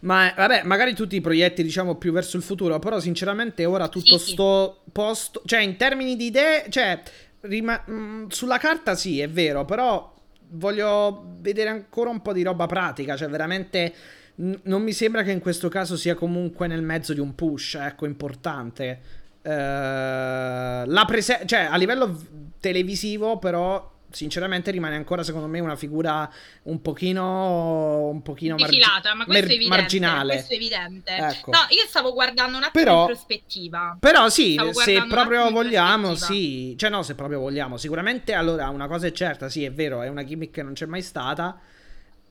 Ma 0.01 0.31
vabbè, 0.37 0.63
magari 0.65 0.95
tutti 0.95 1.17
i 1.17 1.23
proietti, 1.23 1.63
diciamo, 1.63 1.95
più 1.95 2.13
verso 2.13 2.37
il 2.37 2.43
futuro, 2.43 2.79
però 2.79 3.01
sinceramente 3.01 3.65
ora 3.65 3.89
tutto 3.89 4.19
sì, 4.19 4.33
sto 4.33 4.83
posto... 4.93 5.41
Cioè, 5.47 5.61
in 5.61 5.77
termini 5.77 6.17
di 6.17 6.27
idee... 6.27 6.67
Cioè 6.69 7.03
Rima- 7.47 7.85
mm, 7.91 8.29
sulla 8.29 8.59
carta 8.59 8.95
sì, 8.95 9.21
è 9.21 9.29
vero, 9.29 9.65
però 9.65 10.15
voglio 10.51 11.37
vedere 11.41 11.69
ancora 11.69 12.09
un 12.09 12.23
po' 12.23 12.33
di 12.33 12.43
roba 12.43 12.67
pratica, 12.67 13.17
cioè 13.17 13.29
veramente 13.29 13.93
n- 14.37 14.61
non 14.65 14.83
mi 14.83 14.93
sembra 14.93 15.23
che 15.23 15.31
in 15.31 15.41
questo 15.41 15.69
caso 15.69 15.97
sia 15.97 16.15
comunque 16.15 16.67
nel 16.67 16.83
mezzo 16.83 17.13
di 17.13 17.21
un 17.21 17.35
push, 17.35 17.75
ecco, 17.75 18.07
importante. 18.07 19.23
Uh, 19.43 19.51
la 19.51 21.05
presenza, 21.07 21.45
cioè 21.45 21.69
a 21.71 21.77
livello 21.77 22.19
televisivo 22.61 23.39
però 23.39 23.94
sinceramente 24.15 24.71
rimane 24.71 24.95
ancora 24.97 25.23
secondo 25.23 25.47
me 25.47 25.61
una 25.61 25.77
figura 25.77 26.31
un 26.63 26.81
pochino 26.81 28.09
un 28.09 28.23
pochino 28.23 28.57
Defilata, 28.57 29.15
ma 29.15 29.25
questo 29.25 29.43
mer- 29.43 29.51
è 29.51 29.55
evidente, 29.55 29.77
marginale. 29.77 30.33
questo 30.35 30.53
è 30.53 30.57
evidente. 30.57 31.17
Ecco. 31.17 31.51
no 31.51 31.59
io 31.71 31.85
stavo 31.87 32.13
guardando 32.13 32.57
un 32.57 32.63
attimo 32.63 32.85
però, 32.85 33.01
in 33.01 33.07
prospettiva. 33.07 33.97
però 33.99 34.29
sì 34.29 34.59
se 34.73 35.05
proprio 35.09 35.51
vogliamo 35.51 36.15
sì. 36.15 36.75
Cioè 36.77 36.91
no 36.91 37.03
se 37.03 37.15
proprio 37.15 37.41
vogliamo. 37.41 37.77
Sicuramente 37.77 38.33
allora 38.33 38.69
una 38.69 38.87
cosa 38.87 39.07
è 39.07 39.13
certa 39.13 39.49
sì 39.49 39.65
è 39.65 39.73
vero 39.73 40.03
è 40.03 40.09
una 40.09 40.25
gimmick 40.25 40.53
che 40.53 40.63
non 40.63 40.73
c'è 40.73 40.87
mai 40.87 41.03
stata. 41.03 41.59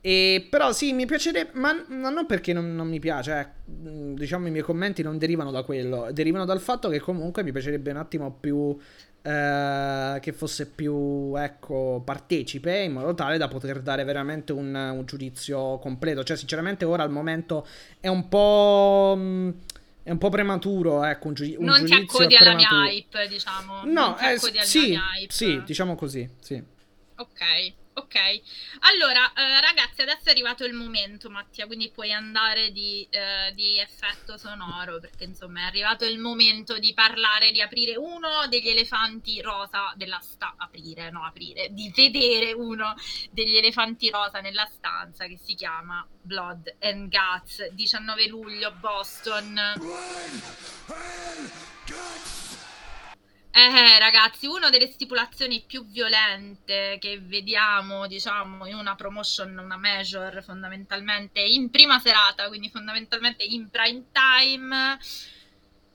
E, 0.06 0.46
però 0.50 0.70
sì, 0.72 0.92
mi 0.92 1.06
piacerebbe, 1.06 1.52
ma, 1.54 1.82
ma 1.88 2.10
non 2.10 2.26
perché 2.26 2.52
non, 2.52 2.74
non 2.74 2.86
mi 2.86 2.98
piace, 2.98 3.40
eh. 3.40 4.12
diciamo 4.12 4.48
i 4.48 4.50
miei 4.50 4.62
commenti 4.62 5.02
non 5.02 5.16
derivano 5.16 5.50
da 5.50 5.62
quello, 5.62 6.08
derivano 6.12 6.44
dal 6.44 6.60
fatto 6.60 6.90
che 6.90 7.00
comunque 7.00 7.42
mi 7.42 7.52
piacerebbe 7.52 7.90
un 7.90 7.96
attimo 7.96 8.30
più 8.38 8.76
eh, 9.26 10.18
che 10.20 10.32
fosse 10.32 10.66
più 10.66 11.34
ecco, 11.36 12.02
partecipe 12.04 12.80
in 12.80 12.92
modo 12.92 13.14
tale 13.14 13.38
da 13.38 13.48
poter 13.48 13.80
dare 13.80 14.04
veramente 14.04 14.52
un, 14.52 14.74
un 14.74 15.06
giudizio 15.06 15.78
completo. 15.78 16.22
Cioè, 16.22 16.36
sinceramente, 16.36 16.84
ora 16.84 17.02
al 17.02 17.10
momento 17.10 17.66
è 18.00 18.08
un 18.08 18.28
po'. 18.28 19.14
Mh, 19.16 19.22
mm, 19.22 19.50
è 20.02 20.10
un 20.10 20.18
po' 20.18 20.28
prematuro, 20.28 21.02
ecco, 21.02 21.28
un, 21.28 21.34
giu- 21.34 21.58
un 21.58 21.64
non 21.64 21.76
giudizio. 21.76 21.96
Non 21.96 22.06
ti 22.06 22.12
accodi 22.12 22.36
alla 22.36 22.54
mia 22.54 22.68
hype, 22.90 23.26
diciamo. 23.26 23.84
No, 23.84 24.18
eh, 24.18 24.38
sì, 24.38 24.98
sì, 25.28 25.62
diciamo 25.64 25.94
così, 25.94 26.28
sì. 26.40 26.62
Ok. 27.16 27.82
Ok, 27.96 28.16
allora 28.80 29.32
eh, 29.34 29.60
ragazzi, 29.60 30.02
adesso 30.02 30.24
è 30.24 30.30
arrivato 30.30 30.64
il 30.64 30.72
momento, 30.72 31.30
Mattia, 31.30 31.66
quindi 31.66 31.92
puoi 31.92 32.12
andare 32.12 32.72
di, 32.72 33.06
eh, 33.08 33.52
di, 33.54 33.78
effetto 33.78 34.36
sonoro 34.36 34.98
perché 34.98 35.22
insomma 35.22 35.60
è 35.60 35.64
arrivato 35.64 36.04
il 36.04 36.18
momento 36.18 36.76
di 36.80 36.92
parlare, 36.92 37.52
di 37.52 37.60
aprire 37.60 37.96
uno 37.96 38.48
degli 38.48 38.68
elefanti 38.68 39.40
rosa 39.40 39.92
della 39.94 40.18
stanza, 40.20 40.56
aprire, 40.64 41.10
no 41.10 41.24
aprire, 41.24 41.68
di 41.70 41.92
vedere 41.94 42.52
uno 42.52 42.96
degli 43.30 43.56
elefanti 43.56 44.10
rosa 44.10 44.40
nella 44.40 44.68
stanza 44.72 45.26
che 45.26 45.38
si 45.40 45.54
chiama 45.54 46.04
Blood 46.20 46.74
and 46.80 47.08
Guts, 47.08 47.68
19 47.70 48.26
luglio, 48.26 48.72
Boston. 48.80 49.54
Blood 49.76 50.42
and 50.88 51.50
Guts. 51.86 52.33
Eh, 53.56 54.00
ragazzi, 54.00 54.46
una 54.46 54.68
delle 54.68 54.88
stipulazioni 54.88 55.62
più 55.64 55.86
violente 55.86 56.96
che 56.98 57.20
vediamo, 57.20 58.08
diciamo, 58.08 58.66
in 58.66 58.74
una 58.74 58.96
promotion, 58.96 59.56
una 59.56 59.76
major, 59.76 60.42
fondamentalmente 60.42 61.40
in 61.40 61.70
prima 61.70 62.00
serata, 62.00 62.48
quindi 62.48 62.68
fondamentalmente 62.68 63.44
in 63.44 63.70
prime 63.70 64.06
time. 64.10 64.98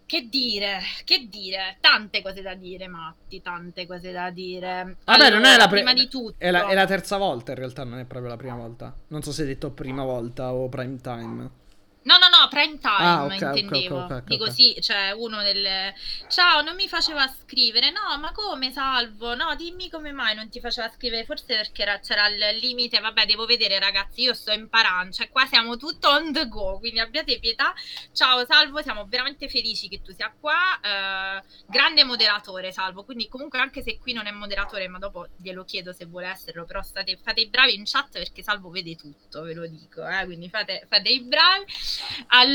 Che 0.05 0.27
dire, 0.29 0.79
che 1.03 1.27
dire, 1.29 1.77
tante 1.81 2.21
cose 2.21 2.41
da 2.41 2.55
dire, 2.55 2.87
Matti, 2.87 3.41
tante 3.41 3.85
cose 3.85 4.13
da 4.13 4.29
dire. 4.29 4.95
Vabbè, 5.03 5.25
allora, 5.25 5.29
non 5.29 5.45
è 5.45 5.57
la 5.57 5.67
pre- 5.67 5.81
prima 5.81 5.93
di 5.93 6.07
tutto. 6.07 6.35
È 6.37 6.49
la, 6.49 6.65
è 6.65 6.73
la 6.73 6.87
terza 6.87 7.17
volta, 7.17 7.51
in 7.51 7.57
realtà, 7.57 7.83
non 7.83 7.99
è 7.99 8.05
proprio 8.05 8.31
la 8.31 8.37
prima 8.37 8.55
volta. 8.55 8.95
Non 9.09 9.21
so 9.21 9.33
se 9.33 9.41
hai 9.41 9.49
detto 9.49 9.69
prima 9.71 10.03
volta 10.03 10.53
o 10.53 10.69
prime 10.69 10.97
time. 11.01 11.67
No, 12.01 12.17
no, 12.17 12.27
no, 12.27 12.47
prime 12.59 12.77
time 12.77 12.95
ah, 12.97 13.23
okay, 13.23 13.35
intendevo. 13.35 14.03
Okay, 14.03 14.17
okay, 14.17 14.37
Dico 14.37 14.51
sì, 14.51 14.75
cioè 14.81 15.11
uno 15.11 15.41
delle... 15.41 15.95
Ciao, 16.27 16.61
non 16.61 16.75
mi 16.75 16.89
faceva 16.89 17.25
scrivere. 17.27 17.91
No, 17.91 18.17
ma 18.19 18.31
come 18.33 18.71
salvo? 18.71 19.33
No, 19.35 19.55
dimmi 19.55 19.89
come 19.89 20.11
mai 20.11 20.35
non 20.35 20.49
ti 20.49 20.59
faceva 20.59 20.89
scrivere. 20.89 21.23
Forse 21.23 21.55
perché 21.55 21.83
era, 21.83 21.99
c'era 21.99 22.27
il 22.27 22.57
limite. 22.57 22.99
Vabbè, 22.99 23.25
devo 23.25 23.45
vedere 23.45 23.79
ragazzi, 23.79 24.21
io 24.21 24.33
sto 24.33 24.51
imparando. 24.51 25.13
Cioè 25.13 25.29
qua 25.29 25.45
siamo 25.45 25.77
tutto 25.77 26.09
on 26.09 26.33
the 26.33 26.47
go, 26.47 26.77
quindi 26.79 26.99
abbiate 26.99 27.39
pietà. 27.39 27.73
Ciao 28.11 28.45
Salvo, 28.45 28.81
siamo 28.81 29.05
veramente 29.07 29.47
felici 29.47 29.87
che 29.87 30.01
tu 30.01 30.11
sia 30.13 30.33
qua. 30.37 30.57
Uh, 30.81 31.43
grande 31.65 32.03
moderatore 32.03 32.71
Salvo, 32.71 33.05
quindi 33.05 33.29
comunque 33.29 33.59
anche 33.59 33.81
se 33.81 33.97
qui 33.99 34.11
non 34.13 34.27
è 34.27 34.31
moderatore, 34.31 34.87
ma 34.87 34.97
dopo 34.97 35.27
glielo 35.37 35.63
chiedo 35.63 35.93
se 35.93 36.05
vuole 36.05 36.27
esserlo, 36.27 36.65
però 36.65 36.81
state, 36.81 37.17
fate 37.21 37.41
i 37.41 37.47
bravi 37.47 37.75
in 37.75 37.83
chat 37.85 38.11
perché 38.11 38.43
Salvo 38.43 38.69
vede 38.69 38.95
tutto, 38.95 39.43
ve 39.43 39.53
lo 39.53 39.67
dico. 39.67 40.05
Eh? 40.05 40.25
Quindi 40.25 40.49
fate, 40.49 40.85
fate 40.89 41.09
i 41.09 41.21
bravi. 41.21 41.65
Allora, 42.27 42.48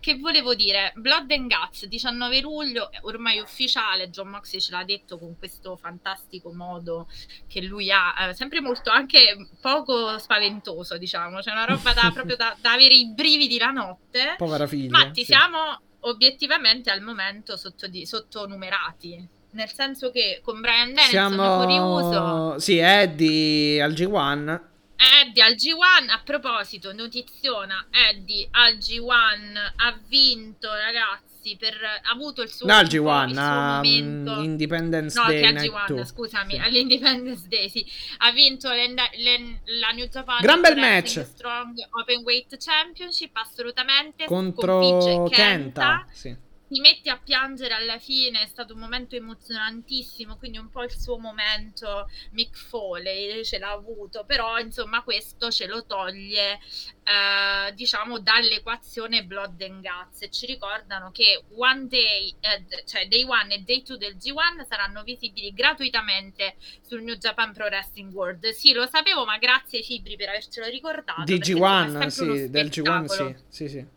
che 0.00 0.16
volevo 0.16 0.54
dire? 0.54 0.92
Blood 0.96 1.30
and 1.30 1.52
Guts, 1.52 1.86
19 1.86 2.40
luglio, 2.40 2.90
ormai 3.02 3.38
ufficiale, 3.38 4.10
John 4.10 4.28
Moxley 4.28 4.60
ce 4.60 4.72
l'ha 4.72 4.84
detto 4.84 5.18
con 5.18 5.36
questo 5.38 5.76
fantastico 5.76 6.52
modo 6.52 7.08
che 7.46 7.62
lui 7.62 7.90
ha, 7.90 8.28
eh, 8.28 8.34
sempre 8.34 8.60
molto 8.60 8.90
anche 8.90 9.48
poco 9.60 10.18
spaventoso, 10.18 10.96
diciamo, 10.98 11.40
c'è 11.40 11.52
una 11.52 11.64
roba 11.64 11.92
da, 11.92 12.10
proprio 12.14 12.36
da, 12.36 12.56
da, 12.60 12.72
avere 12.72 12.94
i 12.94 13.12
brividi 13.12 13.58
la 13.58 13.70
notte. 13.70 14.34
Povera 14.36 14.66
figlia. 14.66 14.90
Matti, 14.90 15.20
sì. 15.20 15.32
siamo 15.32 15.80
obiettivamente 16.00 16.90
al 16.90 17.00
momento 17.00 17.56
sotto 17.56 17.86
di, 17.86 18.06
sottonumerati 18.06 19.34
nel 19.56 19.72
senso 19.72 20.10
che 20.10 20.40
con 20.44 20.60
Brian 20.60 20.88
Dennison 20.88 21.08
Siamo... 21.08 21.54
fuori 21.56 21.78
uso. 21.78 22.58
Sì, 22.58 22.76
Eddie 22.76 23.82
al 23.82 23.92
G1. 23.92 24.60
Eddie 24.96 25.42
al 25.42 25.54
G1, 25.54 26.10
a 26.10 26.20
proposito, 26.24 26.92
notiziona, 26.92 27.86
Eddie 27.90 28.48
al 28.50 28.76
G1 28.76 29.72
ha 29.76 29.98
vinto, 30.08 30.72
ragazzi, 30.72 31.56
per, 31.56 31.74
ha 31.74 32.10
avuto 32.10 32.42
il 32.42 32.48
suo, 32.48 32.66
no, 32.66 32.74
al 32.74 32.86
G1, 32.86 33.28
il 33.28 33.34
suo 33.34 33.42
um, 33.42 33.64
momento. 33.64 34.40
Independence 34.40 35.20
no, 35.20 35.26
Day. 35.26 35.52
No, 35.52 35.60
che 35.60 35.72
al 35.74 35.86
G1, 35.86 36.04
scusami, 36.04 36.54
sì. 36.54 36.58
all'Independence 36.58 37.48
Day, 37.48 37.68
sì. 37.68 37.86
Ha 38.18 38.32
vinto 38.32 38.70
le, 38.70 38.88
le, 38.88 39.60
la 39.78 39.90
New 39.90 40.06
Japan 40.06 40.40
Gran 40.40 40.60
bel 40.60 40.76
match. 40.76 41.22
Strong 41.24 41.74
Open 42.00 42.22
Weight 42.24 42.56
Championship, 42.58 43.36
assolutamente. 43.36 44.24
Contro 44.24 45.28
Kenta. 45.28 45.28
Kenta. 45.30 46.06
Sì 46.10 46.44
ti 46.68 46.80
metti 46.80 47.08
a 47.08 47.18
piangere 47.18 47.74
alla 47.74 47.98
fine, 47.98 48.42
è 48.42 48.46
stato 48.46 48.74
un 48.74 48.80
momento 48.80 49.14
emozionantissimo, 49.14 50.36
quindi 50.36 50.58
un 50.58 50.68
po' 50.68 50.82
il 50.82 50.90
suo 50.90 51.18
momento 51.18 52.08
Mick 52.32 52.56
Foley 52.56 53.44
ce 53.44 53.58
l'ha 53.58 53.70
avuto, 53.70 54.24
però 54.24 54.58
insomma 54.58 55.02
questo 55.02 55.50
ce 55.50 55.66
lo 55.66 55.84
toglie 55.86 56.58
eh, 57.04 57.72
diciamo 57.74 58.18
dall'equazione 58.18 59.24
Blood 59.24 59.60
and 59.62 59.80
Guts 59.80 60.22
e 60.22 60.30
ci 60.30 60.46
ricordano 60.46 61.12
che 61.12 61.44
One 61.54 61.86
Day, 61.86 62.34
eh, 62.40 62.84
cioè 62.84 63.06
Day 63.06 63.22
1 63.22 63.46
e 63.50 63.58
Day 63.60 63.82
2 63.82 63.96
del 63.96 64.16
G1 64.16 64.66
saranno 64.68 65.04
visibili 65.04 65.52
gratuitamente 65.52 66.56
sul 66.80 67.02
New 67.02 67.14
Japan 67.14 67.52
Pro 67.52 67.66
Wrestling 67.66 68.12
World. 68.12 68.48
Sì, 68.50 68.72
lo 68.72 68.86
sapevo, 68.86 69.24
ma 69.24 69.38
grazie 69.38 69.82
Fibri 69.82 70.16
per 70.16 70.30
avercelo 70.30 70.66
ricordato. 70.66 71.22
Di 71.24 71.38
G1, 71.38 72.06
sì, 72.08 72.50
del 72.50 72.66
G1 72.66 73.04
sì, 73.04 73.36
sì, 73.48 73.68
sì 73.68 73.95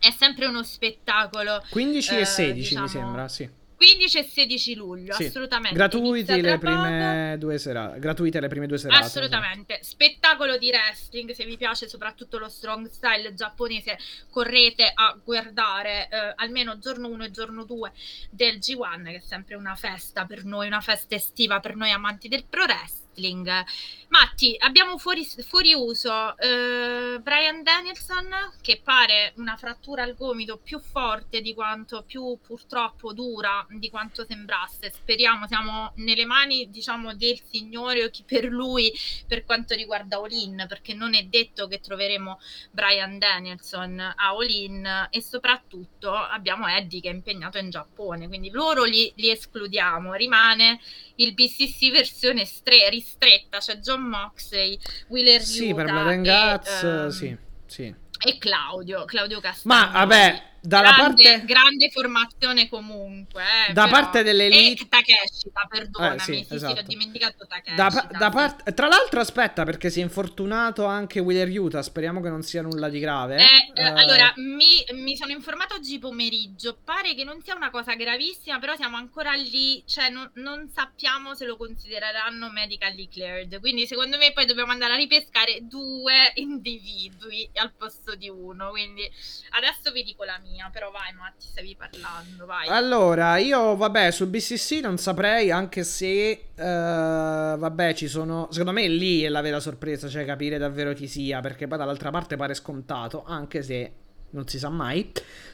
è 0.00 0.10
sempre 0.10 0.46
uno 0.46 0.62
spettacolo. 0.62 1.62
15 1.70 2.14
eh, 2.14 2.20
e 2.20 2.24
16 2.24 2.54
diciamo, 2.54 2.82
mi 2.82 2.88
sembra, 2.88 3.28
sì. 3.28 3.58
15 3.80 4.18
e 4.18 4.22
16 4.24 4.74
luglio, 4.74 5.14
sì. 5.14 5.24
assolutamente. 5.24 5.74
Gratuiti 5.74 6.38
le 6.42 6.58
prime 6.58 7.36
due 7.38 7.56
serate. 7.56 7.98
Gratuite 7.98 8.38
le 8.38 8.48
prime 8.48 8.66
due 8.66 8.76
serate. 8.76 9.04
Assolutamente. 9.04 9.78
Sì. 9.80 9.92
Spettacolo 9.92 10.58
di 10.58 10.68
wrestling, 10.68 11.30
se 11.30 11.46
vi 11.46 11.56
piace 11.56 11.88
soprattutto 11.88 12.36
lo 12.36 12.50
strong 12.50 12.90
style 12.90 13.32
giapponese, 13.32 13.96
correte 14.28 14.90
a 14.92 15.18
guardare 15.24 16.08
eh, 16.10 16.32
almeno 16.36 16.78
giorno 16.78 17.08
1 17.08 17.24
e 17.24 17.30
giorno 17.30 17.64
2 17.64 17.92
del 18.28 18.58
G1, 18.58 19.04
che 19.04 19.16
è 19.16 19.20
sempre 19.20 19.54
una 19.54 19.74
festa 19.74 20.26
per 20.26 20.44
noi, 20.44 20.66
una 20.66 20.82
festa 20.82 21.14
estiva 21.14 21.60
per 21.60 21.74
noi 21.74 21.90
amanti 21.90 22.28
del 22.28 22.44
pro 22.44 22.64
wrestling 22.64 22.99
wrestling. 23.10 23.64
Matti, 24.08 24.56
abbiamo 24.58 24.98
fuori, 24.98 25.24
fuori 25.24 25.72
uso 25.72 26.36
eh, 26.36 27.20
Brian 27.20 27.62
Danielson 27.62 28.28
che 28.60 28.80
pare 28.82 29.32
una 29.36 29.56
frattura 29.56 30.02
al 30.02 30.16
gomito 30.16 30.58
più 30.58 30.80
forte 30.80 31.40
di 31.40 31.54
quanto 31.54 32.02
più 32.02 32.36
purtroppo 32.44 33.12
dura 33.12 33.64
di 33.70 33.88
quanto 33.88 34.24
sembrasse. 34.24 34.90
Speriamo 34.92 35.46
siamo 35.46 35.92
nelle 35.96 36.24
mani 36.24 36.68
diciamo 36.70 37.14
del 37.14 37.40
Signore 37.48 38.04
o 38.04 38.10
chi 38.10 38.24
per 38.26 38.46
lui 38.46 38.92
per 39.28 39.44
quanto 39.44 39.74
riguarda 39.74 40.18
Olin 40.18 40.64
perché 40.68 40.92
non 40.92 41.14
è 41.14 41.22
detto 41.24 41.68
che 41.68 41.78
troveremo 41.78 42.40
Brian 42.72 43.18
Danielson 43.18 44.00
a 44.16 44.34
Olin 44.34 45.08
e 45.10 45.22
soprattutto 45.22 46.12
abbiamo 46.12 46.66
Eddie 46.66 47.00
che 47.00 47.10
è 47.10 47.12
impegnato 47.12 47.58
in 47.58 47.70
Giappone 47.70 48.26
quindi 48.26 48.50
loro 48.50 48.82
li, 48.82 49.12
li 49.16 49.30
escludiamo 49.30 50.14
rimane 50.14 50.80
il 51.20 51.34
BCC 51.34 51.90
versione 51.90 52.44
stre- 52.44 52.88
ristretta, 52.90 53.58
c'è 53.58 53.72
cioè 53.72 53.80
John 53.80 54.02
Moxley, 54.02 54.78
Wheeler 55.08 55.42
Sì, 55.42 55.70
Utah 55.70 55.74
per 55.74 55.92
Blood 55.92 56.20
Guts, 56.22 56.82
um, 56.82 57.08
sì, 57.08 57.36
sì. 57.66 57.94
E 58.22 58.38
Claudio, 58.38 59.04
Claudio 59.04 59.40
Castagno. 59.40 59.74
Ma 59.74 59.90
vabbè, 59.90 60.49
dalla 60.62 60.92
grande, 60.92 61.22
parte 61.22 61.44
grande 61.46 61.90
formazione 61.90 62.68
comunque 62.68 63.42
eh, 63.68 63.72
da 63.72 63.84
però... 63.84 63.96
parte 63.96 64.22
dell'elite 64.22 64.82
e 64.82 64.88
Takeshi 64.88 65.50
perdonami 65.68 66.16
eh, 66.16 66.20
sì, 66.20 66.44
sì, 66.46 66.54
esatto. 66.54 66.74
sì, 66.74 66.80
ho 66.80 66.84
dimenticato 66.86 67.46
Takeshi 67.46 67.76
da, 67.76 68.08
da 68.10 68.30
part... 68.30 68.74
tra 68.74 68.86
l'altro 68.86 69.20
aspetta 69.20 69.64
perché 69.64 69.88
si 69.88 70.00
è 70.00 70.02
infortunato 70.02 70.84
anche 70.84 71.20
Wheeler 71.20 71.48
Utah 71.58 71.82
speriamo 71.82 72.20
che 72.20 72.28
non 72.28 72.42
sia 72.42 72.62
nulla 72.62 72.88
di 72.88 72.98
grave. 72.98 73.36
Eh, 73.36 73.82
uh... 73.82 73.96
allora 73.96 74.32
mi, 74.36 74.84
mi, 75.00 75.16
sono 75.16 75.32
informato 75.32 75.76
oggi 75.76 75.98
pomeriggio 75.98 76.78
pare 76.84 77.14
che 77.14 77.24
non 77.24 77.40
sia 77.42 77.54
una 77.54 77.70
cosa 77.70 77.94
gravissima 77.94 78.58
però 78.58 78.76
siamo 78.76 78.96
ancora 78.96 79.32
lì 79.32 79.82
cioè 79.86 80.10
non, 80.10 80.30
non 80.34 80.70
sappiamo 80.74 81.34
se 81.34 81.46
lo 81.46 81.56
considereranno 81.56 82.50
medically 82.50 83.08
cleared 83.08 83.60
quindi 83.60 83.86
secondo 83.86 84.18
me 84.18 84.32
poi 84.32 84.44
dobbiamo 84.44 84.72
andare 84.72 84.92
a 84.92 84.96
ripescare 84.96 85.60
due 85.62 86.32
individui 86.36 87.48
al 87.54 87.72
posto 87.72 88.14
di 88.14 88.28
uno 88.28 88.70
quindi 88.70 89.08
adesso 89.50 89.90
vi 89.92 90.02
dico 90.02 90.24
la 90.24 90.38
mia 90.38 90.49
mia, 90.50 90.68
però 90.72 90.90
vai 90.90 91.12
Matti, 91.12 91.46
stavi 91.46 91.76
parlando, 91.76 92.46
vai. 92.46 92.68
Allora, 92.68 93.38
io 93.38 93.76
vabbè, 93.76 94.10
sul 94.10 94.26
BCC 94.26 94.80
non 94.82 94.98
saprei, 94.98 95.50
anche 95.50 95.84
se, 95.84 96.46
uh, 96.54 96.62
vabbè, 96.62 97.94
ci 97.94 98.08
sono, 98.08 98.48
secondo 98.50 98.72
me 98.72 98.86
lì 98.88 99.22
è 99.22 99.28
la 99.28 99.40
vera 99.40 99.60
sorpresa, 99.60 100.08
cioè 100.08 100.24
capire 100.24 100.58
davvero 100.58 100.92
chi 100.92 101.06
sia, 101.06 101.40
perché 101.40 101.66
poi 101.66 101.78
dall'altra 101.78 102.10
parte 102.10 102.36
pare 102.36 102.54
scontato, 102.54 103.24
anche 103.24 103.62
se 103.62 103.92
non 104.30 104.46
si 104.46 104.58
sa 104.58 104.68
mai. 104.68 105.10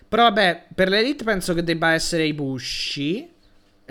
Però 0.08 0.22
vabbè, 0.22 0.66
per 0.74 0.88
l'Elite 0.88 1.24
penso 1.24 1.54
che 1.54 1.62
debba 1.62 1.92
essere 1.92 2.24
i 2.24 2.32
Bushi. 2.32 3.34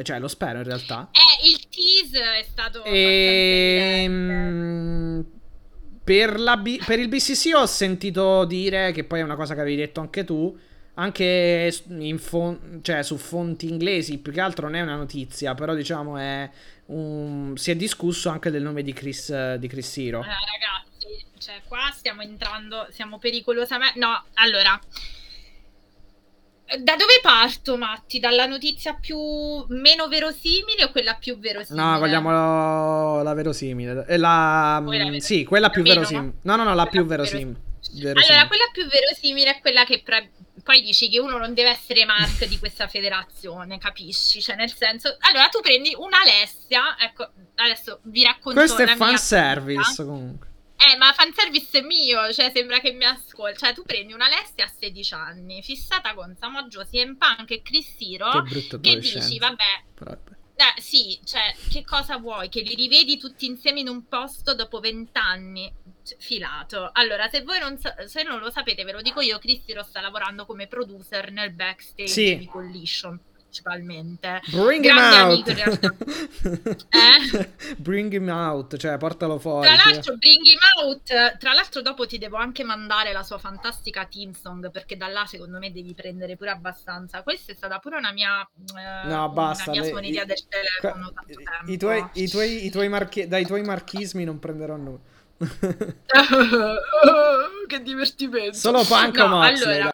Cioè, 0.01 0.19
lo 0.19 0.27
spero 0.27 0.57
in 0.57 0.65
realtà. 0.65 1.09
Eh, 1.11 1.47
il 1.47 1.67
tease 1.69 2.39
è 2.39 2.43
stato. 2.43 2.83
E... 2.83 4.03
Ehm, 4.03 5.25
per, 6.03 6.37
B- 6.61 6.83
per, 6.85 6.99
il 6.99 7.07
BCC 7.07 7.55
ho 7.55 7.65
sentito 7.65 8.45
dire, 8.45 8.91
che 8.91 9.05
poi 9.05 9.21
è 9.21 9.23
una 9.23 9.35
cosa 9.35 9.53
che 9.55 9.61
avevi 9.61 9.77
detto 9.77 10.01
anche 10.01 10.23
tu, 10.25 10.57
anche 10.95 11.73
fon- 12.17 12.79
cioè, 12.81 13.03
su 13.03 13.17
fonti 13.17 13.69
inglesi, 13.69 14.17
più 14.17 14.31
che 14.31 14.41
altro 14.41 14.67
non 14.67 14.75
è 14.75 14.81
una 14.81 14.95
notizia, 14.95 15.53
però 15.53 15.73
diciamo 15.73 16.17
è 16.17 16.49
un... 16.87 17.53
si 17.55 17.71
è 17.71 17.75
discusso 17.75 18.29
anche 18.29 18.51
del 18.51 18.63
nome 18.63 18.83
di 18.83 18.93
Chris, 18.93 19.55
di 19.55 19.67
Chris 19.67 19.97
Hero. 19.97 20.21
Eh, 20.21 20.25
ragazzi, 20.25 21.25
cioè 21.37 21.61
qua 21.67 21.89
stiamo 21.93 22.21
entrando, 22.21 22.87
siamo 22.91 23.19
pericolosamente... 23.19 23.99
No, 23.99 24.23
allora... 24.33 24.79
Da 26.65 26.95
dove 26.95 27.19
parto, 27.21 27.77
Matti? 27.77 28.19
Dalla 28.19 28.47
notizia 28.47 28.95
più 28.95 29.19
meno 29.67 30.07
verosimile 30.07 30.85
o 30.85 30.89
quella 30.89 31.13
più 31.13 31.37
verosimile? 31.37 31.85
No, 31.85 31.99
vogliamo 31.99 33.21
la, 33.21 33.33
verosimile. 33.35 34.03
Eh, 34.07 34.17
la, 34.17 34.81
la 34.83 35.19
sì, 35.19 35.43
quella 35.43 35.69
più 35.69 35.83
verosimile. 35.83 36.37
No, 36.41 36.55
no, 36.55 36.63
no, 36.63 36.73
la 36.73 36.87
più 36.87 37.05
verosimile. 37.05 37.59
verosimile. 37.91 38.33
Allora, 38.33 38.47
quella 38.47 38.67
più 38.71 38.87
verosimile 38.87 39.57
è 39.57 39.59
quella 39.61 39.85
che 39.85 40.01
pre- 40.03 40.31
poi 40.65 40.81
dici 40.81 41.09
che 41.09 41.19
uno 41.19 41.37
non 41.37 41.53
deve 41.53 41.69
essere 41.69 42.05
Mark 42.05 42.43
di 42.45 42.57
questa 42.57 42.87
federazione, 42.87 43.77
capisci? 43.77 44.41
Cioè, 44.41 44.55
nel 44.55 44.73
senso, 44.73 45.15
allora 45.19 45.47
tu 45.49 45.59
prendi 45.61 45.93
un'Alessia, 45.95 46.97
ecco, 46.97 47.29
adesso 47.53 47.99
vi 48.05 48.23
racconto 48.23 48.57
Questo 48.57 48.81
è 48.81 48.95
fanservice 48.95 50.03
comunque. 50.03 50.47
Eh, 50.77 50.97
ma 50.97 51.13
fanservice 51.13 51.77
è 51.77 51.81
mio, 51.81 52.33
cioè 52.33 52.49
sembra 52.51 52.79
che 52.79 52.93
mi 52.93 53.05
ascolti. 53.05 53.59
Cioè, 53.59 53.73
tu 53.73 53.83
prendi 53.83 54.13
un'Alessia 54.13 54.65
a 54.65 54.71
16 54.75 55.13
anni, 55.13 55.61
fissata 55.61 56.15
con 56.15 56.35
Samoa 56.35 56.63
Joe, 56.63 56.87
CM 56.89 57.15
Punk 57.15 57.51
e 57.51 57.61
Chris 57.61 57.95
Hero, 57.99 58.41
che, 58.41 58.79
che 58.81 58.97
dici, 58.97 59.37
vabbè, 59.37 59.83
Però... 59.93 60.17
Eh, 60.57 60.81
sì, 60.81 61.19
cioè, 61.25 61.53
che 61.69 61.83
cosa 61.83 62.17
vuoi? 62.17 62.47
Che 62.47 62.61
li 62.61 62.75
rivedi 62.75 63.17
tutti 63.17 63.45
insieme 63.45 63.81
in 63.81 63.89
un 63.89 64.07
posto 64.07 64.55
dopo 64.55 64.79
vent'anni? 64.79 65.71
Filato. 66.17 66.91
Allora, 66.93 67.27
se 67.27 67.41
voi 67.41 67.59
non, 67.59 67.77
se 67.77 68.23
non 68.23 68.39
lo 68.39 68.51
sapete, 68.51 68.83
ve 68.83 68.91
lo 68.91 69.01
dico 69.01 69.21
io, 69.21 69.39
Cristi 69.39 69.73
lo 69.73 69.83
sta 69.83 70.01
lavorando 70.01 70.45
come 70.45 70.67
producer 70.67 71.31
nel 71.31 71.51
backstage 71.51 72.07
sì. 72.07 72.37
di 72.37 72.45
Collision 72.45 73.19
principalmente. 73.61 74.41
Bring 74.51 74.83
him 74.83 74.97
out. 74.97 75.47
eh? 76.89 77.49
Bring 77.77 78.13
him 78.13 78.29
out, 78.29 78.75
cioè 78.77 78.97
portalo 78.97 79.39
fuori. 79.39 79.67
Tra 79.67 79.75
l'altro, 79.75 80.17
bring 80.17 80.45
him 80.45 80.59
out. 80.83 81.37
Tra 81.37 81.53
l'altro, 81.53 81.81
dopo 81.81 82.05
ti 82.05 82.17
devo 82.17 82.37
anche 82.37 82.63
mandare 82.63 83.13
la 83.13 83.23
sua 83.23 83.37
fantastica 83.37 84.05
team 84.05 84.33
song 84.33 84.69
perché 84.71 84.97
da 84.97 85.07
là 85.07 85.25
secondo 85.25 85.59
me 85.59 85.71
devi 85.71 85.93
prendere 85.93 86.35
pure 86.35 86.49
abbastanza. 86.51 87.23
Questa 87.23 87.51
è 87.51 87.55
stata 87.55 87.79
pure 87.79 87.97
una 87.97 88.11
mia, 88.11 88.41
eh, 88.41 89.07
no, 89.07 89.29
basta, 89.29 89.71
una 89.71 89.81
mia 89.81 89.89
suoneria 89.89 90.21
le... 90.21 90.27
del 90.27 90.47
telefono. 90.47 91.13
I, 91.65 91.73
i, 91.73 91.77
tuoi, 91.77 92.05
i, 92.13 92.27
tuoi, 92.29 92.65
i 92.65 92.71
tuoi 92.71 92.89
marchi... 92.89 93.27
dai 93.27 93.45
tuoi 93.45 93.63
marchismi 93.63 94.23
non 94.23 94.39
prenderò 94.39 94.75
nulla. 94.75 95.13
che 97.67 97.81
divertimento. 97.81 98.55
Solo 98.55 98.83
punk 98.83 99.17
no, 99.17 99.41
allora... 99.41 99.91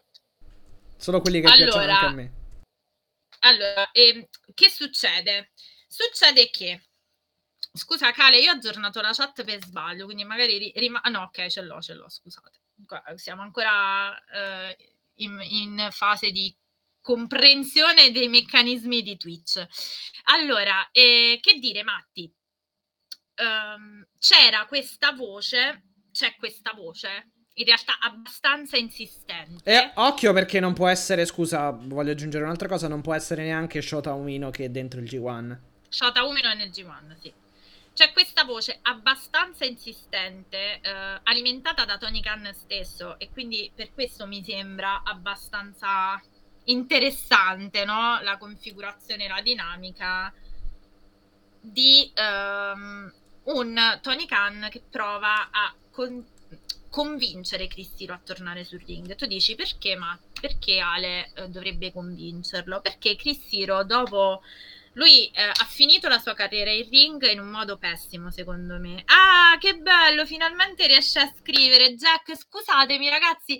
Solo 0.96 1.20
quelli 1.20 1.40
che 1.40 1.48
allora... 1.48 1.64
piacciono 1.64 1.92
anche 1.92 2.06
a 2.06 2.10
me. 2.12 2.30
Allora, 3.44 3.90
eh, 3.92 4.28
che 4.54 4.68
succede? 4.70 5.52
Succede 5.88 6.48
che 6.50 6.82
Scusa, 7.74 8.12
Cale, 8.12 8.38
io 8.38 8.50
ho 8.52 8.54
aggiornato 8.54 9.00
la 9.00 9.12
chat 9.14 9.44
per 9.44 9.64
sbaglio, 9.64 10.04
quindi 10.04 10.24
magari 10.24 10.72
rim- 10.76 11.00
ah, 11.02 11.08
no, 11.08 11.22
ok, 11.22 11.46
ce 11.46 11.62
l'ho, 11.62 11.80
ce 11.80 11.94
l'ho, 11.94 12.08
scusate. 12.08 12.60
Siamo 13.14 13.40
ancora 13.42 14.14
eh, 14.26 14.76
in, 15.16 15.40
in 15.40 15.88
fase 15.90 16.30
di 16.32 16.54
comprensione 17.00 18.10
dei 18.10 18.28
meccanismi 18.28 19.00
di 19.02 19.16
Twitch. 19.16 19.66
Allora, 20.24 20.90
eh, 20.90 21.38
che 21.40 21.58
dire, 21.58 21.82
Matti? 21.82 22.30
Um, 23.36 24.06
c'era 24.18 24.66
questa 24.66 25.12
voce, 25.12 25.84
c'è 26.12 26.36
questa 26.36 26.72
voce, 26.74 27.30
in 27.54 27.64
realtà 27.64 27.98
abbastanza 28.00 28.76
insistente. 28.76 29.70
E 29.70 29.90
occhio 29.94 30.32
perché 30.32 30.60
non 30.60 30.72
può 30.72 30.88
essere, 30.88 31.26
scusa, 31.26 31.70
voglio 31.70 32.12
aggiungere 32.12 32.44
un'altra 32.44 32.68
cosa, 32.68 32.88
non 32.88 33.00
può 33.00 33.14
essere 33.14 33.44
neanche 33.44 33.82
Shota 33.82 34.14
Umino 34.14 34.50
che 34.50 34.66
è 34.66 34.68
dentro 34.68 35.00
il 35.00 35.06
G1. 35.06 35.56
Shota 35.88 36.24
Umino 36.24 36.48
è 36.48 36.54
nel 36.54 36.70
G1, 36.70 37.16
sì. 37.20 37.32
C'è 37.94 38.10
questa 38.12 38.44
voce 38.44 38.78
abbastanza 38.80 39.66
insistente, 39.66 40.80
eh, 40.80 41.20
alimentata 41.24 41.84
da 41.84 41.98
Tony 41.98 42.22
Khan 42.22 42.50
stesso, 42.54 43.18
e 43.18 43.28
quindi 43.30 43.70
per 43.74 43.92
questo 43.92 44.26
mi 44.26 44.42
sembra 44.42 45.02
abbastanza 45.04 46.18
interessante 46.64 47.84
no? 47.84 48.18
la 48.22 48.38
configurazione, 48.38 49.28
la 49.28 49.42
dinamica 49.42 50.32
di 51.60 52.10
um, 52.16 53.12
un 53.44 53.98
Tony 54.00 54.26
Khan 54.26 54.68
che 54.70 54.82
prova 54.88 55.50
a 55.50 55.74
con- 55.90 56.24
convincere 56.92 57.68
Cristiro 57.68 58.12
a 58.12 58.20
tornare 58.22 58.64
sul 58.64 58.84
ring. 58.86 59.14
Tu 59.14 59.24
dici 59.24 59.54
perché, 59.54 59.96
ma 59.96 60.16
perché 60.38 60.78
Ale 60.78 61.32
eh, 61.34 61.48
dovrebbe 61.48 61.90
convincerlo? 61.90 62.82
Perché 62.82 63.16
Cristiro 63.16 63.82
dopo 63.82 64.42
lui 64.92 65.28
eh, 65.28 65.42
ha 65.42 65.64
finito 65.64 66.06
la 66.08 66.18
sua 66.18 66.34
carriera 66.34 66.70
in 66.70 66.86
ring 66.90 67.30
in 67.30 67.40
un 67.40 67.48
modo 67.48 67.78
pessimo, 67.78 68.30
secondo 68.30 68.78
me. 68.78 69.02
Ah, 69.06 69.56
che 69.58 69.78
bello! 69.78 70.26
Finalmente 70.26 70.86
riesce 70.86 71.18
a 71.18 71.32
scrivere. 71.34 71.94
Jack, 71.94 72.36
scusatemi, 72.36 73.08
ragazzi. 73.08 73.58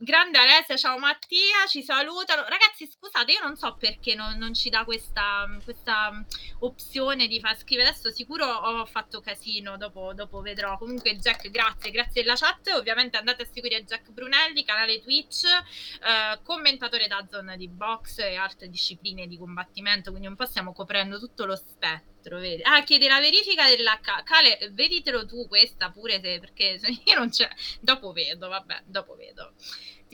Grande 0.00 0.38
Alessia, 0.38 0.76
ciao 0.76 0.96
Mattia, 0.96 1.66
ci 1.66 1.82
salutano. 1.82 2.42
Ragazzi, 2.42 2.86
scusate, 2.86 3.32
io 3.32 3.40
non 3.42 3.56
so 3.56 3.74
perché 3.74 4.14
non, 4.14 4.38
non 4.38 4.54
ci 4.54 4.70
dà 4.70 4.84
questa, 4.84 5.44
questa, 5.64 6.24
opzione 6.60 7.26
di 7.26 7.40
far 7.40 7.58
scrivere. 7.58 7.88
Adesso 7.88 8.12
sicuro 8.12 8.46
ho 8.46 8.86
fatto 8.86 9.20
casino, 9.20 9.76
dopo, 9.76 10.14
dopo, 10.14 10.40
vedrò. 10.40 10.78
Comunque, 10.78 11.16
Jack, 11.16 11.50
grazie, 11.50 11.90
grazie 11.90 12.22
della 12.22 12.36
chat. 12.36 12.68
Ovviamente 12.76 13.16
andate 13.16 13.42
a 13.42 13.48
seguire 13.52 13.82
Jack 13.82 14.10
Brunelli, 14.10 14.64
canale 14.64 15.00
Twitch, 15.00 15.42
eh, 15.46 16.38
commentatore 16.44 17.08
da 17.08 17.26
zona 17.28 17.56
di 17.56 17.66
box 17.66 18.18
e 18.18 18.36
altre 18.36 18.68
discipline 18.68 19.26
di 19.26 19.36
combattimento. 19.36 20.10
Quindi 20.10 20.28
un 20.28 20.36
po' 20.36 20.46
stiamo 20.46 20.72
coprendo 20.72 21.18
tutto 21.18 21.44
lo 21.44 21.56
spettro. 21.56 22.17
Vedi? 22.36 22.62
Ah, 22.62 22.82
chiede 22.82 23.08
la 23.08 23.20
verifica 23.20 23.66
dell'H. 23.68 24.22
Cale, 24.24 24.58
veditelo 24.72 25.24
tu 25.26 25.48
questa 25.48 25.90
pure 25.90 26.20
se, 26.20 26.38
perché 26.38 26.78
se 26.78 26.88
io 27.04 27.14
non 27.16 27.30
c'è. 27.30 27.48
Dopo 27.80 28.12
vedo, 28.12 28.48
vabbè, 28.48 28.82
dopo 28.84 29.14
vedo 29.16 29.54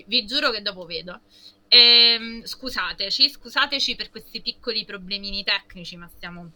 vi 0.06 0.24
giuro 0.24 0.50
che 0.50 0.62
dopo 0.62 0.84
vedo. 0.84 1.22
Ehm, 1.68 2.44
scusateci, 2.44 3.28
scusateci 3.30 3.96
per 3.96 4.10
questi 4.10 4.40
piccoli 4.40 4.84
problemini 4.84 5.42
tecnici, 5.44 5.96
ma 5.96 6.08
stiamo, 6.08 6.50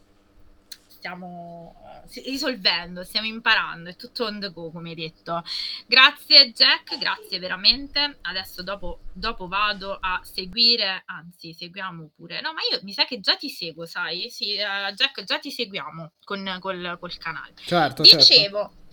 stiamo 0.99 1.76
uh, 1.80 2.20
risolvendo, 2.26 3.05
stiamo 3.05 3.28
imparando, 3.28 3.88
è 3.88 3.96
tutto 3.96 4.24
on 4.24 4.40
the 4.40 4.51
go, 4.51 4.70
come 4.70 4.90
hai 4.90 4.94
detto. 4.96 5.42
Grazie 5.86 6.51
Jack, 6.51 6.99
grazie 6.99 7.38
veramente. 7.38 8.18
Adesso 8.22 8.62
dopo, 8.62 9.01
dopo 9.12 9.46
vado 9.46 9.96
a 9.99 10.20
seguire, 10.24 11.03
anzi, 11.07 11.55
seguiamo 11.55 12.11
pure. 12.16 12.40
No, 12.40 12.53
ma 12.53 12.61
io 12.70 12.80
mi 12.82 12.92
sa 12.92 13.05
che 13.05 13.20
già 13.20 13.36
ti 13.36 13.49
seguo, 13.49 13.86
sai? 13.86 14.28
Sì, 14.30 14.57
uh, 14.57 14.92
Jack, 14.92 15.22
già 15.22 15.38
ti 15.38 15.51
seguiamo 15.51 16.12
con, 16.24 16.59
col, 16.61 16.96
col 17.01 17.16
canale. 17.16 17.55
Certo, 17.64 18.03
Dicevo, 18.03 18.20
certo 18.26 18.86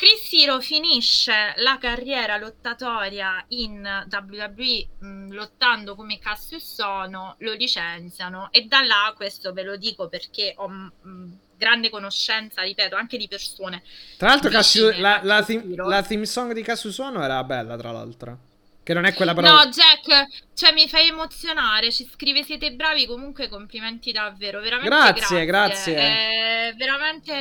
Chris 0.00 0.32
Hero 0.32 0.60
finisce 0.60 1.52
la 1.56 1.76
carriera 1.76 2.38
lottatoria 2.38 3.44
in 3.48 3.82
WWE 4.10 4.88
mh, 4.98 5.06
mm, 5.06 5.32
lottando 5.32 5.94
come 5.94 6.18
Cassius 6.18 6.72
Sono, 6.72 7.34
lo 7.40 7.52
licenziano 7.52 8.50
e 8.50 8.64
da 8.64 8.80
là, 8.80 9.12
questo 9.14 9.52
ve 9.52 9.62
lo 9.62 9.76
dico 9.76 10.08
perché 10.08 10.54
ho 10.56 10.68
mh, 10.70 10.92
mm, 11.06 11.32
grande 11.60 11.90
conoscenza, 11.90 12.62
ripeto, 12.62 12.96
anche 12.96 13.18
di 13.18 13.28
persone. 13.28 13.82
Tra 14.16 14.28
l'altro 14.28 14.48
Cassius, 14.48 14.96
la, 14.96 15.20
la, 15.22 15.44
theme, 15.44 15.76
la 15.76 16.02
theme 16.02 16.24
song 16.24 16.52
di 16.54 16.62
Cassius 16.62 16.94
Sono 16.94 17.22
era 17.22 17.44
bella, 17.44 17.76
tra 17.76 17.92
l'altro. 17.92 18.48
Che 18.90 18.96
non 18.96 19.04
è 19.04 19.14
quella 19.14 19.34
parola. 19.34 19.62
No, 19.62 19.70
Jack, 19.70 20.26
cioè 20.52 20.72
mi 20.72 20.88
fai 20.88 21.06
emozionare. 21.06 21.92
Ci 21.92 22.10
scrive 22.12 22.42
siete 22.42 22.72
bravi. 22.72 23.06
Comunque, 23.06 23.48
complimenti 23.48 24.10
davvero. 24.10 24.60
Veramente 24.60 24.90
grazie, 24.90 25.44
grazie. 25.44 25.92
grazie. 25.94 26.70
Eh, 26.70 26.74
veramente 26.74 27.32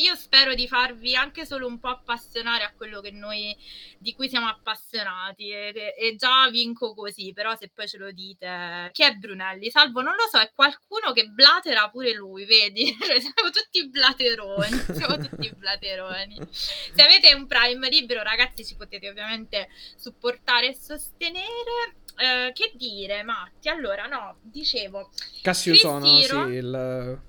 io 0.00 0.14
spero 0.14 0.54
di 0.54 0.68
farvi 0.68 1.16
anche 1.16 1.44
solo 1.44 1.66
un 1.66 1.80
po' 1.80 1.88
appassionare 1.88 2.62
a 2.62 2.72
quello 2.76 3.00
che 3.00 3.10
noi 3.10 3.56
di 3.98 4.14
cui 4.14 4.28
siamo 4.28 4.46
appassionati. 4.46 5.50
E, 5.50 5.94
e 5.98 6.14
già 6.14 6.48
vinco 6.50 6.94
così. 6.94 7.32
Però, 7.32 7.56
se 7.56 7.68
poi 7.74 7.88
ce 7.88 7.98
lo 7.98 8.12
dite, 8.12 8.90
chi 8.92 9.02
è 9.02 9.12
Brunelli? 9.14 9.70
Salvo, 9.70 10.02
non 10.02 10.14
lo 10.14 10.28
so, 10.30 10.38
è 10.38 10.52
qualcuno 10.54 11.10
che 11.12 11.26
blatera 11.26 11.90
pure 11.90 12.14
lui, 12.14 12.44
vedi? 12.44 12.86
Siamo 12.94 13.50
tutti 13.50 13.88
blateroni. 13.88 14.78
siamo 14.94 15.16
tutti 15.16 15.52
blateroni. 15.56 16.38
Se 16.52 17.02
avete 17.02 17.34
un 17.34 17.48
prime 17.48 17.88
libero, 17.88 18.22
ragazzi, 18.22 18.64
ci 18.64 18.76
potete 18.76 19.08
ovviamente 19.08 19.68
supportare 19.96 20.74
sostenere. 20.96 21.96
Eh, 22.16 22.52
che 22.52 22.72
dire, 22.74 23.22
Matti? 23.22 23.68
Allora, 23.68 24.06
no, 24.06 24.36
dicevo. 24.42 25.10
Cassio 25.40 25.74
sono, 25.74 26.04
sì, 26.06 26.24
il 26.52 27.20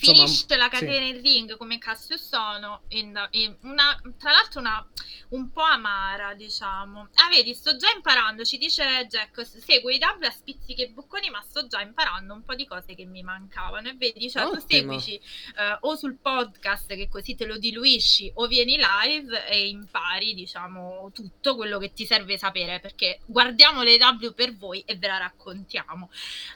finisce 0.00 0.56
la 0.56 0.68
catena 0.68 1.04
sì. 1.04 1.08
in 1.08 1.22
ring 1.22 1.56
come 1.56 1.78
Cassius 1.78 2.26
Sono 2.26 2.82
in, 2.88 3.28
in 3.32 3.56
una, 3.62 4.00
tra 4.18 4.32
l'altro 4.32 4.60
una 4.60 4.86
un 5.30 5.50
po' 5.50 5.62
amara 5.62 6.34
diciamo 6.34 7.08
ah 7.14 7.28
vedi 7.28 7.54
sto 7.54 7.76
già 7.76 7.88
imparando 7.94 8.44
ci 8.44 8.58
dice 8.58 9.06
Jack 9.08 9.46
seguo 9.46 9.90
i 9.90 9.98
W 9.98 10.24
a 10.24 10.30
spizzichi 10.30 10.82
e 10.82 10.88
bocconi 10.88 11.30
ma 11.30 11.40
sto 11.42 11.66
già 11.66 11.80
imparando 11.80 12.34
un 12.34 12.44
po' 12.44 12.54
di 12.54 12.66
cose 12.66 12.94
che 12.94 13.04
mi 13.04 13.22
mancavano 13.22 13.88
e 13.88 13.94
vedi 13.94 14.28
cioè 14.28 14.44
Ottimo. 14.44 14.60
tu 14.60 14.66
seguici 14.66 15.20
uh, 15.56 15.86
o 15.86 15.96
sul 15.96 16.16
podcast 16.16 16.88
che 16.94 17.08
così 17.08 17.34
te 17.36 17.46
lo 17.46 17.58
diluisci 17.58 18.30
o 18.34 18.46
vieni 18.46 18.76
live 18.76 19.46
e 19.46 19.68
impari 19.68 20.34
diciamo 20.34 21.10
tutto 21.14 21.54
quello 21.54 21.78
che 21.78 21.92
ti 21.92 22.06
serve 22.06 22.36
sapere 22.36 22.80
perché 22.80 23.20
guardiamo 23.26 23.82
le 23.82 23.98
W 23.98 24.32
per 24.34 24.56
voi 24.56 24.82
e 24.84 24.96
ve 24.96 25.06
la 25.06 25.18
raccontiamo 25.18 26.10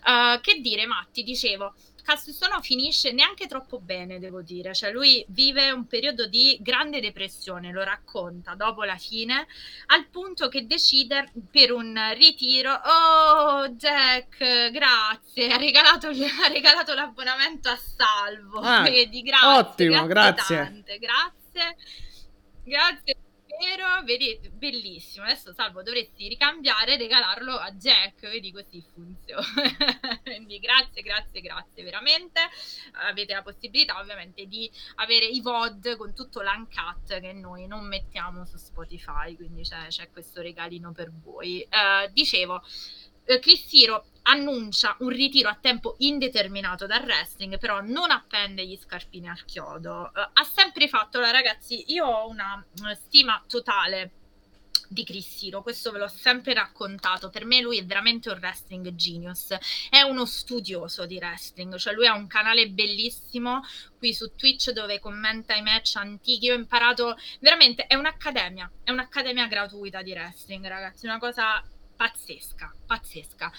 uh, 0.07 0.41
che 0.41 0.61
dire 0.61 0.87
Matti 0.87 1.23
dicevo 1.23 1.75
Castellano 2.05 2.61
finisce 2.61 3.13
neanche 3.13 3.47
troppo 3.47 3.81
bene, 3.81 4.19
devo 4.19 4.43
dire. 4.43 4.75
Cioè, 4.75 4.93
lui 4.93 5.25
vive 5.29 5.71
un 5.71 5.87
periodo 5.87 6.27
di 6.27 6.59
grande 6.61 7.01
depressione, 7.01 7.73
lo 7.73 7.83
racconta 7.83 8.55
dopo 8.55 8.85
la 8.85 8.97
fine, 8.97 9.47
al 9.87 10.07
punto 10.09 10.49
che 10.49 10.67
decide 10.67 11.33
per 11.51 11.73
un 11.73 11.99
ritiro. 12.15 12.73
Oh, 12.73 13.69
Jack, 13.71 14.71
grazie, 14.71 15.51
ha 15.51 15.57
regalato, 15.57 16.09
ha 16.09 16.49
regalato 16.49 16.93
l'abbonamento 16.93 17.71
a 17.71 17.77
salvo. 17.77 18.61
Ah, 18.61 18.83
Vedi, 18.83 19.23
grazie. 19.23 19.49
Ottimo, 19.49 20.07
grazie. 20.07 20.57
Grazie. 20.57 20.99
grazie. 20.99 21.77
Grazie 22.65 23.17
vero, 23.59 24.03
vedi, 24.05 24.39
bellissimo. 24.53 25.25
Adesso 25.25 25.53
Salvo 25.53 25.83
dovresti 25.83 26.29
ricambiare 26.29 26.95
e 26.95 26.97
regalarlo 26.97 27.57
a 27.57 27.71
Jack, 27.73 28.21
vedi 28.21 28.53
così 28.53 28.85
funziona. 28.93 29.45
Quindi 30.23 30.59
grazie, 30.59 31.03
grazie, 31.03 31.41
grazie 31.41 31.83
veramente. 31.83 32.41
Avete 33.09 33.35
la 33.35 33.43
possibilità 33.43 33.99
ovviamente 33.99 34.47
di 34.47 34.71
avere 34.97 35.27
i 35.27 35.41
VOD 35.41 35.97
con 35.97 36.15
tutto 36.15 36.43
l'uncut 36.43 37.21
che 37.21 37.33
noi 37.33 37.67
non 37.67 37.87
mettiamo 37.87 38.45
su 38.45 38.57
Spotify, 38.57 39.37
quindi 39.37 39.63
c'è, 39.63 39.87
c'è 39.89 40.11
questo 40.11 40.41
regalino 40.41 40.93
per 40.93 41.11
voi. 41.13 41.67
Uh, 41.71 42.11
dicevo, 42.13 42.63
eh, 43.25 43.39
Chris 43.39 43.67
Hero 43.73 44.07
annuncia 44.25 44.97
un 45.01 45.09
ritiro 45.09 45.49
a 45.49 45.59
tempo 45.61 45.97
indeterminato 45.99 46.87
dal 46.87 47.03
wrestling, 47.03 47.59
però 47.59 47.81
non 47.81 48.11
appende 48.11 48.67
gli 48.67 48.77
scarpini 48.77 49.29
al 49.29 49.45
chiodo. 49.45 50.11
Uh, 50.15 50.21
ha 50.33 50.45
sempre 50.45 50.89
fatto, 50.89 51.21
ragazzi, 51.21 51.85
io 51.93 52.07
ho 52.07 52.29
una, 52.29 52.65
una 52.79 52.95
stima 52.95 53.43
totale 53.47 54.13
di 54.89 55.05
Chris 55.05 55.43
Hero, 55.43 55.63
questo 55.63 55.91
ve 55.91 55.99
l'ho 55.99 56.09
sempre 56.09 56.55
raccontato, 56.55 57.31
per 57.31 57.45
me 57.45 57.61
lui 57.61 57.79
è 57.79 57.85
veramente 57.85 58.31
un 58.31 58.39
wrestling 58.39 58.95
genius, 58.95 59.57
è 59.91 60.03
uno 60.03 60.25
studioso 60.25 61.07
di 61.07 61.17
wrestling, 61.17 61.77
cioè 61.77 61.95
lui 61.95 62.07
ha 62.07 62.15
un 62.15 62.27
canale 62.27 62.69
bellissimo 62.69 63.63
qui 63.99 64.13
su 64.13 64.35
Twitch 64.37 64.71
dove 64.71 65.01
commenta 65.01 65.55
i 65.55 65.63
match 65.63 65.97
antichi, 65.97 66.47
io 66.47 66.55
ho 66.55 66.59
imparato, 66.59 67.17
veramente 67.41 67.87
è 67.87 67.95
un'accademia, 67.95 68.71
è 68.85 68.91
un'accademia 68.91 69.47
gratuita 69.47 70.03
di 70.03 70.13
wrestling 70.13 70.67
ragazzi, 70.67 71.07
una 71.07 71.19
cosa 71.19 71.63
pazzesca, 71.97 72.73
pazzesca. 72.87 73.53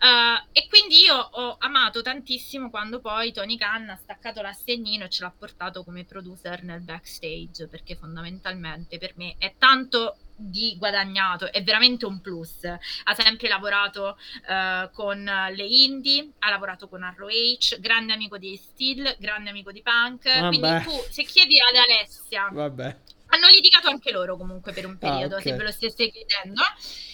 Uh, 0.00 0.48
e 0.52 0.66
quindi 0.68 1.00
io 1.00 1.16
ho 1.16 1.56
amato 1.58 2.02
tantissimo 2.02 2.70
quando 2.70 3.00
poi 3.00 3.32
Tony 3.32 3.56
Khan 3.56 3.90
ha 3.90 3.96
staccato 3.96 4.40
l'assegnino 4.40 5.04
e 5.04 5.08
ce 5.08 5.22
l'ha 5.22 5.34
portato 5.36 5.84
come 5.84 6.04
producer 6.04 6.62
nel 6.62 6.80
backstage, 6.80 7.68
perché 7.68 7.96
fondamentalmente 7.96 8.98
per 8.98 9.12
me 9.16 9.34
è 9.38 9.54
tanto 9.58 10.16
di 10.40 10.74
guadagnato, 10.78 11.52
è 11.52 11.62
veramente 11.62 12.06
un 12.06 12.20
plus. 12.20 12.64
Ha 12.64 13.14
sempre 13.14 13.48
lavorato 13.48 14.16
uh, 14.48 14.90
con 14.92 15.22
le 15.22 15.64
indie, 15.64 16.30
ha 16.38 16.50
lavorato 16.50 16.88
con 16.88 17.00
ROH, 17.16 17.78
grande 17.78 18.14
amico 18.14 18.38
di 18.38 18.56
Steel, 18.56 19.16
grande 19.18 19.50
amico 19.50 19.70
di 19.70 19.82
Punk. 19.82 20.24
Vabbè. 20.24 20.48
Quindi 20.48 20.82
tu, 20.84 21.04
se 21.10 21.24
chiedi 21.24 21.58
ad 21.60 21.76
Alessia, 21.76 22.48
Vabbè 22.50 22.96
hanno 23.30 23.48
litigato 23.48 23.88
anche 23.88 24.10
loro 24.12 24.36
comunque 24.36 24.72
per 24.72 24.86
un 24.86 24.92
Ah, 24.92 24.96
periodo, 24.98 25.36
ok. 25.36 25.42
se 25.42 25.52
ve 25.54 25.62
lo 25.64 25.70
stesse 25.72 26.10
chiedendo. 26.10 26.62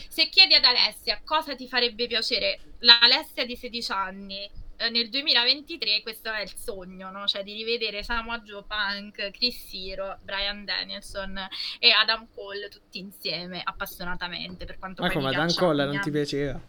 Se 0.09 0.29
chiedi 0.29 0.55
ad 0.55 0.65
Alessia 0.65 1.21
cosa 1.25 1.55
ti 1.55 1.69
farebbe 1.69 2.07
piacere, 2.07 2.59
l'Alessia 2.81 3.45
di 3.45 3.55
16 3.57 3.93
anni 3.93 4.51
eh, 4.79 4.91
nel 4.91 5.09
2023, 5.11 6.01
questo 6.03 6.31
è 6.33 6.43
il 6.43 6.53
sogno, 6.55 7.11
no? 7.11 7.27
Cioè 7.27 7.43
di 7.43 7.53
rivedere 7.55 8.03
Samoa 8.03 8.41
Joe 8.41 8.65
Punk, 8.67 9.31
Chris 9.31 9.69
Hero, 9.73 10.19
Brian 10.23 10.65
Danielson 10.65 11.37
e 11.79 11.91
Adam 11.91 12.29
Cole 12.35 12.69
tutti 12.69 12.99
insieme 12.99 13.61
appassionatamente 13.63 14.65
per 14.65 14.79
quanto 14.79 15.03
Ma 15.03 15.11
come 15.11 15.31
piaccia 15.31 15.61
Cole 15.61 15.85
non 15.85 16.01
ti 16.01 16.11
piaceva? 16.11 16.61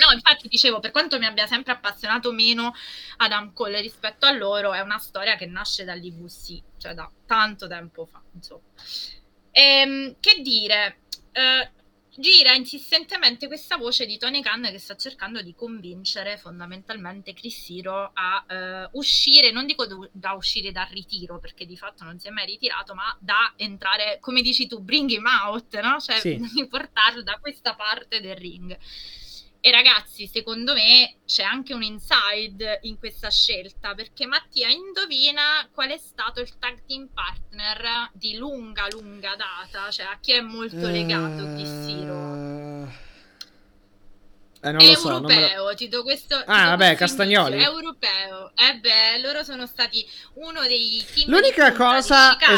No, 0.00 0.12
infatti 0.12 0.48
dicevo, 0.48 0.80
per 0.80 0.92
quanto 0.92 1.18
mi 1.18 1.26
abbia 1.26 1.46
sempre 1.46 1.72
appassionato 1.72 2.32
meno 2.32 2.74
Adam 3.18 3.52
Cole 3.52 3.82
rispetto 3.82 4.24
a 4.24 4.30
loro, 4.32 4.72
è 4.72 4.80
una 4.80 4.98
storia 4.98 5.36
che 5.36 5.44
nasce 5.44 5.84
dall'IVC, 5.84 6.62
cioè 6.78 6.94
da 6.94 7.10
tanto 7.26 7.68
tempo 7.68 8.06
fa, 8.06 8.22
insomma. 8.32 8.62
Ehm, 9.50 10.16
che 10.18 10.40
dire, 10.40 11.00
eh, 11.32 11.70
gira 12.16 12.54
insistentemente 12.54 13.46
questa 13.46 13.76
voce 13.76 14.06
di 14.06 14.16
Tony 14.16 14.40
Khan 14.42 14.62
che 14.70 14.78
sta 14.78 14.96
cercando 14.96 15.42
di 15.42 15.54
convincere 15.54 16.38
fondamentalmente 16.38 17.32
Chris 17.34 17.68
Hero 17.68 18.10
a 18.12 18.44
eh, 18.48 18.88
uscire, 18.92 19.50
non 19.50 19.66
dico 19.66 19.86
do- 19.86 20.08
da 20.12 20.32
uscire 20.32 20.72
dal 20.72 20.88
ritiro, 20.88 21.38
perché 21.38 21.66
di 21.66 21.76
fatto 21.76 22.04
non 22.04 22.18
si 22.18 22.28
è 22.28 22.30
mai 22.30 22.46
ritirato, 22.46 22.94
ma 22.94 23.16
da 23.20 23.52
entrare, 23.56 24.18
come 24.18 24.40
dici 24.40 24.66
tu, 24.66 24.80
bring 24.80 25.10
him 25.10 25.26
out, 25.26 25.78
no? 25.80 25.98
Cioè 26.00 26.20
Sì. 26.20 26.40
portarlo 26.68 27.22
da 27.22 27.38
questa 27.38 27.74
parte 27.74 28.20
del 28.20 28.36
ring. 28.36 28.76
E 29.62 29.70
ragazzi, 29.70 30.26
secondo 30.26 30.72
me 30.72 31.16
c'è 31.26 31.42
anche 31.42 31.74
un 31.74 31.82
inside 31.82 32.78
in 32.84 32.98
questa 32.98 33.30
scelta, 33.30 33.94
perché 33.94 34.24
Mattia 34.26 34.68
indovina 34.68 35.68
qual 35.72 35.90
è 35.90 35.98
stato 35.98 36.40
il 36.40 36.56
tag 36.58 36.82
team 36.86 37.08
partner 37.12 38.08
di 38.14 38.36
lunga, 38.36 38.86
lunga 38.90 39.36
data, 39.36 39.90
cioè 39.90 40.06
a 40.06 40.18
chi 40.18 40.32
è 40.32 40.40
molto 40.40 40.86
legato 40.88 41.44
Chris 41.54 41.68
Hero. 41.88 43.08
Eh, 44.62 44.72
non 44.72 44.80
È 44.80 44.86
lo 44.92 44.94
so. 44.96 45.08
non 45.10 45.24
me 45.24 45.34
lo- 45.34 45.40
europeo, 45.40 45.74
ti 45.74 45.88
do 45.88 46.02
questo. 46.02 46.36
Ah, 46.36 46.62
do 46.62 46.68
vabbè, 46.70 46.96
questo 46.96 47.16
Castagnoli. 47.16 47.58
È 47.58 47.62
europeo. 47.64 48.52
Eh 48.56 48.78
beh, 48.78 49.18
loro 49.20 49.42
sono 49.42 49.66
stati 49.66 50.06
uno 50.34 50.62
dei 50.62 51.04
team 51.14 51.30
L'unica 51.30 51.70
di 51.70 51.76
cosa 51.76 52.36
di 52.38 52.44
è- 52.44 52.48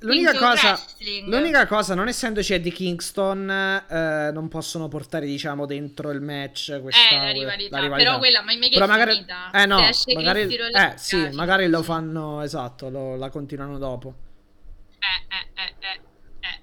l'unica 0.00 0.34
cosa-. 0.36 0.78
L'unica 1.26 1.66
cosa, 1.66 1.94
non 1.94 2.08
essendoci 2.08 2.52
Eddie 2.54 2.72
Kingston, 2.72 3.48
eh, 3.50 4.30
non 4.32 4.48
possono 4.48 4.88
portare, 4.88 5.26
diciamo, 5.26 5.66
dentro 5.66 6.10
il 6.10 6.20
match 6.20 6.80
questa 6.80 7.08
Eh, 7.14 7.18
la 7.18 7.30
rivalità. 7.32 7.76
la 7.76 7.82
rivalità. 7.82 8.08
Però 8.08 8.18
quella, 8.18 8.42
ma 8.42 8.52
mica 8.54 8.68
Però 8.74 8.86
magari, 8.86 9.12
finita. 9.12 9.50
eh 9.52 9.66
no, 9.66 9.76
magari, 10.14 10.40
eh 10.42 10.94
sì, 10.96 11.16
carica. 11.16 11.34
magari 11.34 11.68
lo 11.68 11.82
fanno, 11.82 12.42
esatto, 12.42 12.88
lo- 12.90 13.16
la 13.16 13.30
continuano 13.30 13.78
dopo. 13.78 14.14
Eh, 14.98 15.34
eh, 15.34 15.62
eh, 15.62 15.74
eh, 15.78 16.00
eh. 16.40 16.60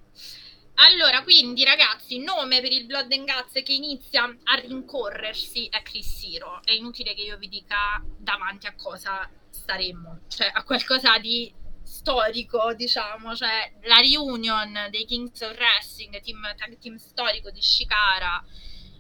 Allora, 0.76 1.22
quindi 1.24 1.64
ragazzi, 1.64 2.16
il 2.18 2.24
nome 2.24 2.60
per 2.62 2.72
il 2.72 2.86
Blood 2.86 3.12
and 3.12 3.26
Guts 3.26 3.64
che 3.64 3.74
inizia 3.74 4.24
a 4.24 4.56
rincorrersi 4.60 5.68
è 5.70 5.82
Chris 5.82 6.24
Hero. 6.24 6.62
È 6.64 6.72
inutile 6.72 7.14
che 7.14 7.22
io 7.22 7.38
vi 7.38 7.48
dica 7.48 8.04
davanti 8.18 8.68
a 8.68 8.74
cosa 8.76 9.30
staremmo, 9.50 10.22
cioè 10.28 10.50
a 10.52 10.64
qualcosa 10.64 11.18
di 11.20 11.54
storico, 12.04 12.74
diciamo, 12.76 13.34
cioè 13.34 13.72
la 13.84 14.00
reunion 14.00 14.74
dei 14.92 15.06
Kings 15.06 15.40
of 15.42 15.56
Wrestling, 15.58 16.22
team, 16.22 16.42
tag 16.58 16.78
team 16.78 16.98
storico 16.98 17.50
di 17.50 17.62
Shikara, 17.62 18.44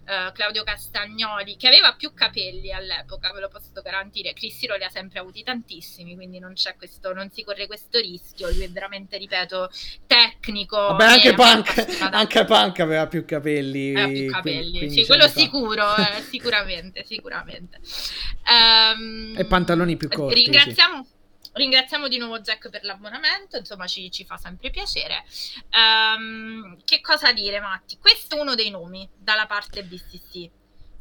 eh, 0.06 0.32
Claudio 0.34 0.64
Castagnoli, 0.64 1.58
che 1.58 1.68
aveva 1.68 1.93
più 1.95 2.14
capelli 2.14 2.72
all'epoca, 2.72 3.34
ve 3.34 3.41
lo 3.41 3.49
posso 3.49 3.82
garantire. 3.82 4.32
Chris 4.32 4.64
Hero 4.64 4.76
li 4.76 4.86
ha 4.86 4.89
sempre 4.89 5.20
avuti 5.20 5.43
tantissimi, 5.43 6.16
quindi 6.16 6.39
non 6.39 6.54
c'è 6.54 6.76
questo, 6.78 7.14
non 7.14 7.30
si 7.30 7.43
corre 7.43 7.68
questo 7.68 7.99
rischio. 7.99 8.49
Lui 8.49 8.64
è 8.64 8.70
veramente, 8.70 9.18
ripeto, 9.18 9.70
tecnico. 10.08 10.78
Vabbè, 10.78 11.04
anche 11.04 11.34
Punk, 11.34 11.97
anche 11.99 12.45
Punk 12.45 12.80
aveva 12.80 13.08
più 13.08 13.26
capelli. 13.26 13.91
Aveva 13.91 14.08
più 14.08 14.32
capelli, 14.32 14.78
15 14.78 15.01
sì, 15.01 15.06
quello 15.06 15.28
fa. 15.28 15.39
sicuro, 15.39 15.95
eh, 15.97 16.22
sicuramente, 16.30 17.04
sicuramente. 17.04 17.80
Ehm, 18.45 19.36
E 19.38 19.45
pantaloni 19.45 19.95
più 19.95 20.10
corti, 20.10 20.34
Ringraziamo, 20.36 21.08
ringraziamo 21.54 22.08
di 22.08 22.18
nuovo 22.18 22.39
Jack 22.39 22.70
per 22.70 22.84
l'abbonamento, 22.84 23.58
insomma 23.58 23.88
ci, 23.88 24.12
ci 24.12 24.26
fa 24.26 24.38
sempre 24.38 24.70
piacere. 24.70 25.24
Ehm, 25.70 26.78
che 26.84 27.01
cosa 27.01 27.32
dire 27.32 27.60
Matti? 27.60 27.97
Questo 27.97 28.36
è 28.36 28.39
uno 28.39 28.56
dei 28.56 28.70
nomi 28.70 29.08
dalla 29.18 29.45
parte 29.45 29.84
BCC. 29.84 30.49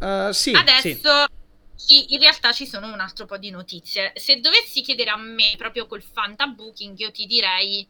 Eh, 0.01 0.31
sì. 0.33 0.53
Adesso 0.53 1.27
sì, 1.75 2.13
in 2.15 2.21
realtà 2.21 2.53
ci 2.53 2.67
sono 2.67 2.93
un 2.93 3.01
altro 3.01 3.27
po' 3.27 3.39
di 3.39 3.51
notizie. 3.51 4.13
Se 4.15 4.41
dovessi 4.41 4.83
chiedere 4.83 5.11
a 5.11 5.17
me, 5.17 5.55
proprio 5.57 5.87
col 5.87 6.03
fantabooking, 6.03 6.99
io 6.99 7.11
ti 7.11 7.27
direi 7.27 7.87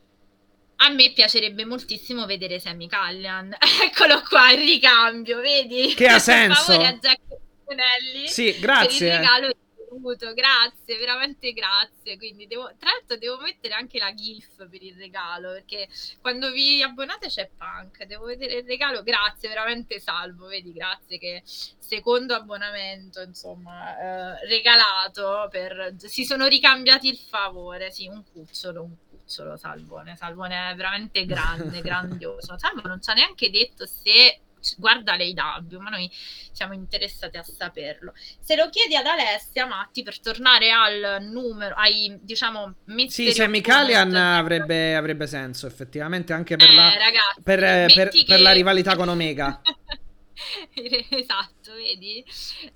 a 0.77 0.89
me 0.89 1.13
piacerebbe 1.13 1.65
moltissimo 1.65 2.27
vedere 2.27 2.59
Sammy 2.59 2.87
Callian. 2.87 3.55
Eccolo 3.83 4.23
qua 4.23 4.51
il 4.53 4.61
ricambio, 4.61 5.41
vedi? 5.41 5.95
Che 5.95 6.07
ha 6.07 6.13
Per 6.13 6.21
senso. 6.21 6.63
favore 6.63 6.87
a 6.87 6.93
Jack 6.95 7.21
Bonelli. 7.65 8.29
Sì, 8.29 8.45
Per 8.47 8.55
il 8.55 8.61
grazie. 8.61 9.17
regalo 9.17 9.51
ricevuto. 9.93 10.32
Grazie, 10.32 10.99
veramente 10.99 11.53
grazie. 11.53 12.16
Quindi 12.16 12.47
devo, 12.47 12.70
tra 12.78 12.90
l'altro 12.90 13.16
devo 13.16 13.38
mettere 13.38 13.74
anche 13.74 13.99
la 13.99 14.14
GIF 14.14 14.68
per 14.68 14.82
il 14.82 14.97
regalo, 14.97 15.53
perché 15.53 15.88
quando 16.20 16.51
vi 16.51 16.82
abbonate 16.82 17.28
c'è 17.28 17.51
Punk. 17.57 18.05
Devo 18.05 18.24
vedere 18.24 18.59
il 18.59 18.64
regalo. 18.64 19.03
Grazie, 19.03 19.49
veramente 19.49 20.01
salvo. 20.01 20.47
Vedi, 20.47 20.72
grazie 20.72 21.18
che 21.18 21.43
secondo 21.45 22.34
abbonamento, 22.34 23.20
insomma, 23.20 23.99
eh, 23.99 24.47
regalato 24.47 25.49
per... 25.51 25.95
Si 25.99 26.24
sono 26.24 26.47
ricambiati 26.47 27.09
il 27.09 27.18
favore. 27.18 27.90
Sì, 27.90 28.09
un 28.09 28.22
cucciolo, 28.32 28.82
un 28.82 28.97
cucciolo, 29.09 29.57
Salvone. 29.57 30.16
Salvone 30.16 30.70
è 30.70 30.74
veramente 30.74 31.24
grande, 31.26 31.80
grandioso. 31.82 32.59
Salvo 32.59 32.88
non 32.88 33.03
ci 33.03 33.11
ha 33.11 33.14
neanche 33.14 33.51
detto 33.51 33.86
se 33.86 34.40
guarda 34.77 35.17
l'AW, 35.17 35.81
ma 35.81 35.91
noi 35.91 36.11
siamo 36.53 36.73
interessati 36.75 37.37
a 37.37 37.43
saperlo. 37.43 38.13
Se 38.41 38.57
lo 38.57 38.69
chiedi 38.71 38.97
ad 38.97 39.07
Alessia 39.07 39.67
Matti 39.67 40.03
per 40.03 40.21
tornare 40.21 40.71
al 40.71 41.19
numero, 41.23 41.75
ai 41.75 42.19
diciamo 42.21 42.75
Sì, 43.09 43.33
Sammy 43.33 43.61
Callian 43.61 44.15
avrebbe, 44.15 44.95
avrebbe 44.97 45.27
senso, 45.27 45.67
effettivamente, 45.67 46.33
anche 46.33 46.57
per, 46.57 46.69
Eh, 46.69 46.75
la, 46.75 46.89
ragazzi, 46.97 47.43
per, 47.43 47.63
eh, 47.63 47.87
per- 47.87 48.05
metti 48.05 48.25
per 48.25 48.37
che- 48.37 48.43
la 48.43 48.53
rivalità 48.53 48.97
con 48.97 49.09
Omega. 49.09 49.61
esatto, 51.11 51.73
vedi? 51.75 52.25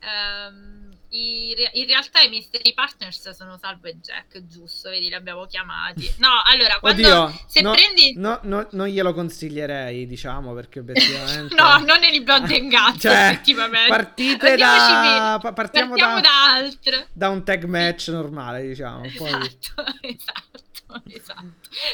Ehm, 0.01 0.86
i- 1.17 1.55
in 1.81 1.87
realtà 1.87 2.21
i 2.21 2.29
mystery 2.29 2.75
partners 2.75 3.31
sono 3.31 3.57
Salvo 3.59 3.87
e 3.89 3.97
Jack, 4.01 4.47
giusto? 4.47 4.91
Vedi, 4.91 5.09
li 5.09 5.15
abbiamo 5.15 5.47
chiamati. 5.47 6.15
No, 6.19 6.29
allora, 6.45 6.79
quando 6.79 7.07
Oddio, 7.07 7.41
se 7.47 7.61
no, 7.63 7.73
prendi 7.73 8.15
no, 8.17 8.39
no, 8.43 8.67
non 8.73 8.87
glielo 8.89 9.13
consiglierei, 9.15 10.07
diciamo, 10.07 10.53
perché 10.55 10.81
obiettivamente... 10.81 11.55
No, 11.57 11.79
non 11.79 11.99
nel 12.01 12.23
Blood 12.23 12.51
and 12.51 12.71
Guts, 12.71 13.01
Cioè, 13.07 13.29
effettivamente. 13.31 13.89
partite 13.89 14.57
da- 14.57 15.39
partiamo 15.55 15.91
Partiamo 15.91 16.21
da- 16.21 16.69
da. 16.91 17.07
Da 17.13 17.29
un 17.29 17.45
tag 17.45 17.65
match 17.65 18.09
normale, 18.09 18.67
diciamo. 18.67 19.03
Poi... 19.17 19.29
Esatto, 19.29 19.85
esatto, 20.03 20.65
esatto. 21.09 21.41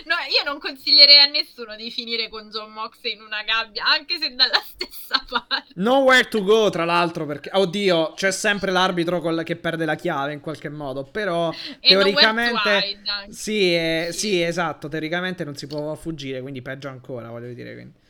No, 0.04 0.14
io 0.28 0.44
non 0.44 0.58
consiglierei 0.58 1.18
a 1.18 1.26
nessuno 1.26 1.74
di 1.76 1.90
finire 1.90 2.28
con 2.28 2.48
John 2.50 2.72
Moxley 2.72 3.14
in 3.14 3.22
una 3.22 3.42
gabbia, 3.42 3.84
anche 3.86 4.18
se 4.18 4.34
dalla 4.34 4.60
stessa 4.64 5.24
parte. 5.28 5.72
Nowhere 5.76 6.28
to 6.28 6.42
go, 6.42 6.70
tra 6.70 6.84
l'altro, 6.84 7.26
perché... 7.26 7.50
Oddio, 7.52 8.12
c'è 8.14 8.30
sempre 8.30 8.70
l'arbitro 8.70 9.20
col- 9.20 9.42
che 9.44 9.56
perde 9.56 9.84
la 9.84 9.94
chiave 9.96 10.32
in 10.32 10.40
qualche 10.40 10.68
modo, 10.68 11.04
però 11.04 11.52
E 11.80 11.88
teoricamente... 11.88 13.00
Sì, 13.30 13.74
eh, 13.74 14.08
Sì. 14.10 14.18
sì, 14.18 14.42
esatto, 14.42 14.88
teoricamente 14.88 15.44
non 15.44 15.56
si 15.56 15.66
può 15.66 15.94
fuggire, 15.94 16.40
quindi 16.40 16.62
peggio 16.62 16.88
ancora, 16.88 17.28
voglio 17.30 17.52
dire. 17.52 17.72
Quindi. 17.74 18.00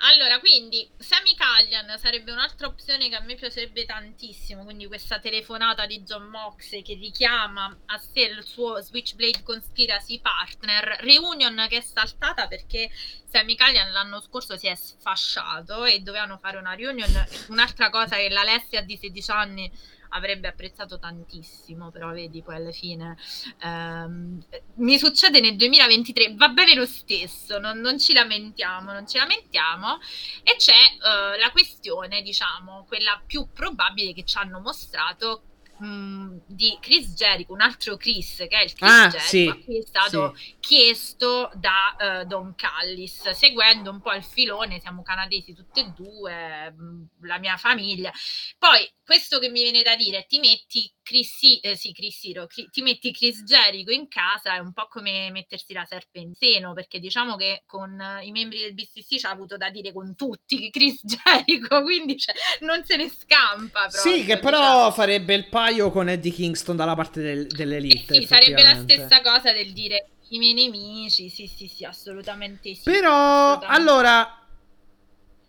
Allora, 0.00 0.38
quindi 0.38 0.88
Sammy 0.96 1.34
Callian 1.34 1.98
sarebbe 1.98 2.30
un'altra 2.30 2.68
opzione 2.68 3.08
che 3.08 3.16
a 3.16 3.20
me 3.20 3.34
piacerebbe 3.34 3.84
tantissimo. 3.84 4.62
Quindi, 4.62 4.86
questa 4.86 5.18
telefonata 5.18 5.86
di 5.86 6.02
John 6.02 6.26
Moxley 6.26 6.82
che 6.82 6.94
richiama 6.94 7.76
a 7.86 7.98
sé 7.98 8.20
il 8.20 8.44
suo 8.44 8.80
Switchblade 8.80 9.42
Conspiracy 9.42 10.20
partner. 10.20 10.98
Reunion 11.00 11.66
che 11.68 11.78
è 11.78 11.80
saltata 11.80 12.46
perché 12.46 12.88
Sammy 13.28 13.56
Callian 13.56 13.90
l'anno 13.90 14.20
scorso 14.20 14.56
si 14.56 14.68
è 14.68 14.74
sfasciato 14.76 15.84
e 15.84 15.98
dovevano 15.98 16.38
fare 16.38 16.58
una 16.58 16.74
reunion. 16.74 17.10
Un'altra 17.48 17.90
cosa 17.90 18.16
che 18.16 18.28
l'Alessia 18.28 18.82
di 18.82 18.96
16 18.96 19.30
anni 19.32 19.70
avrebbe 20.10 20.48
apprezzato 20.48 20.98
tantissimo, 20.98 21.90
però 21.90 22.10
vedi 22.10 22.42
poi 22.42 22.56
alla 22.56 22.72
fine 22.72 23.16
ehm, 23.62 24.42
mi 24.76 24.98
succede 24.98 25.40
nel 25.40 25.56
2023, 25.56 26.34
va 26.34 26.48
bene 26.48 26.74
lo 26.74 26.86
stesso, 26.86 27.58
non, 27.58 27.78
non 27.78 27.98
ci 27.98 28.12
lamentiamo, 28.12 28.92
non 28.92 29.06
ci 29.06 29.18
lamentiamo. 29.18 29.98
E 30.42 30.56
c'è 30.56 30.72
eh, 30.72 31.38
la 31.38 31.50
questione, 31.50 32.22
diciamo, 32.22 32.84
quella 32.86 33.20
più 33.24 33.48
probabile 33.52 34.12
che 34.12 34.24
ci 34.24 34.38
hanno 34.38 34.60
mostrato 34.60 35.42
mh, 35.78 36.42
di 36.46 36.76
Chris 36.80 37.14
Jericho, 37.14 37.52
un 37.52 37.60
altro 37.60 37.96
Chris 37.96 38.36
che 38.36 38.48
è 38.48 38.62
il 38.64 38.72
Chris 38.74 38.90
Ah, 38.90 39.08
Jericho, 39.08 39.62
sì, 39.64 39.78
è 39.78 39.82
stato 39.86 40.34
sì. 40.36 40.54
chiesto 40.60 41.50
da 41.54 42.20
eh, 42.20 42.24
Don 42.26 42.54
Callis, 42.54 43.30
seguendo 43.30 43.90
un 43.90 44.00
po' 44.00 44.12
il 44.12 44.24
filone, 44.24 44.80
siamo 44.80 45.02
canadesi 45.02 45.54
tutti 45.54 45.80
e 45.80 45.92
due, 45.94 46.70
mh, 46.70 47.26
la 47.26 47.38
mia 47.38 47.56
famiglia. 47.56 48.12
Poi 48.58 48.88
questo 49.04 49.38
che 49.38 49.48
mi 49.48 49.62
viene 49.62 49.82
da 49.82 49.96
dire, 49.96 50.26
ti 50.26 50.38
metti 50.38 50.92
Chris, 51.02 51.58
eh, 51.62 51.74
sì, 51.76 51.92
Chris 51.92 52.22
Hero, 52.24 52.46
ti 52.46 52.82
metti 52.82 53.10
Chris 53.12 53.42
Jericho 53.44 53.90
in 53.90 54.08
casa, 54.08 54.54
è 54.54 54.58
un 54.58 54.72
po' 54.74 54.86
come 54.88 55.30
mettersi 55.30 55.72
la 55.72 55.84
serpe 55.86 56.18
in 56.18 56.34
seno, 56.34 56.74
perché 56.74 56.98
diciamo 56.98 57.36
che 57.36 57.62
con 57.66 57.98
eh, 57.98 58.26
i 58.26 58.30
membri 58.30 58.58
del 58.60 58.74
BCC 58.74 59.18
ci 59.18 59.26
ha 59.26 59.30
avuto 59.30 59.56
da 59.56 59.70
dire 59.70 59.92
con 59.92 60.14
tutti 60.14 60.70
Chris 60.70 61.00
Jericho, 61.04 61.82
quindi 61.82 62.18
cioè, 62.18 62.34
non 62.60 62.84
se 62.84 62.96
ne 62.96 63.08
scampa 63.08 63.88
proprio. 63.88 64.12
Sì, 64.12 64.24
che 64.24 64.36
diciamo. 64.36 64.40
però 64.40 64.90
farebbe 64.92 65.34
il 65.34 65.48
paio 65.48 65.67
con 65.90 66.08
Eddie 66.08 66.32
Kingston 66.32 66.76
dalla 66.76 66.94
parte 66.94 67.20
del- 67.20 67.46
Eh 67.46 67.56
dell'elite. 67.56 68.14
sì, 68.14 68.26
sarebbe 68.26 68.62
la 68.62 68.74
stessa 68.74 69.20
cosa 69.20 69.52
del 69.52 69.72
dire 69.72 70.08
i 70.30 70.38
miei 70.38 70.54
nemici, 70.54 71.28
sì, 71.28 71.46
sì, 71.46 71.68
sì, 71.68 71.84
assolutamente 71.84 72.74
sì. 72.74 72.82
Però, 72.82 73.10
assolutamente. 73.10 73.80
allora, 73.80 74.46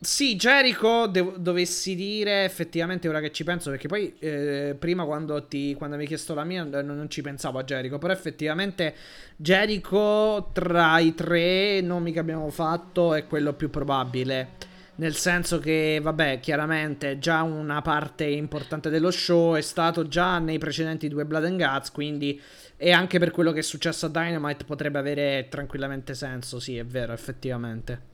sì, 0.02 0.36
Jericho, 0.38 1.08
devo- 1.08 1.34
dovessi 1.38 1.94
dire 1.96 2.46
effettivamente 2.46 3.10
ora 3.10 3.20
che 3.20 3.32
ci 3.32 3.44
penso, 3.44 3.70
perché 3.70 3.88
poi 3.90 4.16
eh, 4.20 4.76
prima 4.80 5.04
quando, 5.04 5.46
ti, 5.46 5.74
quando 5.76 5.98
mi 5.98 6.04
hai 6.04 6.08
chiesto 6.08 6.34
la 6.34 6.46
mia 6.46 6.64
non, 6.64 6.86
non 6.86 7.10
ci 7.10 7.22
pensavo 7.22 7.60
a 7.60 7.64
Jericho, 7.66 7.98
però 7.98 8.14
effettivamente 8.14 8.96
Jericho 9.36 10.52
tra 10.54 11.00
i 11.00 11.14
tre 11.16 11.82
nomi 11.82 12.14
che 12.14 12.20
abbiamo 12.20 12.50
fatto 12.50 13.14
è 13.14 13.28
quello 13.28 13.54
più 13.54 13.70
probabile. 13.70 14.68
Nel 15.00 15.16
senso 15.16 15.60
che, 15.60 16.00
vabbè, 16.02 16.42
chiaramente 16.42 17.20
già 17.20 17.42
una 17.42 17.82
parte 17.82 18.26
importante 18.26 18.90
dello 18.90 19.12
show 19.12 19.56
è 19.56 19.62
stato 19.62 20.10
già 20.10 20.40
nei 20.40 20.58
precedenti 20.58 21.08
due 21.08 21.24
Blood 21.24 21.46
and 21.46 21.58
Guts, 21.58 21.90
quindi 21.92 22.40
e 22.76 22.92
anche 22.92 23.18
per 23.18 23.32
quello 23.32 23.54
che 23.54 23.60
è 23.60 23.64
successo 23.64 24.08
a 24.08 24.10
Dynamite 24.10 24.66
potrebbe 24.66 25.00
avere 25.00 25.48
tranquillamente 25.50 26.14
senso, 26.14 26.60
sì, 26.60 26.78
è 26.78 26.86
vero, 26.86 27.14
effettivamente. 27.14 28.09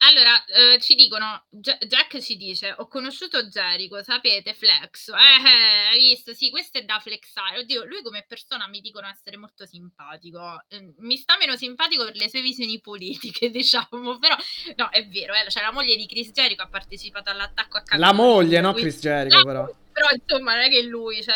Allora, 0.00 0.44
eh, 0.44 0.78
ci 0.80 0.94
dicono, 0.94 1.44
Jack 1.50 2.20
ci 2.20 2.36
dice, 2.36 2.72
ho 2.76 2.86
conosciuto 2.86 3.42
Jericho, 3.46 4.02
sapete, 4.02 4.54
Flex. 4.54 5.08
Eh, 5.08 5.12
eh, 5.12 5.88
hai 5.90 5.98
visto? 5.98 6.34
Sì, 6.34 6.50
questo 6.50 6.78
è 6.78 6.84
da 6.84 7.00
flexare. 7.00 7.58
Oddio, 7.58 7.84
lui 7.84 8.02
come 8.02 8.24
persona 8.26 8.68
mi 8.68 8.80
dicono 8.80 9.08
essere 9.08 9.36
molto 9.36 9.66
simpatico. 9.66 10.62
Eh, 10.68 10.94
mi 10.98 11.16
sta 11.16 11.36
meno 11.38 11.56
simpatico 11.56 12.04
per 12.04 12.14
le 12.16 12.28
sue 12.28 12.42
visioni 12.42 12.80
politiche, 12.80 13.50
diciamo, 13.50 14.18
però 14.18 14.36
no, 14.76 14.88
è 14.90 15.06
vero, 15.08 15.34
eh, 15.34 15.50
cioè 15.50 15.62
la 15.64 15.72
moglie 15.72 15.96
di 15.96 16.06
Chris 16.06 16.30
Jericho 16.30 16.62
ha 16.62 16.68
partecipato 16.68 17.30
all'attacco 17.30 17.78
a 17.78 17.82
La 17.96 18.08
Capitol 18.08 18.14
moglie, 18.14 18.56
Hill, 18.56 18.62
no 18.62 18.72
quindi- 18.72 18.90
Chris 18.90 19.02
Jericho, 19.02 19.36
La 19.36 19.44
però. 19.44 19.74
Però 19.98 20.08
insomma 20.14 20.54
non 20.54 20.62
è 20.64 20.68
che 20.70 20.82
lui 20.82 21.22
cioè, 21.22 21.34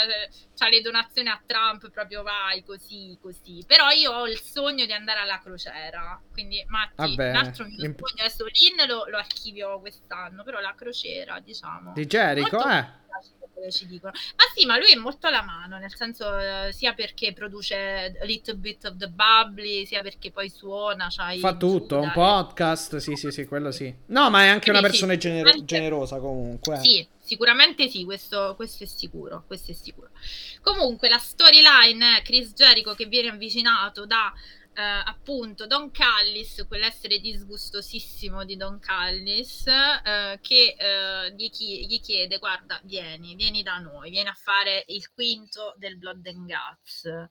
c'ha 0.55 0.69
le 0.69 0.81
donazioni 0.81 1.29
a 1.29 1.41
Trump 1.45 1.91
proprio 1.91 2.23
vai 2.23 2.63
così 2.65 3.19
così 3.21 3.65
però 3.67 3.91
io 3.91 4.13
ho 4.13 4.29
il 4.29 4.39
sogno 4.41 4.85
di 4.87 4.93
andare 4.93 5.21
alla 5.21 5.41
crociera 5.41 6.21
quindi 6.31 6.65
Matti 6.69 7.15
bene. 7.15 7.31
un 7.39 7.45
altro 7.45 7.65
mio 7.65 7.85
Imp- 7.85 8.07
sogno 8.07 8.23
adesso 8.23 8.45
l'in 8.45 8.87
lo, 8.89 9.07
lo 9.09 9.19
archivio 9.19 9.81
quest'anno 9.81 10.45
però 10.45 10.61
la 10.61 10.75
crociera 10.77 11.41
diciamo 11.41 11.93
Di 11.95 12.07
Jericho, 12.07 12.57
molto 12.57 12.71
eh. 12.71 13.01
ci 13.71 13.87
dicono. 13.87 14.13
Ma 14.37 14.43
sì, 14.55 14.67
ma 14.67 14.77
lui 14.77 14.91
è 14.91 14.97
molto 14.97 15.29
alla 15.29 15.43
mano, 15.43 15.79
nel 15.79 15.95
senso 15.95 16.37
eh, 16.37 16.73
sia 16.73 16.95
perché 16.95 17.33
produce 17.33 18.17
a 18.21 18.25
little 18.25 18.57
bit 18.57 18.85
of 18.87 18.97
the 18.97 19.07
bubbly, 19.09 19.87
sia 19.87 20.03
perché 20.03 20.33
poi 20.33 20.49
suona, 20.49 21.09
i 21.33 21.39
Fa 21.39 21.55
tutto, 21.55 22.01
un 22.01 22.11
podcast, 22.13 22.97
sì, 22.97 23.15
sì, 23.15 23.31
sì, 23.31 23.47
quello 23.47 23.71
sì. 23.71 23.95
No, 24.07 24.31
ma 24.31 24.43
è 24.45 24.49
anche 24.49 24.71
una 24.71 24.81
Quindi 24.81 24.97
sì, 24.97 25.05
persona 25.07 25.17
genero- 25.17 25.49
sicuramente- 25.51 25.75
generosa 25.77 26.19
comunque. 26.19 26.77
Sì, 26.79 27.07
sicuramente 27.23 27.89
sì, 27.89 28.05
questo, 28.05 28.55
questo 28.57 28.85
è 28.85 28.87
sicuro, 28.87 29.45
questo 29.47 29.71
è 29.71 29.75
sicuro. 29.75 30.11
Comunque 30.61 31.09
la 31.09 31.19
storyline 31.19 32.19
è 32.19 32.23
Chris 32.23 32.53
Jericho 32.53 32.95
che 32.95 33.07
viene 33.07 33.29
avvicinato 33.29 34.05
da 34.05 34.33
eh, 34.75 34.83
appunto 34.83 35.67
Don 35.67 35.91
Callis, 35.91 36.65
quell'essere 36.67 37.19
disgustosissimo 37.19 38.45
di 38.45 38.57
Don 38.57 38.79
Callis, 38.79 39.67
eh, 39.67 40.39
che 40.41 40.75
eh, 40.79 41.35
gli, 41.37 41.51
chi- 41.51 41.87
gli 41.87 42.01
chiede, 42.01 42.39
guarda, 42.39 42.81
vieni, 42.85 43.35
vieni 43.35 43.63
da 43.63 43.79
noi, 43.79 44.11
vieni 44.11 44.29
a 44.29 44.35
fare 44.35 44.85
il 44.89 45.11
quinto 45.13 45.75
del 45.77 45.97
Blood 45.97 46.27
and 46.27 46.47
Guts. 46.47 47.29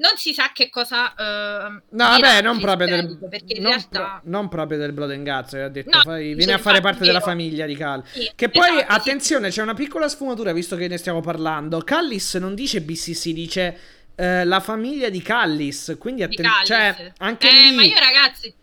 Non 0.00 0.12
si 0.16 0.32
sa 0.32 0.50
che 0.54 0.70
cosa... 0.70 1.12
eh, 1.14 1.68
No, 1.90 2.04
vabbè, 2.08 2.40
non 2.40 2.58
proprio 2.58 2.86
del, 2.88 3.18
non, 3.58 3.70
realtà... 3.70 4.20
pro- 4.20 4.30
non 4.30 4.48
proprio 4.48 4.78
del 4.78 4.92
Blood 4.92 5.10
and 5.10 5.28
Guts, 5.28 5.52
ha 5.54 5.68
detto, 5.68 5.96
No, 5.98 6.02
fai- 6.02 6.34
vieni 6.34 6.52
a 6.52 6.58
fare 6.58 6.80
parte 6.80 7.00
della 7.00 7.18
vero. 7.18 7.24
famiglia 7.30 7.66
di 7.66 7.76
Cal. 7.76 8.02
Sì, 8.10 8.30
Che 8.34 8.48
poi, 8.48 8.76
esatto, 8.76 8.78
sì. 8.92 8.98
attenzione, 8.98 9.48
c'è 9.50 9.60
una 9.62 9.74
piccola 9.74 10.08
sfumatura, 10.08 10.52
visto 10.52 10.74
che 10.76 10.88
ne 10.88 10.96
stiamo 10.96 11.20
parlando. 11.20 11.78
Callis 11.80 12.34
non 12.36 12.54
dice 12.54 12.80
BCC, 12.80 13.28
dice 13.32 13.78
eh, 14.14 14.44
la 14.44 14.60
famiglia 14.60 15.10
di 15.10 15.20
Callis, 15.20 15.96
quindi 15.98 16.26
di 16.26 16.32
atten- 16.34 16.46
Callis. 16.50 16.66
cioè, 16.66 17.12
anche 17.18 17.48
Eh, 17.48 17.52
lì... 17.52 17.74
Ma 17.74 17.82
io 17.82 17.98
ragazzi, 17.98 18.54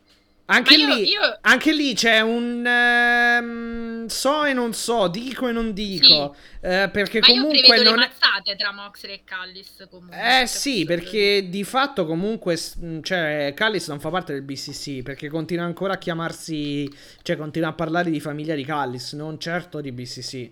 Anche 0.49 0.75
io- 0.75 0.87
lì, 0.95 1.09
io- 1.09 1.37
anche 1.41 1.73
lì 1.73 1.93
c'è 1.93 2.21
un 2.21 2.65
ehm, 2.65 4.05
so 4.07 4.45
e 4.45 4.53
non 4.53 4.73
so, 4.73 5.07
dico 5.09 5.47
e 5.49 5.51
non 5.51 5.73
dico. 5.73 6.35
eh, 6.61 6.89
perché 6.91 7.19
ma 7.19 7.27
io 7.27 7.33
comunque 7.41 7.67
prevedo 7.67 7.89
non 7.89 7.99
le 7.99 8.05
è. 8.05 8.07
mazzate 8.07 8.55
tra 8.55 8.71
Moxley 8.71 9.13
e 9.15 9.21
Callis 9.25 9.87
comunque. 9.89 10.41
Eh 10.43 10.47
sì, 10.47 10.85
perché 10.85 11.49
di 11.49 11.63
fatto 11.65 12.05
comunque, 12.05 12.57
mh, 12.77 12.99
cioè, 13.01 13.51
Callis 13.55 13.87
non 13.89 13.99
fa 13.99 14.09
parte 14.09 14.31
del 14.33 14.41
BCC, 14.43 15.01
perché 15.03 15.27
continua 15.27 15.65
ancora 15.65 15.93
a 15.93 15.97
chiamarsi, 15.97 16.89
cioè, 17.23 17.35
continua 17.35 17.69
a 17.69 17.73
parlare 17.73 18.09
di 18.09 18.19
famiglia 18.21 18.55
di 18.55 18.63
Callis, 18.63 19.13
non 19.13 19.37
certo 19.39 19.81
di 19.81 19.91
BCC. 19.91 20.51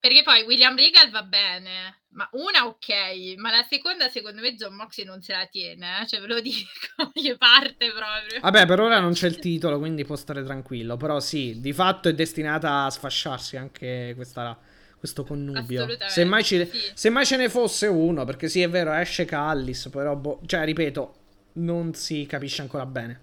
Perché 0.00 0.22
poi 0.22 0.42
William 0.42 0.76
Regal 0.76 1.10
va 1.10 1.22
bene, 1.24 2.02
ma 2.10 2.28
una 2.32 2.66
ok, 2.66 3.34
ma 3.36 3.50
la 3.50 3.62
seconda 3.64 4.08
secondo 4.08 4.40
me 4.40 4.54
John 4.54 4.74
Moxley 4.74 5.04
non 5.06 5.20
se 5.22 5.32
la 5.32 5.46
tiene, 5.46 6.00
eh, 6.02 6.06
cioè 6.06 6.20
ve 6.20 6.26
lo 6.28 6.40
dico, 6.40 7.10
gli 7.14 7.36
parte 7.36 7.90
proprio. 7.92 8.40
Vabbè, 8.40 8.66
per 8.66 8.80
ora 8.80 9.00
non 9.00 9.12
c'è 9.12 9.26
il 9.26 9.38
titolo, 9.40 9.78
quindi 9.78 10.04
può 10.04 10.14
stare 10.14 10.44
tranquillo, 10.44 10.96
però 10.96 11.18
sì, 11.18 11.60
di 11.60 11.72
fatto 11.72 12.08
è 12.08 12.14
destinata 12.14 12.84
a 12.84 12.90
sfasciarsi 12.90 13.56
anche 13.56 14.12
questa, 14.14 14.56
questo 14.96 15.24
connubio. 15.24 15.80
Assolutamente, 15.80 16.04
Se 16.04 16.24
mai, 16.24 16.44
ci- 16.44 16.70
sì. 16.70 16.78
se 16.94 17.10
mai 17.10 17.26
ce 17.26 17.36
ne 17.36 17.48
fosse 17.48 17.88
uno, 17.88 18.24
perché 18.24 18.48
sì, 18.48 18.62
è 18.62 18.68
vero, 18.70 18.92
esce 18.92 19.24
Callis, 19.24 19.88
però, 19.90 20.14
boh, 20.14 20.40
cioè, 20.46 20.64
ripeto, 20.64 21.14
non 21.54 21.94
si 21.94 22.26
capisce 22.26 22.62
ancora 22.62 22.86
bene. 22.86 23.20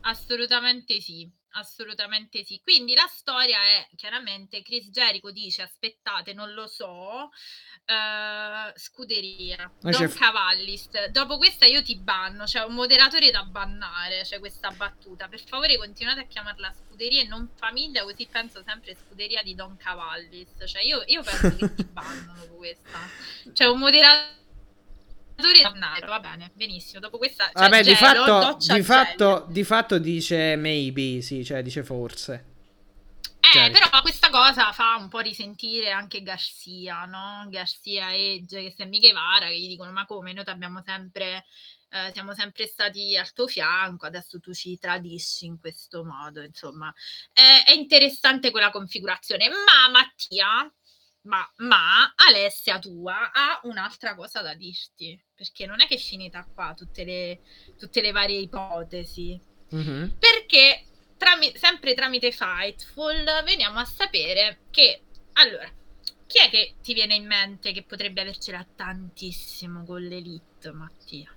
Assolutamente 0.00 1.00
sì, 1.00 1.30
assolutamente 1.52 2.44
sì. 2.44 2.60
Quindi 2.62 2.94
la 2.94 3.06
storia 3.08 3.58
è 3.62 3.88
chiaramente 3.96 4.62
Chris 4.62 4.90
Jericho 4.90 5.30
dice 5.30 5.62
aspettate, 5.62 6.32
non 6.32 6.52
lo 6.52 6.66
so, 6.66 7.30
eh, 7.84 8.72
scuderia, 8.74 9.70
Ma 9.80 9.90
c'è 9.90 9.98
Don 9.98 10.08
f- 10.08 10.18
Cavallis. 10.18 11.06
Dopo 11.10 11.36
questa 11.36 11.66
io 11.66 11.82
ti 11.82 11.96
banno, 11.98 12.44
c'è 12.44 12.62
un 12.64 12.74
moderatore 12.74 13.30
da 13.30 13.44
bannare, 13.44 14.22
c'è 14.22 14.38
questa 14.38 14.70
battuta. 14.70 15.28
Per 15.28 15.44
favore 15.44 15.76
continuate 15.76 16.20
a 16.20 16.26
chiamarla 16.26 16.72
scuderia 16.72 17.22
e 17.22 17.26
non 17.26 17.50
famiglia, 17.56 18.02
così 18.02 18.26
penso 18.26 18.62
sempre 18.64 18.94
scuderia 18.94 19.42
di 19.42 19.54
Don 19.54 19.76
Cavallis. 19.76 20.64
Cioè 20.66 20.82
io, 20.82 21.02
io 21.06 21.22
penso 21.22 21.56
che 21.56 21.74
ti 21.74 21.84
banno 21.90 22.34
dopo 22.34 22.56
questa. 22.56 22.98
C'è 23.52 23.66
un 23.66 23.78
moderatore 23.78 24.46
bannare, 25.62 26.06
va 26.06 26.20
bene, 26.20 26.50
benissimo. 26.54 27.00
Dopo 27.00 27.18
questa... 27.18 27.44
cioè, 27.44 27.68
Vabbè, 27.68 27.82
di 27.82 27.94
fatto, 27.94 28.56
di, 28.74 28.82
fatto, 28.82 29.46
di 29.48 29.64
fatto 29.64 29.98
dice 29.98 30.56
maybe, 30.56 31.20
sì, 31.22 31.44
cioè 31.44 31.62
dice 31.62 31.84
forse. 31.84 32.56
Eh, 33.40 33.58
Jericho. 33.58 33.78
però 33.88 34.00
questa 34.02 34.30
cosa 34.30 34.72
fa 34.72 34.96
un 34.96 35.08
po' 35.08 35.20
risentire 35.20 35.90
anche 35.90 36.22
Garcia, 36.22 37.04
no? 37.04 37.46
Garcia 37.48 38.10
e 38.10 38.44
Sammy 38.76 38.98
Guevara, 38.98 39.46
che 39.46 39.58
gli 39.58 39.68
dicono: 39.68 39.92
Ma 39.92 40.04
come? 40.06 40.32
Noi 40.32 40.44
ti 40.44 40.50
abbiamo 40.50 40.82
sempre, 40.84 41.46
eh, 41.90 42.10
siamo 42.12 42.34
sempre 42.34 42.66
stati 42.66 43.16
al 43.16 43.32
tuo 43.32 43.46
fianco, 43.46 44.06
adesso 44.06 44.38
tu 44.40 44.52
ci 44.52 44.76
tradisci 44.78 45.46
in 45.46 45.58
questo 45.58 46.04
modo. 46.04 46.42
Insomma, 46.42 46.92
è, 47.32 47.62
è 47.64 47.72
interessante 47.72 48.50
quella 48.50 48.70
configurazione. 48.70 49.48
Ma 49.48 49.88
Mattia, 49.90 50.70
ma, 51.28 51.46
ma 51.58 52.12
Alessia 52.16 52.78
tua 52.78 53.30
ha 53.32 53.60
un'altra 53.64 54.14
cosa 54.14 54.40
da 54.42 54.54
dirti, 54.54 55.20
perché 55.34 55.66
non 55.66 55.80
è 55.80 55.86
che 55.86 55.94
è 55.94 55.98
finita 55.98 56.44
qua 56.52 56.74
tutte 56.74 57.04
le, 57.04 57.40
tutte 57.78 58.00
le 58.00 58.12
varie 58.12 58.38
ipotesi 58.40 59.38
Mhm. 59.70 60.16
perché 60.18 60.86
trami- 61.18 61.52
sempre 61.54 61.92
tramite 61.92 62.32
Fightful 62.32 63.22
veniamo 63.44 63.78
a 63.78 63.84
sapere 63.84 64.60
che 64.70 65.02
allora 65.34 65.70
chi 66.26 66.38
è 66.38 66.48
che 66.48 66.76
ti 66.82 66.94
viene 66.94 67.14
in 67.14 67.26
mente 67.26 67.72
che 67.72 67.82
potrebbe 67.82 68.22
avercela 68.22 68.66
tantissimo 68.74 69.84
con 69.84 70.00
l'Elite 70.02 70.72
Mattia? 70.72 71.30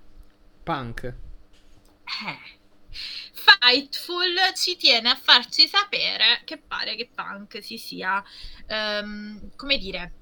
Punk. 0.62 1.04
Eh. 1.04 2.60
Fightful 3.32 4.34
ci 4.54 4.76
tiene 4.76 5.10
a 5.10 5.16
farci 5.16 5.66
sapere 5.68 6.42
che 6.44 6.58
pare 6.58 6.94
che 6.96 7.10
Punk 7.14 7.62
si 7.62 7.78
sia 7.78 8.22
ehm, 8.66 9.50
come 9.56 9.78
dire 9.78 10.12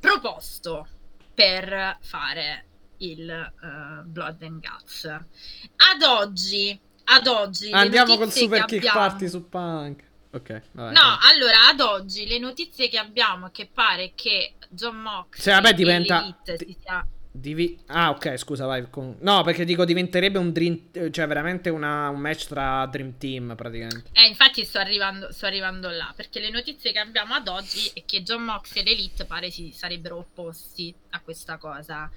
proposto 0.00 0.86
per 1.34 1.98
fare 2.00 2.66
il 2.98 3.28
eh, 3.30 4.02
Blood 4.04 4.42
and 4.42 4.60
Guts 4.66 5.04
ad 5.04 6.02
oggi 6.06 6.78
ad 7.04 7.26
oggi 7.26 7.70
Andiamo 7.72 8.16
col 8.16 8.30
super 8.30 8.64
kick 8.64 8.86
abbiamo- 8.86 8.98
party 9.08 9.28
su 9.28 9.48
Punk. 9.48 10.10
Ok, 10.34 10.62
vabbè. 10.72 10.92
No, 10.92 11.18
allora 11.20 11.66
ad 11.68 11.80
oggi 11.80 12.26
le 12.26 12.38
notizie 12.38 12.88
che 12.88 12.96
abbiamo 12.96 13.50
che 13.50 13.66
pare 13.70 14.12
che 14.14 14.54
John 14.70 14.96
Mox 14.96 15.38
Sì, 15.40 15.50
vabbè, 15.50 15.74
diventa- 15.74 16.34
si 16.44 16.74
sia 16.80 17.06
Divi- 17.34 17.78
ah, 17.86 18.10
ok, 18.10 18.36
scusa, 18.36 18.66
vai. 18.66 18.90
con- 18.90 19.16
No, 19.20 19.42
perché 19.42 19.64
dico 19.64 19.86
diventerebbe 19.86 20.38
un 20.38 20.52
dream. 20.52 21.10
Cioè, 21.10 21.26
veramente 21.26 21.70
una- 21.70 22.10
un 22.10 22.20
match 22.20 22.46
tra 22.46 22.84
Dream 22.86 23.16
Team, 23.16 23.54
praticamente. 23.56 24.10
Eh, 24.12 24.26
infatti 24.26 24.64
sto 24.66 24.78
arrivando, 24.78 25.32
sto 25.32 25.46
arrivando 25.46 25.88
là, 25.88 26.12
perché 26.14 26.40
le 26.40 26.50
notizie 26.50 26.92
che 26.92 26.98
abbiamo 26.98 27.32
ad 27.34 27.48
oggi 27.48 27.90
è 27.94 28.02
che 28.04 28.22
John 28.22 28.42
Mox 28.42 28.76
e 28.76 28.82
l'Elite 28.82 29.24
pare 29.24 29.50
si 29.50 29.72
sarebbero 29.74 30.18
opposti 30.18 30.94
a 31.10 31.20
questa 31.20 31.56
cosa, 31.56 32.10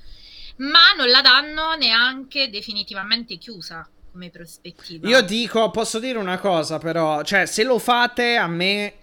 ma 0.57 0.91
non 0.97 1.09
la 1.09 1.21
danno 1.21 1.75
neanche 1.75 2.49
definitivamente 2.49 3.37
chiusa 3.37 3.87
come 4.11 4.29
prospettiva. 4.29 5.07
Io 5.07 5.21
dico, 5.21 5.71
posso 5.71 5.99
dire 5.99 6.17
una 6.17 6.39
cosa, 6.39 6.77
però. 6.77 7.21
Cioè, 7.23 7.45
se 7.45 7.63
lo 7.63 7.79
fate, 7.79 8.35
a 8.35 8.47
me. 8.47 8.95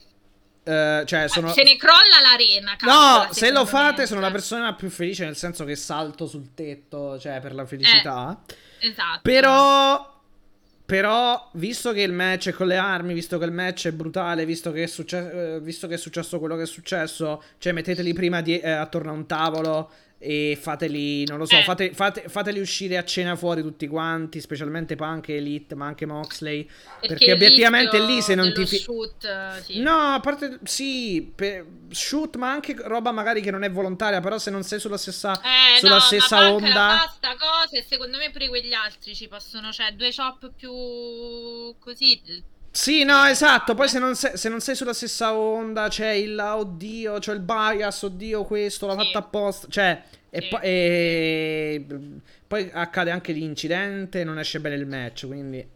Eh, 0.64 1.02
cioè, 1.06 1.28
sono. 1.28 1.52
Se 1.52 1.62
ne 1.62 1.76
crolla 1.76 2.20
l'arena. 2.20 2.72
No, 2.72 2.76
calcola, 2.76 3.28
se 3.32 3.50
lo 3.50 3.66
fate, 3.66 4.02
me. 4.02 4.06
sono 4.06 4.20
la 4.20 4.30
persona 4.30 4.74
più 4.74 4.90
felice, 4.90 5.24
nel 5.24 5.36
senso 5.36 5.64
che 5.64 5.74
salto 5.76 6.26
sul 6.26 6.54
tetto, 6.54 7.18
cioè, 7.18 7.40
per 7.40 7.54
la 7.54 7.66
felicità. 7.66 8.42
Esatto. 8.78 9.20
Però. 9.22 10.10
Però, 10.84 11.48
visto 11.52 11.92
che 11.92 12.02
il 12.02 12.12
match 12.12 12.48
è 12.48 12.52
con 12.52 12.66
le 12.66 12.76
armi, 12.76 13.14
visto 13.14 13.38
che 13.38 13.46
il 13.46 13.52
match 13.52 13.86
è 13.86 13.92
brutale, 13.92 14.44
visto 14.44 14.72
che 14.72 14.82
è, 14.82 14.86
succe- 14.86 15.54
eh, 15.54 15.60
visto 15.60 15.86
che 15.86 15.94
è 15.94 15.96
successo 15.96 16.38
quello 16.38 16.54
che 16.54 16.64
è 16.64 16.66
successo, 16.66 17.42
cioè 17.56 17.72
metteteli 17.72 18.12
prima 18.12 18.42
di- 18.42 18.58
eh, 18.58 18.68
attorno 18.68 19.10
a 19.10 19.14
un 19.14 19.24
tavolo 19.24 19.90
e 20.24 20.56
fateli, 20.60 21.24
non 21.24 21.36
lo 21.38 21.46
so, 21.46 21.56
Eh. 21.56 21.62
fate- 21.64 21.92
fate- 21.92 22.28
fateli 22.28 22.60
uscire 22.60 22.96
a 22.96 23.02
cena 23.04 23.34
fuori 23.34 23.60
tutti 23.60 23.88
quanti, 23.88 24.40
specialmente 24.40 24.94
Punk 24.94 25.30
e 25.30 25.34
Elite, 25.34 25.74
ma 25.74 25.86
anche 25.86 26.06
Moxley. 26.06 26.68
Perché, 27.00 27.24
il 27.24 27.32
obiettivamente 27.32 27.98
lì 27.98 28.22
se 28.22 28.36
non 28.36 28.52
ti... 28.52 28.64
fi- 28.64 28.78
shoot, 28.78 29.24
eh, 29.24 29.62
sì. 29.62 29.80
No, 29.80 30.14
a 30.14 30.20
parte 30.20 30.60
sì, 30.62 31.32
per- 31.34 31.66
shoot, 31.90 32.36
ma 32.36 32.52
anche 32.52 32.76
roba 32.78 33.10
magari 33.10 33.40
che 33.40 33.50
non 33.50 33.64
è 33.64 33.70
volontaria, 33.70 34.20
però 34.20 34.38
se 34.38 34.50
non 34.52 34.62
sei 34.62 34.78
sulla 34.78 34.96
stessa, 34.96 35.40
Eh, 35.40 35.78
sulla 35.80 35.94
no, 35.94 36.00
stessa 36.00 36.36
ma 36.40 36.48
Punk 36.50 36.62
onda... 36.62 36.98
fa 37.00 37.12
sta 37.16 37.36
cosa 37.36 37.76
e 37.76 37.84
secondo 37.88 38.16
me 38.18 38.30
pure 38.30 38.48
quegli 38.48 38.72
altri 38.72 39.16
ci 39.16 39.26
possono, 39.26 39.72
cioè 39.72 39.90
due 39.92 40.12
chop 40.14 40.52
più 40.56 40.70
così. 41.80 42.20
Sì, 42.74 43.04
no, 43.04 43.24
esatto. 43.24 43.74
Poi 43.74 43.86
se 43.88 43.98
non, 43.98 44.16
sei, 44.16 44.36
se 44.36 44.48
non 44.48 44.60
sei 44.60 44.74
sulla 44.74 44.94
stessa 44.94 45.34
onda, 45.36 45.88
c'è 45.88 46.10
il 46.12 46.38
oddio, 46.38 47.18
c'è 47.18 47.32
il 47.34 47.40
bias, 47.40 48.02
oddio, 48.02 48.44
questo 48.44 48.86
l'ha 48.86 48.96
Sì. 48.98 49.04
fatto 49.04 49.18
apposta. 49.18 49.66
Cioè, 49.68 50.02
e, 50.30 50.40
Sì. 50.40 50.48
poi, 50.48 50.60
e 50.62 51.86
poi 52.46 52.70
accade 52.72 53.10
anche 53.10 53.32
l'incidente, 53.32 54.24
non 54.24 54.38
esce 54.38 54.58
bene 54.60 54.76
il 54.76 54.86
match. 54.86 55.26
Quindi 55.26 55.68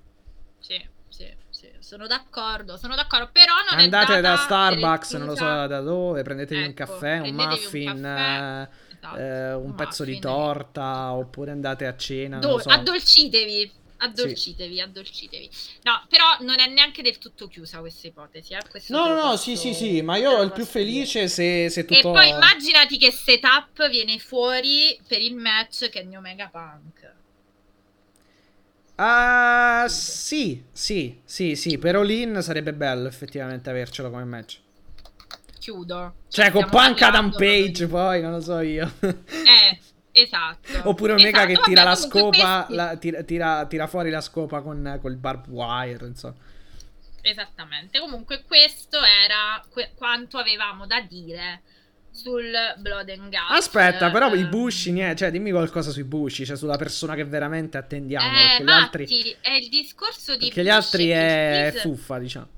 Sì, 0.59 0.83
sì, 1.09 1.33
sì, 1.51 1.71
sono 1.81 2.07
d'accordo, 2.07 2.77
sono 2.77 2.95
d'accordo, 2.95 3.29
però 3.33 3.53
non 3.71 3.79
andate 3.79 4.21
da 4.21 4.37
Starbucks, 4.37 5.15
non 5.15 5.27
lo 5.29 5.37
so 5.37 5.45
da 5.45 5.81
dove, 5.81 6.23
prendetevi 6.23 6.61
un 6.63 6.67
Ecco, 6.69 6.85
caffè, 6.85 7.19
un 7.19 7.21
prendetevi 7.21 7.65
un 7.67 7.77
muffin, 7.77 8.03
caffè, 8.03 8.69
eh, 8.91 8.95
esatto, 8.97 9.17
eh, 9.19 9.53
un, 9.55 9.75
pezzo 9.75 10.05
di 10.05 10.13
muffin. 10.15 10.31
torta, 10.31 11.13
oppure 11.13 11.51
andate 11.53 11.87
a 11.87 11.95
cena. 11.97 12.39
Do- 12.41 12.59
so. 12.59 12.71
Addolcitevi, 12.71 13.73
addolcitevi, 13.99 14.81
addolcitevi. 14.81 15.51
No, 15.83 16.05
però 16.09 16.37
non 16.41 16.59
è 16.59 16.67
neanche 16.69 17.03
del 17.03 17.19
tutto 17.19 17.49
chiusa 17.49 17.81
questa 17.81 18.07
ipotesi. 18.07 18.53
Eh? 18.55 18.59
No, 18.89 19.07
no, 19.07 19.15
no, 19.15 19.21
posso- 19.31 19.43
sì, 19.43 19.57
sì, 19.57 19.75
sì, 19.75 20.03
ma 20.03 20.17
io 20.17 20.31
ho 20.31 20.43
il 20.43 20.53
più 20.53 20.65
felice 20.65 21.29
se, 21.29 21.69
se 21.71 21.81
E 21.81 21.85
tutto... 21.85 22.13
poi 22.13 22.29
immaginati 22.29 22.99
che 22.99 23.11
setup 23.11 23.89
viene 23.89 24.19
fuori 24.19 24.99
per 25.07 25.21
il 25.21 25.35
match 25.35 25.89
che 25.89 26.01
è 26.01 26.05
New 26.05 26.21
Mega 26.21 26.49
Punk. 26.49 27.15
Ah, 28.99 29.85
sì, 29.89 30.65
sì, 30.73 31.21
sì, 31.25 31.55
sì, 31.55 31.77
per 31.77 31.97
All-In 31.97 32.41
sarebbe 32.41 32.73
bello 32.73 33.09
effettivamente 33.09 33.69
avercelo 33.69 34.09
come 34.11 34.25
match. 34.25 34.61
Chiudo. 35.59 36.15
Cioè, 36.29 36.51
con 36.51 36.65
stiamo 36.67 36.87
Punk 36.87 37.03
Adam 37.03 37.31
Page, 37.33 37.87
poi, 37.89 38.23
non 38.23 38.31
lo 38.33 38.41
so 38.41 38.61
io. 38.61 38.91
Eh, 39.01 39.79
esatto. 40.23 40.89
Oppure 40.89 41.13
Omega 41.13 41.29
Esatto, 41.29 41.47
che 41.47 41.53
vabbè, 41.55 41.67
tira 41.67 41.83
la 41.85 41.95
comunque 41.95 42.21
scopa, 42.21 42.55
questi- 42.67 42.75
la- 42.75 42.97
tira, 42.97 43.23
tira- 43.23 43.67
tira 43.67 43.87
fuori 43.87 44.11
la 44.11 44.21
scopa 44.21 44.61
con, 44.63 44.99
col 45.01 45.17
barbed 45.17 45.49
wire, 45.53 46.07
insomma. 46.07 46.35
Esattamente. 47.23 47.99
Comunque 47.99 48.45
questo 48.45 48.99
era 49.03 49.63
que- 49.73 49.91
quanto 49.95 50.39
avevamo 50.39 50.87
da 50.87 51.01
dire 51.01 51.63
sul 52.11 52.51
Blood 52.79 53.09
and 53.11 53.25
Guts. 53.25 53.51
Aspetta, 53.51 54.11
però 54.11 54.33
i 54.35 54.41
Eh, 54.43 54.47
Bushi, 54.47 54.93
niente, 54.93 55.17
cioè 55.17 55.31
dimmi 55.31 55.51
qualcosa 55.51 55.91
sui 55.91 56.05
Bushi, 56.05 56.47
cioè 56.47 56.57
sulla 56.57 56.77
persona 56.77 57.15
che 57.15 57.25
veramente 57.25 57.77
attendiamo, 57.77 58.27
Eh, 58.27 58.31
perché 58.33 58.65
gli 58.65 58.71
altri, 58.71 59.03
Matti, 59.03 59.37
è 59.41 59.51
il 59.51 59.69
discorso 59.69 60.37
di 60.37 60.47
perché 60.47 60.63
gli 60.63 60.69
altri 60.71 61.09
è 61.09 61.69
Chris- 61.71 61.83
fuffa, 61.83 62.19
diciamo. 62.19 62.49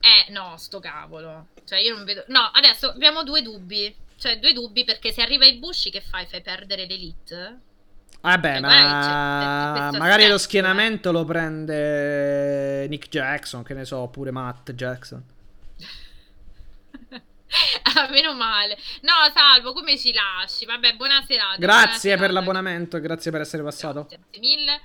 Eh, 0.00 0.32
no, 0.32 0.54
sto 0.56 0.80
cavolo. 0.80 1.48
Cioè, 1.64 1.78
io 1.78 1.94
non 1.94 2.04
vedo... 2.04 2.24
No, 2.28 2.50
adesso 2.54 2.88
abbiamo 2.90 3.22
due 3.22 3.42
dubbi. 3.42 3.94
Cioè, 4.20 4.38
due 4.38 4.52
dubbi 4.52 4.84
perché 4.84 5.12
se 5.12 5.22
arriva 5.22 5.46
i 5.46 5.58
Bushi, 5.58 5.90
che 5.90 6.02
fai? 6.02 6.26
Fai 6.26 6.42
perdere 6.42 6.84
l'Elite? 6.84 7.60
Vabbè, 8.20 8.56
Eh, 8.56 8.60
ma 8.60 8.68
c'è- 9.72 9.80
questo 9.80 9.98
magari 9.98 10.22
lo 10.28 10.34
aspetto, 10.34 10.38
schienamento 10.38 11.10
lo 11.10 11.24
prende 11.24 12.86
Nick 12.88 13.08
Jackson, 13.08 13.62
che 13.62 13.72
ne 13.72 13.86
so, 13.86 13.96
oppure 13.98 14.30
Matt 14.30 14.72
Jackson. 14.72 15.24
ah, 17.94 18.08
meno 18.10 18.34
male. 18.34 18.76
No, 19.02 19.12
Salvo, 19.34 19.72
come 19.72 19.96
ci 19.98 20.12
lasci? 20.12 20.66
Vabbè, 20.66 20.94
buona 20.96 21.24
serata. 21.26 21.56
buona 21.56 21.72
Grazie 21.82 21.98
serata. 22.10 22.22
per 22.22 22.32
l'abbonamento 22.32 23.00
grazie 23.00 23.30
per 23.30 23.40
essere 23.40 23.62
passato. 23.62 24.06
Grazie 24.08 24.38
mille. 24.40 24.80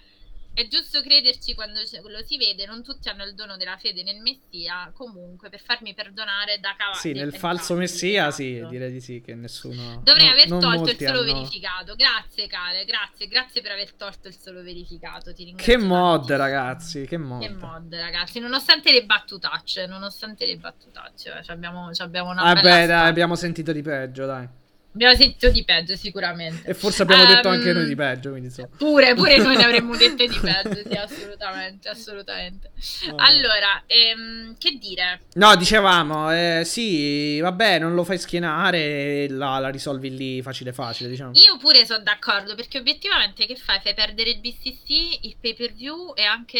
È 0.55 0.65
giusto 0.67 1.01
crederci 1.01 1.53
quando 1.53 1.81
lo 1.81 2.23
si 2.23 2.37
vede, 2.37 2.65
non 2.65 2.81
tutti 2.81 3.09
hanno 3.09 3.25
il 3.25 3.35
dono 3.35 3.57
della 3.57 3.75
fede 3.75 4.03
nel 4.03 4.21
Messia, 4.21 4.89
comunque 4.93 5.49
per 5.49 5.59
farmi 5.59 5.93
perdonare 5.93 6.61
da 6.61 6.73
cavallo. 6.77 6.97
Sì, 6.97 7.11
nel 7.11 7.33
falso 7.33 7.75
messia, 7.75 8.31
sì, 8.31 8.65
direi 8.69 8.89
di 8.89 9.01
sì, 9.01 9.19
che 9.19 9.35
nessuno... 9.35 9.99
Dovrei 10.01 10.27
no- 10.27 10.31
aver 10.31 10.47
tolto 10.47 10.89
il 10.91 10.97
solo 10.97 11.19
hanno- 11.19 11.33
verificato. 11.33 11.95
Grazie, 11.95 12.47
Cale, 12.47 12.85
grazie, 12.85 13.27
grazie 13.27 13.61
per 13.61 13.71
aver 13.71 13.93
tolto 13.95 14.29
il 14.29 14.37
solo 14.37 14.63
verificato. 14.63 15.33
Ti 15.33 15.43
ringrazio. 15.43 15.77
Che 15.77 15.83
mod, 15.83 16.31
ragazzi, 16.31 17.05
che 17.05 17.17
mod. 17.17 17.41
Che 17.41 17.49
mod, 17.49 17.93
ragazzi, 17.93 18.39
nonostante 18.39 18.93
le 18.93 19.03
battutacce, 19.03 19.87
nonostante 19.87 20.45
le 20.45 20.55
battutacce, 20.55 21.41
cioè, 21.43 21.53
abbiamo, 21.53 21.91
cioè, 21.93 22.07
abbiamo 22.07 22.29
una 22.29 22.43
Vabbè, 22.43 22.61
bella 22.61 22.85
dai, 22.85 23.09
abbiamo 23.09 23.35
sentito 23.35 23.73
di 23.73 23.81
peggio, 23.81 24.25
dai. 24.25 24.47
Abbiamo 24.95 25.13
sentito 25.15 25.49
di 25.49 25.65
peggio 25.65 25.95
sicuramente. 25.97 26.69
E 26.69 26.73
forse 26.73 27.01
abbiamo 27.01 27.25
detto 27.25 27.49
anche 27.49 27.69
Ehm, 27.69 27.75
noi 27.75 27.85
di 27.85 27.95
peggio, 27.95 28.29
quindi 28.29 28.47
insomma. 28.47 28.69
Pure, 28.77 29.13
pure 29.13 29.37
noi 29.37 29.57
ne 29.57 29.63
avremmo 29.65 29.95
dette 29.97 30.25
di 30.25 30.39
peggio, 30.39 30.89
sì, 30.89 30.95
assolutamente, 30.95 31.89
assolutamente. 31.89 32.71
No. 33.09 33.15
Allora, 33.17 33.83
ehm, 33.87 34.55
che 34.57 34.77
dire? 34.79 35.23
No, 35.33 35.53
dicevamo, 35.57 36.31
eh, 36.31 36.61
sì, 36.63 37.41
vabbè, 37.41 37.77
non 37.79 37.93
lo 37.93 38.05
fai 38.05 38.17
schienare, 38.17 39.27
la, 39.29 39.59
la 39.59 39.67
risolvi 39.69 40.15
lì 40.15 40.41
facile 40.41 40.71
facile, 40.71 41.09
diciamo. 41.09 41.31
Io 41.33 41.57
pure 41.57 41.85
sono 41.85 42.01
d'accordo 42.01 42.55
perché 42.55 42.77
obiettivamente 42.77 43.45
che 43.45 43.57
fai? 43.57 43.81
Fai 43.83 43.93
perdere 43.93 44.29
il 44.29 44.39
BCC, 44.39 45.25
il 45.25 45.35
pay 45.41 45.55
per 45.55 45.73
view 45.73 46.13
e 46.15 46.23
anche... 46.23 46.59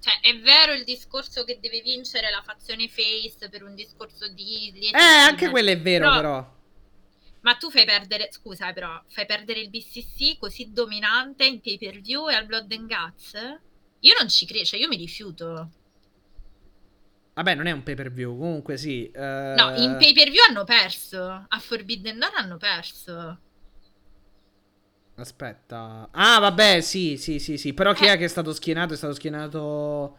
Cioè, 0.00 0.20
è 0.22 0.38
vero 0.38 0.72
il 0.72 0.84
discorso 0.84 1.44
che 1.44 1.58
deve 1.60 1.82
vincere 1.82 2.30
la 2.30 2.42
fazione 2.42 2.88
face 2.88 3.50
per 3.50 3.62
un 3.64 3.74
discorso 3.74 4.28
di... 4.28 4.70
di 4.72 4.86
Eh, 4.86 4.98
anche 4.98 5.50
quello 5.50 5.68
è 5.68 5.78
vero, 5.78 6.04
Però- 6.08 6.16
però. 6.16 6.56
Ma 7.40 7.54
tu 7.54 7.70
fai 7.70 7.84
perdere, 7.84 8.28
scusa 8.32 8.72
però, 8.72 9.00
fai 9.08 9.24
perdere 9.26 9.60
il 9.60 9.70
BCC 9.70 10.38
così 10.38 10.72
dominante 10.72 11.44
in 11.46 11.60
pay 11.60 11.78
per 11.78 12.00
view 12.00 12.28
e 12.28 12.34
al 12.34 12.46
Blood 12.46 12.70
and 12.72 12.88
Guts? 12.88 13.32
Io 14.00 14.14
non 14.18 14.28
ci 14.28 14.44
credo, 14.46 14.64
cioè 14.64 14.80
io 14.80 14.88
mi 14.88 14.96
rifiuto. 14.96 15.70
Vabbè, 17.34 17.54
non 17.54 17.66
è 17.66 17.70
un 17.70 17.82
pay 17.84 17.94
per 17.94 18.12
view, 18.12 18.36
comunque 18.36 18.76
sì. 18.76 19.08
eh, 19.10 19.54
No, 19.56 19.74
in 19.76 19.96
pay 19.96 20.12
per 20.12 20.28
view 20.30 20.42
hanno 20.48 20.64
perso, 20.64 21.44
a 21.48 21.58
Forbidden 21.60 22.18
Door 22.18 22.32
hanno 22.34 22.56
perso. 22.56 23.38
Aspetta. 25.16 26.08
Ah, 26.12 26.38
vabbè, 26.38 26.80
sì, 26.80 27.16
sì, 27.16 27.38
sì, 27.40 27.56
sì. 27.58 27.74
Però 27.74 27.92
chi 27.92 28.04
Eh. 28.04 28.12
è 28.12 28.16
che 28.18 28.24
è 28.24 28.28
stato 28.28 28.52
schienato? 28.52 28.94
È 28.94 28.96
stato 28.96 29.14
schienato... 29.14 30.18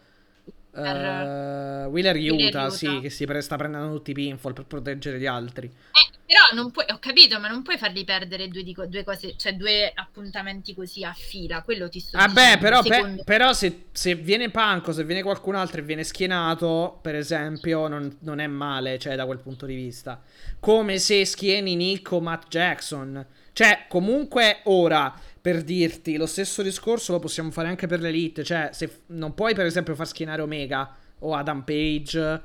eh, 0.74 0.80
Per- 0.80 1.86
Wheeler 1.90 2.16
Utah, 2.16 2.66
Utah. 2.66 2.70
sì, 2.70 3.00
che 3.00 3.10
si 3.10 3.24
pre- 3.24 3.40
sta 3.40 3.56
prendendo 3.56 3.92
tutti 3.94 4.10
i 4.10 4.14
pinfall 4.14 4.52
per 4.52 4.64
proteggere 4.64 5.18
gli 5.18 5.26
altri. 5.26 5.66
Eh, 5.66 6.18
però 6.26 6.40
non 6.62 6.70
puoi, 6.70 6.84
ho 6.90 6.98
capito, 7.00 7.40
ma 7.40 7.48
non 7.48 7.62
puoi 7.62 7.76
farli 7.76 8.04
perdere 8.04 8.48
due, 8.48 8.62
di 8.62 8.72
co- 8.72 8.86
due 8.86 9.02
cose, 9.02 9.34
cioè 9.36 9.54
due 9.54 9.90
appuntamenti 9.92 10.74
così 10.74 11.02
a 11.04 11.12
fila, 11.12 11.62
quello 11.62 11.88
ti 11.88 11.98
sto 11.98 12.16
Vabbè, 12.18 12.56
dicendo, 12.58 12.60
però, 12.60 12.82
pe- 12.82 13.24
però 13.24 13.52
se, 13.52 13.86
se 13.90 14.14
viene 14.14 14.48
Punk 14.50 14.88
o 14.88 14.92
se 14.92 15.02
viene 15.04 15.22
qualcun 15.22 15.56
altro 15.56 15.80
e 15.80 15.82
viene 15.84 16.04
schienato, 16.04 16.98
per 17.02 17.16
esempio, 17.16 17.88
non, 17.88 18.16
non 18.20 18.38
è 18.38 18.46
male, 18.46 18.98
cioè, 18.98 19.16
da 19.16 19.26
quel 19.26 19.38
punto 19.38 19.66
di 19.66 19.74
vista. 19.74 20.20
Come 20.60 20.98
se 20.98 21.24
schieni 21.24 21.74
Nick 21.74 22.12
o 22.12 22.20
Matt 22.20 22.46
Jackson. 22.48 23.26
Cioè, 23.52 23.86
comunque, 23.88 24.60
ora, 24.64 25.12
per 25.40 25.62
dirti, 25.62 26.16
lo 26.16 26.26
stesso 26.26 26.62
discorso 26.62 27.12
lo 27.12 27.18
possiamo 27.18 27.50
fare 27.50 27.68
anche 27.68 27.86
per 27.86 28.00
l'Elite. 28.00 28.44
Cioè, 28.44 28.70
se 28.72 29.02
non 29.08 29.34
puoi, 29.34 29.54
per 29.54 29.66
esempio, 29.66 29.94
far 29.94 30.06
schienare 30.06 30.42
Omega 30.42 30.94
o 31.20 31.34
Adam 31.34 31.62
Page 31.62 32.40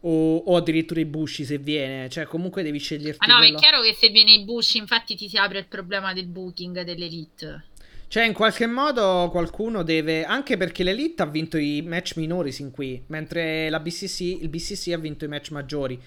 o, 0.00 0.36
o 0.36 0.56
addirittura 0.56 1.00
i 1.00 1.06
Bushi 1.06 1.44
se 1.44 1.58
viene. 1.58 2.08
Cioè, 2.08 2.24
comunque 2.24 2.62
devi 2.62 2.78
sceglierti 2.78 3.24
Ah 3.28 3.32
no, 3.32 3.38
quello- 3.38 3.56
è 3.56 3.60
chiaro 3.60 3.80
che 3.80 3.94
se 3.94 4.08
viene 4.10 4.34
i 4.34 4.44
Bush, 4.44 4.74
infatti 4.74 5.16
ti 5.16 5.28
si 5.28 5.36
apre 5.36 5.58
il 5.60 5.66
problema 5.66 6.12
del 6.12 6.26
booking 6.26 6.82
dell'Elite. 6.82 7.64
Cioè, 8.08 8.24
in 8.26 8.32
qualche 8.34 8.66
modo 8.66 9.28
qualcuno 9.30 9.82
deve. 9.82 10.24
Anche 10.24 10.56
perché 10.56 10.84
l'Elite 10.84 11.22
ha 11.22 11.26
vinto 11.26 11.56
i 11.56 11.82
match 11.82 12.16
minori 12.16 12.52
sin 12.52 12.70
qui. 12.70 13.02
Mentre 13.06 13.70
la 13.70 13.80
BCC, 13.80 14.20
il 14.20 14.48
BCC 14.48 14.92
ha 14.92 14.98
vinto 14.98 15.24
i 15.24 15.28
match 15.28 15.50
maggiori. 15.50 16.00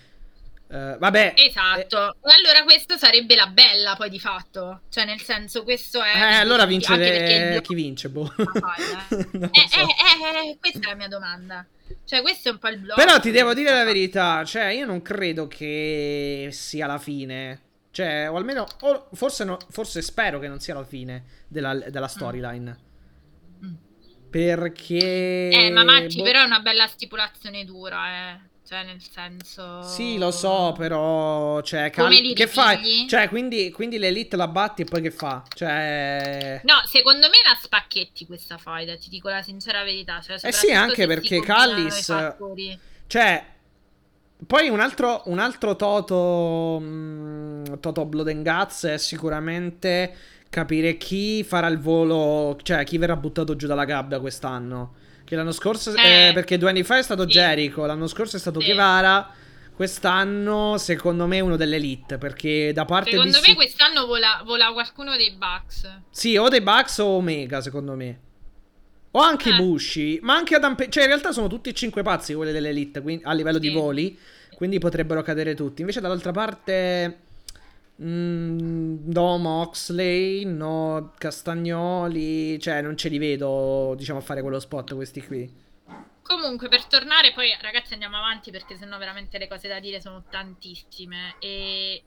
Uh, 0.70 0.98
vabbè. 0.98 1.34
Esatto. 1.38 2.16
Eh, 2.16 2.34
allora 2.34 2.64
questo 2.64 2.98
sarebbe 2.98 3.36
la 3.36 3.48
bella 3.48 3.96
poi 3.96 4.10
di 4.10 4.20
fatto. 4.20 4.82
Cioè 4.90 5.06
nel 5.06 5.22
senso 5.22 5.64
questo 5.64 6.02
è... 6.02 6.14
Eh, 6.16 6.36
allora 6.36 6.66
vince 6.66 6.96
le... 6.98 7.62
chi 7.62 7.74
vince? 7.74 8.10
Boh. 8.10 8.30
eh, 8.36 8.42
eh, 8.42 9.68
so. 9.70 9.80
eh, 9.80 10.50
eh, 10.50 10.58
questa 10.60 10.80
è 10.80 10.90
la 10.90 10.96
mia 10.96 11.08
domanda. 11.08 11.66
Cioè 12.04 12.22
questo 12.22 12.50
è 12.50 12.52
un 12.52 12.58
po' 12.58 12.68
il 12.68 12.80
blog. 12.80 12.98
Però 12.98 13.20
ti 13.20 13.32
devo 13.32 13.54
dire 13.54 13.72
la 13.72 13.86
verità. 13.86 14.44
Cioè 14.44 14.66
io 14.66 14.86
non 14.86 15.02
credo 15.02 15.48
che 15.48 16.50
sia 16.52 16.86
la 16.86 16.98
fine. 16.98 17.62
Cioè, 17.92 18.30
o 18.30 18.36
almeno... 18.36 18.68
O 18.82 19.08
forse, 19.14 19.46
no, 19.46 19.58
forse 19.70 20.02
spero 20.02 20.38
che 20.38 20.50
non 20.50 20.60
sia 20.60 20.74
la 20.74 20.84
fine 20.84 21.24
della, 21.48 21.74
della 21.76 22.08
storyline. 22.10 22.78
Mm. 23.66 23.74
Perché... 24.30 25.50
Eh, 25.50 25.72
ma 25.72 25.86
Macci 25.86 26.18
boh. 26.18 26.24
però 26.24 26.42
è 26.42 26.46
una 26.46 26.60
bella 26.60 26.88
stipulazione 26.88 27.64
dura, 27.64 28.34
eh. 28.34 28.40
Cioè, 28.68 28.84
nel 28.84 29.02
senso. 29.02 29.82
Sì, 29.82 30.18
lo 30.18 30.30
so, 30.30 30.76
però. 30.78 31.62
Cioè, 31.62 31.90
cal- 31.90 32.34
che 32.34 32.48
fai? 32.48 33.08
Cioè, 33.08 33.30
quindi, 33.30 33.72
quindi 33.72 33.98
l'elite 33.98 34.36
la 34.36 34.50
batti 34.50 34.82
e 34.82 34.86
poi 34.86 35.02
che 35.02 35.10
fa? 35.10 35.42
Cioè. 35.56 36.60
No, 36.66 36.74
secondo 36.84 37.30
me 37.30 37.38
la 37.46 37.58
spacchetti 37.58 38.26
questa 38.26 38.58
faida, 38.58 38.98
ti 38.98 39.08
dico 39.08 39.30
la 39.30 39.42
sincera 39.42 39.84
verità. 39.84 40.20
Cioè, 40.20 40.38
eh 40.42 40.52
sì, 40.52 40.74
anche 40.74 41.08
perché 41.08 41.40
Callis. 41.40 42.14
Cioè. 43.08 43.46
Poi 44.46 44.68
un 44.68 44.82
altro, 44.82 45.22
un 45.28 45.40
altro 45.40 45.78
Toto. 45.78 46.78
Mh, 46.82 46.86
mm, 46.86 47.64
Toto 47.80 48.10
Guts 48.10 48.84
è 48.84 48.98
sicuramente 48.98 50.14
capire 50.50 50.98
chi 50.98 51.42
farà 51.46 51.68
il 51.68 51.80
volo. 51.80 52.60
Cioè, 52.62 52.84
chi 52.84 52.98
verrà 52.98 53.16
buttato 53.16 53.56
giù 53.56 53.66
dalla 53.66 53.86
gabbia 53.86 54.20
quest'anno. 54.20 55.06
Che 55.28 55.36
l'anno 55.36 55.52
scorso, 55.52 55.94
eh, 55.94 56.30
eh, 56.30 56.32
perché 56.34 56.58
due 56.58 56.70
anni 56.70 56.84
fa 56.84 57.00
è 57.00 57.02
stato 57.02 57.24
sì. 57.24 57.32
Jericho, 57.32 57.86
l'anno 57.86 58.08
scorso 58.08 58.38
è 58.38 58.40
stato 58.40 58.62
sì. 58.62 58.68
Guevara. 58.68 59.30
Quest'anno, 59.76 60.78
secondo 60.78 61.28
me, 61.28 61.36
è 61.36 61.40
uno 61.42 61.58
dell'elite. 61.58 62.18
Perché 62.18 62.72
da 62.72 62.86
parte 62.86 63.12
Secondo 63.12 63.38
di 63.42 63.50
me, 63.50 63.56
quest'anno 63.56 64.06
vola, 64.06 64.42
vola, 64.46 64.72
qualcuno 64.72 65.18
dei 65.18 65.34
Bucks. 65.34 66.04
Sì, 66.10 66.38
o 66.38 66.48
dei 66.48 66.62
Bucks 66.62 67.00
o 67.00 67.08
Omega, 67.08 67.60
secondo 67.60 67.94
me. 67.96 68.20
O 69.12 69.20
anche 69.20 69.50
eh. 69.50 69.58
Bushi. 69.58 70.20
Ma 70.22 70.34
anche 70.34 70.56
Adam 70.56 70.76
Page. 70.76 70.92
Cioè, 70.92 71.04
in 71.04 71.10
realtà 71.10 71.34
sono 71.34 71.48
tutti 71.48 71.68
e 71.68 71.74
cinque 71.74 72.04
pazzi 72.04 72.34
quelli 72.34 72.54
dell'elite. 72.54 73.02
Quindi, 73.02 73.26
a 73.26 73.34
livello 73.34 73.62
sì. 73.62 73.68
di 73.68 73.74
voli. 73.74 74.18
Quindi 74.56 74.80
potrebbero 74.80 75.22
cadere 75.24 75.56
tutti. 75.56 75.82
Invece, 75.82 76.00
dall'altra 76.00 76.32
parte. 76.32 77.27
Mm, 78.02 79.10
no 79.12 79.38
Moxley, 79.38 80.46
no 80.46 81.14
Castagnoli, 81.18 82.60
cioè 82.60 82.82
non 82.82 82.96
ce 82.96 83.10
li 83.10 83.18
vedo, 83.18 83.96
diciamo, 83.98 84.20
a 84.20 84.22
fare 84.22 84.42
quello 84.42 84.60
spot 84.60 84.94
questi 84.94 85.26
qui. 85.26 85.66
Comunque, 86.22 86.68
per 86.68 86.86
tornare, 86.86 87.32
poi 87.34 87.50
ragazzi 87.62 87.94
andiamo 87.94 88.18
avanti 88.18 88.52
perché 88.52 88.76
sennò 88.76 88.98
veramente 88.98 89.38
le 89.38 89.48
cose 89.48 89.68
da 89.68 89.80
dire 89.80 90.02
sono 90.02 90.26
tantissime. 90.30 91.36
E 91.40 92.04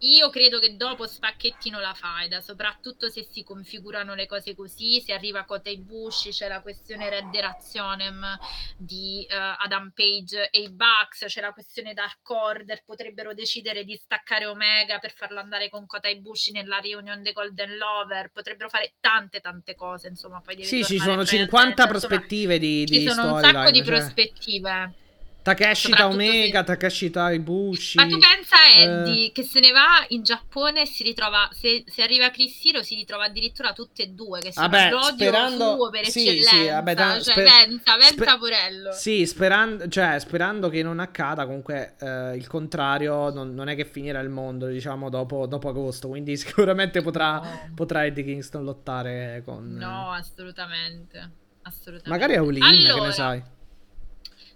io 0.00 0.30
credo 0.30 0.58
che 0.58 0.76
dopo 0.76 1.06
spacchettino 1.06 1.78
la 1.78 1.92
faida, 1.94 2.40
soprattutto 2.40 3.10
se 3.10 3.22
si 3.22 3.42
configurano 3.42 4.14
le 4.14 4.26
cose 4.26 4.54
così, 4.54 5.00
se 5.00 5.12
arriva 5.12 5.44
Kota 5.44 5.68
Ibushi, 5.68 6.30
c'è 6.30 6.48
la 6.48 6.62
questione 6.62 7.10
Red 7.10 7.34
Razionem 7.34 8.38
di 8.76 9.26
uh, 9.28 9.34
Adam 9.58 9.92
Page 9.94 10.48
e 10.50 10.60
i 10.60 10.70
Bucks, 10.70 11.24
c'è 11.26 11.40
la 11.40 11.52
questione 11.52 11.92
Dark 11.92 12.28
Order, 12.30 12.82
potrebbero 12.84 13.34
decidere 13.34 13.84
di 13.84 13.96
staccare 13.96 14.46
Omega 14.46 14.98
per 14.98 15.12
farlo 15.12 15.38
andare 15.38 15.68
con 15.68 15.86
Kota 15.86 16.08
Ibushi 16.08 16.52
nella 16.52 16.78
reunion 16.78 17.22
dei 17.22 17.32
Golden 17.32 17.76
Lover, 17.76 18.30
potrebbero 18.32 18.68
fare 18.68 18.94
tante 19.00 19.40
tante 19.40 19.74
cose, 19.74 20.08
insomma, 20.08 20.40
poi 20.40 20.64
Sì, 20.64 20.84
ci 20.84 20.98
sono 20.98 21.24
50 21.24 21.86
prospettive 21.86 22.58
di, 22.58 22.84
di 22.84 23.00
Ci 23.00 23.08
sono 23.10 23.34
un 23.34 23.40
sacco 23.42 23.70
di 23.70 23.78
cioè. 23.78 23.86
prospettive. 23.86 24.94
Takeshita 25.42 26.06
Omega, 26.06 26.58
se... 26.60 26.64
Takeshita 26.64 27.32
Ibushi. 27.32 27.96
Ma 27.96 28.06
tu 28.06 28.18
pensa 28.18 28.56
a 28.56 28.78
Eddie 28.78 29.26
eh... 29.28 29.32
che 29.32 29.42
se 29.42 29.60
ne 29.60 29.70
va 29.70 30.04
in 30.08 30.22
Giappone 30.22 30.82
e 30.82 30.86
si 30.86 31.02
ritrova, 31.02 31.48
se, 31.52 31.84
se 31.86 32.02
arriva 32.02 32.30
Chris 32.30 32.64
Hero 32.64 32.82
si 32.82 32.94
ritrova 32.94 33.24
addirittura 33.24 33.72
tutte 33.72 34.02
e 34.02 34.08
due, 34.08 34.40
che 34.40 34.52
sono 34.52 34.68
vabbè, 34.68 34.90
l'odio 34.90 35.28
sperando... 35.28 35.74
suo 35.76 35.90
per 35.90 36.06
sì, 36.08 36.20
eccellenza. 36.20 36.50
Sì, 36.50 36.68
vabbè, 36.68 36.94
da... 36.94 37.20
cioè, 37.20 37.32
sper... 37.32 37.44
pensa, 37.44 37.96
pensa 37.96 38.38
sper... 38.38 38.94
Sì, 38.94 39.26
sperando, 39.26 39.88
cioè, 39.88 40.18
sperando 40.18 40.68
che 40.68 40.82
non 40.82 41.00
accada, 41.00 41.46
comunque 41.46 41.96
eh, 41.98 42.36
il 42.36 42.46
contrario, 42.46 43.30
non, 43.30 43.54
non, 43.54 43.68
è 43.68 43.74
che 43.74 43.86
finirà 43.86 44.20
il 44.20 44.28
mondo, 44.28 44.66
diciamo, 44.66 45.08
dopo, 45.08 45.46
dopo 45.46 45.68
agosto, 45.68 46.08
quindi 46.08 46.36
sicuramente 46.38 47.00
potrà, 47.00 47.38
no. 47.38 47.72
potrà 47.74 48.04
Eddie 48.04 48.24
Kingston 48.24 48.62
lottare 48.62 49.42
con... 49.44 49.74
No, 49.74 50.12
assolutamente. 50.12 51.38
Assolutamente. 51.62 52.08
Magari 52.10 52.34
a 52.36 52.42
Olin, 52.42 52.62
allora... 52.62 52.94
che 52.94 53.00
ne 53.00 53.12
sai. 53.12 53.42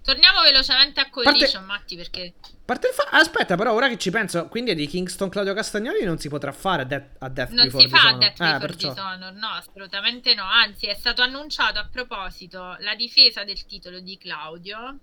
Torniamo 0.04 0.42
velocemente 0.42 1.00
a 1.00 1.08
Collision, 1.08 1.64
Parte... 1.64 1.66
Matti, 1.66 1.96
perché... 1.96 2.34
Parte 2.62 2.92
fa... 2.92 3.08
Aspetta, 3.12 3.56
però, 3.56 3.72
ora 3.72 3.88
che 3.88 3.96
ci 3.96 4.10
penso, 4.10 4.48
quindi 4.48 4.74
di 4.74 4.86
Kingston 4.86 5.30
Claudio 5.30 5.54
Castagnoli 5.54 6.04
non 6.04 6.18
si 6.18 6.28
potrà 6.28 6.52
fare 6.52 6.82
a, 6.82 6.84
De- 6.84 7.10
a 7.20 7.28
Death 7.30 7.48
non 7.52 7.64
Before 7.64 7.82
Non 7.84 7.90
si 7.90 7.96
fa 7.96 8.08
a 8.10 8.18
Death 8.18 8.40
eh, 8.40 8.52
Before 8.52 8.74
Dishonor, 8.74 9.32
no, 9.32 9.48
assolutamente 9.48 10.34
no. 10.34 10.44
Anzi, 10.44 10.88
è 10.88 10.94
stato 10.94 11.22
annunciato 11.22 11.78
a 11.78 11.88
proposito 11.90 12.76
la 12.80 12.94
difesa 12.94 13.44
del 13.44 13.64
titolo 13.64 14.00
di 14.00 14.18
Claudio. 14.18 14.98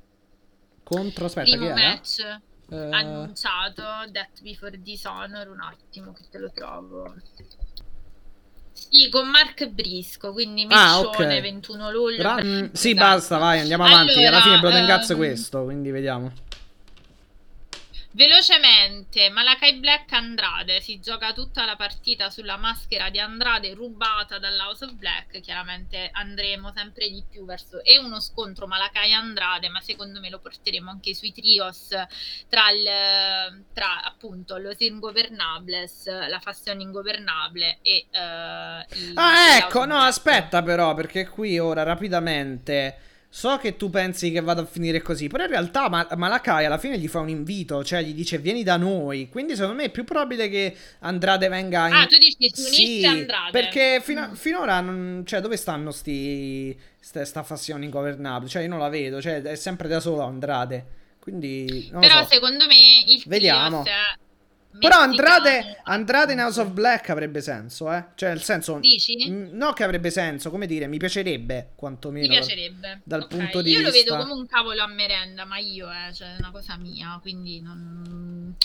Contro, 0.84 1.26
aspetta, 1.26 1.50
Primo 1.50 1.74
match 1.74 2.40
uh... 2.68 2.76
annunciato, 2.76 3.84
Death 4.12 4.42
Before 4.44 4.80
Dishonor, 4.80 5.48
un 5.50 5.62
attimo 5.62 6.14
che 6.14 6.26
te 6.30 6.38
lo 6.38 6.52
trovo. 6.52 7.16
Sì, 8.74 9.10
con 9.10 9.30
Mark 9.30 9.68
Brisco, 9.68 10.32
quindi 10.34 10.66
ah, 10.70 11.00
okay. 11.00 11.42
21 11.42 11.92
luglio. 11.92 12.18
Bra- 12.18 12.44
mm, 12.44 12.66
sì, 12.74 12.94
basta, 12.94 13.38
vai, 13.38 13.60
andiamo 13.60 13.86
avanti. 13.86 14.14
Allora, 14.14 14.28
Alla 14.30 14.42
fine 14.42 14.60
Blood 14.60 14.74
and 14.74 14.88
Guts 14.88 15.10
è 15.10 15.12
ehm, 15.12 15.18
questo, 15.18 15.64
quindi 15.64 15.92
vediamo. 15.92 16.32
Velocemente, 18.14 19.30
Malakai 19.30 19.80
Black 19.80 20.12
Andrade 20.12 20.82
si 20.82 21.00
gioca 21.00 21.32
tutta 21.32 21.64
la 21.64 21.78
partita 21.78 22.30
sulla 22.30 22.58
maschera 22.58 23.10
di 23.10 23.20
Andrade 23.20 23.74
rubata 23.74 24.38
dall'House 24.38 24.86
of 24.86 24.92
Black. 24.94 25.40
Chiaramente 25.40 26.10
andremo 26.12 26.74
sempre 26.76 27.10
di 27.10 27.24
più 27.30 27.46
verso 27.46 27.84
è 27.84 27.98
uno 27.98 28.20
scontro 28.20 28.68
Malakai 28.68 29.14
Andrade, 29.14 29.70
ma 29.70 29.80
secondo 29.80 30.20
me 30.20 30.30
lo 30.30 30.40
porteremo 30.40 30.90
anche 30.90 31.14
sui 31.14 31.32
trios 31.32 31.88
tra, 32.50 32.70
il, 32.72 33.64
tra 33.74 34.04
appunto 34.04 34.58
los 34.58 34.80
Ingovernables, 34.80 36.28
la 36.28 36.40
fazione 36.40 36.82
Ingovernable 36.82 37.80
e 37.82 38.08
uh, 38.12 38.96
i, 38.96 39.12
Ah, 39.16 39.58
ecco, 39.58 39.86
no, 39.86 39.98
aspetta 39.98 40.62
però, 40.62 40.94
perché 40.94 41.28
qui 41.28 41.58
ora 41.60 41.84
rapidamente 41.84 43.11
So 43.34 43.58
che 43.60 43.78
tu 43.78 43.90
pensi 43.90 44.30
che 44.30 44.42
vada 44.42 44.64
a 44.64 44.66
finire 44.66 45.02
così, 45.02 45.30
però 45.30 45.46
in 45.46 45.52
realtà 45.52 45.88
Mal- 45.88 46.06
Malakai 46.18 46.66
alla 46.66 46.78
fine 46.78 46.98
gli 46.98 47.08
fa 47.08 47.20
un 47.20 47.30
invito, 47.30 47.82
cioè 47.82 48.02
gli 48.02 48.14
dice 48.14 48.40
vieni 48.40 48.62
da 48.62 48.76
noi. 48.76 49.30
Quindi 49.30 49.56
secondo 49.56 49.78
me 49.78 49.86
è 49.86 49.90
più 49.90 50.04
probabile 50.04 50.50
che 50.50 50.76
Andrade 51.00 51.48
venga 51.48 51.88
in... 51.88 51.94
Ah, 51.94 52.06
tu 52.08 52.18
dici 52.18 52.52
tu 52.52 52.62
sì, 52.62 53.06
Andrade. 53.06 53.52
Perché 53.52 54.02
fino- 54.04 54.28
mm. 54.28 54.34
finora 54.34 54.82
non... 54.82 55.24
Cioè, 55.26 55.40
dove 55.40 55.56
stanno 55.56 55.92
sti... 55.92 56.78
sta, 57.00 57.24
sta 57.24 57.42
fazione 57.44 57.86
ingovernabile? 57.86 58.50
Cioè, 58.50 58.64
io 58.64 58.68
non 58.68 58.80
la 58.80 58.90
vedo, 58.90 59.22
cioè 59.22 59.42
è 59.42 59.56
sempre 59.56 59.88
da 59.88 60.02
solo 60.02 60.24
Andrade. 60.24 60.86
Quindi... 61.18 61.90
Però 61.90 62.24
so. 62.24 62.32
secondo 62.32 62.66
me 62.66 62.76
il 63.08 63.24
Vediamo. 63.28 63.86
Però 64.80 65.00
Andrade, 65.00 65.80
Andrade 65.84 66.34
in 66.34 66.40
House 66.40 66.60
of 66.60 66.70
Black 66.70 67.10
avrebbe 67.10 67.42
senso, 67.42 67.92
eh? 67.92 68.06
Cioè, 68.16 68.30
nel 68.30 68.42
senso. 68.42 68.80
Dici? 68.80 69.30
N- 69.30 69.50
no, 69.54 69.74
che 69.74 69.84
avrebbe 69.84 70.10
senso, 70.10 70.50
come 70.50 70.66
dire, 70.66 70.88
mi 70.88 70.98
piacerebbe 70.98 71.72
quantomeno. 71.76 72.28
Mi 72.28 72.34
piacerebbe. 72.34 73.02
Dal 73.04 73.24
okay. 73.24 73.38
punto 73.38 73.62
di 73.62 73.72
io 73.72 73.80
vista. 73.80 73.98
Io 73.98 74.04
lo 74.04 74.12
vedo 74.12 74.24
come 74.24 74.40
un 74.40 74.48
cavolo 74.48 74.82
a 74.82 74.88
merenda, 74.88 75.46
ma 75.46 75.58
io, 75.58 75.90
eh, 75.90 76.14
cioè, 76.14 76.36
è 76.36 76.38
una 76.40 76.52
cosa 76.52 76.78
mia, 76.78 77.20
quindi 77.22 77.62
non. 77.62 78.56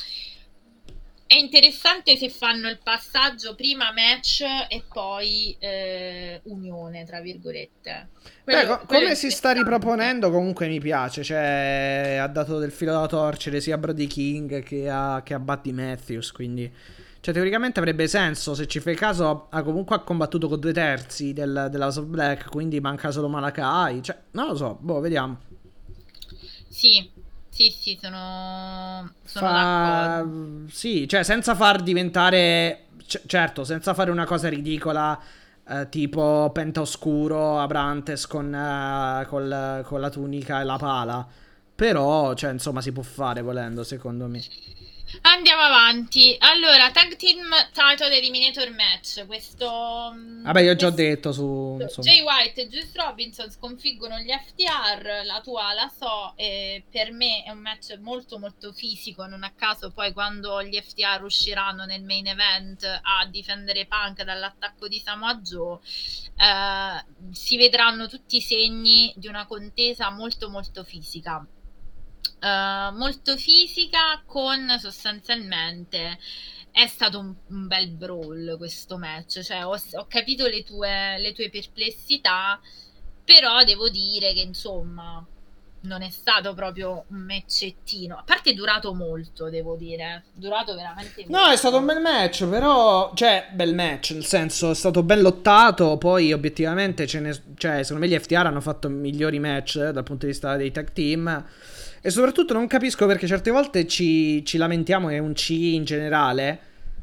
È 1.27 1.35
interessante 1.35 2.17
se 2.17 2.31
fanno 2.31 2.69
il 2.69 2.79
passaggio 2.83 3.57
prima 3.57 3.93
match 3.93 4.43
e 4.69 4.85
poi 4.93 5.57
eh, 5.59 6.41
unione, 6.45 7.05
tra 7.05 7.21
virgolette. 7.21 8.11
Quello, 8.45 8.61
Beh, 8.61 8.67
co- 8.67 8.87
come 8.87 9.15
si 9.17 9.31
sta 9.31 9.51
riproponendo 9.53 10.31
comunque 10.31 10.69
mi 10.69 10.79
piace, 10.79 11.25
cioè 11.25 12.19
ha 12.21 12.29
dato 12.29 12.59
del 12.59 12.71
filo 12.71 12.93
da 12.93 13.07
torcere 13.07 13.61
sia 13.61 13.75
a 13.75 13.79
Brody 13.79 14.07
King 14.07 14.63
che 14.63 14.89
a, 14.89 15.21
che 15.25 15.35
a 15.35 15.39
Buddy 15.39 15.73
Matthews, 15.73 16.31
quindi... 16.33 16.73
Cioè, 17.19 17.35
teoricamente 17.35 17.81
avrebbe 17.81 18.07
senso, 18.07 18.55
se 18.55 18.69
ci 18.69 18.79
fai 18.79 18.95
caso, 18.95 19.49
ha 19.51 19.63
comunque 19.65 20.01
combattuto 20.05 20.47
con 20.47 20.61
due 20.61 20.73
terzi 20.73 21.33
del, 21.33 21.67
dell'House 21.73 21.99
of 21.99 22.07
Black, 22.07 22.49
quindi 22.49 22.79
manca 22.79 23.11
solo 23.11 23.27
Malakai. 23.27 24.01
Cioè, 24.01 24.17
non 24.31 24.47
lo 24.47 24.55
so, 24.55 24.79
boh, 24.81 25.01
vediamo. 25.01 25.41
Sì, 26.69 27.11
sì, 27.57 27.71
sì, 27.71 27.99
sono, 27.99 29.15
sono 29.25 29.47
Fa... 29.47 30.27
Sì, 30.69 31.09
cioè 31.09 31.23
senza 31.23 31.55
far 31.55 31.83
diventare... 31.83 32.89
C- 33.07 33.23
certo, 33.25 33.65
senza 33.65 33.95
fare 33.95 34.11
una 34.11 34.27
cosa 34.27 34.51
ridicola 34.51 35.19
eh, 35.67 35.89
tipo 35.89 36.53
Oscuro, 36.81 37.59
Abrantes 37.59 38.27
con, 38.27 38.55
eh, 38.55 39.25
col, 39.27 39.83
con 39.85 40.01
la 40.01 40.11
tunica 40.11 40.61
e 40.61 40.65
la 40.65 40.77
pala. 40.77 41.27
Però, 41.75 42.35
cioè, 42.35 42.53
insomma, 42.53 42.83
si 42.83 42.93
può 42.93 43.03
fare 43.03 43.41
volendo, 43.41 43.83
secondo 43.85 44.27
me. 44.27 44.43
Andiamo 45.23 45.63
avanti. 45.63 46.37
Allora, 46.39 46.91
Tag 46.91 47.15
Team 47.17 47.49
Title 47.73 48.17
Eliminator 48.17 48.71
Match. 48.71 49.25
Questo. 49.27 50.13
Mm, 50.13 50.43
Vabbè, 50.45 50.61
io 50.63 50.73
ho 50.73 50.77
già 50.77 50.91
detto 50.91 51.33
su. 51.33 51.79
Insomma. 51.81 52.09
Jay 52.09 52.21
White 52.21 52.63
e 52.63 52.69
Juice 52.69 52.91
Robinson 52.95 53.51
sconfiggono 53.51 54.19
gli 54.19 54.31
FTR. 54.31 55.25
La 55.25 55.41
tua 55.43 55.73
la 55.75 55.91
so. 55.97 56.33
E 56.37 56.85
per 56.91 57.13
me 57.13 57.45
è 57.45 57.51
un 57.51 57.59
match 57.59 57.97
molto, 58.01 58.39
molto 58.39 58.73
fisico. 58.73 59.27
Non 59.27 59.45
a 59.45 59.53
caso, 59.53 59.93
poi 59.93 60.13
quando 60.13 60.63
gli 60.63 60.77
FTR 60.77 61.23
usciranno 61.23 61.85
nel 61.85 62.03
main 62.03 62.27
event 62.27 62.85
a 62.85 63.27
difendere 63.27 63.87
Punk 63.87 64.23
dall'attacco 64.25 64.89
di 64.89 64.99
Samoa 64.99 65.37
Joe, 65.37 65.79
eh, 66.37 67.05
si 67.33 67.57
vedranno 67.57 68.09
tutti 68.09 68.37
i 68.37 68.41
segni 68.41 69.13
di 69.17 69.29
una 69.29 69.47
contesa 69.47 70.11
molto, 70.11 70.49
molto 70.51 70.83
fisica 70.83 71.47
uh, 72.41 72.97
molto 72.97 73.37
fisica 73.37 74.23
con 74.27 74.77
sostanzialmente 74.79 76.19
è 76.71 76.87
stato 76.87 77.19
un, 77.19 77.35
un, 77.49 77.67
bel 77.67 77.89
brawl 77.89 78.57
questo 78.59 78.99
match, 78.99 79.41
cioè 79.41 79.65
ho, 79.65 79.71
ho 79.73 80.07
capito 80.09 80.47
le 80.47 80.63
tue, 80.63 81.17
le 81.19 81.33
tue 81.33 81.49
perplessità, 81.49 82.61
però 83.25 83.65
devo 83.65 83.89
dire 83.89 84.35
che 84.35 84.41
insomma 84.41 85.27
non 85.87 86.03
è 86.03 86.11
stato 86.11 86.53
proprio 86.55 87.05
un 87.09 87.25
matchettino. 87.25 88.17
A 88.17 88.23
parte 88.25 88.51
è 88.51 88.55
durato 88.55 88.93
molto, 88.93 89.49
devo 89.49 89.77
dire. 89.77 90.25
Durato 90.35 90.75
veramente 90.75 91.25
molto. 91.27 91.47
No, 91.47 91.53
è 91.53 91.57
stato 91.57 91.79
un 91.79 91.87
bel 91.87 92.01
match, 92.01 92.45
però... 92.47 93.13
Cioè, 93.15 93.49
bel 93.53 93.75
match, 93.75 94.11
nel 94.11 94.25
senso, 94.25 94.71
è 94.71 94.75
stato 94.75 95.03
ben 95.03 95.21
lottato. 95.21 95.97
Poi, 95.97 96.33
obiettivamente, 96.33 97.07
ce 97.07 97.21
ne... 97.21 97.43
cioè, 97.57 97.83
secondo 97.83 98.07
me 98.07 98.13
gli 98.13 98.19
FTR 98.19 98.47
hanno 98.47 98.61
fatto 98.61 98.89
migliori 98.89 99.39
match 99.39 99.77
eh, 99.77 99.93
dal 99.93 100.03
punto 100.03 100.27
di 100.27 100.33
vista 100.33 100.57
dei 100.57 100.73
tag 100.73 100.93
team. 100.93 101.45
E 102.07 102.11
soprattutto 102.11 102.53
non 102.53 102.69
capisco 102.69 103.05
perché 103.05 103.27
certe 103.27 103.51
volte 103.51 103.85
ci, 103.85 104.45
ci 104.45 104.59
lamentiamo, 104.59 105.09
è 105.09 105.19
un 105.19 105.33
C 105.33 105.49
in 105.51 105.83
generale, 105.83 106.59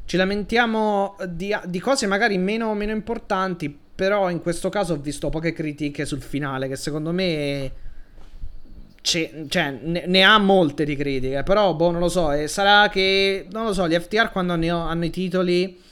ci 0.06 0.16
lamentiamo 0.16 1.16
di, 1.28 1.54
di 1.66 1.78
cose 1.78 2.06
magari 2.06 2.38
meno, 2.38 2.72
meno, 2.72 2.92
importanti, 2.92 3.68
però 3.94 4.30
in 4.30 4.40
questo 4.40 4.70
caso 4.70 4.94
ho 4.94 4.96
visto 4.96 5.28
poche 5.28 5.52
critiche 5.52 6.06
sul 6.06 6.22
finale, 6.22 6.68
che 6.68 6.76
secondo 6.76 7.12
me... 7.12 7.70
Cioè, 9.02 9.78
ne, 9.82 10.04
ne, 10.06 10.22
ha 10.22 10.38
molte 10.38 10.86
di 10.86 10.96
critiche, 10.96 11.42
però 11.42 11.74
boh, 11.74 11.90
non 11.90 12.00
lo 12.00 12.08
so, 12.08 12.30
sarà 12.46 12.88
che, 12.88 13.46
non 13.50 13.64
lo 13.64 13.74
so, 13.74 13.86
gli 13.86 13.94
FTR 13.94 14.30
quando 14.32 14.54
hanno, 14.54 14.86
hanno 14.86 15.04
i 15.04 15.10
titoli 15.10 15.82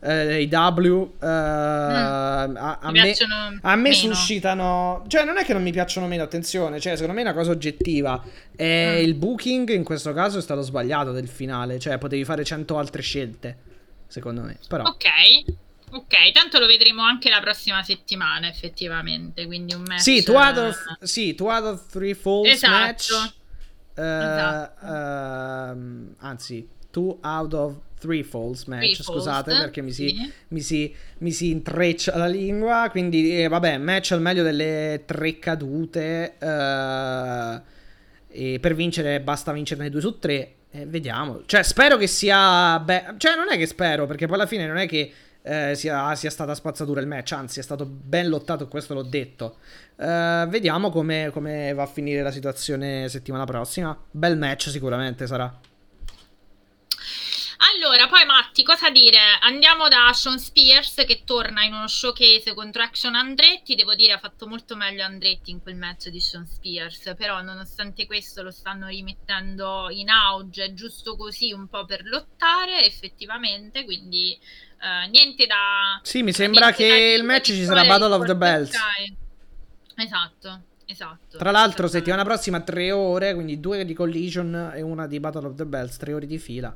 eh, 0.00 0.42
i 0.42 0.46
W 0.46 1.12
eh, 1.20 1.26
mm. 1.26 1.26
a, 1.26 2.78
a, 2.80 2.90
me, 2.90 3.14
a, 3.62 3.76
me, 3.76 3.92
suscitano 3.92 5.04
cioè 5.08 5.24
non 5.24 5.38
è 5.38 5.44
che 5.44 5.52
non 5.52 5.62
mi 5.62 5.72
piacciono 5.72 6.06
meno 6.06 6.22
attenzione 6.22 6.78
cioè 6.78 6.94
secondo 6.94 7.14
me 7.14 7.20
è 7.20 7.24
una 7.24 7.34
cosa 7.34 7.50
oggettiva 7.50 8.22
e 8.54 8.98
mm. 9.00 9.04
il 9.04 9.14
booking 9.14 9.70
in 9.70 9.82
questo 9.82 10.12
caso 10.12 10.38
è 10.38 10.42
stato 10.42 10.62
sbagliato 10.62 11.10
del 11.10 11.28
finale 11.28 11.78
cioè 11.78 11.98
potevi 11.98 12.24
fare 12.24 12.44
100 12.44 12.78
altre 12.78 13.02
scelte 13.02 13.56
secondo 14.06 14.42
me 14.42 14.58
però 14.68 14.84
ok 14.84 15.66
Ok, 15.90 16.32
tanto 16.32 16.58
lo 16.58 16.66
vedremo 16.66 17.02
anche 17.02 17.30
la 17.30 17.40
prossima 17.40 17.82
settimana, 17.82 18.46
effettivamente. 18.46 19.46
Quindi 19.46 19.72
un 19.72 19.84
match. 19.86 20.00
Sì, 20.00 20.22
two 20.22 20.36
out 20.36 20.58
of, 20.58 21.02
sì, 21.02 21.34
two 21.34 21.48
out 21.50 21.64
of 21.64 21.86
three 21.90 22.12
falls 22.12 22.48
esatto. 22.48 22.74
match. 22.74 23.32
Uh, 23.94 24.02
esatto. 24.02 24.86
Uh, 24.86 26.14
anzi, 26.18 26.68
two 26.90 27.18
out 27.22 27.54
of 27.54 27.80
Three 27.98 28.22
Falls 28.22 28.64
Match, 28.64 28.94
Three 28.94 29.04
scusate 29.04 29.50
Falls, 29.50 29.64
perché 29.64 29.82
mi 29.82 29.92
si, 29.92 30.08
sì. 30.08 30.32
mi, 30.48 30.60
si, 30.60 30.94
mi 31.18 31.30
si, 31.30 31.50
intreccia 31.50 32.16
la 32.16 32.26
lingua, 32.26 32.88
quindi 32.90 33.42
eh, 33.42 33.48
vabbè, 33.48 33.78
match 33.78 34.12
al 34.12 34.20
meglio 34.20 34.42
delle 34.42 35.02
tre 35.04 35.38
cadute, 35.38 36.34
uh, 36.40 37.60
e 38.30 38.58
per 38.60 38.74
vincere 38.74 39.20
basta 39.20 39.52
vincerne 39.52 39.90
due 39.90 40.00
su 40.00 40.18
tre, 40.18 40.52
e 40.70 40.86
vediamo, 40.86 41.42
cioè 41.46 41.62
spero 41.62 41.96
che 41.96 42.06
sia, 42.06 42.78
beh, 42.78 43.14
cioè 43.16 43.36
non 43.36 43.46
è 43.50 43.56
che 43.56 43.66
spero, 43.66 44.06
perché 44.06 44.26
poi 44.26 44.36
alla 44.36 44.46
fine 44.46 44.66
non 44.66 44.76
è 44.76 44.86
che 44.86 45.12
eh, 45.42 45.74
sia, 45.74 46.14
sia, 46.14 46.30
stata 46.30 46.54
spazzatura 46.54 47.00
il 47.00 47.06
match, 47.06 47.32
anzi 47.32 47.60
è 47.60 47.62
stato 47.62 47.86
ben 47.86 48.28
lottato, 48.28 48.68
questo 48.68 48.94
l'ho 48.94 49.02
detto. 49.02 49.56
Uh, 49.96 50.46
vediamo 50.46 50.90
come, 50.90 51.30
come 51.32 51.72
va 51.72 51.84
a 51.84 51.86
finire 51.86 52.22
la 52.22 52.30
situazione 52.30 53.08
settimana 53.08 53.44
prossima. 53.44 53.98
Bel 54.10 54.36
match 54.36 54.68
sicuramente 54.68 55.26
sarà. 55.26 55.52
Allora, 57.74 58.08
poi 58.08 58.24
Matti, 58.24 58.62
cosa 58.62 58.88
dire? 58.88 59.18
Andiamo 59.42 59.88
da 59.88 60.10
Sean 60.14 60.38
Spears 60.38 61.04
che 61.06 61.22
torna 61.24 61.64
in 61.64 61.74
uno 61.74 61.86
showcase 61.86 62.54
contro 62.54 62.82
Action 62.82 63.14
Andretti. 63.14 63.74
Devo 63.74 63.94
dire, 63.94 64.14
ha 64.14 64.18
fatto 64.18 64.46
molto 64.46 64.74
meglio 64.74 65.04
Andretti 65.04 65.50
in 65.50 65.60
quel 65.60 65.76
match 65.76 66.08
di 66.08 66.18
Sean 66.18 66.46
Spears. 66.46 67.12
Però, 67.16 67.42
nonostante 67.42 68.06
questo, 68.06 68.42
lo 68.42 68.50
stanno 68.50 68.86
rimettendo 68.86 69.88
in 69.90 70.08
auge, 70.08 70.72
giusto 70.72 71.14
così, 71.14 71.52
un 71.52 71.68
po' 71.68 71.84
per 71.84 72.04
lottare, 72.04 72.84
effettivamente. 72.86 73.84
Quindi, 73.84 74.38
uh, 74.80 75.10
niente 75.10 75.46
da. 75.46 76.00
Sì, 76.02 76.22
mi 76.22 76.32
sembra 76.32 76.72
che 76.72 77.14
il 77.18 77.24
match 77.24 77.46
ci 77.46 77.64
sarà 77.64 77.84
Battle 77.84 78.14
of 78.14 78.24
the 78.24 78.36
Bells. 78.36 78.74
Esatto. 79.94 80.62
Esatto. 80.86 81.36
Tra 81.36 81.50
l'altro, 81.50 81.86
settimana 81.86 82.24
prossima 82.24 82.60
tre 82.60 82.92
ore, 82.92 83.34
quindi 83.34 83.60
due 83.60 83.84
di 83.84 83.92
Collision 83.92 84.72
e 84.74 84.80
una 84.80 85.06
di 85.06 85.20
Battle 85.20 85.48
of 85.48 85.54
the 85.54 85.66
Bells, 85.66 85.98
tre 85.98 86.14
ore 86.14 86.26
di 86.26 86.38
fila. 86.38 86.74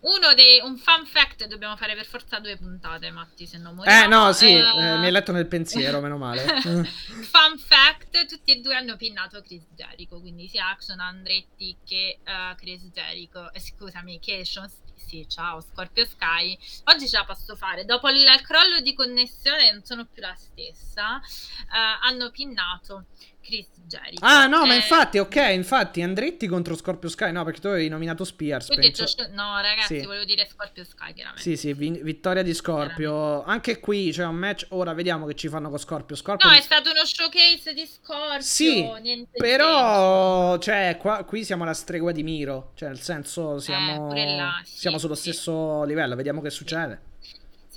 Uno 0.00 0.32
dei 0.34 0.60
un 0.60 0.76
fun 0.76 1.06
fact 1.06 1.46
dobbiamo 1.46 1.76
fare 1.76 1.94
per 1.96 2.06
forza 2.06 2.38
due 2.38 2.56
puntate, 2.56 3.10
Matti, 3.10 3.46
se 3.46 3.58
non 3.58 3.74
moriamo. 3.74 4.04
Eh 4.04 4.06
no, 4.06 4.32
sì, 4.32 4.46
eh... 4.46 4.58
Eh, 4.58 4.98
mi 4.98 5.06
hai 5.06 5.10
letto 5.10 5.32
nel 5.32 5.46
pensiero, 5.46 6.00
meno 6.00 6.16
male. 6.18 6.42
fun 6.62 7.58
fact, 7.58 8.26
tutti 8.26 8.52
e 8.52 8.60
due 8.60 8.76
hanno 8.76 8.96
pinnato 8.96 9.40
Chris 9.42 9.66
Jericho, 9.74 10.20
quindi 10.20 10.46
sia 10.48 10.68
Action 10.68 11.00
Andretti 11.00 11.76
che 11.84 12.20
uh, 12.24 12.54
Chris 12.54 12.82
Jericho, 12.92 13.52
eh, 13.52 13.60
scusami, 13.60 14.20
che 14.20 14.44
Sean 14.44 14.70
sì, 15.08 15.26
ciao 15.26 15.62
Scorpio 15.62 16.04
Sky. 16.04 16.58
Oggi 16.84 17.08
ce 17.08 17.16
la 17.16 17.24
posso 17.24 17.56
fare. 17.56 17.86
Dopo 17.86 18.10
il 18.10 18.26
crollo 18.42 18.80
di 18.80 18.92
connessione 18.92 19.72
non 19.72 19.82
sono 19.82 20.04
più 20.04 20.20
la 20.20 20.34
stessa. 20.34 21.16
Uh, 21.16 22.04
hanno 22.06 22.30
pinnato 22.30 23.06
Chris 23.48 23.66
Jericho. 23.86 24.24
Ah, 24.24 24.46
no, 24.46 24.64
eh, 24.64 24.66
ma 24.66 24.74
infatti, 24.74 25.18
ok, 25.18 25.36
infatti 25.52 26.02
Andretti 26.02 26.46
contro 26.46 26.76
Scorpio 26.76 27.08
Sky, 27.08 27.32
no, 27.32 27.42
perché 27.44 27.60
tu 27.60 27.68
avevi 27.68 27.88
nominato 27.88 28.22
Spears. 28.24 28.68
Detto, 28.74 29.06
no, 29.30 29.58
ragazzi, 29.60 30.00
sì. 30.00 30.04
volevo 30.04 30.24
dire 30.24 30.46
Scorpio 30.46 30.84
Sky, 30.84 31.14
chiaramente. 31.14 31.42
Sì, 31.42 31.56
sì, 31.56 31.72
vi- 31.72 32.02
vittoria 32.02 32.42
di 32.42 32.52
Scorpio. 32.52 33.42
Anche 33.44 33.80
qui 33.80 34.10
c'è 34.12 34.26
un 34.26 34.36
match, 34.36 34.66
ora 34.70 34.92
vediamo 34.92 35.24
che 35.24 35.34
ci 35.34 35.48
fanno 35.48 35.70
con 35.70 35.78
Scorpio. 35.78 36.14
Scorpio 36.14 36.46
no, 36.46 36.52
di... 36.52 36.60
è 36.60 36.62
stato 36.62 36.90
uno 36.90 37.04
showcase 37.04 37.72
di 37.72 37.86
Scorpio. 37.86 38.40
Sì, 38.40 38.86
però, 39.32 40.58
cioè, 40.58 40.98
qua, 41.00 41.24
qui 41.24 41.42
siamo 41.44 41.62
alla 41.62 41.74
stregua 41.74 42.12
di 42.12 42.22
Miro, 42.22 42.72
cioè, 42.74 42.88
nel 42.88 43.00
senso, 43.00 43.58
siamo, 43.58 44.14
eh, 44.14 44.36
là, 44.36 44.60
sì, 44.62 44.76
siamo 44.76 44.98
sullo 44.98 45.14
sì. 45.14 45.32
stesso 45.32 45.84
livello, 45.84 46.14
vediamo 46.14 46.42
che 46.42 46.50
succede 46.50 47.07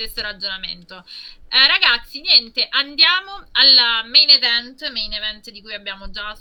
stesso 0.07 0.21
ragionamento. 0.21 1.03
Eh, 1.53 1.67
ragazzi, 1.67 2.21
niente, 2.21 2.65
andiamo 2.69 3.45
alla 3.51 4.03
main 4.05 4.29
event, 4.29 4.89
main 4.91 5.11
event 5.11 5.49
di 5.49 5.61
cui 5.61 5.73
abbiamo 5.73 6.09
già 6.09 6.33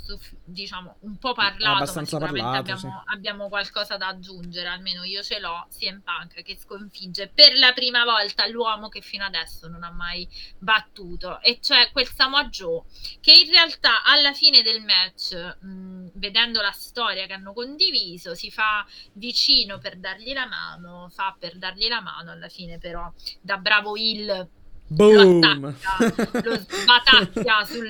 diciamo 0.44 0.98
un 1.00 1.18
po' 1.18 1.32
parlato, 1.32 1.78
Abbastanza 1.78 2.18
parlato, 2.18 2.58
abbiamo, 2.58 2.78
sì. 2.78 2.86
abbiamo, 3.06 3.48
qualcosa 3.48 3.96
da 3.96 4.06
aggiungere, 4.06 4.68
almeno 4.68 5.02
io 5.02 5.22
ce 5.22 5.40
l'ho, 5.40 5.66
CM 5.76 6.00
Punk 6.02 6.42
che 6.42 6.56
sconfigge 6.56 7.26
per 7.34 7.58
la 7.58 7.72
prima 7.72 8.04
volta 8.04 8.46
l'uomo 8.46 8.88
che 8.88 9.00
fino 9.00 9.24
adesso 9.24 9.66
non 9.66 9.82
ha 9.82 9.90
mai 9.90 10.28
battuto, 10.58 11.40
e 11.40 11.58
cioè 11.60 11.90
quel 11.90 12.06
Samoa 12.06 12.44
Joe, 12.44 12.82
che 13.20 13.32
in 13.32 13.50
realtà 13.50 14.04
alla 14.04 14.32
fine 14.32 14.62
del 14.62 14.80
match, 14.80 15.56
mh, 15.60 15.99
vedendo 16.14 16.60
la 16.60 16.72
storia 16.72 17.26
che 17.26 17.32
hanno 17.32 17.52
condiviso, 17.52 18.34
si 18.34 18.50
fa 18.50 18.86
vicino 19.12 19.78
per 19.78 19.96
dargli 19.96 20.32
la 20.32 20.46
mano, 20.46 21.10
fa 21.14 21.34
per 21.38 21.56
dargli 21.56 21.88
la 21.88 22.00
mano, 22.00 22.30
alla 22.30 22.48
fine 22.48 22.78
però 22.78 23.12
da 23.40 23.56
bravo 23.56 23.96
Hill 23.96 24.48
Boom! 24.92 25.40
Lo, 25.40 26.58
sbatacchia 26.58 27.62
sul, 27.64 27.88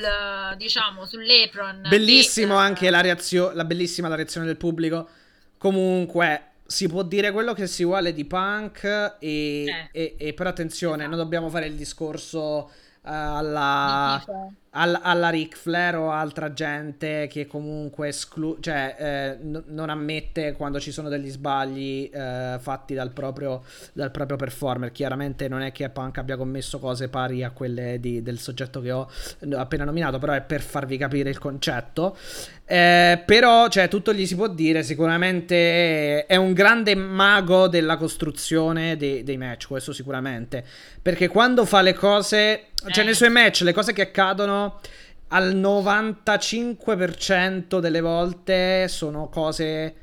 diciamo, 0.58 1.06
sull'apron. 1.06 1.86
Bellissimo 1.88 2.54
e, 2.54 2.56
eh, 2.56 2.66
anche 2.66 2.90
la 2.90 3.00
reazione, 3.00 3.54
la 3.54 3.64
bellissima 3.64 4.08
la 4.08 4.16
reazione 4.16 4.44
del 4.44 4.58
pubblico. 4.58 5.08
Comunque, 5.56 6.50
si 6.66 6.88
può 6.88 7.02
dire 7.02 7.32
quello 7.32 7.54
che 7.54 7.66
si 7.66 7.84
vuole 7.84 8.12
di 8.12 8.26
punk 8.26 8.84
e, 9.18 9.64
eh. 9.64 9.88
e, 9.92 10.14
e 10.18 10.34
però 10.34 10.50
attenzione, 10.50 10.96
esatto. 10.96 11.08
non 11.08 11.18
dobbiamo 11.18 11.48
fare 11.48 11.66
il 11.66 11.74
discorso 11.74 12.38
uh, 12.38 12.68
alla 13.02 14.22
al, 14.22 14.52
alla 14.72 15.30
Ric 15.30 15.56
Flair 15.56 15.96
o 15.96 16.12
altra 16.12 16.52
gente 16.52 17.26
che 17.28 17.46
comunque 17.46 18.08
esclu- 18.08 18.60
cioè, 18.60 18.94
eh, 18.98 19.44
n- 19.44 19.64
non 19.66 19.90
ammette 19.90 20.52
quando 20.52 20.78
ci 20.78 20.92
sono 20.92 21.08
degli 21.08 21.28
sbagli 21.28 22.08
eh, 22.12 22.56
fatti 22.60 22.94
dal 22.94 23.10
proprio, 23.10 23.62
dal 23.92 24.12
proprio, 24.12 24.36
performer. 24.36 24.92
Chiaramente 24.92 25.48
non 25.48 25.62
è 25.62 25.72
che 25.72 25.88
Punk 25.90 26.18
abbia 26.18 26.36
commesso 26.36 26.78
cose 26.78 27.08
pari 27.08 27.42
a 27.42 27.50
quelle 27.50 27.98
di, 27.98 28.22
del 28.22 28.38
soggetto 28.38 28.80
che 28.80 28.92
ho 28.92 29.08
appena 29.56 29.84
nominato, 29.84 30.18
però 30.18 30.34
è 30.34 30.40
per 30.40 30.60
farvi 30.60 30.96
capire 30.96 31.30
il 31.30 31.38
concetto. 31.38 32.16
Eh, 32.64 33.20
però, 33.26 33.66
cioè, 33.66 33.88
tutto 33.88 34.12
gli 34.12 34.24
si 34.24 34.36
può 34.36 34.46
dire, 34.46 34.84
sicuramente 34.84 36.24
è 36.26 36.36
un 36.36 36.52
grande 36.52 36.94
mago 36.94 37.66
della 37.66 37.96
costruzione 37.96 38.96
dei, 38.96 39.24
dei 39.24 39.36
match, 39.36 39.66
questo 39.66 39.92
sicuramente. 39.92 40.64
Perché 41.02 41.26
quando 41.26 41.64
fa 41.64 41.82
le 41.82 41.94
cose, 41.94 42.66
cioè 42.88 43.04
nei 43.04 43.12
eh. 43.12 43.16
suoi 43.16 43.30
match, 43.30 43.60
le 43.60 43.72
cose 43.72 43.92
che 43.92 44.02
accadono 44.02 44.80
al 45.28 45.54
95% 45.54 47.78
delle 47.78 48.00
volte 48.00 48.88
sono 48.88 49.28
cose 49.28 49.94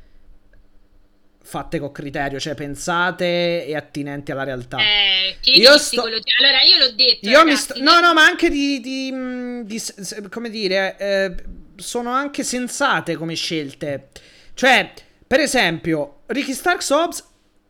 fatte 1.48 1.80
con 1.80 1.94
criterio, 1.94 2.40
cioè 2.40 2.56
pensate 2.56 3.66
e 3.66 3.76
attinenti 3.76 4.32
alla 4.32 4.44
realtà. 4.44 4.80
Eh, 4.80 5.38
io 5.54 5.78
sto... 5.78 6.02
Allora, 6.02 6.62
io 6.62 6.78
l'ho 6.78 6.92
detto. 6.92 7.30
Io 7.30 7.40
ragazzi, 7.40 7.62
sto... 7.62 7.82
No, 7.82 8.02
no, 8.02 8.14
ma 8.14 8.26
anche 8.26 8.50
di, 8.50 8.82
di, 8.82 9.14
di 9.64 9.82
come 10.30 10.50
dire, 10.50 10.98
eh, 10.98 11.36
sono 11.78 12.12
anche 12.12 12.44
sensate 12.44 13.16
come 13.16 13.36
scelte. 13.36 14.10
Cioè, 14.54 14.92
per 15.26 15.40
esempio, 15.40 16.24
Ricky 16.26 16.54
Starks 16.54 16.90
Hobbs, 16.90 17.24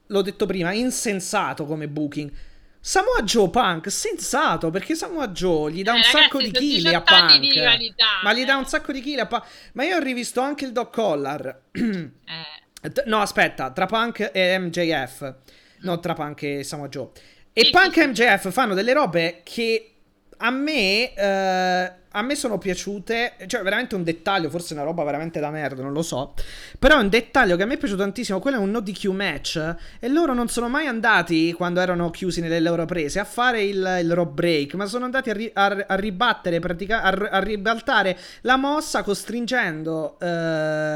l'ho 0.07 0.21
detto 0.23 0.47
prima, 0.47 0.73
insensato 0.73 1.65
come 1.65 1.87
booking. 1.87 2.31
Samoa 2.79 3.21
Joe 3.23 3.49
Punk, 3.49 3.91
sensato, 3.91 4.69
perché 4.69 4.95
Samoa 4.95 5.27
Joe 5.29 5.71
gli 5.71 5.83
dà 5.83 5.93
eh, 5.93 5.95
un 5.95 6.01
ragazzi, 6.01 6.23
sacco 6.23 6.41
di 6.41 6.51
kill 6.51 6.93
a 6.93 7.01
Punk. 7.01 7.37
Di 7.37 7.93
ma 8.23 8.33
gli 8.33 8.45
dà 8.45 8.55
un 8.55 8.65
sacco 8.65 8.91
di 8.91 9.01
kill 9.01 9.19
a 9.19 9.25
Punk. 9.25 9.43
Ma 9.73 9.83
io 9.83 9.97
ho 9.97 9.99
rivisto 9.99 10.41
anche 10.41 10.65
il 10.65 10.71
Doc 10.71 10.93
Collar. 10.93 11.61
eh. 11.71 13.03
No, 13.05 13.19
aspetta, 13.19 13.71
tra 13.71 13.85
Punk 13.85 14.31
e 14.33 14.57
MJF. 14.57 15.35
No, 15.81 15.99
tra 15.99 16.13
Punk 16.13 16.43
e 16.43 16.63
Samoa 16.63 16.87
Joe. 16.87 17.09
E 17.51 17.65
sì, 17.65 17.71
Punk 17.71 17.93
sì, 17.93 17.99
e 17.99 18.07
MJF 18.07 18.51
fanno 18.51 18.73
delle 18.73 18.93
robe 18.93 19.41
che 19.43 19.93
a 20.37 20.51
me, 20.51 21.13
eh, 21.13 21.93
a 22.11 22.21
me 22.21 22.35
sono 22.35 22.57
piaciute. 22.57 23.35
Cioè, 23.45 23.61
veramente 23.61 23.95
un 23.95 24.03
dettaglio, 24.03 24.49
forse 24.49 24.73
una 24.73 24.83
roba 24.83 25.03
veramente 25.03 25.39
da 25.39 25.49
merda, 25.49 25.81
non 25.81 25.93
lo 25.93 26.01
so. 26.01 26.33
Però 26.79 26.97
è 26.97 27.01
un 27.01 27.09
dettaglio 27.09 27.55
che 27.55 27.63
a 27.63 27.65
me 27.65 27.75
è 27.75 27.77
piaciuto 27.77 28.01
tantissimo. 28.01 28.39
Quello 28.39 28.57
è 28.57 28.59
un 28.59 28.71
no 28.71 28.79
DQ 28.79 29.05
match. 29.07 29.75
E 29.99 30.07
loro 30.07 30.33
non 30.33 30.47
sono 30.47 30.69
mai 30.69 30.87
andati, 30.87 31.53
quando 31.53 31.79
erano 31.79 32.09
chiusi 32.09 32.41
nelle 32.41 32.59
loro 32.59 32.85
prese, 32.85 33.19
a 33.19 33.25
fare 33.25 33.63
il, 33.63 33.99
il 34.01 34.13
rob 34.13 34.33
break. 34.33 34.73
Ma 34.75 34.85
sono 34.85 35.05
andati 35.05 35.29
a, 35.29 35.33
ri, 35.33 35.51
a, 35.53 35.85
a 35.87 35.95
ribattere, 35.95 36.59
pratica, 36.59 37.01
a, 37.01 37.09
a, 37.09 37.39
ribaltare 37.39 38.17
la 38.41 38.57
mossa, 38.57 39.03
costringendo 39.03 40.17
eh, 40.19 40.25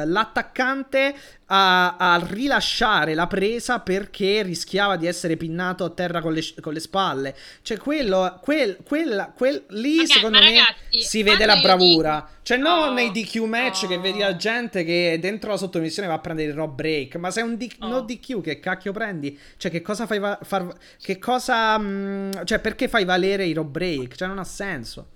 l'attaccante 0.05 1.15
a, 1.53 1.97
a, 1.97 2.25
rilasciare 2.25 3.13
la 3.13 3.27
presa 3.27 3.79
perché 3.79 4.41
rischiava 4.41 4.95
di 4.95 5.05
essere 5.05 5.35
pinnato 5.35 5.83
a 5.83 5.89
terra 5.89 6.21
con 6.21 6.33
le, 6.33 6.41
con 6.61 6.73
le 6.73 6.79
spalle. 6.79 7.35
Cioè, 7.61 7.77
quello, 7.77 8.39
quel, 8.41 8.77
quella, 8.83 9.31
quel, 9.35 9.65
lì 9.69 9.95
okay, 9.95 10.07
secondo 10.07 10.39
me 10.39 10.45
ragazzi, 10.45 11.00
si 11.01 11.23
vede 11.23 11.45
la 11.45 11.57
bravura. 11.57 12.25
Dico... 12.25 12.39
Cioè, 12.43 12.57
non 12.57 12.89
oh, 12.89 12.93
nei 12.93 13.11
DQ 13.11 13.35
match 13.43 13.83
oh. 13.83 13.87
che 13.87 13.97
vedi 13.97 14.19
la 14.19 14.35
gente 14.35 14.83
che 14.83 15.17
dentro 15.19 15.51
la 15.51 15.57
sottomissione 15.57 16.07
va 16.07 16.15
a 16.15 16.19
prendere 16.19 16.49
il 16.49 16.55
rob 16.55 16.73
break. 16.73 17.15
Ma 17.15 17.31
sei 17.31 17.43
un 17.43 17.55
D- 17.55 17.75
oh. 17.79 17.87
no 17.87 18.01
DQ, 18.01 18.41
che 18.41 18.59
cacchio 18.59 18.91
prendi? 18.91 19.37
Cioè, 19.57 19.71
che 19.71 19.81
cosa 19.81 20.05
fai 20.05 20.19
va- 20.19 20.39
far. 20.41 20.73
Che 20.99 21.19
cosa. 21.19 21.77
Mh, 21.77 21.85
mm, 21.85 22.31
cioè, 22.45 22.59
perché 22.59 22.87
fai 22.87 23.05
valere 23.05 23.45
i 23.45 23.53
rob 23.53 23.69
break? 23.69 24.15
Cioè, 24.15 24.27
non 24.27 24.39
ha 24.39 24.43
senso. 24.43 25.09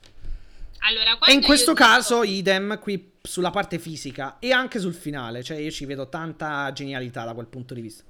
Allora, 0.80 1.18
e 1.26 1.34
in 1.34 1.42
questo 1.42 1.74
caso, 1.74 2.22
dico... 2.22 2.34
idem 2.34 2.80
qui 2.80 3.14
sulla 3.22 3.50
parte 3.50 3.80
fisica 3.80 4.38
e 4.40 4.52
anche 4.52 4.80
sul 4.80 4.94
finale. 4.94 5.44
Cioè, 5.44 5.58
io 5.58 5.72
ci 5.72 5.86
vedo 5.86 6.10
tanta 6.10 6.72
genialità 6.74 7.24
da 7.26 7.34
quel 7.34 7.48
punto 7.48 7.74
di 7.74 7.82
vista. 7.82 8.04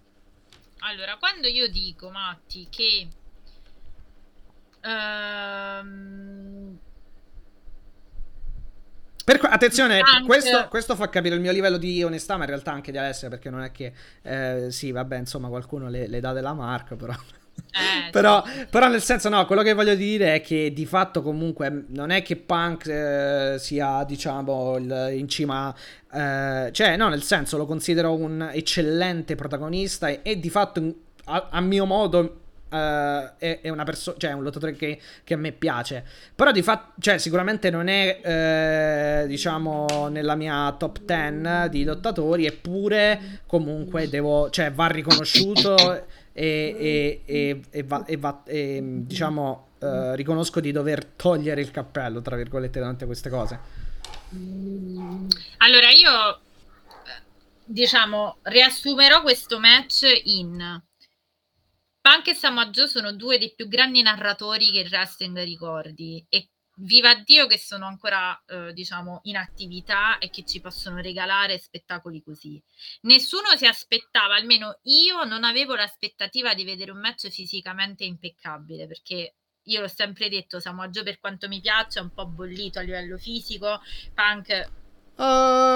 Allora, 0.79 1.15
quando 1.17 1.47
io 1.47 1.69
dico, 1.69 2.09
Matti, 2.09 2.67
che. 2.69 3.07
Um, 4.83 6.77
per, 9.25 9.39
attenzione, 9.41 10.01
questo, 10.23 10.67
questo, 10.69 10.95
fa 10.95 11.09
capire 11.09 11.33
il 11.33 11.41
mio 11.41 11.51
livello 11.51 11.77
di 11.77 12.03
onestà, 12.03 12.37
ma 12.37 12.43
in 12.43 12.49
realtà 12.49 12.71
anche 12.71 12.91
di 12.91 12.99
Alessia, 12.99 13.27
perché 13.27 13.49
non 13.49 13.63
è 13.63 13.71
che... 13.71 13.91
Eh, 14.21 14.67
sì, 14.69 14.91
vabbè, 14.91 15.17
insomma, 15.17 15.47
qualcuno 15.47 15.89
le, 15.89 16.07
le 16.07 16.19
dà 16.19 16.31
della 16.31 16.53
marca, 16.53 16.95
però... 16.95 17.11
Eh, 17.13 18.09
però, 18.11 18.43
sì. 18.45 18.67
però, 18.69 18.87
nel 18.87 19.01
senso, 19.01 19.29
no, 19.29 19.43
quello 19.47 19.63
che 19.63 19.73
voglio 19.73 19.95
dire 19.95 20.35
è 20.35 20.41
che 20.41 20.71
di 20.71 20.85
fatto 20.85 21.23
comunque 21.23 21.85
non 21.87 22.11
è 22.11 22.21
che 22.21 22.35
Punk 22.35 22.85
eh, 22.85 23.55
sia, 23.57 24.03
diciamo, 24.03 24.77
il, 24.77 25.09
in 25.17 25.27
cima. 25.27 25.73
Eh, 26.13 26.69
cioè, 26.71 26.95
no, 26.95 27.09
nel 27.09 27.23
senso, 27.23 27.57
lo 27.57 27.65
considero 27.65 28.13
un 28.13 28.47
eccellente 28.53 29.33
protagonista 29.33 30.07
e, 30.07 30.19
e 30.21 30.39
di 30.39 30.51
fatto, 30.51 30.93
a, 31.25 31.47
a 31.49 31.61
mio 31.61 31.85
modo, 31.85 32.41
Uh, 32.67 33.31
è, 33.37 33.61
è, 33.61 33.69
una 33.69 33.83
persona, 33.83 34.17
cioè 34.17 34.31
è 34.31 34.33
un 34.33 34.43
lottatore 34.43 34.75
che, 34.75 34.99
che, 35.23 35.33
a 35.35 35.37
me 35.37 35.51
piace. 35.51 36.03
Però 36.35 36.51
di 36.51 36.61
fatto, 36.61 36.93
cioè, 36.99 37.17
sicuramente 37.19 37.69
non 37.69 37.87
è, 37.87 38.19
eh, 39.23 39.27
diciamo, 39.27 40.07
nella 40.09 40.35
mia 40.35 40.75
top 40.77 40.99
10 41.01 41.69
di 41.69 41.83
lottatori, 41.83 42.45
eppure 42.45 43.41
comunque 43.45 44.09
devo, 44.09 44.49
cioè, 44.49 44.71
va 44.71 44.87
riconosciuto 44.87 46.05
e, 46.33 47.21
e, 47.25 47.61
e, 47.69 47.83
va, 47.83 48.03
va, 48.17 48.41
e 48.45 48.81
diciamo, 48.83 49.67
uh, 49.79 50.13
riconosco 50.13 50.59
di 50.59 50.71
dover 50.71 51.05
togliere 51.05 51.61
il 51.61 51.71
cappello, 51.71 52.21
tra 52.21 52.35
virgolette, 52.35 52.79
davanti 52.79 53.03
a 53.03 53.07
queste 53.07 53.29
cose. 53.29 53.59
Allora, 55.57 55.89
io 55.91 56.39
diciamo, 57.65 58.37
riassumerò 58.43 59.21
questo 59.21 59.59
match 59.59 60.03
in 60.25 60.81
Punk 62.05 62.27
e 62.27 62.69
Joe 62.69 62.87
sono 62.87 63.13
due 63.13 63.39
dei 63.39 63.55
più 63.55 63.67
grandi 63.67 64.03
narratori 64.03 64.69
che 64.69 64.81
il 64.81 64.89
wrestling 64.91 65.41
ricordi 65.41 66.23
e 66.29 66.51
viva 66.75 67.15
Dio 67.15 67.47
che 67.47 67.57
sono 67.57 67.87
ancora, 67.87 68.39
eh, 68.45 68.73
diciamo, 68.73 69.21
in 69.23 69.37
attività 69.37 70.19
e 70.19 70.29
che 70.29 70.45
ci 70.45 70.61
possono 70.61 71.01
regalare 71.01 71.57
spettacoli 71.57 72.21
così. 72.21 72.61
Nessuno 73.01 73.55
si 73.55 73.65
aspettava, 73.65 74.35
almeno 74.35 74.81
io 74.83 75.23
non 75.23 75.43
avevo 75.43 75.73
l'aspettativa 75.73 76.53
di 76.53 76.63
vedere 76.63 76.91
un 76.91 76.99
match 76.99 77.29
fisicamente 77.29 78.03
impeccabile, 78.03 78.85
perché 78.85 79.37
io 79.63 79.81
l'ho 79.81 79.87
sempre 79.87 80.29
detto, 80.29 80.59
Samoa 80.59 80.89
Joe 80.89 81.01
per 81.01 81.19
quanto 81.19 81.47
mi 81.47 81.59
piace 81.59 81.97
è 81.97 82.03
un 82.03 82.13
po' 82.13 82.27
bollito 82.27 82.77
a 82.77 82.83
livello 82.83 83.17
fisico, 83.17 83.81
Punk 84.13 84.69
uh, 85.15 85.23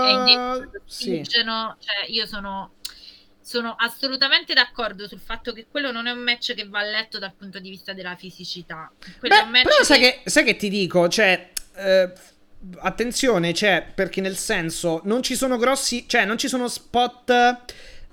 è 0.05 0.31
in 0.31 0.69
sì. 0.85 1.23
cioè 1.23 2.05
io 2.05 2.27
sono 2.27 2.75
sono 3.49 3.73
assolutamente 3.75 4.53
d'accordo 4.53 5.07
sul 5.07 5.19
fatto 5.19 5.53
che 5.53 5.65
quello 5.71 5.91
non 5.91 6.05
è 6.05 6.11
un 6.11 6.19
match 6.19 6.53
che 6.53 6.67
va 6.67 6.83
letto 6.83 7.17
dal 7.17 7.33
punto 7.35 7.57
di 7.57 7.71
vista 7.71 7.93
della 7.93 8.15
fisicità. 8.15 8.91
Quello 9.17 9.35
Beh, 9.49 9.63
però 9.63 9.77
che... 9.77 9.83
Sai, 9.85 9.99
che, 9.99 10.21
sai 10.25 10.43
che 10.43 10.55
ti 10.55 10.69
dico, 10.69 11.09
cioè... 11.09 11.49
Eh, 11.75 12.13
attenzione, 12.79 13.53
cioè, 13.53 13.89
perché 13.95 14.21
nel 14.21 14.37
senso 14.37 15.01
non 15.05 15.23
ci 15.23 15.35
sono 15.35 15.57
grossi, 15.57 16.05
cioè 16.07 16.25
non 16.25 16.37
ci 16.37 16.47
sono 16.49 16.67
spot 16.67 17.57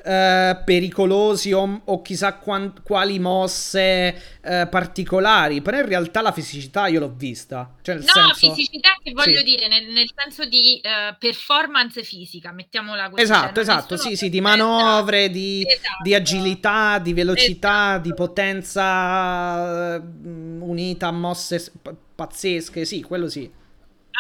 eh, 0.09 0.63
pericolosi 0.65 1.53
o, 1.53 1.81
o 1.85 2.01
chissà 2.01 2.35
quan, 2.35 2.73
quali 2.85 3.19
mosse 3.19 4.39
uh, 4.41 4.69
particolari, 4.69 5.61
però 5.61 5.79
in 5.79 5.87
realtà 5.87 6.21
la 6.21 6.31
fisicità 6.31 6.87
io 6.87 7.01
l'ho 7.01 7.13
vista. 7.13 7.75
Cioè, 7.83 7.97
no, 7.97 8.03
senso... 8.03 8.55
fisicità 8.55 8.97
che 9.03 9.11
voglio 9.11 9.39
sì. 9.39 9.43
dire, 9.43 9.67
nel, 9.67 9.89
nel, 9.89 10.09
senso 10.15 10.45
di 10.45 10.81
uh, 10.81 11.17
performance 11.19 12.05
fisica, 12.05 12.53
mettiamola 12.53 13.11
così. 13.11 13.23
Esatto, 13.23 13.55
cioè, 13.55 13.63
esatto, 13.63 13.97
sì, 13.97 14.15
sì, 14.15 14.29
di 14.29 14.41
manovre, 14.41 15.29
di, 15.29 15.65
esatto. 15.67 16.03
di 16.05 16.15
agilità, 16.15 17.01
di 17.01 17.13
velocità, 17.13 17.95
esatto. 17.95 18.03
di 18.03 18.15
potenza 18.15 20.01
unita 20.61 21.09
a 21.09 21.13
mosse 21.13 21.73
pazzesche, 22.15 22.85
sì, 22.85 23.03
quello 23.03 23.29
sì. 23.29 23.51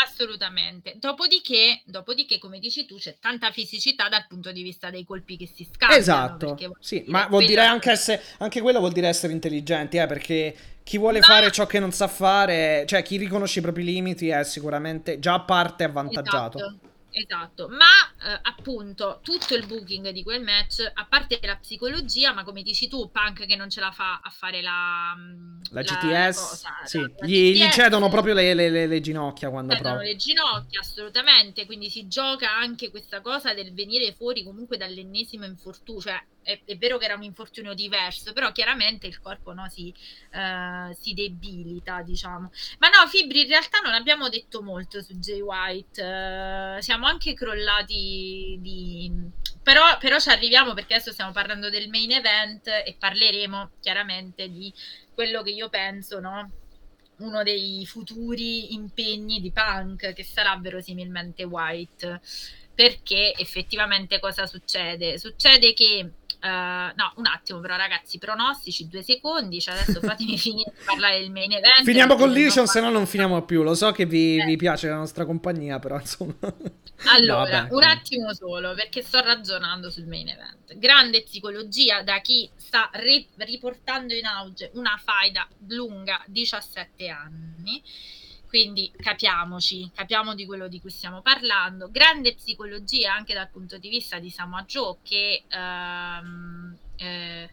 Assolutamente. 0.05 0.97
Dopodiché, 0.99 1.81
dopodiché, 1.85 2.39
come 2.39 2.59
dici 2.59 2.85
tu, 2.87 2.97
c'è 2.97 3.17
tanta 3.21 3.51
fisicità 3.51 4.09
dal 4.09 4.27
punto 4.29 4.53
di 4.53 4.63
vista 4.63 4.91
dei 4.91 5.05
colpi 5.05 5.37
che 5.37 5.47
si 5.47 5.65
scambiano. 5.65 6.01
Esatto. 6.01 6.59
Sì, 6.81 7.05
ma 7.07 7.27
vuol 7.27 7.45
dire 7.47 7.63
anche, 7.63 7.91
essere, 7.91 8.23
anche 8.39 8.61
quello 8.61 8.79
vuol 8.79 8.93
dire 8.93 9.09
essere 9.09 9.33
intelligenti, 9.33 9.97
eh, 9.97 10.07
perché 10.07 10.57
chi 10.83 10.99
vuole 10.99 11.19
no. 11.19 11.25
fare 11.25 11.51
ciò 11.51 11.67
che 11.67 11.79
non 11.79 11.93
sa 11.93 12.09
fare, 12.09 12.85
cioè 12.87 13.03
chi 13.03 13.17
riconosce 13.17 13.59
i 13.59 13.63
propri 13.63 13.85
limiti 13.85 14.29
è 14.29 14.45
sicuramente 14.45 15.19
già 15.19 15.35
a 15.35 15.41
parte 15.41 15.85
avvantaggiato. 15.85 16.59
Esatto. 16.59 16.79
Esatto, 17.19 17.69
ma 17.69 18.31
eh, 18.31 18.39
appunto 18.43 19.21
tutto 19.23 19.55
il 19.55 19.65
booking 19.65 20.11
di 20.11 20.23
quel 20.23 20.43
match, 20.43 20.87
a 20.93 21.07
parte 21.07 21.41
la 21.43 21.57
psicologia, 21.57 22.35
ma 22.35 22.45
come 22.45 22.61
dici 22.61 22.89
tu, 22.89 23.11
Punk 23.11 23.47
che 23.47 23.57
non 23.57 23.71
ce 23.71 23.81
la 23.81 23.91
fa 23.91 24.21
a 24.23 24.29
fare 24.29 24.61
la, 24.61 25.15
mm, 25.17 25.61
la, 25.71 25.81
la 25.81 25.83
GTS, 25.83 26.37
cosa, 26.37 26.75
sì. 26.85 27.01
la, 27.01 27.11
la 27.17 27.27
gli, 27.27 27.53
GTS, 27.53 27.57
gli, 27.57 27.71
cedono 27.71 28.11
proprio 28.11 28.35
le, 28.35 28.53
le, 28.53 28.69
le, 28.69 28.87
le 28.87 29.01
ginocchia 29.01 29.49
quando 29.49 29.75
prova. 29.75 30.03
le 30.03 30.15
ginocchia, 30.17 30.81
assolutamente, 30.81 31.65
quindi 31.65 31.89
si 31.89 32.07
gioca 32.07 32.55
anche 32.55 32.91
questa 32.91 33.23
cosa 33.23 33.55
del 33.55 33.73
venire 33.73 34.13
fuori 34.13 34.45
comunque 34.45 34.77
dall'ennesimo 34.77 35.47
infortunio, 35.47 36.03
cioè 36.03 36.23
è, 36.47 36.61
è, 36.65 36.77
vero 36.77 36.97
che 36.97 37.07
era 37.07 37.17
un 37.17 37.25
infortunio 37.25 37.75
diverso, 37.75 38.33
però 38.33 38.53
chiaramente 38.53 39.09
il 39.09 39.19
corpo 39.21 39.53
no, 39.53 39.69
si, 39.69 39.93
uh, 40.33 40.95
si, 40.95 41.13
debilita, 41.13 42.03
diciamo. 42.03 42.53
Ma 42.79 42.89
no, 42.89 43.09
Fibri, 43.09 43.43
in 43.43 43.49
realtà 43.49 43.81
non 43.81 43.95
abbiamo 43.95 44.29
detto 44.29 44.63
molto 44.63 45.03
su 45.03 45.15
Jay 45.15 45.41
White, 45.41 46.01
uh, 46.01 46.81
siamo 46.81 47.07
anche 47.07 47.35
crollati 47.35 48.59
di... 48.61 49.13
Però, 49.61 49.99
però 49.99 50.21
ci 50.21 50.29
arriviamo 50.29 50.75
perché 50.75 50.95
adesso 50.95 51.11
stiamo 51.11 51.33
parlando 51.33 51.69
del 51.69 51.89
main 51.89 52.13
event 52.13 52.69
e 52.69 52.95
parleremo 52.97 53.73
chiaramente 53.81 54.49
di 54.49 54.73
quello 55.13 55.43
che 55.43 55.51
io 55.51 55.69
penso, 55.69 56.21
no? 56.21 56.51
uno 57.19 57.43
dei 57.43 57.85
futuri 57.87 58.75
impegni 58.75 59.41
di 59.41 59.51
Punk 59.51 60.13
che 60.13 60.23
sarà 60.23 60.55
verosimilmente 60.59 61.45
White 61.45 62.21
perché 62.77 63.33
effettivamente 63.35 64.21
cosa 64.21 64.47
succede? 64.47 65.19
Succede 65.19 65.73
che 65.73 66.11
Uh, 66.41 66.93
no, 66.95 67.13
un 67.17 67.27
attimo, 67.27 67.61
però, 67.61 67.77
ragazzi, 67.77 68.19
pronostici, 68.19 68.89
due 68.89 69.03
secondi. 69.03 69.61
Cioè 69.61 69.75
adesso 69.75 70.01
fatemi 70.01 70.37
finire 70.39 70.73
di 70.77 70.85
parlare 70.85 71.21
del 71.21 71.31
main 71.31 71.53
event. 71.53 71.85
Finiamo 71.85 72.17
con 72.17 72.31
Legion, 72.31 72.67
se 72.67 72.81
no 72.81 72.91
non 72.91 73.07
finiamo 73.07 73.43
più. 73.45 73.63
Lo 73.63 73.75
so 73.75 73.93
che 73.93 74.07
vi, 74.07 74.39
eh. 74.39 74.45
vi, 74.45 74.57
piace 74.57 74.89
la 74.89 74.97
nostra 74.97 75.25
compagnia, 75.25 75.79
però 75.79 75.99
insomma. 75.99 76.35
Allora, 77.05 77.67
no, 77.67 77.77
un 77.77 77.83
attimo 77.83 78.33
solo, 78.33 78.73
perché 78.73 79.03
sto 79.03 79.21
ragionando 79.21 79.91
sul 79.91 80.07
main 80.07 80.29
event. 80.29 80.79
Grande 80.79 81.23
psicologia 81.25 82.03
da 82.03 82.21
chi 82.21 82.49
sta 82.57 82.89
ri- 82.95 83.29
riportando 83.37 84.15
in 84.15 84.25
auge 84.25 84.71
una 84.75 84.99
faida 85.03 85.47
lunga 85.69 86.23
17 86.27 87.09
anni. 87.09 87.83
Quindi 88.47 88.93
capiamoci, 88.97 89.91
capiamo 89.95 90.35
di 90.35 90.47
quello 90.47 90.69
di 90.69 90.81
cui 90.81 90.91
stiamo 90.91 91.21
parlando. 91.21 91.91
Grande 91.91 92.35
psicologia 92.35 93.13
anche 93.13 93.35
dal 93.35 93.51
punto 93.51 93.79
di 93.79 93.89
vista 93.89 94.19
di 94.19 94.31
Samoa 94.31 94.65
Joe 94.65 94.99
che 95.03 95.45
ehm, 95.49 96.79
eh, 96.97 97.51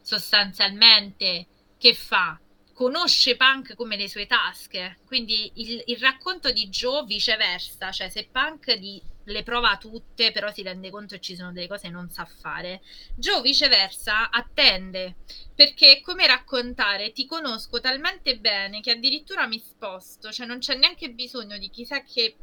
sostanzialmente 0.00 1.46
che 1.76 1.94
fa? 1.94 2.38
conosce 2.72 3.36
Punk 3.36 3.74
come 3.76 3.96
le 3.96 4.08
sue 4.08 4.26
tasche, 4.26 4.98
quindi 5.06 5.52
il, 5.56 5.82
il 5.86 5.98
racconto 5.98 6.50
di 6.50 6.68
Joe 6.68 7.04
viceversa, 7.04 7.92
cioè 7.92 8.08
se 8.08 8.28
Punk 8.30 8.72
di, 8.74 9.00
le 9.24 9.42
prova 9.42 9.76
tutte, 9.76 10.32
però 10.32 10.52
si 10.52 10.62
rende 10.62 10.90
conto 10.90 11.14
che 11.14 11.20
ci 11.20 11.36
sono 11.36 11.52
delle 11.52 11.68
cose 11.68 11.88
che 11.88 11.90
non 11.90 12.10
sa 12.10 12.24
fare. 12.24 12.82
Joe 13.16 13.42
viceversa 13.42 14.30
attende, 14.30 15.16
perché 15.54 15.98
è 15.98 16.00
come 16.00 16.26
raccontare 16.26 17.12
ti 17.12 17.26
conosco 17.26 17.80
talmente 17.80 18.38
bene 18.38 18.80
che 18.80 18.92
addirittura 18.92 19.46
mi 19.46 19.58
sposto, 19.58 20.30
cioè 20.30 20.46
non 20.46 20.58
c'è 20.58 20.74
neanche 20.76 21.10
bisogno 21.10 21.58
di 21.58 21.70
chissà 21.70 22.02
che, 22.02 22.36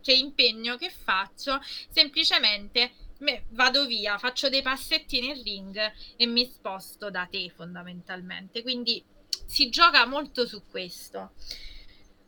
che 0.00 0.12
impegno 0.12 0.76
che 0.76 0.90
faccio, 0.90 1.60
semplicemente 1.88 2.92
vado 3.50 3.86
via, 3.86 4.18
faccio 4.18 4.48
dei 4.48 4.62
passetti 4.62 5.20
nel 5.20 5.40
ring 5.42 5.92
e 6.16 6.26
mi 6.26 6.44
sposto 6.44 7.10
da 7.10 7.26
te 7.30 7.50
fondamentalmente. 7.54 8.62
Quindi 8.62 9.02
si 9.46 9.68
gioca 9.68 10.06
molto 10.06 10.46
su 10.46 10.62
questo. 10.68 11.32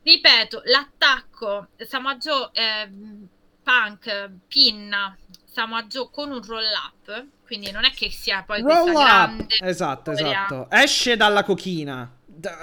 Ripeto, 0.03 0.61
l'attacco 0.65 1.69
Samoa 1.77 2.17
eh, 2.53 2.91
Punk 3.65 4.29
pinna 4.47 5.17
Samoa 5.43 5.83
Joe 5.85 6.09
con 6.11 6.29
un 6.31 6.43
roll 6.43 6.63
up, 6.63 7.25
quindi 7.43 7.71
non 7.71 7.83
è 7.83 7.91
che 7.91 8.11
sia 8.11 8.43
poi 8.43 8.61
roll 8.61 8.91
questa 8.91 8.91
up. 8.91 9.05
grande 9.05 9.45
Esatto, 9.63 10.13
storia. 10.13 10.45
esatto. 10.45 10.67
Esce 10.69 11.17
dalla 11.17 11.43
cochina 11.43 12.14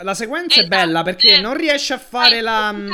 la 0.02 0.14
sequenza 0.14 0.60
esatto. 0.60 0.74
è 0.74 0.78
bella 0.78 1.02
perché 1.02 1.36
eh, 1.36 1.40
non 1.40 1.56
riesce 1.56 1.94
a 1.94 1.98
fare 1.98 2.38
eh, 2.38 2.40
la. 2.40 2.72
Mm, 2.72 2.90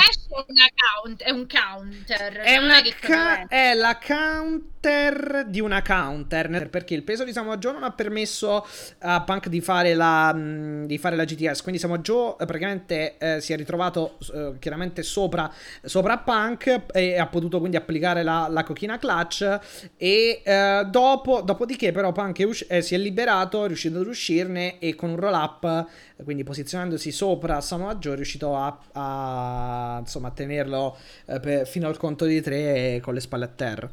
count, 1.02 1.22
è 1.22 1.30
un 1.30 1.46
counter. 1.46 2.32
È, 2.38 2.56
una 2.56 2.80
ca- 3.00 3.46
è 3.46 3.74
la 3.74 3.98
counter 3.98 5.46
di 5.48 5.60
una 5.60 5.82
counter. 5.82 6.68
Perché 6.70 6.94
il 6.94 7.02
peso 7.02 7.24
di 7.24 7.32
Samoa 7.32 7.58
Joe 7.58 7.72
non 7.72 7.82
ha 7.82 7.90
permesso 7.90 8.66
a 9.00 9.22
Punk 9.22 9.48
di 9.48 9.60
fare 9.60 9.94
la, 9.94 10.32
mm, 10.34 10.84
di 10.84 10.98
fare 10.98 11.16
la 11.16 11.24
GTS. 11.24 11.62
Quindi 11.62 11.80
Samoa 11.80 11.98
Joe 11.98 12.36
eh, 12.38 12.44
praticamente 12.44 13.16
eh, 13.18 13.40
si 13.40 13.52
è 13.52 13.56
ritrovato 13.56 14.18
eh, 14.32 14.54
chiaramente 14.58 15.02
sopra, 15.02 15.52
sopra 15.82 16.18
Punk 16.18 16.84
e 16.92 17.18
ha 17.18 17.26
potuto 17.26 17.58
quindi 17.58 17.76
applicare 17.76 18.22
la, 18.22 18.46
la 18.48 18.62
cochina 18.62 18.98
clutch. 18.98 19.58
E 19.96 20.42
eh, 20.44 20.86
dopo, 20.88 21.40
dopodiché, 21.42 21.92
però, 21.92 22.12
Punk 22.12 22.38
è 22.38 22.44
usci- 22.44 22.66
si 22.82 22.94
è 22.94 22.98
liberato, 22.98 23.64
è 23.64 23.66
riuscito 23.66 23.98
ad 23.98 24.06
uscirne 24.06 24.78
e 24.78 24.94
con 24.94 25.10
un 25.10 25.16
roll 25.16 25.34
up 25.34 25.86
quindi 26.24 26.42
posizionandosi 26.68 27.12
sopra 27.12 27.60
Samoa 27.62 27.96
Joe 27.96 28.12
è 28.12 28.16
riuscito 28.16 28.54
a, 28.54 28.78
a, 28.92 29.96
insomma, 30.00 30.28
a 30.28 30.32
tenerlo 30.32 30.98
eh, 31.26 31.40
per, 31.40 31.66
fino 31.66 31.88
al 31.88 31.96
conto 31.96 32.26
di 32.26 32.42
tre 32.42 33.00
con 33.02 33.14
le 33.14 33.20
spalle 33.20 33.44
a 33.44 33.48
terra. 33.48 33.90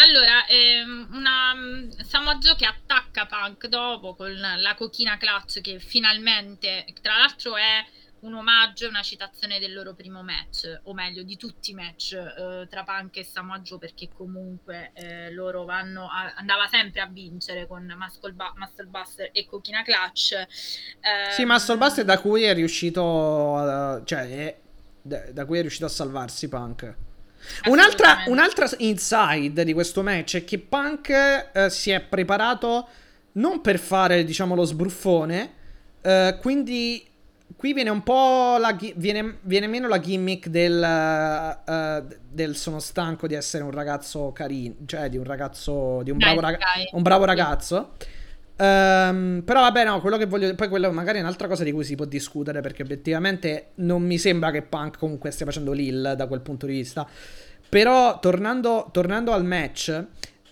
Allora, 0.00 0.46
ehm, 0.46 1.08
una 1.12 1.54
Samoa 2.04 2.38
Joe 2.38 2.56
che 2.56 2.64
attacca 2.64 3.26
Punk 3.26 3.66
dopo 3.66 4.14
con 4.14 4.32
la 4.32 4.74
cochina 4.74 5.18
clutch 5.18 5.60
che 5.60 5.80
finalmente, 5.80 6.86
tra 7.02 7.18
l'altro 7.18 7.56
è 7.56 7.84
un 8.20 8.34
omaggio 8.34 8.86
e 8.86 8.88
una 8.88 9.02
citazione 9.02 9.58
del 9.58 9.72
loro 9.72 9.94
primo 9.94 10.22
match, 10.22 10.80
o 10.84 10.94
meglio 10.94 11.22
di 11.22 11.36
tutti 11.36 11.70
i 11.70 11.74
match 11.74 12.12
eh, 12.12 12.66
tra 12.68 12.82
Punk 12.84 13.16
e 13.16 13.24
Samoa 13.24 13.60
Joe, 13.60 13.78
perché 13.78 14.08
comunque 14.12 14.90
eh, 14.94 15.30
loro 15.32 15.64
vanno 15.64 16.08
a, 16.08 16.32
andava 16.36 16.66
sempre 16.68 17.00
a 17.00 17.06
vincere 17.06 17.66
con 17.66 17.84
Muscle, 17.96 18.32
ba- 18.32 18.52
Muscle 18.56 18.86
Buster 18.86 19.30
e 19.32 19.46
Cochina 19.46 19.82
Clutch. 19.82 20.32
Eh, 20.32 20.46
sì, 21.30 21.44
Muscle 21.44 21.76
Buster 21.76 22.04
da 22.04 22.18
cui 22.18 22.42
è 22.42 22.54
riuscito, 22.54 23.56
a, 23.56 24.02
cioè 24.04 24.28
è, 24.28 24.58
da, 25.02 25.30
da 25.32 25.44
cui 25.44 25.58
è 25.58 25.60
riuscito 25.60 25.86
a 25.86 25.90
salvarsi 25.90 26.48
Punk. 26.48 26.96
Un'altra, 27.66 28.24
un'altra, 28.26 28.68
inside 28.78 29.64
di 29.64 29.72
questo 29.72 30.02
match 30.02 30.36
è 30.36 30.44
che 30.44 30.58
Punk 30.58 31.08
eh, 31.52 31.70
si 31.70 31.90
è 31.90 32.00
preparato 32.00 32.88
non 33.32 33.60
per 33.60 33.78
fare, 33.78 34.24
diciamo, 34.24 34.56
lo 34.56 34.64
sbruffone, 34.64 35.54
eh, 36.02 36.38
quindi 36.40 37.06
qui 37.56 37.72
viene 37.72 37.90
un 37.90 38.02
po' 38.02 38.56
la, 38.58 38.76
viene, 38.96 39.38
viene 39.42 39.66
meno 39.66 39.88
la 39.88 39.98
gimmick 39.98 40.48
del, 40.48 40.80
uh, 40.80 42.16
del, 42.30 42.56
sono 42.56 42.78
stanco 42.78 43.26
di 43.26 43.34
essere 43.34 43.64
un 43.64 43.70
ragazzo 43.70 44.32
carino, 44.32 44.74
cioè 44.86 45.08
di 45.08 45.16
un 45.16 45.24
ragazzo, 45.24 46.02
di 46.02 46.10
un 46.10 46.18
bravo, 46.18 46.40
raga- 46.40 46.58
un 46.92 47.02
bravo 47.02 47.24
ragazzo. 47.24 47.92
Um, 48.60 49.42
però 49.44 49.60
vabbè 49.60 49.84
no, 49.84 50.00
quello 50.00 50.16
che 50.16 50.26
voglio 50.26 50.52
poi 50.56 50.68
quello 50.68 50.90
magari 50.90 51.18
è 51.18 51.20
un'altra 51.20 51.46
cosa 51.46 51.62
di 51.62 51.70
cui 51.70 51.84
si 51.84 51.94
può 51.94 52.04
discutere 52.04 52.60
perché 52.60 52.82
obiettivamente 52.82 53.68
non 53.76 54.02
mi 54.02 54.18
sembra 54.18 54.50
che 54.50 54.62
Punk 54.62 54.98
comunque 54.98 55.30
stia 55.30 55.46
facendo 55.46 55.70
l'il 55.70 56.14
da 56.16 56.26
quel 56.26 56.40
punto 56.40 56.66
di 56.66 56.72
vista. 56.72 57.06
Però 57.68 58.18
tornando, 58.18 58.88
tornando 58.92 59.32
al 59.32 59.44
match, 59.44 60.04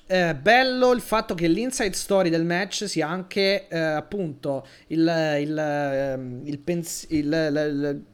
eh, 0.06 0.34
bello 0.34 0.92
il 0.92 1.00
fatto 1.00 1.34
che 1.34 1.48
l'inside 1.48 1.94
story 1.94 2.30
del 2.30 2.44
match 2.44 2.88
sia 2.88 3.08
anche 3.08 3.66
eh, 3.68 3.78
appunto 3.78 4.66
il, 4.88 5.00
il, 5.00 5.58
ehm, 5.58 6.42
il, 6.44 6.58
pens- 6.58 7.06
il, 7.10 8.04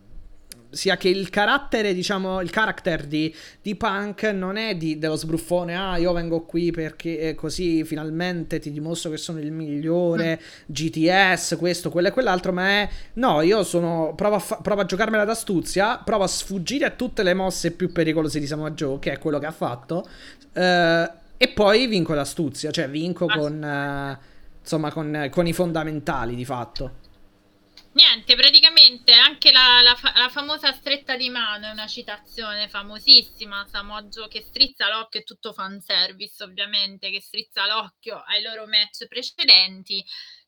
sia 0.72 0.96
che 0.96 1.08
il 1.08 1.28
carattere, 1.28 1.92
diciamo, 1.92 2.40
il 2.40 2.50
character 2.50 3.06
di, 3.06 3.32
di 3.60 3.76
Punk 3.76 4.22
non 4.24 4.56
è 4.56 4.74
di, 4.74 4.98
dello 4.98 5.16
sbruffone, 5.16 5.76
ah 5.76 5.98
io 5.98 6.12
vengo 6.12 6.42
qui 6.42 6.70
perché 6.70 7.34
così 7.34 7.84
finalmente 7.84 8.58
ti 8.58 8.72
dimostro 8.72 9.10
che 9.10 9.18
sono 9.18 9.38
il 9.38 9.52
migliore, 9.52 10.40
GTS, 10.64 11.56
questo, 11.58 11.90
quello 11.90 12.08
e 12.08 12.10
quell'altro, 12.10 12.52
ma 12.52 12.68
è 12.68 12.88
no, 13.14 13.42
io 13.42 13.62
sono, 13.64 14.14
provo 14.16 14.36
a, 14.36 14.38
fa- 14.38 14.56
provo 14.62 14.80
a 14.80 14.84
giocarmela 14.86 15.24
d'astuzia, 15.24 16.00
provo 16.02 16.24
a 16.24 16.28
sfuggire 16.28 16.86
a 16.86 16.90
tutte 16.90 17.22
le 17.22 17.34
mosse 17.34 17.72
più 17.72 17.92
pericolose 17.92 18.40
di 18.40 18.46
Samoa 18.46 18.70
Joe, 18.70 18.98
che 18.98 19.12
è 19.12 19.18
quello 19.18 19.38
che 19.38 19.46
ha 19.46 19.52
fatto, 19.52 20.08
eh, 20.54 21.10
e 21.36 21.48
poi 21.48 21.86
vinco 21.86 22.14
l'astuzia, 22.14 22.70
cioè 22.70 22.88
vinco 22.88 23.26
ah, 23.26 23.36
con, 23.36 24.18
uh, 24.20 24.58
insomma, 24.60 24.92
con, 24.92 25.28
con, 25.30 25.46
i 25.46 25.52
fondamentali 25.52 26.34
di 26.34 26.44
fatto. 26.44 27.00
Niente, 27.94 28.36
praticamente 28.36 29.12
anche 29.12 29.52
la, 29.52 29.82
la, 29.82 29.94
fa- 29.94 30.14
la, 30.16 30.30
famosa 30.30 30.72
stretta 30.72 31.14
di 31.16 31.28
mano 31.28 31.66
è 31.66 31.70
una 31.70 31.86
citazione 31.86 32.68
famosissima, 32.68 33.66
Samoggio 33.68 34.28
che 34.28 34.40
strizza 34.40 34.88
l'occhio, 34.88 35.20
è 35.20 35.24
tutto 35.24 35.52
fanservice 35.52 36.42
ovviamente, 36.42 37.10
che 37.10 37.20
strizza 37.20 37.66
l'occhio 37.66 38.22
ai 38.26 38.40
loro 38.42 38.66
match 38.66 39.06
precedenti. 39.08 40.02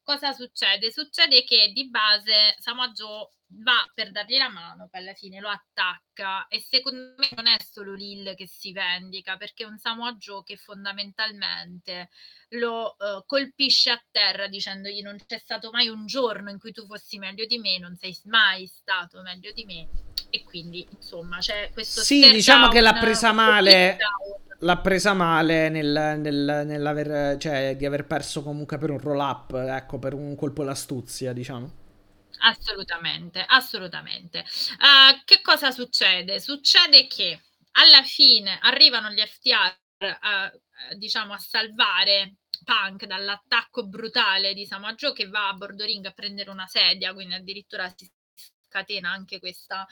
Cosa 0.05 0.33
succede? 0.33 0.93
Succede 0.93 1.45
che 1.45 1.73
di 1.73 1.89
base 1.89 2.55
Samoggio 2.59 3.33
va 3.63 3.91
per 3.95 4.11
dargli 4.11 4.37
la 4.37 4.51
mano, 4.51 4.89
poi 4.91 5.01
alla 5.01 5.15
fine 5.15 5.41
lo 5.41 5.49
attacca 5.49 6.47
e 6.49 6.61
secondo 6.61 7.15
me 7.17 7.29
non 7.37 7.47
è 7.47 7.57
solo 7.63 7.95
Lil 7.95 8.35
che 8.37 8.47
si 8.47 8.73
vendica 8.73 9.37
perché 9.37 9.65
è 9.65 9.67
un 9.67 9.79
Samoa 9.79 10.13
Joe 10.15 10.43
che 10.45 10.57
fondamentalmente 10.57 12.11
lo 12.51 12.97
uh, 12.99 13.25
colpisce 13.25 13.91
a 13.91 14.05
terra 14.11 14.47
dicendogli 14.47 15.01
non 15.03 15.17
c'è 15.25 15.39
stato 15.39 15.71
mai 15.71 15.89
un 15.89 16.05
giorno 16.07 16.51
in 16.51 16.59
cui 16.59 16.73
tu 16.73 16.85
fossi 16.87 17.19
meglio 17.19 17.47
di 17.47 17.59
me, 17.59 17.79
non 17.79 17.97
sei 17.97 18.15
mai 18.25 18.67
stato 18.67 19.23
meglio 19.23 19.53
di 19.53 19.65
me 19.65 19.89
e 20.31 20.43
quindi 20.45 20.87
insomma 20.91 21.39
c'è 21.39 21.71
questo 21.73 22.03
Sì, 22.03 22.31
diciamo 22.31 22.69
che 22.69 22.81
l'ha 22.81 22.95
presa 22.95 23.33
male 23.33 23.97
l'ha 24.65 24.79
presa 24.79 25.13
male 25.13 25.69
nel, 25.69 26.17
nel, 26.19 26.63
nell'aver 26.67 27.37
cioè 27.37 27.77
di 27.77 27.85
aver 27.85 28.07
perso 28.07 28.43
comunque 28.43 28.79
per 28.79 28.91
un 28.91 28.99
roll 28.99 29.21
up, 29.21 29.53
ecco, 29.53 29.99
per 29.99 30.15
un 30.15 30.35
colpo 30.35 30.65
d'astuzia, 30.65 31.33
diciamo. 31.33 31.83
Assolutamente, 32.41 33.45
assolutamente. 33.47 34.41
Uh, 34.41 35.23
che 35.25 35.41
cosa 35.43 35.71
succede? 35.71 36.41
Succede 36.41 37.07
che 37.07 37.43
alla 37.73 38.03
fine 38.03 38.59
arrivano 38.63 39.11
gli 39.11 39.21
FTR 39.21 40.19
a, 40.21 40.53
diciamo, 40.97 41.33
a 41.33 41.39
salvare 41.39 42.37
Punk 42.65 43.05
dall'attacco 43.05 43.87
brutale 43.87 44.55
di 44.55 44.65
Samoa 44.65 44.95
Joe 44.95 45.13
che 45.13 45.29
va 45.29 45.49
a 45.49 45.55
bordo 45.55 45.85
ring 45.85 46.05
a 46.07 46.13
prendere 46.13 46.51
una 46.51 46.67
sedia, 46.67 47.13
quindi 47.13 47.35
addirittura 47.35 47.93
si 47.95 48.11
scatena 48.67 49.11
anche 49.11 49.39
questa, 49.39 49.87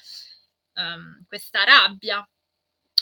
um, 0.74 1.24
questa 1.26 1.64
rabbia 1.64 2.26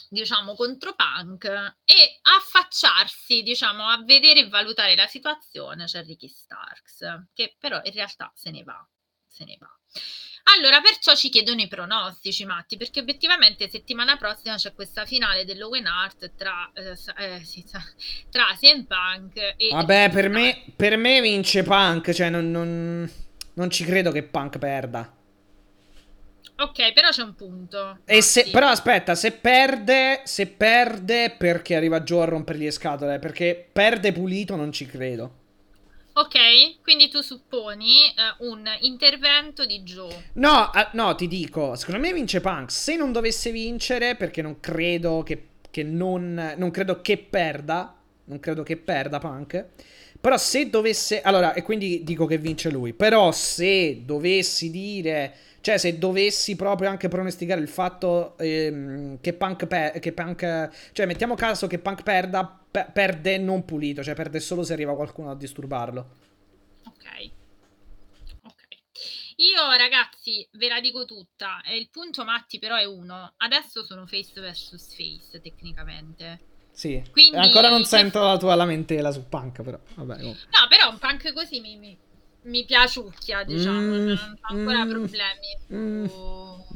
diciamo 0.08 0.54
contro 0.54 0.94
Punk 0.94 1.44
e 1.44 2.18
affacciarsi 2.22 3.42
diciamo 3.42 3.86
a 3.86 4.02
vedere 4.02 4.40
e 4.40 4.48
valutare 4.48 4.96
la 4.96 5.06
situazione 5.06 5.84
c'è 5.84 6.04
Ricky 6.04 6.28
Starks 6.28 7.28
che 7.32 7.56
però 7.58 7.80
in 7.84 7.92
realtà 7.92 8.32
se 8.34 8.50
ne 8.50 8.62
va 8.64 8.88
se 9.30 9.44
ne 9.44 9.56
va. 9.58 9.68
Allora, 10.56 10.80
perciò 10.80 11.14
ci 11.14 11.28
chiedono 11.28 11.60
i 11.60 11.68
pronostici, 11.68 12.44
Matti, 12.44 12.76
perché 12.76 13.00
obiettivamente 13.00 13.68
settimana 13.68 14.16
prossima 14.16 14.56
c'è 14.56 14.72
questa 14.74 15.04
finale 15.04 15.44
dell'Owen 15.44 15.86
Art 15.86 16.34
tra, 16.34 16.70
eh, 16.74 16.96
eh, 17.18 17.44
sì, 17.44 17.64
tra 18.30 18.44
CM 18.58 18.84
Punk 18.84 19.36
e... 19.36 19.68
Vabbè, 19.70 20.10
per 20.10 20.28
me, 20.28 20.64
per 20.74 20.96
me, 20.96 21.20
vince 21.20 21.62
Punk, 21.62 22.12
cioè 22.12 22.30
non, 22.30 22.50
non, 22.50 23.10
non 23.54 23.70
ci 23.70 23.84
credo 23.84 24.10
che 24.10 24.22
Punk 24.22 24.58
perda. 24.58 25.14
Ok, 26.60 26.92
però 26.92 27.08
c'è 27.08 27.22
un 27.22 27.34
punto. 27.34 28.02
E 28.04 28.20
se, 28.20 28.44
Sì. 28.44 28.50
però 28.50 28.68
aspetta, 28.68 29.14
se 29.14 29.32
perde, 29.32 30.20
se 30.24 30.46
perde 30.48 31.30
perché 31.30 31.74
arriva 31.76 32.02
Joe 32.02 32.22
a 32.22 32.24
rompergli 32.26 32.64
le 32.64 32.70
scatole, 32.70 33.18
perché 33.18 33.68
perde 33.72 34.12
pulito 34.12 34.54
non 34.56 34.70
ci 34.70 34.84
credo. 34.84 35.38
Ok, 36.12 36.82
quindi 36.82 37.08
tu 37.08 37.20
supponi 37.20 38.06
eh, 38.08 38.34
un 38.46 38.64
intervento 38.80 39.64
di 39.66 39.82
Joe. 39.82 40.34
No, 40.34 40.70
ah, 40.70 40.90
no, 40.94 41.14
ti 41.14 41.26
dico, 41.28 41.74
secondo 41.76 42.00
me 42.00 42.12
vince 42.12 42.40
Punk. 42.40 42.70
Se 42.70 42.96
non 42.96 43.12
dovesse 43.12 43.50
vincere, 43.50 44.16
perché 44.16 44.42
non 44.42 44.60
credo 44.60 45.22
che, 45.22 45.48
che 45.70 45.82
non, 45.82 46.54
non 46.56 46.70
credo 46.70 47.00
che 47.00 47.16
perda, 47.18 47.96
non 48.24 48.38
credo 48.40 48.62
che 48.62 48.76
perda 48.76 49.18
Punk. 49.18 49.66
Però 50.20 50.36
se 50.36 50.68
dovesse, 50.68 51.22
allora, 51.22 51.54
e 51.54 51.62
quindi 51.62 52.02
dico 52.04 52.26
che 52.26 52.38
vince 52.38 52.70
lui. 52.70 52.92
Però 52.92 53.32
se 53.32 54.02
dovessi 54.04 54.70
dire, 54.70 55.34
cioè 55.60 55.76
se 55.78 55.98
dovessi 55.98 56.56
proprio 56.56 56.88
anche 56.88 57.08
pronosticare 57.08 57.60
il 57.60 57.68
fatto 57.68 58.36
ehm, 58.38 59.20
che 59.20 59.32
Punk, 59.34 59.66
pe- 59.66 59.98
che 60.00 60.12
Punk, 60.12 60.90
cioè 60.92 61.06
mettiamo 61.06 61.34
caso 61.34 61.66
che 61.66 61.78
Punk 61.78 62.02
perda, 62.02 62.60
pe- 62.70 62.88
perde 62.92 63.38
non 63.38 63.64
pulito, 63.64 64.02
cioè 64.02 64.14
perde 64.14 64.40
solo 64.40 64.62
se 64.62 64.72
arriva 64.72 64.94
qualcuno 64.94 65.30
a 65.30 65.36
disturbarlo. 65.36 66.16
Ok. 66.86 67.30
Ok. 68.44 68.66
Io 69.36 69.76
ragazzi 69.76 70.46
ve 70.52 70.68
la 70.68 70.80
dico 70.80 71.04
tutta, 71.04 71.60
il 71.74 71.88
punto 71.90 72.24
Matti 72.24 72.58
però 72.58 72.76
è 72.76 72.84
uno. 72.84 73.34
Adesso 73.36 73.84
sono 73.84 74.06
face 74.06 74.40
versus 74.40 74.94
face 74.94 75.40
tecnicamente. 75.40 76.40
Sì. 76.72 77.02
Quindi- 77.10 77.36
Ancora 77.36 77.68
non 77.68 77.84
sento 77.84 78.22
la 78.22 78.38
tua 78.38 78.54
lamentela 78.54 79.10
su 79.10 79.28
Punk, 79.28 79.60
però. 79.62 79.78
Vabbè. 79.96 80.22
No, 80.22 80.34
però 80.68 80.88
un 80.88 80.98
punk 80.98 81.32
così 81.34 81.60
mi, 81.60 81.76
mi, 81.76 81.98
mi 82.42 82.64
piaciucchia, 82.64 83.44
diciamo, 83.44 83.80
Mm, 83.80 84.06
non 84.06 84.38
ho 84.40 84.54
ancora 84.54 84.84
mm, 84.84 84.88
problemi 84.90 85.46
su, 85.66 85.74
mm, 85.74 86.04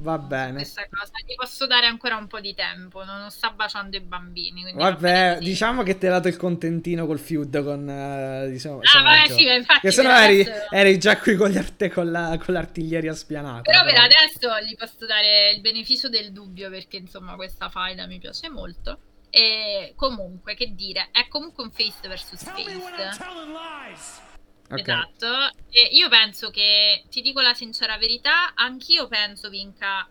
va 0.03 0.19
su 0.21 0.27
bene. 0.27 0.53
questa 0.55 0.87
cosa. 0.91 1.13
Gli 1.27 1.35
posso 1.35 1.67
dare 1.67 1.87
ancora 1.87 2.17
un 2.17 2.27
po' 2.27 2.41
di 2.41 2.55
tempo, 2.55 3.03
non, 3.05 3.31
sta 3.31 3.51
baciando 3.51 3.97
i 3.97 4.01
bambini. 4.01 4.73
Vabbè, 4.75 5.39
diciamo 5.41 5.83
che 5.83 5.97
ti 5.97 6.07
ha 6.07 6.11
dato 6.11 6.29
il 6.29 6.37
contentino 6.37 7.07
col 7.07 7.19
feud 7.19 7.63
con 7.65 7.89
eh, 7.89 8.49
diciamo, 8.51 8.81
Ah, 8.95 9.03
vabbè, 9.03 9.29
sì, 9.33 9.45
ma 9.47 9.55
infatti 9.55 9.81
Che 9.81 9.91
se 9.91 10.03
no 10.03 10.11
eri, 10.11 10.47
eri 10.71 10.99
già 10.99 11.17
qui 11.19 11.35
con, 11.37 11.49
gli 11.51 11.57
arte- 11.57 11.91
con, 11.91 12.11
la- 12.11 12.39
con 12.45 12.53
l'artiglieria 12.55 13.15
spianata. 13.15 13.63
Però 13.63 13.85
per 13.85 13.97
adesso 13.97 14.61
gli 14.67 14.75
posso 14.77 15.07
dare 15.07 15.53
il 15.53 15.61
beneficio 15.63 16.09
del 16.11 16.31
dubbio 16.33 16.69
perché 16.69 16.99
insomma 16.99 17.37
questa 17.37 17.71
faida 17.71 18.07
mi 18.07 18.19
piace 18.19 18.51
molto. 18.51 18.99
E 19.31 19.95
comunque, 19.97 20.55
che 20.55 20.75
dire, 20.75 21.09
è 21.11 21.27
comunque 21.27 21.65
un 21.65 21.73
face 21.73 22.07
versus 22.07 22.41
face. 22.45 24.33
Ok. 24.71 24.79
Esatto. 24.79 25.27
E 25.71 25.89
io 25.93 26.09
penso 26.09 26.51
che, 26.51 27.05
ti 27.11 27.21
dico 27.21 27.41
la 27.41 27.55
sincera 27.55 27.99
verità, 27.99 28.55
anch'io 28.55 29.07
penso 29.09 29.49
vinca 29.49 30.09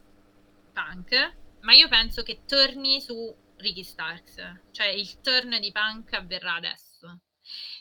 Punk, 0.73 1.33
ma 1.61 1.73
io 1.73 1.87
penso 1.87 2.23
che 2.23 2.41
torni 2.45 3.01
su 3.01 3.33
Ricky 3.57 3.83
Starks. 3.83 4.35
Cioè 4.71 4.87
il 4.87 5.21
turn 5.21 5.57
di 5.59 5.71
Punk 5.71 6.13
avverrà 6.13 6.55
adesso. 6.55 7.19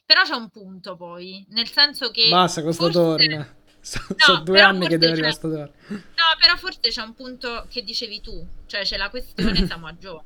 Però 0.04 0.22
c'è 0.22 0.34
un 0.34 0.50
punto 0.50 0.96
poi, 0.96 1.44
nel 1.50 1.68
senso 1.68 2.10
che... 2.10 2.28
Basta 2.28 2.62
con 2.62 2.72
sto 2.72 2.90
forse- 2.90 3.26
torn. 3.26 3.60
Sono 3.80 4.06
No, 4.28 4.40
due 4.42 4.60
anni 4.60 4.86
che 4.86 4.96
deve 4.96 5.12
arrivare 5.12 5.32
sto 5.32 5.50
torn. 5.50 5.70
No, 5.88 6.36
però 6.38 6.56
forse 6.56 6.80
c'è 6.80 7.02
un 7.02 7.14
punto 7.14 7.66
che 7.68 7.82
dicevi 7.82 8.20
tu, 8.20 8.46
cioè 8.66 8.82
c'è 8.82 8.96
la 8.96 9.10
questione 9.10 9.66
Samoa 9.66 9.92
Joe. 9.94 10.20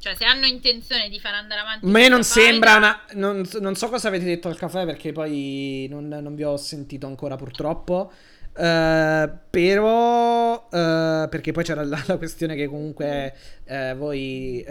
Cioè 0.00 0.14
se 0.14 0.24
hanno 0.24 0.46
intenzione 0.46 1.08
di 1.08 1.18
far 1.18 1.34
andare 1.34 1.60
avanti 1.60 1.84
A 1.84 1.88
me 1.88 2.08
non 2.08 2.22
sembra 2.22 2.76
una. 2.76 3.00
Non, 3.14 3.46
non 3.60 3.74
so 3.74 3.88
cosa 3.88 4.08
avete 4.08 4.24
detto 4.24 4.48
al 4.48 4.56
caffè 4.56 4.84
perché 4.84 5.12
poi 5.12 5.86
non, 5.90 6.06
non 6.08 6.34
vi 6.34 6.44
ho 6.44 6.56
sentito 6.56 7.06
ancora 7.06 7.36
purtroppo. 7.36 8.12
Eh, 8.56 9.30
però. 9.50 10.68
eh, 10.72 11.26
perché 11.28 11.52
poi 11.52 11.64
c'era 11.64 11.84
la, 11.84 12.00
la 12.06 12.16
questione 12.16 12.54
che 12.54 12.66
comunque 12.66 13.34
eh, 13.64 13.94
voi. 13.96 14.64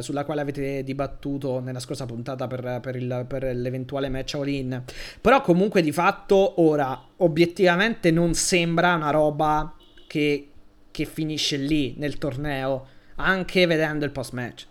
sulla 0.00 0.24
quale 0.24 0.40
avete 0.40 0.82
dibattuto 0.82 1.60
nella 1.60 1.80
scorsa 1.80 2.06
puntata 2.06 2.46
per, 2.46 2.78
per 2.82 2.96
il- 2.96 3.24
per 3.26 3.44
l'eventuale 3.54 4.08
match 4.08 4.34
all-in. 4.34 4.82
Però 5.20 5.40
comunque 5.40 5.80
di 5.82 5.92
fatto 5.92 6.60
ora 6.60 7.00
obiettivamente 7.18 8.10
non 8.10 8.34
sembra 8.34 8.94
una 8.94 9.10
roba 9.10 9.74
che, 10.06 10.48
che 10.90 11.04
finisce 11.06 11.56
lì 11.56 11.94
nel 11.98 12.18
torneo. 12.18 12.88
Anche 13.16 13.66
vedendo 13.66 14.04
il 14.04 14.10
post 14.10 14.32
match. 14.32 14.66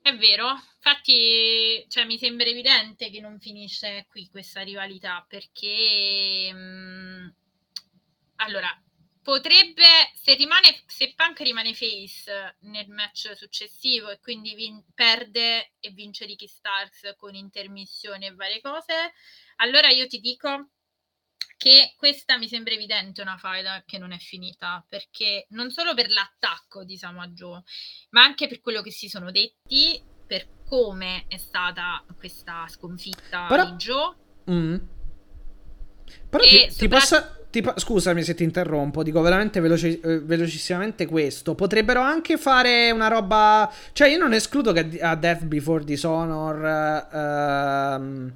È 0.00 0.16
vero, 0.16 0.48
infatti 0.76 1.84
cioè, 1.88 2.04
mi 2.04 2.18
sembra 2.18 2.46
evidente 2.46 3.10
che 3.10 3.20
non 3.20 3.38
finisce 3.38 4.06
qui 4.08 4.28
questa 4.30 4.62
rivalità 4.62 5.24
perché 5.28 6.52
mh, 6.52 7.34
allora 8.36 8.68
potrebbe 9.22 9.84
se 10.14 10.34
rimane 10.34 10.82
se 10.86 11.12
Punk 11.14 11.40
rimane 11.40 11.74
face 11.74 12.56
nel 12.60 12.88
match 12.88 13.36
successivo 13.36 14.08
e 14.08 14.18
quindi 14.20 14.54
vin- 14.54 14.82
perde 14.94 15.72
e 15.80 15.90
vince 15.90 16.24
Ricky 16.24 16.46
Starks 16.46 17.14
con 17.18 17.34
intermissione 17.34 18.28
e 18.28 18.34
varie 18.34 18.62
cose, 18.62 19.12
allora 19.56 19.90
io 19.90 20.06
ti 20.06 20.20
dico 20.20 20.70
che 21.58 21.92
questa 21.98 22.38
mi 22.38 22.48
sembra 22.48 22.72
evidente 22.72 23.20
una 23.20 23.36
faida 23.36 23.82
che 23.84 23.98
non 23.98 24.12
è 24.12 24.18
finita 24.18 24.82
perché 24.88 25.46
non 25.50 25.70
solo 25.70 25.92
per 25.92 26.08
l'attacco 26.08 26.84
di 26.84 26.96
Samoa 26.96 27.26
Joe 27.28 27.60
ma 28.10 28.22
anche 28.22 28.46
per 28.48 28.60
quello 28.60 28.80
che 28.80 28.92
si 28.92 29.08
sono 29.08 29.30
detti, 29.32 30.00
per 30.26 30.46
come 30.64 31.24
è 31.28 31.36
stata 31.36 32.04
questa 32.16 32.64
sconfitta 32.68 33.46
Però- 33.48 33.64
di 33.70 33.72
Joe. 33.76 34.14
Mm. 34.50 34.76
Però 36.30 36.42
ti, 36.44 36.48
ti 36.66 36.70
sopra- 36.70 36.98
posso. 36.98 37.46
ti 37.50 37.64
scusami 37.76 38.22
se 38.22 38.34
ti 38.34 38.44
interrompo, 38.44 39.02
dico 39.02 39.20
veramente 39.20 39.60
veloci- 39.60 39.98
eh, 40.00 40.20
velocissimamente 40.20 41.06
questo. 41.06 41.54
Potrebbero 41.54 42.00
anche 42.00 42.36
fare 42.38 42.90
una 42.90 43.08
roba. 43.08 43.70
Cioè, 43.92 44.08
io 44.08 44.18
non 44.18 44.32
escludo 44.32 44.72
che 44.72 45.00
a 45.00 45.16
Death 45.16 45.44
Before 45.44 45.84
Dishonor. 45.84 47.08
ehm, 47.12 48.34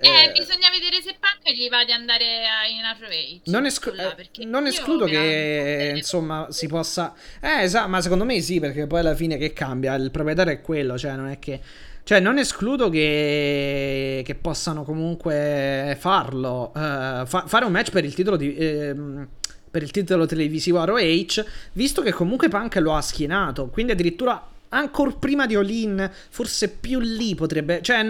Eh, 0.00 0.08
eh, 0.24 0.32
bisogna 0.32 0.70
vedere 0.70 1.02
se 1.02 1.14
Punk 1.20 1.54
gli 1.54 1.68
va 1.68 1.84
di 1.84 1.92
andare 1.92 2.24
a- 2.46 2.66
in 2.66 2.80
ROH. 2.98 3.40
non, 3.50 3.66
esclu- 3.66 3.94
eh, 3.98 4.44
non 4.46 4.66
escludo 4.66 5.04
che 5.04 5.92
insomma 5.96 6.46
si 6.50 6.66
possa. 6.68 7.14
Eh, 7.40 7.62
esatto, 7.62 7.88
ma 7.88 8.00
secondo 8.00 8.24
me 8.24 8.40
sì, 8.40 8.60
perché 8.60 8.86
poi 8.86 9.00
alla 9.00 9.14
fine 9.14 9.36
che 9.36 9.52
cambia? 9.52 9.94
Il 9.94 10.10
proprietario 10.10 10.52
è 10.52 10.60
quello, 10.60 10.96
cioè 10.98 11.12
non 11.16 11.28
è 11.28 11.38
che. 11.38 11.60
Cioè, 12.02 12.18
non 12.18 12.38
escludo 12.38 12.88
che, 12.88 14.22
che 14.24 14.34
possano 14.34 14.84
comunque 14.84 15.96
farlo. 16.00 16.72
eh, 16.74 17.22
fa- 17.26 17.44
fare 17.46 17.64
un 17.66 17.72
match 17.72 17.90
per 17.90 18.04
il 18.04 18.14
titolo 18.14 18.36
di. 18.36 18.54
ehm, 18.56 19.28
per 19.70 19.82
il 19.84 19.90
titolo 19.92 20.26
televisivo 20.26 20.84
ROH, 20.84 21.44
visto 21.74 22.02
che 22.02 22.10
comunque 22.12 22.48
Punk 22.48 22.74
lo 22.76 22.94
ha 22.94 23.00
schienato. 23.02 23.68
Quindi 23.68 23.92
addirittura 23.92 24.44
ancora 24.70 25.12
prima 25.12 25.46
di 25.46 25.54
All-In, 25.54 26.10
forse 26.30 26.70
più 26.70 26.98
lì 27.00 27.34
potrebbe. 27.34 27.80
Cioè. 27.82 28.04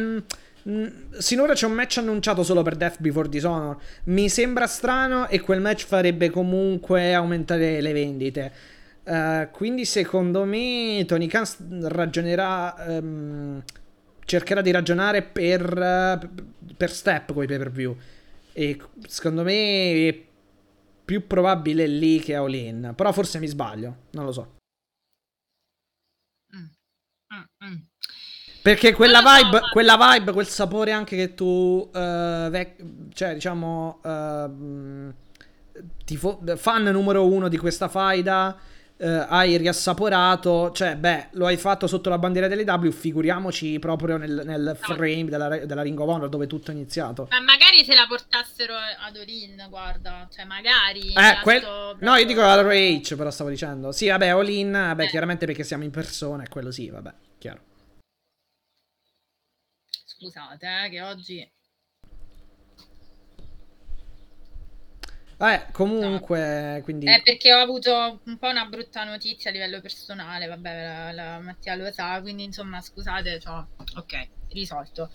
Mh, 0.64 1.18
sinora 1.18 1.54
c'è 1.54 1.66
un 1.66 1.72
match 1.72 1.98
annunciato 1.98 2.42
solo 2.42 2.62
per 2.62 2.76
Death 2.76 3.00
Before 3.00 3.28
Dishonor. 3.28 3.76
Mi 4.04 4.28
sembra 4.28 4.66
strano 4.66 5.28
e 5.28 5.40
quel 5.40 5.60
match 5.60 5.84
farebbe 5.86 6.30
comunque 6.30 7.14
aumentare 7.14 7.80
le 7.80 7.92
vendite. 7.92 8.52
Eh, 9.04 9.48
quindi 9.52 9.84
secondo 9.84 10.44
me 10.44 11.04
Tony 11.06 11.26
Khan 11.26 11.44
ragionerà. 11.82 12.86
ehm, 12.86 13.62
cercherà 14.24 14.60
di 14.60 14.70
ragionare 14.70 15.22
per, 15.22 15.60
eh, 15.76 16.28
per 16.76 16.90
step 16.92 17.32
con 17.32 17.42
i 17.42 17.46
pay 17.46 17.58
per 17.58 17.70
view. 17.72 17.96
E 18.52 18.80
secondo 19.08 19.42
me 19.42 20.08
è 20.08 20.24
più 21.04 21.26
probabile 21.26 21.86
lì 21.86 22.20
che 22.20 22.34
All 22.36 22.52
In. 22.54 22.92
Però 22.96 23.12
forse 23.12 23.38
mi 23.40 23.46
sbaglio, 23.48 23.96
non 24.12 24.24
lo 24.26 24.32
so. 24.32 24.58
Mm, 26.54 26.70
mm, 27.32 27.46
mm. 27.64 27.89
Perché 28.62 28.92
quella 28.92 29.20
vibe, 29.20 29.60
quella 29.72 29.96
vibe, 29.96 30.32
quel 30.32 30.46
sapore 30.46 30.92
anche 30.92 31.16
che 31.16 31.34
tu, 31.34 31.88
eh, 31.94 32.48
vec- 32.50 32.82
cioè 33.14 33.34
diciamo, 33.34 34.00
ehm, 34.04 35.14
tifo- 36.04 36.40
fan 36.56 36.82
numero 36.84 37.26
uno 37.26 37.48
di 37.48 37.56
questa 37.56 37.88
faida, 37.88 38.56
eh, 38.98 39.06
hai 39.28 39.56
riassaporato, 39.56 40.72
cioè 40.72 40.94
beh, 40.96 41.28
lo 41.32 41.46
hai 41.46 41.56
fatto 41.56 41.86
sotto 41.86 42.10
la 42.10 42.18
bandiera 42.18 42.48
dell'EW, 42.48 42.90
figuriamoci 42.90 43.78
proprio 43.78 44.18
nel, 44.18 44.42
nel 44.44 44.76
frame 44.78 45.24
della, 45.24 45.48
della 45.64 45.80
Ring 45.80 45.98
of 45.98 46.06
Honor 46.08 46.28
dove 46.28 46.46
tutto 46.46 46.70
è 46.70 46.74
iniziato. 46.74 47.28
Ma 47.30 47.40
magari 47.40 47.82
se 47.82 47.94
la 47.94 48.04
portassero 48.06 48.74
ad 48.74 49.16
Olin, 49.16 49.66
guarda, 49.70 50.28
cioè 50.30 50.44
magari. 50.44 51.08
Eh, 51.08 51.14
la 51.14 51.38
quel- 51.42 51.96
No, 52.00 52.14
io 52.16 52.26
dico 52.26 52.42
proprio- 52.42 52.68
ROH, 52.68 53.16
però 53.16 53.30
stavo 53.30 53.48
dicendo. 53.48 53.90
Sì, 53.90 54.08
vabbè, 54.08 54.28
All 54.28 54.48
In, 54.48 54.72
vabbè, 54.72 55.04
Eh. 55.04 55.08
chiaramente 55.08 55.46
perché 55.46 55.64
siamo 55.64 55.84
in 55.84 55.90
persona, 55.90 56.42
è 56.42 56.48
quello 56.48 56.70
sì, 56.70 56.90
vabbè, 56.90 57.12
chiaro. 57.38 57.60
Scusate, 60.20 60.84
eh, 60.84 60.90
che 60.90 61.00
oggi. 61.00 61.52
Vabbè, 65.38 65.70
comunque, 65.72 66.80
quindi... 66.84 67.06
Eh, 67.06 67.22
perché 67.24 67.54
ho 67.54 67.60
avuto 67.60 68.20
un 68.24 68.36
po' 68.36 68.48
una 68.48 68.66
brutta 68.66 69.04
notizia 69.04 69.48
a 69.48 69.54
livello 69.54 69.80
personale, 69.80 70.46
vabbè, 70.46 70.84
la, 70.84 71.12
la 71.12 71.38
Mattia 71.40 71.74
lo 71.74 71.90
sa, 71.90 72.20
quindi 72.20 72.44
insomma, 72.44 72.82
scusate, 72.82 73.40
c'ho 73.42 73.66
Ok, 73.96 74.28
risolto. 74.52 75.10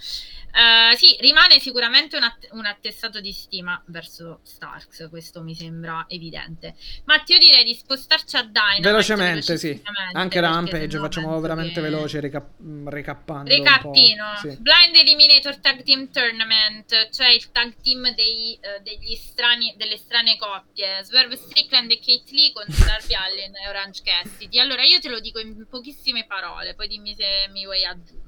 Uh, 0.56 0.95
sì, 0.95 1.18
rimane 1.20 1.60
sicuramente 1.60 2.16
un, 2.16 2.24
att- 2.24 2.48
un, 2.52 2.66
attestato 2.66 3.20
di 3.20 3.34
stima 3.34 3.82
verso 3.88 4.40
Starks, 4.44 5.07
questo 5.10 5.44
mi 5.44 5.53
sembra 5.53 6.06
evidente. 6.07 6.76
Ma 7.03 7.22
io 7.26 7.38
direi 7.38 7.66
di 7.66 7.76
spostarci 7.76 8.38
a 8.38 8.44
Dynamite 8.44 8.82
velocemente, 8.82 9.57
sì. 9.57 9.82
Anche 10.14 10.40
Rampage, 10.40 10.98
facciamo 10.98 11.38
veramente 11.41 11.74
che... 11.74 11.82
veloce, 11.82 12.22
recap- 12.22 12.60
recappando. 12.86 13.49
Recappino. 13.49 14.36
Sì. 14.38 14.57
Blind 14.60 14.95
Eliminator 14.95 15.57
Tag 15.57 15.84
Team 15.84 16.10
Tournament, 16.10 17.10
cioè 17.10 17.30
il 17.30 17.52
tag 17.52 17.76
team 17.82 18.14
dei, 18.16 18.57
degli 18.82 19.16
strani, 19.16 19.74
delle 19.76 19.98
strane 19.98 20.38
coppie. 20.38 21.03
Swerve 21.03 21.36
Strickland 21.36 21.91
e 21.91 21.99
Kate 21.99 22.32
Lee 22.32 22.53
contro 22.53 22.80
Darby 22.86 23.14
Allen 23.14 23.56
e 23.57 23.68
Orange 23.68 24.02
Cassidy. 24.03 24.60
Allora, 24.60 24.84
io 24.84 25.02
te 25.02 25.10
lo 25.10 25.20
dico 25.20 25.40
in 25.40 25.68
pochissime 25.70 26.26
parole, 26.26 26.76
poi 26.76 26.88
dimmi 26.88 27.14
se 27.14 27.49
mi 27.52 27.66
vuoi 27.66 27.84
aggiungere. 27.84 28.24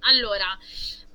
Allora 0.00 0.58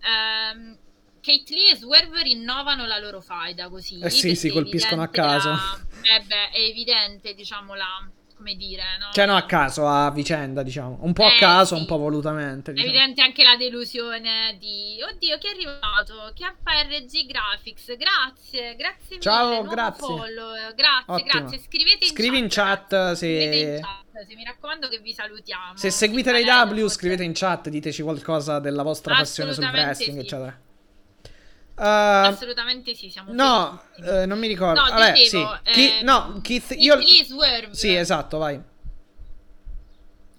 ehm, 0.04 0.78
Kate 1.22 1.54
Lee 1.54 1.72
e 1.72 1.76
Swerve 1.78 2.24
rinnovano 2.24 2.86
la 2.86 3.00
loro 3.00 3.22
faida 3.22 3.70
così. 3.70 4.00
Eh 4.00 4.10
sì, 4.10 4.36
si 4.36 4.50
colpiscono 4.50 5.02
a 5.02 5.08
caso. 5.08 5.50
La... 5.50 5.82
Eh 6.04 6.20
beh, 6.20 6.50
è 6.50 6.60
evidente, 6.60 7.34
diciamo, 7.34 7.76
la... 7.76 8.06
come 8.36 8.56
dire, 8.56 8.84
no? 9.00 9.12
Cioè 9.14 9.26
no 9.26 9.36
a 9.36 9.46
caso, 9.46 9.88
a 9.88 10.12
vicenda, 10.12 10.64
diciamo. 10.64 10.98
Un 11.02 11.14
po' 11.14 11.26
a 11.26 11.34
eh, 11.34 11.38
caso, 11.38 11.76
sì. 11.76 11.82
un 11.82 11.88
po' 11.88 11.98
volutamente. 11.98 12.74
Diciamo. 12.74 12.92
È 12.92 12.94
evidente 12.94 13.22
anche 13.22 13.44
la 13.44 13.56
delusione 13.56 14.58
di... 14.60 14.98
Oddio, 15.02 15.38
chi 15.38 15.48
è 15.48 15.52
arrivato? 15.52 16.32
Che 16.34 16.46
RG 16.46 17.26
Graphics. 17.26 17.96
Grazie, 17.98 18.76
grazie 18.76 19.20
Ciao, 19.20 19.62
mille. 19.62 19.74
grazie. 19.74 20.06
Follow. 20.06 20.54
Grazie, 20.76 21.14
Ottimo. 21.14 21.30
grazie. 21.30 21.60
Scrivete 21.60 22.06
in 22.06 22.12
Scrivi 22.12 22.42
chat. 22.42 22.42
in 22.42 22.50
chat 22.50 23.12
se... 23.14 23.16
Scrivete 23.16 23.58
in 23.58 23.82
chat 23.82 24.26
se 24.28 24.36
mi 24.36 24.44
raccomando 24.44 24.88
che 24.88 25.00
vi 25.00 25.14
salutiamo. 25.14 25.76
Se 25.76 25.90
seguite 25.90 26.32
l'AW 26.32 26.88
scrivete 26.88 27.24
in 27.24 27.34
chat, 27.34 27.70
diteci 27.70 28.04
qualcosa 28.04 28.60
della 28.60 28.84
vostra 28.84 29.16
passione 29.16 29.54
sul 29.54 29.66
wrestling, 29.66 30.20
sì. 30.20 30.26
eccetera. 30.26 30.60
Uh, 31.76 32.30
Assolutamente 32.30 32.94
sì, 32.94 33.10
siamo 33.10 33.34
No, 33.34 33.82
eh, 34.06 34.28
non 34.28 34.38
mi 34.38 34.48
ricordo. 34.48 34.80
No, 34.80 34.90
Vabbè, 34.90 35.14
dicevo, 35.14 35.60
sì. 35.64 35.72
Chi, 35.72 35.98
eh, 35.98 36.02
no, 36.04 36.40
Keith, 36.44 36.76
io... 36.78 37.00
Sì, 37.72 37.96
esatto, 37.96 38.38
vai. 38.38 38.62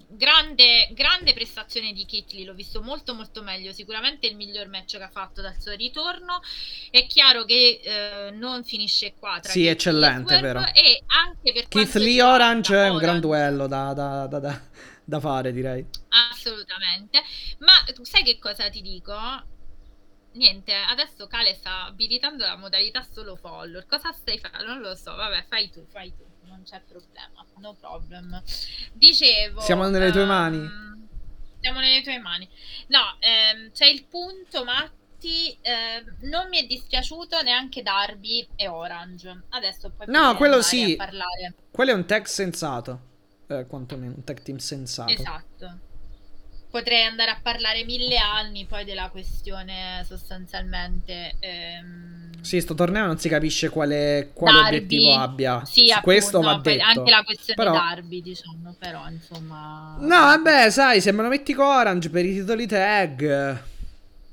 Grande, 0.06 0.90
grande 0.92 1.34
prestazione 1.34 1.92
di 1.92 2.06
Kitli, 2.06 2.44
l'ho 2.44 2.54
visto 2.54 2.80
molto 2.80 3.14
molto 3.14 3.42
meglio, 3.42 3.72
sicuramente 3.72 4.28
il 4.28 4.36
miglior 4.36 4.68
match 4.68 4.96
che 4.96 5.02
ha 5.02 5.10
fatto 5.10 5.42
dal 5.42 5.56
suo 5.58 5.72
ritorno. 5.72 6.40
È 6.88 7.04
chiaro 7.08 7.44
che 7.44 7.80
eh, 7.82 8.30
non 8.30 8.62
finisce 8.62 9.14
qua. 9.18 9.40
Tra 9.40 9.50
sì, 9.50 9.66
eccellente, 9.66 10.38
vero. 10.38 10.60
E 10.72 11.02
anche 11.06 11.52
per 11.52 11.66
Keith 11.66 11.94
Lee 11.96 12.22
Orange 12.22 12.76
è 12.76 12.88
un 12.90 12.98
gran 12.98 13.18
duello 13.18 13.66
da, 13.66 13.92
da, 13.92 14.28
da, 14.28 14.60
da 15.02 15.20
fare, 15.20 15.52
direi. 15.52 15.84
Assolutamente. 16.30 17.20
Ma 17.58 17.72
sai 18.02 18.22
che 18.22 18.38
cosa 18.38 18.70
ti 18.70 18.82
dico? 18.82 19.12
Niente, 20.34 20.72
adesso 20.72 21.26
Kale 21.26 21.54
sta 21.54 21.84
abilitando 21.84 22.44
la 22.44 22.56
modalità 22.56 23.02
solo 23.02 23.36
follower. 23.36 23.86
Cosa 23.86 24.12
stai 24.12 24.38
facendo? 24.38 24.66
Non 24.66 24.80
lo 24.80 24.94
so, 24.94 25.14
vabbè, 25.14 25.44
fai 25.48 25.70
tu, 25.70 25.84
fai 25.90 26.12
tu, 26.14 26.24
non 26.46 26.62
c'è 26.64 26.80
problema, 26.86 27.44
no 27.58 27.74
problem. 27.74 28.42
Dicevo... 28.92 29.60
Siamo 29.60 29.88
nelle 29.88 30.10
tue 30.10 30.22
um, 30.22 30.28
mani. 30.28 30.68
Siamo 31.60 31.80
nelle 31.80 32.02
tue 32.02 32.18
mani. 32.18 32.48
No, 32.88 33.16
ehm, 33.20 33.70
c'è 33.72 33.86
il 33.86 34.04
punto, 34.04 34.64
Matti, 34.64 35.56
eh, 35.62 36.04
non 36.22 36.48
mi 36.48 36.62
è 36.62 36.66
dispiaciuto 36.66 37.40
neanche 37.42 37.82
Darby 37.82 38.46
e 38.56 38.68
Orange. 38.68 39.44
Adesso 39.50 39.90
poi... 39.90 40.06
No, 40.08 40.36
quello 40.36 40.62
sì. 40.62 40.96
Quello 41.70 41.90
è 41.90 41.94
un 41.94 42.04
tag 42.04 42.24
sensato. 42.24 43.12
Eh, 43.46 43.66
quantomeno, 43.66 44.14
un 44.16 44.24
tag 44.24 44.42
team 44.42 44.58
sensato. 44.58 45.12
Esatto 45.12 45.92
potrei 46.74 47.04
andare 47.04 47.30
a 47.30 47.38
parlare 47.40 47.84
mille 47.84 48.16
anni 48.16 48.66
poi 48.66 48.84
della 48.84 49.08
questione 49.08 50.04
sostanzialmente. 50.08 51.36
Ehm... 51.38 52.32
Sì, 52.40 52.60
sto 52.60 52.74
torneo 52.74 53.06
non 53.06 53.16
si 53.16 53.28
capisce 53.28 53.68
quale, 53.68 54.30
quale 54.34 54.58
obiettivo 54.58 55.14
abbia. 55.14 55.64
Sì, 55.64 55.82
appunto, 55.92 56.00
questo 56.02 56.40
va 56.40 56.58
detto. 56.60 56.82
Anche 56.82 57.10
la 57.10 57.22
questione 57.22 57.62
però... 57.62 57.72
Darby, 57.74 58.20
diciamo, 58.22 58.74
però 58.76 59.08
insomma... 59.08 59.96
No, 60.00 60.08
vabbè, 60.08 60.68
sai, 60.70 61.00
se 61.00 61.12
me 61.12 61.22
lo 61.22 61.28
metti 61.28 61.54
con 61.54 61.64
Orange 61.64 62.10
per 62.10 62.24
i 62.24 62.32
titoli 62.32 62.66
tag... 62.66 63.22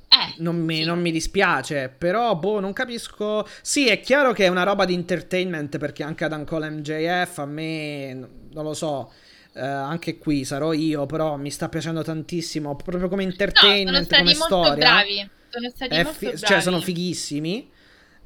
Eh, 0.08 0.34
non, 0.38 0.56
mi, 0.56 0.78
sì. 0.78 0.84
non 0.84 1.00
mi 1.00 1.12
dispiace, 1.12 1.94
però 1.96 2.34
boh, 2.34 2.58
non 2.58 2.72
capisco. 2.72 3.46
Sì, 3.62 3.88
è 3.88 4.00
chiaro 4.00 4.32
che 4.32 4.46
è 4.46 4.48
una 4.48 4.64
roba 4.64 4.84
di 4.84 4.94
entertainment 4.94 5.78
perché 5.78 6.02
anche 6.02 6.24
ad 6.24 6.32
Ancora 6.32 6.68
MJF 6.68 7.38
a 7.38 7.46
me 7.46 8.12
non 8.14 8.64
lo 8.64 8.74
so 8.74 9.12
Uh, 9.54 9.60
anche 9.60 10.16
qui 10.18 10.44
sarò 10.44 10.72
io, 10.72 11.04
però 11.06 11.36
mi 11.36 11.50
sta 11.50 11.68
piacendo 11.68 12.02
tantissimo. 12.02 12.74
Proprio 12.76 13.08
come 13.08 13.22
entertainment, 13.22 14.10
no, 14.10 14.18
come 14.18 14.34
storia. 14.34 14.74
Bravi. 14.74 15.30
Sono 15.50 15.70
stati 15.74 15.94
molto 15.94 16.12
fi- 16.12 16.26
bravi. 16.26 16.40
Cioè, 16.40 16.60
sono 16.60 16.80
fighissimi. 16.80 17.70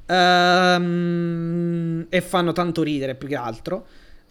Um, 0.07 2.05
e 2.07 2.21
fanno 2.21 2.53
tanto 2.53 2.81
ridere 2.83 3.15
più 3.15 3.27
che 3.27 3.35
altro. 3.35 3.87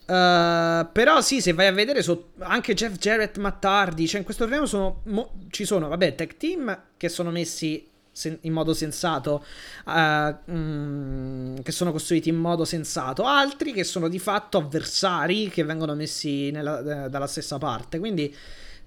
Uh, 0.06 0.86
però 0.93 1.20
sì, 1.20 1.40
se 1.40 1.52
vai 1.52 1.66
a 1.66 1.73
vedere 1.73 2.01
so, 2.01 2.31
anche 2.39 2.74
Jeff 2.74 2.97
Jarrett, 2.97 3.39
Mattardi, 3.39 4.06
cioè 4.06 4.20
in 4.20 4.24
questo 4.24 4.44
torneo 4.44 4.64
sono, 4.64 5.01
mo, 5.06 5.32
ci 5.51 5.64
sono, 5.64 5.89
vabbè, 5.89 6.14
tech 6.14 6.36
team 6.36 6.82
che 6.97 7.09
sono 7.09 7.31
messi 7.31 7.86
sen- 8.16 8.38
in 8.43 8.52
modo 8.52 8.72
sensato, 8.72 9.44
uh, 9.84 10.51
mm, 10.51 11.56
che 11.62 11.70
sono 11.70 11.93
costruiti 11.93 12.30
in 12.30 12.36
modo 12.36 12.64
sensato, 12.64 13.24
altri 13.24 13.72
che 13.72 13.84
sono 13.84 14.09
di 14.09 14.18
fatto 14.18 14.56
avversari 14.56 15.51
che 15.51 15.64
vengono 15.64 15.94
messi 15.94 16.51
nella, 16.51 17.05
eh, 17.05 17.10
dalla 17.10 17.26
stessa 17.26 17.59
parte. 17.59 17.98
Quindi 17.98 18.34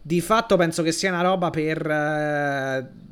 di 0.02 0.20
fatto 0.20 0.58
penso 0.58 0.82
che 0.82 0.92
sia 0.92 1.12
una 1.12 1.22
roba 1.22 1.52
per... 1.52 1.88
Eh, 1.88 3.08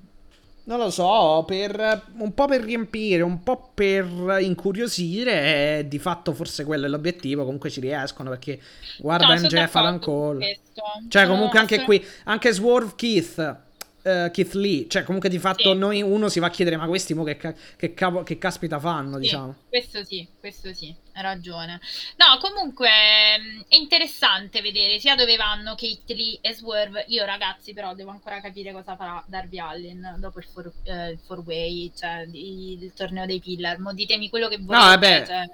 non 0.68 0.80
lo 0.80 0.90
so, 0.90 1.46
per 1.48 2.08
un 2.18 2.34
po' 2.34 2.46
per 2.46 2.62
riempire, 2.62 3.22
un 3.22 3.42
po' 3.42 3.72
per 3.74 4.06
incuriosire, 4.42 5.86
di 5.88 5.98
fatto 5.98 6.34
forse 6.34 6.66
quello 6.66 6.88
è 6.88 6.90
l'obiettivo. 6.90 7.46
Comunque 7.46 7.70
ci 7.70 7.80
riescono 7.80 8.32
perché 8.32 8.60
guarda 8.98 9.34
no, 9.34 9.40
MJF 9.40 9.76
Adam 9.76 10.00
Cole. 10.00 10.60
Cioè, 11.08 11.26
comunque 11.26 11.58
anche 11.58 11.84
qui, 11.84 12.06
anche 12.26 12.52
Swerve 12.52 12.96
Keith 12.98 13.67
uh, 14.08 14.32
Keith 14.32 14.54
Lee. 14.54 14.88
Cioè, 14.88 15.04
comunque 15.04 15.30
di 15.30 15.40
fatto 15.40 15.72
sì. 15.72 15.78
noi 15.78 16.02
uno 16.02 16.30
si 16.30 16.40
va 16.40 16.48
a 16.48 16.50
chiedere: 16.50 16.78
ma 16.78 16.88
questi 16.88 17.14
mo 17.14 17.24
che, 17.24 17.38
ca- 17.38 17.54
che, 17.76 17.94
cavo- 17.94 18.24
che 18.24 18.38
caspita 18.38 18.80
fanno? 18.80 19.16
Sì, 19.16 19.22
diciamo. 19.22 19.56
Questo 19.68 20.04
sì, 20.04 20.28
questo 20.40 20.74
sì, 20.74 20.96
hai 21.14 21.22
ragione. 21.22 21.80
No, 22.16 22.40
comunque 22.40 22.90
mm, 22.90 23.62
è 23.68 23.76
interessante 23.76 24.62
vedere 24.62 25.00
sia 25.00 25.16
dove 25.16 25.36
vanno 25.36 25.76
Kate 25.76 26.14
Lee 26.14 26.40
e 26.42 26.54
Swerve. 26.54 27.06
Io, 27.10 27.26
ragazzi, 27.26 27.74
però 27.74 27.94
devo 27.94 28.12
ancora 28.12 28.40
capire 28.40 28.72
cosa 28.72 28.96
farà 28.96 29.24
Darby 29.28 29.60
Allen 29.60 30.16
dopo 30.20 30.40
il 30.40 30.46
four, 30.46 30.72
eh, 30.84 31.10
il 31.12 31.20
four 31.26 31.44
way, 31.46 31.92
cioè 31.96 32.26
il, 32.32 32.84
il 32.84 32.94
torneo 32.94 33.26
dei 33.26 33.40
Pillar. 33.40 33.80
Mo 33.80 33.94
ditemi 33.94 34.30
quello 34.30 34.48
che 34.48 34.58
volete. 34.58 34.84
No, 34.84 34.90
vabbè. 34.90 35.26
Cioè, 35.26 35.50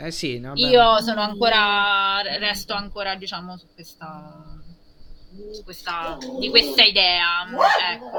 eh 0.00 0.12
sì, 0.12 0.38
no, 0.38 0.52
io 0.54 1.00
sono 1.00 1.22
ancora, 1.22 2.22
resto 2.38 2.72
ancora, 2.72 3.16
diciamo, 3.16 3.56
su 3.56 3.66
questa 3.74 4.56
questa, 5.64 6.18
di 6.38 6.48
questa 6.50 6.82
idea. 6.82 7.46
Ecco. 7.92 8.18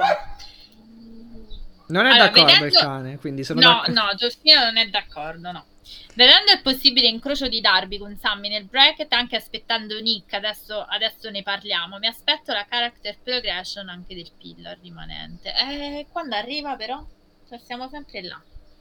Non 1.88 2.06
è 2.06 2.10
allora, 2.12 2.26
d'accordo 2.26 2.46
vedendo... 2.46 2.66
il 2.66 2.74
cane, 2.74 3.18
quindi 3.18 3.44
sono 3.44 3.60
No, 3.62 3.68
d'accordo. 3.68 4.02
no, 4.02 4.14
Giustino 4.16 4.64
non 4.64 4.78
è 4.78 4.88
d'accordo, 4.90 5.52
no. 5.52 5.66
Vedendo 6.14 6.52
il 6.52 6.62
possibile 6.62 7.08
incrocio 7.08 7.48
di 7.48 7.62
Darby 7.62 7.98
con 7.98 8.16
Sammy 8.16 8.48
nel 8.50 8.66
bracket, 8.66 9.12
anche 9.14 9.36
aspettando 9.36 10.00
Nick, 10.00 10.34
adesso, 10.34 10.80
adesso 10.88 11.32
ne 11.32 11.42
parliamo, 11.42 11.98
mi 11.98 12.06
aspetto 12.06 12.54
la 12.54 12.66
character 12.70 13.18
progression 13.24 13.90
anche 13.90 14.14
del 14.14 14.30
pillar 14.38 14.78
rimanente. 14.82 15.52
Eh, 15.56 16.06
quando 16.12 16.36
arriva 16.36 16.76
però? 16.76 17.04
Cioè, 17.48 17.58
siamo 17.58 17.88
sempre 17.90 18.22
là. 18.22 18.40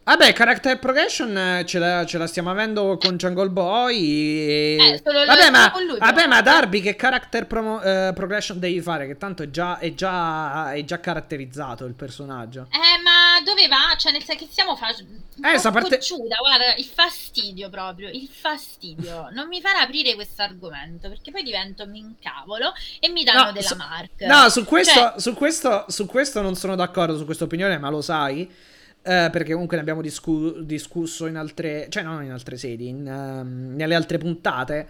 Vabbè, 0.08 0.32
character 0.32 0.78
progression 0.78 1.36
eh, 1.36 1.66
ce 1.66 1.78
la, 1.78 2.06
ce 2.06 2.16
la, 2.16 2.26
stiamo 2.26 2.48
avendo 2.48 2.96
con 2.96 3.18
Jungle 3.18 3.50
Boy. 3.50 3.98
E... 3.98 4.76
Eh, 4.80 5.02
vabbè, 5.04 5.50
ma, 5.50 5.70
vabbè, 5.98 6.26
ma 6.26 6.40
Darby 6.40 6.80
che 6.80 6.96
character 6.96 7.46
promo, 7.46 7.74
uh, 7.76 8.14
progression 8.14 8.58
devi 8.58 8.80
fare? 8.80 9.06
Che 9.06 9.18
tanto 9.18 9.42
è 9.42 9.50
già, 9.50 9.76
è, 9.76 9.92
già, 9.92 10.72
è 10.72 10.82
già 10.82 10.98
caratterizzato 10.98 11.84
il 11.84 11.92
personaggio. 11.92 12.68
Eh, 12.70 13.02
ma 13.02 13.38
dove 13.44 13.68
va? 13.68 13.94
Cioè, 13.98 14.12
nel 14.12 14.24
senso 14.24 14.46
che 14.46 14.50
stiamo 14.50 14.76
facendo. 14.76 15.12
Eh, 15.44 15.58
sta 15.58 15.70
parte... 15.70 15.98
guarda, 15.98 16.74
il 16.78 16.86
fastidio 16.86 17.68
proprio, 17.68 18.08
il 18.08 18.30
fastidio. 18.32 19.28
non 19.36 19.46
mi 19.48 19.60
farà 19.60 19.80
aprire 19.80 20.14
questo 20.14 20.40
argomento 20.40 21.10
perché 21.10 21.30
poi 21.30 21.42
divento 21.42 21.86
mi 21.86 21.98
incavolo 21.98 22.72
e 22.98 23.10
mi 23.10 23.24
danno 23.24 23.44
no, 23.44 23.52
della 23.52 23.68
su... 23.68 23.76
mark. 23.76 24.22
No, 24.22 24.48
su 24.48 24.64
questo, 24.64 24.94
cioè... 24.94 25.12
su, 25.18 25.34
questo, 25.34 25.84
su 25.88 26.06
questo 26.06 26.40
non 26.40 26.54
sono 26.54 26.76
d'accordo, 26.76 27.18
su 27.18 27.26
questa 27.26 27.44
opinione, 27.44 27.76
ma 27.76 27.90
lo 27.90 28.00
sai. 28.00 28.76
Uh, 29.08 29.30
perché 29.30 29.52
comunque 29.52 29.76
ne 29.76 29.82
abbiamo 29.82 30.02
discu- 30.02 30.58
discusso 30.58 31.24
in 31.24 31.36
altre, 31.36 31.86
cioè 31.88 32.02
non 32.02 32.22
in 32.22 32.30
altre 32.30 32.58
sedi, 32.58 32.88
in, 32.88 33.06
uh, 33.06 33.74
nelle 33.74 33.94
altre 33.94 34.18
puntate. 34.18 34.88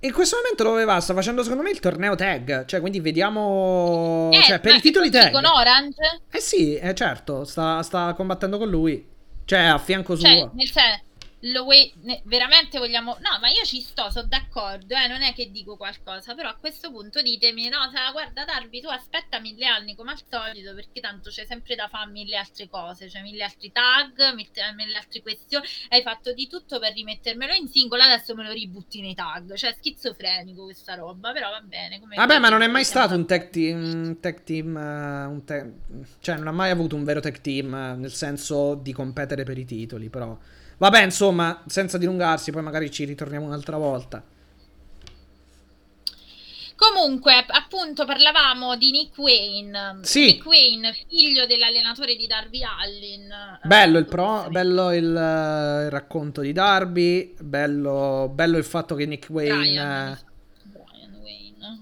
In 0.00 0.12
questo 0.12 0.36
momento 0.36 0.62
dove 0.62 0.84
va? 0.84 1.00
Sta 1.00 1.14
facendo 1.14 1.42
secondo 1.42 1.64
me 1.64 1.70
il 1.70 1.80
torneo 1.80 2.14
tag. 2.14 2.64
Cioè, 2.64 2.78
quindi 2.78 3.00
vediamo. 3.00 4.30
Eh, 4.32 4.42
cioè, 4.42 4.60
per 4.60 4.76
i 4.76 4.80
titoli 4.80 5.10
tag. 5.10 5.32
Con 5.32 5.44
Orange? 5.44 6.20
Eh 6.30 6.38
sì, 6.38 6.76
eh, 6.76 6.94
certo. 6.94 7.44
Sta, 7.44 7.82
sta, 7.82 8.14
combattendo 8.14 8.58
con 8.58 8.68
lui. 8.68 9.04
Cioè, 9.44 9.58
a 9.58 9.78
fianco 9.78 10.16
cioè, 10.16 10.36
suo. 10.36 10.52
Nel 10.54 10.68
senso. 10.68 11.06
Lo 11.42 11.62
vuoi, 11.62 11.92
veramente 12.24 12.78
vogliamo 12.78 13.16
no 13.20 13.38
ma 13.40 13.48
io 13.48 13.64
ci 13.64 13.80
sto 13.80 14.10
sono 14.10 14.26
d'accordo 14.26 14.96
eh, 14.96 15.06
non 15.06 15.22
è 15.22 15.32
che 15.34 15.50
dico 15.52 15.76
qualcosa 15.76 16.34
però 16.34 16.48
a 16.48 16.56
questo 16.56 16.90
punto 16.90 17.22
ditemi 17.22 17.68
no 17.68 17.88
sa, 17.92 18.10
guarda 18.10 18.44
Darby 18.44 18.80
tu 18.80 18.88
aspetta 18.88 19.38
mille 19.38 19.66
anni 19.66 19.94
come 19.94 20.10
al 20.10 20.20
solito 20.28 20.74
perché 20.74 21.00
tanto 21.00 21.30
c'è 21.30 21.44
sempre 21.44 21.76
da 21.76 21.86
fare 21.86 22.10
mille 22.10 22.36
altre 22.36 22.68
cose 22.68 23.08
cioè 23.08 23.22
mille 23.22 23.44
altri 23.44 23.70
tag 23.70 24.34
mille, 24.34 24.72
mille 24.74 24.96
altre 24.96 25.22
questioni 25.22 25.64
hai 25.90 26.02
fatto 26.02 26.32
di 26.32 26.48
tutto 26.48 26.80
per 26.80 26.92
rimettermelo 26.92 27.52
in 27.52 27.68
singolo 27.68 28.02
adesso 28.02 28.34
me 28.34 28.44
lo 28.44 28.52
ributti 28.52 29.00
nei 29.00 29.14
tag 29.14 29.54
cioè 29.54 29.74
schizofrenico 29.78 30.64
questa 30.64 30.94
roba 30.94 31.30
però 31.30 31.50
va 31.50 31.60
bene 31.60 32.00
vabbè 32.16 32.38
ma 32.40 32.48
non 32.48 32.62
è 32.62 32.66
mai 32.66 32.84
stato 32.84 33.14
un 33.14 33.26
tech 33.26 33.50
team, 33.50 33.78
un 33.78 34.18
tech 34.18 34.42
team 34.42 34.74
uh, 34.74 35.30
un 35.30 35.44
te- 35.44 35.72
cioè 36.18 36.36
non 36.36 36.48
ha 36.48 36.52
mai 36.52 36.70
avuto 36.70 36.96
un 36.96 37.04
vero 37.04 37.20
tech 37.20 37.40
team 37.40 37.66
uh, 37.72 37.98
nel 37.98 38.12
senso 38.12 38.74
di 38.74 38.92
competere 38.92 39.44
per 39.44 39.56
i 39.56 39.64
titoli 39.64 40.08
però 40.08 40.36
Vabbè, 40.78 41.02
insomma, 41.02 41.62
senza 41.66 41.98
dilungarsi, 41.98 42.52
poi 42.52 42.62
magari 42.62 42.90
ci 42.90 43.04
ritorniamo 43.04 43.46
un'altra 43.46 43.76
volta. 43.76 44.22
Comunque, 46.76 47.44
appunto, 47.48 48.04
parlavamo 48.06 48.76
di 48.76 48.92
Nick 48.92 49.18
Wayne. 49.18 49.98
Sì. 50.02 50.26
Nick 50.26 50.46
Wayne, 50.46 50.92
figlio 51.08 51.44
dell'allenatore 51.46 52.14
di 52.14 52.28
Darby 52.28 52.60
Allin. 52.62 53.58
Bello 53.64 53.98
il, 53.98 54.04
pro, 54.06 54.46
bello 54.48 54.92
il, 54.92 55.04
uh, 55.04 55.84
il 55.86 55.90
racconto 55.90 56.40
di 56.40 56.52
Darby, 56.52 57.34
bello, 57.40 58.30
bello, 58.32 58.56
il 58.56 58.64
fatto 58.64 58.94
che 58.94 59.06
Nick 59.06 59.28
Wayne... 59.28 59.56
Brian. 59.56 60.18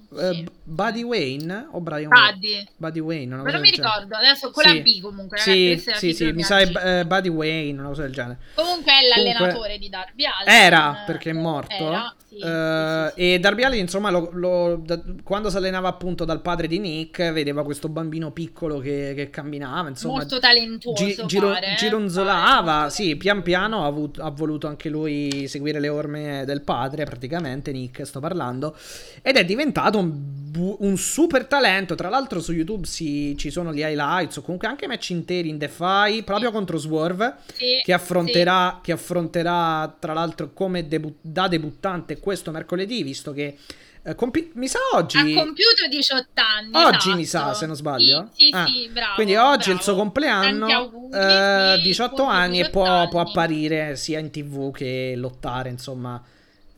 Uh, 0.09 0.45
Buddy 0.69 1.03
Wayne 1.05 1.69
o 1.71 1.81
Brian 1.81 2.09
Buddy. 2.09 2.55
Wayne? 2.55 2.69
Buddy 2.77 2.99
Wayne, 2.99 3.37
cosa 3.37 3.51
non 3.53 3.61
mi 3.61 3.71
ricordo, 3.71 4.17
adesso 4.17 4.51
con 4.51 4.65
sì. 4.65 4.75
la 4.75 4.83
B 4.83 5.01
comunque. 5.01 5.39
Sì, 5.39 5.81
sì, 5.95 6.13
sì, 6.13 6.33
mi 6.33 6.43
sa 6.43 6.61
uh, 6.61 7.07
Buddy 7.07 7.29
Wayne, 7.29 7.79
una 7.79 7.89
cosa 7.89 8.03
del 8.03 8.13
genere. 8.13 8.39
Comunque 8.55 8.93
è 8.93 9.07
l'allenatore 9.07 9.53
comunque, 9.53 9.79
di 9.79 9.89
Darby 9.89 10.25
Allin. 10.25 10.63
Era, 10.65 11.05
perché 11.07 11.31
è 11.31 11.33
morto. 11.35 11.73
Era, 11.73 12.15
sì, 12.29 12.35
uh, 12.35 13.15
sì, 13.15 13.35
e 13.35 13.39
Darby 13.39 13.63
Allin, 13.63 13.81
insomma, 13.81 14.11
lo, 14.11 14.31
lo, 14.33 14.77
da, 14.85 15.01
quando 15.23 15.51
si 15.51 15.57
allenava 15.57 15.87
appunto 15.87 16.25
dal 16.25 16.41
padre 16.41 16.67
di 16.67 16.81
Nick, 16.81 17.31
vedeva 17.31 17.63
questo 17.63 17.89
bambino 17.89 18.33
piccolo 18.33 18.81
che, 18.81 19.13
che 19.15 19.31
camminava, 19.31 19.89
insomma. 19.89 20.15
Molto 20.15 20.41
talentuoso, 20.41 21.05
gi, 21.05 21.23
giro, 21.27 21.51
pare, 21.51 21.75
eh, 21.75 21.75
gironzolava, 21.77 22.63
pare, 22.63 22.91
sì, 22.91 23.15
pian 23.15 23.43
piano 23.43 23.85
ha, 23.85 23.87
avuto, 23.87 24.21
ha 24.21 24.31
voluto 24.31 24.67
anche 24.67 24.89
lui 24.89 25.47
seguire 25.47 25.79
le 25.79 25.89
orme 25.89 26.43
del 26.45 26.63
padre, 26.63 27.05
praticamente, 27.05 27.71
Nick, 27.71 28.05
sto 28.05 28.19
parlando, 28.19 28.77
ed 29.23 29.37
è 29.37 29.45
diventato 29.45 29.99
un, 29.99 30.55
un 30.59 30.97
super 30.97 31.47
talento. 31.47 31.95
Tra 31.95 32.09
l'altro 32.09 32.41
su 32.41 32.53
YouTube 32.53 32.87
si, 32.87 33.35
ci 33.39 33.51
sono 33.51 33.73
gli 33.73 33.81
highlights 33.81 34.37
o 34.37 34.43
comunque 34.43 34.69
anche 34.69 34.87
match 34.87 35.11
interi 35.11 35.49
in 35.49 35.59
Defy 35.59 36.23
proprio 36.23 36.51
contro 36.51 36.79
Swerve 36.79 37.37
sì, 37.53 37.81
che, 37.85 37.93
affronterà, 37.93 38.75
sì. 38.77 38.81
che 38.83 38.93
affronterà 38.93 39.97
tra 39.99 40.13
l'altro 40.13 40.53
come 40.53 40.87
debu- 40.87 41.17
da 41.21 41.49
debuttante 41.49 42.19
questo 42.19 42.51
mercoledì 42.51 43.03
visto 43.03 43.33
che 43.33 43.57
eh, 44.07 44.15
compi- 44.15 44.53
mi 44.55 44.69
sa 44.69 44.79
oggi. 44.95 45.19
Ha 45.19 45.23
compiuto 45.23 45.89
18 45.91 46.29
anni. 46.37 46.71
Oggi 46.73 46.97
esatto. 46.97 47.17
mi 47.17 47.25
sa, 47.25 47.55
se 47.55 47.67
non 47.67 47.75
sbaglio. 47.75 48.29
Sì, 48.33 48.45
sì, 48.45 48.51
ah. 48.53 48.67
sì 48.67 48.89
bravo. 48.89 49.15
Quindi 49.15 49.35
oggi 49.35 49.57
bravo. 49.57 49.71
è 49.71 49.75
il 49.75 49.81
suo 49.83 49.95
compleanno. 49.97 50.67
Auguri, 50.67 51.19
eh, 51.19 51.81
18 51.83 52.23
anni 52.23 52.59
18 52.59 52.69
e 52.69 52.71
può, 52.71 52.85
anni. 52.85 53.09
può, 53.09 53.21
apparire 53.21 53.97
sia 53.97 54.21
in 54.21 54.31
tv 54.31 54.71
che 54.73 55.15
lottare, 55.17 55.71
insomma. 55.71 56.23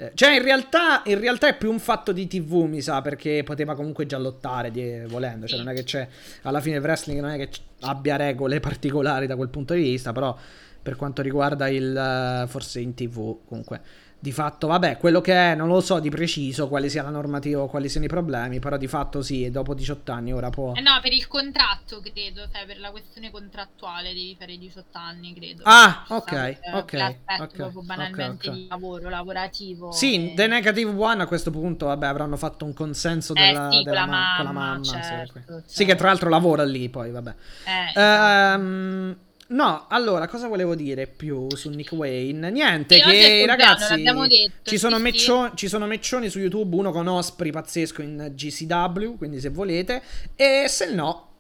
Eh, 0.01 0.13
cioè, 0.15 0.37
in 0.37 0.43
realtà, 0.43 1.03
in 1.07 1.19
realtà, 1.19 1.49
è 1.49 1.57
più 1.57 1.71
un 1.73 1.81
fatto 1.81 2.13
di 2.13 2.29
TV, 2.29 2.67
mi 2.69 2.81
sa, 2.81 3.03
perché 3.03 3.43
poteva 3.43 3.75
comunque 3.75 4.07
già 4.07 4.17
lottare 4.17 4.71
di, 4.71 5.03
volendo. 5.09 5.49
Cioè, 5.49 5.59
non 5.59 5.71
è 5.71 5.75
che 5.75 5.83
c'è. 5.83 6.07
Alla 6.43 6.61
fine 6.61 6.77
il 6.77 6.83
wrestling 6.83 7.21
non 7.21 7.31
è 7.31 7.37
che 7.37 7.51
abbia 7.81 8.15
regole 8.15 8.61
particolari 8.61 9.27
da 9.27 9.35
quel 9.35 9.49
punto 9.49 9.75
di 9.75 9.83
vista, 9.83 10.13
però 10.13 10.37
per 10.81 10.95
quanto 10.95 11.21
riguarda 11.21 11.69
il. 11.69 12.47
Forse 12.47 12.79
in 12.79 12.95
TV, 12.95 13.39
comunque 13.45 13.81
di 14.21 14.33
fatto, 14.33 14.67
vabbè, 14.67 14.97
quello 14.97 15.21
che 15.21 15.33
è, 15.33 15.55
non 15.55 15.69
lo 15.69 15.81
so 15.81 16.01
di 16.01 16.11
preciso 16.11 16.67
quale 16.67 16.89
sia 16.89 17.05
la 17.05 17.11
normativa 17.11 17.63
o 17.63 17.69
quali 17.69 17.89
siano 17.89 18.07
i 18.07 18.09
problemi, 18.09 18.59
però 18.59 18.77
di 18.77 18.89
fatto 18.89 19.23
sì, 19.23 19.49
dopo 19.49 19.75
18 19.75 20.11
anni 20.11 20.33
ora 20.33 20.51
può... 20.51 20.73
Eh 20.75 20.81
no, 20.81 20.99
per 21.01 21.13
il 21.13 21.29
contratto 21.29 22.01
credo, 22.01 22.49
cioè 22.53 22.67
per 22.67 22.81
la 22.81 22.91
questione 22.91 23.31
contrattuale 23.31 24.09
devi 24.09 24.35
fare 24.37 24.59
18 24.59 24.99
anni, 24.99 25.35
credo. 25.35 25.63
Ah, 25.65 26.05
ok, 26.09 26.33
eh, 26.33 26.59
ok. 26.73 26.93
L'aspetto 26.93 27.43
okay, 27.43 27.57
proprio 27.57 27.83
banalmente 27.83 28.49
okay. 28.49 28.61
di 28.61 28.67
lavoro, 28.69 29.09
lavorativo. 29.09 29.93
Sì, 29.93 30.33
e... 30.33 30.35
The 30.35 30.47
Negative 30.49 30.91
One 30.91 31.23
a 31.23 31.27
questo 31.27 31.53
punto, 31.53 31.87
vabbè, 31.87 32.07
avranno 32.07 32.37
fatto 32.37 32.65
un 32.65 32.75
consenso 32.75 33.35
eh, 33.35 33.41
della, 33.41 33.71
sì, 33.71 33.83
della 33.85 34.01
con, 34.01 34.11
la 34.11 34.17
mamma, 34.17 34.37
con 34.37 34.45
la 34.45 34.53
mamma. 34.53 34.85
Certo, 34.85 35.39
sì, 35.39 35.45
certo. 35.47 35.63
sì, 35.65 35.85
che 35.85 35.95
tra 35.95 36.09
l'altro 36.09 36.29
lavora 36.29 36.65
lì 36.65 36.89
poi, 36.89 37.13
vabbè. 37.13 37.35
Eh, 37.65 37.89
esatto. 37.91 39.27
No, 39.51 39.87
allora, 39.89 40.29
cosa 40.29 40.47
volevo 40.47 40.75
dire 40.75 41.07
più 41.07 41.49
su 41.55 41.71
Nick 41.71 41.93
Wayne? 41.93 42.51
Niente, 42.51 42.97
sì, 42.97 43.03
che 43.03 43.47
ragazzi, 43.47 44.03
detto, 44.03 44.29
ci, 44.63 44.77
sono 44.77 44.97
sì, 44.97 45.03
meccioni, 45.03 45.49
sì. 45.51 45.57
ci 45.57 45.69
sono 45.69 45.87
meccioni 45.87 46.29
su 46.29 46.39
YouTube, 46.39 46.77
uno 46.77 46.91
con 46.93 47.07
Osprey 47.07 47.51
pazzesco 47.51 48.03
in 48.03 48.33
GCW, 48.35 49.17
quindi 49.17 49.41
se 49.41 49.49
volete, 49.49 50.03
e 50.37 50.67
se 50.69 50.93
no, 50.93 51.37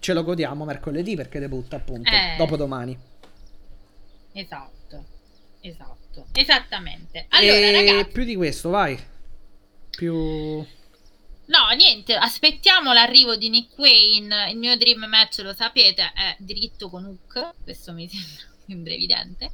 ce 0.00 0.12
lo 0.12 0.24
godiamo 0.24 0.64
mercoledì 0.64 1.14
perché 1.14 1.38
debutta 1.38 1.76
appunto, 1.76 2.10
eh. 2.10 2.34
dopodomani. 2.36 2.98
Esatto, 4.32 5.04
esatto, 5.60 6.26
esattamente. 6.32 7.26
Allora, 7.28 7.54
e 7.54 7.72
ragazzi... 7.72 8.10
più 8.10 8.24
di 8.24 8.34
questo, 8.34 8.70
vai. 8.70 8.98
Più... 9.88 10.66
No, 11.46 11.68
niente, 11.76 12.14
aspettiamo 12.14 12.92
l'arrivo 12.92 13.36
di 13.36 13.48
Nick 13.48 13.76
Wayne. 13.76 14.50
Il 14.50 14.56
mio 14.56 14.76
dream 14.76 15.04
match, 15.04 15.38
lo 15.38 15.52
sapete, 15.52 16.12
è 16.14 16.36
diritto 16.38 16.88
con 16.88 17.04
Hook. 17.04 17.54
Questo 17.62 17.92
mi 17.92 18.08
sembra 18.66 18.92
evidente. 18.92 19.50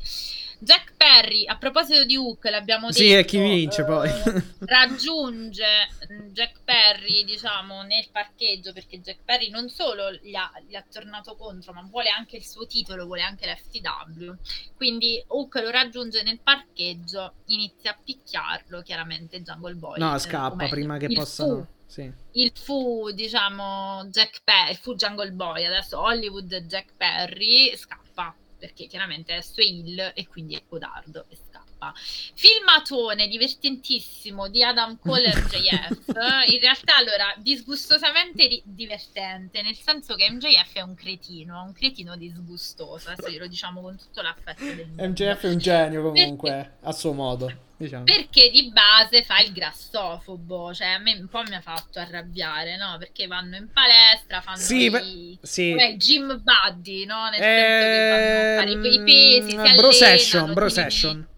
Jack 0.60 0.94
Perry, 0.96 1.46
a 1.46 1.56
proposito 1.56 2.04
di 2.04 2.16
Hook, 2.16 2.44
l'abbiamo 2.46 2.88
detto. 2.88 2.98
Sì, 2.98 3.12
è 3.12 3.24
chi 3.24 3.38
vince 3.38 3.82
eh, 3.82 3.84
poi. 3.84 4.10
raggiunge 4.66 5.88
Jack 6.32 6.62
Perry, 6.64 7.24
diciamo, 7.24 7.82
nel 7.82 8.08
parcheggio 8.10 8.72
perché 8.72 9.00
Jack 9.00 9.20
Perry 9.24 9.50
non 9.50 9.68
solo 9.68 10.10
gli 10.12 10.34
ha, 10.34 10.50
gli 10.66 10.74
ha 10.74 10.84
tornato 10.90 11.36
contro, 11.36 11.72
ma 11.72 11.86
vuole 11.88 12.08
anche 12.10 12.36
il 12.36 12.44
suo 12.44 12.66
titolo, 12.66 13.06
vuole 13.06 13.22
anche 13.22 13.46
l'FTW. 13.46 14.32
Quindi 14.74 15.22
Hook 15.28 15.54
lo 15.56 15.70
raggiunge 15.70 16.22
nel 16.24 16.40
parcheggio, 16.42 17.34
inizia 17.46 17.92
a 17.92 17.98
picchiarlo, 18.02 18.82
chiaramente 18.82 19.40
Jungle 19.42 19.74
Boy. 19.74 19.98
No, 19.98 20.18
scappa 20.18 20.66
prima 20.66 20.98
che 20.98 21.08
possano... 21.12 21.76
Sì. 21.86 22.12
Il 22.32 22.52
fu, 22.54 23.10
diciamo, 23.12 24.04
Jack 24.10 24.42
Perry, 24.44 24.74
fu 24.74 24.94
Jungle 24.94 25.30
Boy, 25.32 25.64
adesso 25.64 25.98
Hollywood 25.98 26.54
Jack 26.66 26.92
Perry 26.96 27.74
scappa 27.74 28.34
perché 28.58 28.86
chiaramente 28.86 29.32
adesso 29.32 29.60
è 29.60 29.64
il 29.64 30.12
e 30.14 30.26
quindi 30.26 30.54
è 30.54 30.62
codardo 30.68 31.26
e 31.28 31.36
scappa. 31.36 31.92
Filmatone 32.34 33.28
divertentissimo 33.28 34.48
di 34.48 34.64
Adam 34.64 34.98
Cole 34.98 35.28
MJF. 35.28 36.08
In 36.52 36.60
realtà, 36.60 36.96
allora, 36.96 37.34
disgustosamente 37.38 38.46
ri- 38.46 38.62
divertente, 38.64 39.62
nel 39.62 39.76
senso 39.76 40.14
che 40.16 40.28
MJF 40.30 40.74
è 40.74 40.80
un 40.80 40.94
cretino, 40.94 41.62
un 41.62 41.72
cretino 41.72 42.16
disgustoso, 42.16 43.10
adesso 43.10 43.38
lo 43.38 43.46
diciamo 43.46 43.80
con 43.80 43.96
tutto 43.96 44.22
l'affetto 44.22 44.64
del 44.64 44.88
mondo. 44.88 45.06
MJF 45.06 45.42
è 45.42 45.48
un 45.48 45.58
genio 45.58 46.02
comunque, 46.02 46.50
perché, 46.50 46.76
a 46.82 46.92
suo 46.92 47.12
modo. 47.12 47.66
Diciamo. 47.78 48.02
Perché 48.02 48.50
di 48.50 48.72
base 48.72 49.22
fa 49.22 49.38
il 49.38 49.52
grassofobo, 49.52 50.74
cioè 50.74 50.88
a 50.88 50.98
me 50.98 51.14
un 51.14 51.28
po' 51.28 51.42
mi 51.42 51.54
ha 51.54 51.60
fatto 51.60 52.00
arrabbiare, 52.00 52.76
no? 52.76 52.96
Perché 52.98 53.28
vanno 53.28 53.54
in 53.54 53.70
palestra, 53.72 54.40
fanno 54.40 54.58
sì, 54.58 54.86
i, 54.86 54.90
beh, 54.90 55.38
sì. 55.42 55.74
Beh, 55.74 55.96
gym 55.96 56.42
buddy, 56.42 57.04
no? 57.04 57.28
Nel 57.30 57.40
senso 57.40 57.84
che 57.86 58.08
vanno 58.08 58.38
a 58.40 58.56
fare 58.58 58.70
i, 58.70 58.94
i 58.94 59.02
pesi, 59.04 59.50
si 59.50 59.56
Ehm, 59.56 59.76
bro 59.76 59.92
session, 59.92 60.52
bro 60.52 60.68
session. 60.68 61.28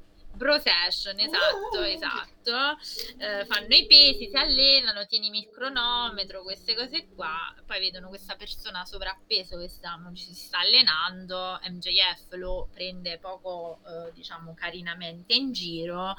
Bro 0.40 0.58
session, 0.58 1.20
esatto, 1.20 1.82
esatto. 1.82 2.78
Eh, 3.18 3.44
fanno 3.44 3.74
i 3.74 3.84
pesi, 3.84 4.30
si 4.30 4.36
allenano, 4.36 5.04
tienimi 5.04 5.40
il 5.40 5.50
cronometro, 5.50 6.40
queste 6.40 6.74
cose 6.74 7.08
qua. 7.14 7.54
Poi 7.66 7.78
vedono 7.78 8.08
questa 8.08 8.36
persona 8.36 8.86
sovrappeso 8.86 9.58
che 9.58 9.68
sta, 9.68 10.00
si 10.14 10.32
sta 10.32 10.60
allenando. 10.60 11.60
MJF 11.62 12.32
lo 12.38 12.70
prende 12.72 13.18
poco, 13.18 13.80
eh, 13.86 14.12
diciamo, 14.14 14.54
carinamente 14.54 15.34
in 15.34 15.52
giro. 15.52 16.14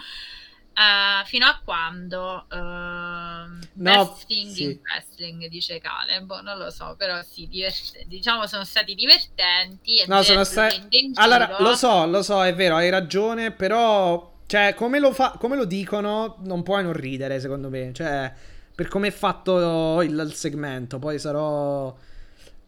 Uh, 0.73 1.25
fino 1.25 1.45
a 1.45 1.59
quando 1.63 2.45
uh, 2.49 3.67
No, 3.73 4.17
sì. 4.25 4.63
in 4.63 4.79
wrestling 4.81 5.47
dice 5.49 5.79
Caleb 5.79 6.23
boh, 6.23 6.41
non 6.41 6.57
lo 6.57 6.71
so 6.71 6.95
però 6.97 7.21
sì 7.23 7.45
divert- 7.47 8.05
diciamo 8.05 8.47
sono 8.47 8.63
stati 8.63 8.95
divertenti 8.95 10.01
No, 10.07 10.21
sono 10.23 10.43
stati... 10.43 11.11
Allora, 11.15 11.57
lo 11.59 11.75
so, 11.75 12.05
lo 12.05 12.21
so, 12.21 12.43
è 12.43 12.53
vero, 12.53 12.75
hai 12.75 12.89
ragione, 12.89 13.51
però... 13.51 14.29
Cioè, 14.45 14.73
come 14.75 14.99
lo, 14.99 15.13
fa... 15.13 15.35
come 15.37 15.55
lo 15.55 15.65
dicono, 15.65 16.35
non 16.39 16.63
puoi 16.63 16.83
non 16.83 16.93
ridere, 16.93 17.39
secondo 17.39 17.69
me. 17.69 17.91
Cioè, 17.93 18.33
per 18.75 18.87
come 18.87 19.07
è 19.07 19.11
fatto 19.11 20.01
il, 20.01 20.17
il 20.17 20.33
segmento, 20.33 20.99
poi 20.99 21.19
sarò... 21.19 21.95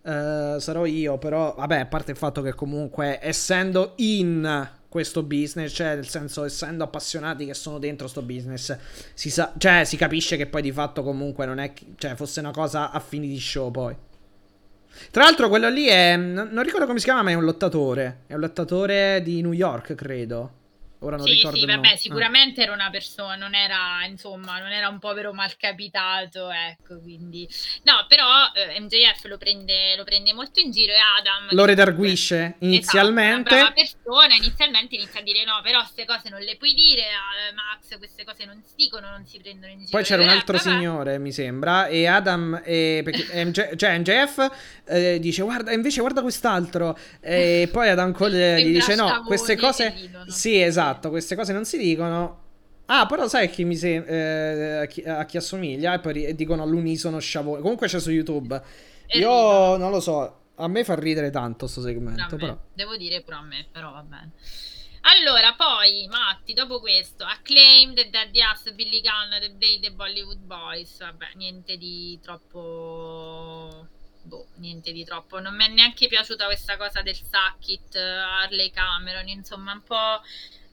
eh, 0.03 0.55
sarò 0.59 0.85
io, 0.85 1.17
però... 1.17 1.53
Vabbè, 1.55 1.79
a 1.79 1.85
parte 1.85 2.11
il 2.11 2.17
fatto 2.17 2.41
che 2.41 2.53
comunque, 2.53 3.19
essendo 3.21 3.93
in 3.97 4.69
questo 4.93 5.23
business, 5.23 5.73
cioè 5.73 5.95
nel 5.95 6.07
senso 6.07 6.43
essendo 6.43 6.83
appassionati 6.83 7.47
che 7.47 7.55
sono 7.55 7.79
dentro 7.79 8.07
sto 8.07 8.21
business, 8.21 8.77
si 9.15 9.31
sa, 9.31 9.51
cioè 9.57 9.85
si 9.85 9.97
capisce 9.97 10.37
che 10.37 10.45
poi 10.45 10.61
di 10.61 10.71
fatto 10.71 11.01
comunque 11.01 11.47
non 11.47 11.57
è, 11.57 11.73
cioè 11.95 12.13
fosse 12.13 12.41
una 12.41 12.51
cosa 12.51 12.91
a 12.91 12.99
fini 12.99 13.27
di 13.27 13.39
show 13.39 13.71
poi. 13.71 13.95
Tra 15.09 15.23
l'altro 15.23 15.49
quello 15.49 15.67
lì 15.67 15.87
è, 15.87 16.15
non 16.15 16.61
ricordo 16.61 16.85
come 16.85 16.99
si 16.99 17.05
chiama, 17.05 17.23
ma 17.23 17.31
è 17.31 17.33
un 17.33 17.43
lottatore, 17.43 18.19
è 18.27 18.35
un 18.35 18.41
lottatore 18.41 19.23
di 19.23 19.41
New 19.41 19.51
York, 19.51 19.95
credo. 19.95 20.61
Ora 21.03 21.17
non 21.17 21.25
sì, 21.25 21.33
ricordo 21.33 21.59
sì, 21.59 21.65
vabbè. 21.65 21.87
Ah. 21.87 21.95
sicuramente 21.95 22.61
era 22.61 22.73
una 22.73 22.89
persona, 22.89 23.35
non 23.35 23.53
era, 23.55 24.05
insomma, 24.07 24.59
non 24.59 24.71
era 24.71 24.87
un 24.87 24.99
povero 24.99 25.33
malcapitato, 25.33 26.49
ecco, 26.49 26.99
quindi... 26.99 27.47
No, 27.83 28.05
però 28.07 28.25
eh, 28.53 28.79
MJF 28.79 29.25
lo 29.25 29.37
prende, 29.37 29.95
lo 29.95 30.03
prende 30.03 30.33
molto 30.33 30.59
in 30.59 30.71
giro 30.71 30.93
e 30.93 30.97
Adam... 31.19 31.47
Lo 31.51 31.65
redarguisce 31.65 32.55
inizialmente. 32.59 33.49
Esatto, 33.49 33.55
è 33.55 33.61
una 33.61 33.71
brava 33.71 33.73
persona, 33.73 34.35
inizialmente 34.35 34.95
inizia 34.95 35.19
a 35.19 35.23
dire 35.23 35.43
no, 35.43 35.59
però 35.63 35.79
queste 35.79 36.05
cose 36.05 36.29
non 36.29 36.41
le 36.41 36.55
puoi 36.57 36.73
dire, 36.73 37.03
a 37.03 37.53
Max, 37.53 37.97
queste 37.97 38.23
cose 38.23 38.45
non 38.45 38.61
si 38.65 38.73
dicono, 38.75 39.09
non 39.09 39.25
si 39.25 39.39
prendono 39.39 39.71
in 39.71 39.79
giro. 39.79 39.89
Poi 39.91 40.03
c'era 40.03 40.21
un 40.23 40.29
Eh, 40.29 40.33
altro 40.33 40.57
vabbè. 40.57 40.69
signore, 40.69 41.19
mi 41.19 41.31
sembra, 41.31 41.87
e 41.87 42.05
Adam, 42.07 42.61
eh, 42.63 43.01
perché 43.03 43.25
MJ 43.45 43.75
cioè 43.75 43.97
MJF 43.99 44.81
eh, 44.85 45.19
dice 45.19 45.41
guarda, 45.41 45.71
invece 45.71 45.99
guarda 45.99 46.21
quest'altro, 46.21 46.97
e 47.21 47.69
poi 47.71 47.89
Adam 47.89 48.11
Cole 48.13 48.61
gli 48.61 48.73
dice 48.73 48.95
no, 48.95 49.23
queste 49.25 49.55
cose, 49.57 49.93
sì 50.27 50.61
esatto, 50.61 50.92
queste 51.09 51.35
cose 51.35 51.53
non 51.53 51.65
si 51.65 51.77
dicono. 51.77 52.41
Ah, 52.85 53.05
però 53.05 53.27
sai 53.27 53.45
a 53.45 53.49
chi, 53.49 53.63
mi 53.63 53.75
se- 53.75 53.95
eh, 54.05 54.77
a 54.81 54.85
chi, 54.85 55.01
a 55.03 55.25
chi 55.25 55.37
assomiglia? 55.37 55.93
E 55.93 55.99
poi 55.99 56.35
dicono 56.35 56.63
all'unisono 56.63 57.19
sciavone. 57.19 57.61
Comunque 57.61 57.87
c'è 57.87 57.99
su 57.99 58.11
YouTube. 58.11 58.61
E 59.07 59.19
Io 59.19 59.29
ridono. 59.29 59.77
non 59.77 59.91
lo 59.91 59.99
so, 59.99 60.41
a 60.55 60.67
me 60.67 60.83
fa 60.83 60.95
ridere 60.95 61.29
tanto 61.29 61.67
sto 61.67 61.81
segmento, 61.81 62.35
me, 62.35 62.37
però. 62.37 62.57
Devo 62.73 62.97
dire 62.97 63.21
pure 63.21 63.35
a 63.37 63.41
me, 63.41 63.67
però 63.71 63.91
va 63.91 64.01
bene. 64.03 64.31
Allora, 65.05 65.53
poi, 65.55 66.07
Matti, 66.09 66.53
dopo 66.53 66.79
questo, 66.79 67.25
Acclaimed, 67.25 68.09
Daddy 68.09 68.41
Ass, 68.41 68.71
Billy 68.73 69.01
Gunn, 69.01 69.37
The 69.39 69.57
Day, 69.57 69.79
The 69.79 69.91
Bollywood 69.91 70.39
Boys, 70.39 70.97
vabbè, 70.99 71.31
niente 71.35 71.75
di 71.77 72.17
troppo... 72.21 73.87
Boh, 74.25 74.47
niente 74.55 74.93
di 74.93 75.03
troppo. 75.03 75.39
Non 75.41 75.55
mi 75.55 75.65
è 75.65 75.67
neanche 75.67 76.07
piaciuta 76.07 76.45
questa 76.45 76.77
cosa 76.77 77.01
del 77.01 77.15
Sackit, 77.17 77.95
Harley 77.95 78.71
Cameron, 78.71 79.27
insomma, 79.27 79.73
un 79.73 79.83
po'... 79.83 80.21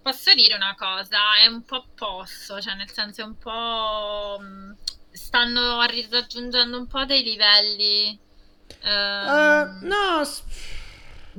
Posso 0.02 0.32
dire 0.34 0.54
una 0.54 0.74
cosa, 0.76 1.18
è 1.42 1.46
un 1.46 1.62
po' 1.64 1.84
posso, 1.94 2.60
cioè 2.60 2.74
nel 2.74 2.90
senso 2.90 3.20
è 3.20 3.24
un 3.24 3.36
po'... 3.36 4.38
mh, 4.40 4.76
stanno 5.12 5.80
raggiungendo 6.10 6.78
un 6.78 6.86
po' 6.86 7.04
dei 7.04 7.22
livelli... 7.22 8.18
Eh, 8.82 8.88
ehm, 8.88 9.80
no, 9.82 10.22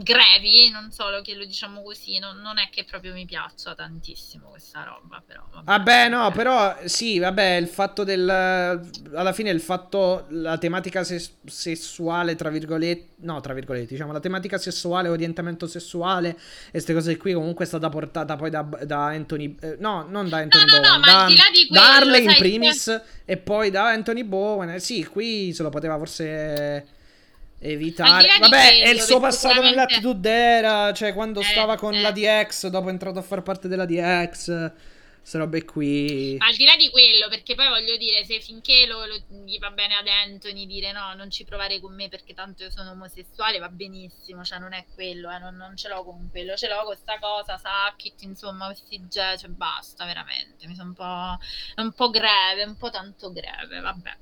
grevi, 0.02 0.69
non 0.69 0.91
solo 0.91 1.22
che 1.22 1.36
lo 1.36 1.45
diciamo 1.45 1.82
così, 1.82 2.19
non, 2.19 2.38
non 2.38 2.57
è 2.57 2.69
che 2.72 2.84
proprio 2.84 3.14
mi 3.14 3.26
piaccia 3.26 3.76
tantissimo 3.76 4.49
questa 4.49 4.84
roba, 4.84 5.23
però. 5.26 5.44
vabbè. 5.52 5.64
Vabbè, 5.65 6.10
no, 6.10 6.32
però 6.32 6.76
sì, 6.86 7.19
vabbè, 7.19 7.56
il 7.56 7.68
fatto 7.68 8.03
del... 8.03 8.30
Alla 8.30 9.34
fine 9.34 9.49
il 9.49 9.61
fatto, 9.61 10.26
la 10.30 10.57
tematica 10.57 11.03
ses- 11.03 11.38
sessuale, 11.45 12.36
tra 12.36 12.49
virgolette, 12.49 13.15
no, 13.22 13.40
tra 13.41 13.53
virgolette, 13.53 13.88
diciamo, 13.88 14.11
la 14.11 14.19
tematica 14.19 14.57
sessuale, 14.57 15.10
orientamento 15.10 15.68
sessuale 15.68 16.30
e 16.30 16.72
queste 16.72 16.94
cose 16.94 17.18
qui 17.18 17.34
comunque 17.34 17.65
è 17.65 17.68
stata 17.68 17.90
portata 17.90 18.36
poi 18.36 18.49
da, 18.49 18.61
da 18.84 19.06
Anthony... 19.06 19.56
eh, 19.61 19.76
no, 19.80 20.06
non 20.07 20.30
da 20.30 20.38
Anthony 20.38 20.65
no, 20.65 20.73
no, 20.73 20.82
Bowen, 20.82 21.02
da, 21.02 21.11
là 21.11 21.30
di 21.30 21.36
da 21.36 21.45
quello, 21.68 21.82
Harley 21.82 22.23
in 22.23 22.36
primis 22.38 23.02
e 23.26 23.38
poi 23.38 23.69
da 23.69 23.90
Anthony 23.90 24.23
Bowen. 24.23 24.69
Eh, 24.69 24.80
Sì, 24.80 25.06
qui 25.06 25.53
se 25.53 25.64
lo 25.64 25.69
poteva 25.69 25.98
forse... 25.98 26.99
Evitare, 27.64 28.28
vabbè, 28.40 28.82
è 28.82 28.90
il 28.90 29.00
suo 29.02 29.20
passato 29.20 29.54
sicuramente- 29.54 29.70
nell'Attitude 29.94 30.30
Era, 30.32 30.94
cioè 30.94 31.14
quando 31.14 31.42
Eh, 31.42 31.44
stava 31.44 31.78
con 31.78 31.94
eh. 31.94 32.02
la 32.02 32.12
DX, 32.12 32.68
dopo 32.68 32.88
è 32.88 32.92
entrato 32.92 33.20
a 33.20 33.22
far 33.22 33.44
parte 33.44 33.68
della 33.68 33.86
DX, 33.86 34.72
queste 35.20 35.38
robe 35.38 35.64
qui. 35.64 36.38
Al 36.40 36.56
di 36.56 36.66
là 36.66 36.76
di 36.76 36.90
quello, 36.90 37.28
perché 37.30 37.54
poi 37.54 37.68
voglio 37.68 37.96
dire, 37.98 38.26
se 38.26 38.40
finché 38.40 38.88
lo, 38.88 39.06
lo- 39.06 39.44
gli 39.46 39.60
va 39.60 39.70
bene 39.70 39.94
ad 39.94 40.08
Anthony 40.08 40.66
dire 40.66 40.92
no, 40.92 41.14
non 41.14 41.30
ci 41.30 41.44
provare 41.44 41.80
con 41.80 41.94
me 41.94 42.10
perché 42.10 42.34
tanto 42.34 42.64
io 42.64 42.72
sono 42.72 42.90
omosessuale, 42.92 43.60
va 43.60 43.70
benissimo, 43.70 44.44
cioè 44.44 44.58
non 44.58 44.74
è 44.74 44.84
quello, 44.96 45.30
eh, 45.30 45.38
non, 45.38 45.56
non 45.56 45.78
ce 45.78 45.88
l'ho 45.88 46.04
con 46.04 46.30
quello, 46.32 46.56
ce 46.56 46.68
l'ho 46.68 46.78
con 46.78 46.86
questa 46.86 47.20
cosa, 47.20 47.60
Sackit, 47.60 48.24
insomma, 48.24 48.66
questi 48.66 49.00
ge- 49.08 49.38
cioè 49.38 49.50
basta, 49.52 50.04
veramente, 50.06 50.66
mi 50.66 50.74
sono 50.74 50.88
un 50.90 50.96
po', 50.96 51.38
un 51.84 51.92
po' 51.94 52.10
greve, 52.10 52.64
un 52.64 52.76
po' 52.76 52.90
tanto 52.90 53.32
greve, 53.32 53.80
vabbè. 53.80 54.18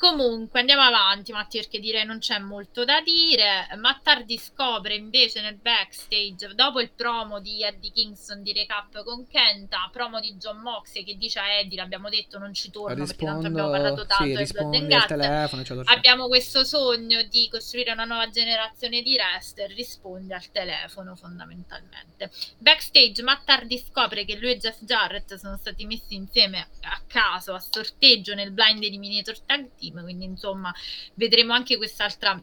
Comunque 0.00 0.60
andiamo 0.60 0.80
avanti, 0.80 1.30
Matti, 1.30 1.58
perché 1.58 1.78
direi 1.78 2.06
non 2.06 2.20
c'è 2.20 2.38
molto 2.38 2.86
da 2.86 3.02
dire. 3.02 3.68
Mattardi 3.76 4.38
scopre 4.38 4.94
invece 4.94 5.42
nel 5.42 5.56
backstage, 5.56 6.54
dopo 6.54 6.80
il 6.80 6.90
promo 6.90 7.38
di 7.38 7.62
Eddie 7.62 7.90
Kingston 7.90 8.42
di 8.42 8.54
recap 8.54 9.04
con 9.04 9.26
Kenta, 9.26 9.90
promo 9.92 10.18
di 10.18 10.36
John 10.36 10.60
Moxley 10.60 11.04
che 11.04 11.18
dice 11.18 11.38
a 11.38 11.50
Eddie, 11.50 11.76
l'abbiamo 11.76 12.08
detto, 12.08 12.38
non 12.38 12.54
ci 12.54 12.70
torno 12.70 13.04
perché 13.04 13.26
tanto 13.26 13.48
abbiamo 13.48 13.68
parlato 13.68 13.96
Rispondo, 13.96 14.14
tanto 14.16 14.72
sì, 14.72 14.86
del 14.86 14.88
Guts. 14.88 15.06
telefono, 15.06 15.60
eccetera. 15.60 15.92
Abbiamo 15.92 16.28
questo 16.28 16.64
sogno 16.64 17.22
di 17.24 17.48
costruire 17.50 17.92
una 17.92 18.04
nuova 18.04 18.30
generazione 18.30 19.02
di 19.02 19.16
wrestler, 19.16 19.70
risponde 19.72 20.34
al 20.34 20.50
telefono 20.50 21.14
fondamentalmente. 21.14 22.30
Backstage 22.56 23.22
Mattardi 23.22 23.76
scopre 23.76 24.24
che 24.24 24.38
lui 24.38 24.52
e 24.52 24.56
Jeff 24.56 24.78
Jarrett 24.80 25.34
sono 25.34 25.58
stati 25.58 25.84
messi 25.84 26.14
insieme 26.14 26.68
a 26.80 27.02
caso, 27.06 27.52
a 27.52 27.58
sorteggio 27.58 28.34
nel 28.34 28.50
blind 28.50 28.82
eliminator 28.82 29.38
tag 29.40 29.68
team, 29.78 29.88
quindi 29.92 30.24
insomma 30.24 30.72
vedremo 31.14 31.52
anche 31.52 31.76
quest'altra 31.76 32.42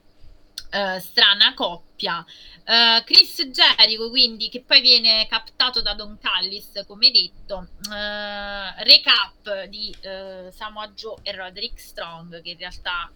eh, 0.69 0.99
strana 0.99 1.53
coppia. 1.53 2.25
Eh, 2.65 3.01
Chris 3.05 3.47
Jericho, 3.47 4.09
quindi, 4.09 4.49
che 4.49 4.63
poi 4.63 4.81
viene 4.81 5.25
captato 5.27 5.81
da 5.81 5.93
Don 5.93 6.17
Callis, 6.19 6.83
come 6.85 7.09
detto. 7.11 7.69
Eh, 7.91 8.83
recap 8.83 9.65
di 9.65 9.95
eh, 10.01 10.49
Samoa 10.51 10.89
Joe 10.89 11.19
e 11.23 11.33
Roderick 11.33 11.79
Strong, 11.79 12.41
che 12.41 12.51
in 12.51 12.57
realtà 12.57 13.11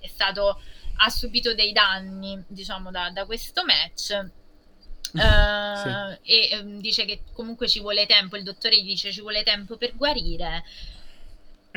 è 0.00 0.06
stato, 0.08 0.60
ha 0.96 1.08
subito 1.08 1.54
dei 1.54 1.72
danni, 1.72 2.42
diciamo, 2.48 2.90
da, 2.90 3.10
da 3.10 3.24
questo 3.24 3.64
match. 3.64 4.30
Eh, 5.10 6.18
e 6.22 6.48
ehm, 6.50 6.80
dice 6.80 7.06
che 7.06 7.22
comunque 7.32 7.66
ci 7.66 7.80
vuole 7.80 8.04
tempo. 8.04 8.36
Il 8.36 8.42
dottore 8.42 8.76
gli 8.76 8.84
dice 8.84 9.10
ci 9.10 9.22
vuole 9.22 9.42
tempo 9.42 9.78
per 9.78 9.96
guarire. 9.96 10.62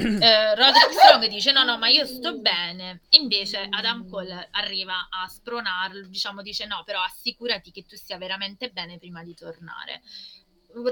Eh, 0.02 0.56
Roderick 0.56 0.92
Strong 0.94 1.28
dice 1.28 1.52
no 1.52 1.64
no 1.64 1.78
ma 1.78 1.88
io 1.88 2.06
sto 2.06 2.38
bene. 2.38 3.02
Invece 3.10 3.68
Adam 3.70 4.08
Cole 4.10 4.48
arriva 4.52 5.08
a 5.10 5.28
spronarlo 5.28 6.08
diciamo 6.08 6.42
dice 6.42 6.66
no 6.66 6.84
però 6.86 7.02
assicurati 7.02 7.72
che 7.72 7.86
tu 7.86 7.96
stia 7.96 8.18
veramente 8.18 8.70
bene 8.70 8.98
prima 8.98 9.24
di 9.24 9.34
tornare 9.34 10.02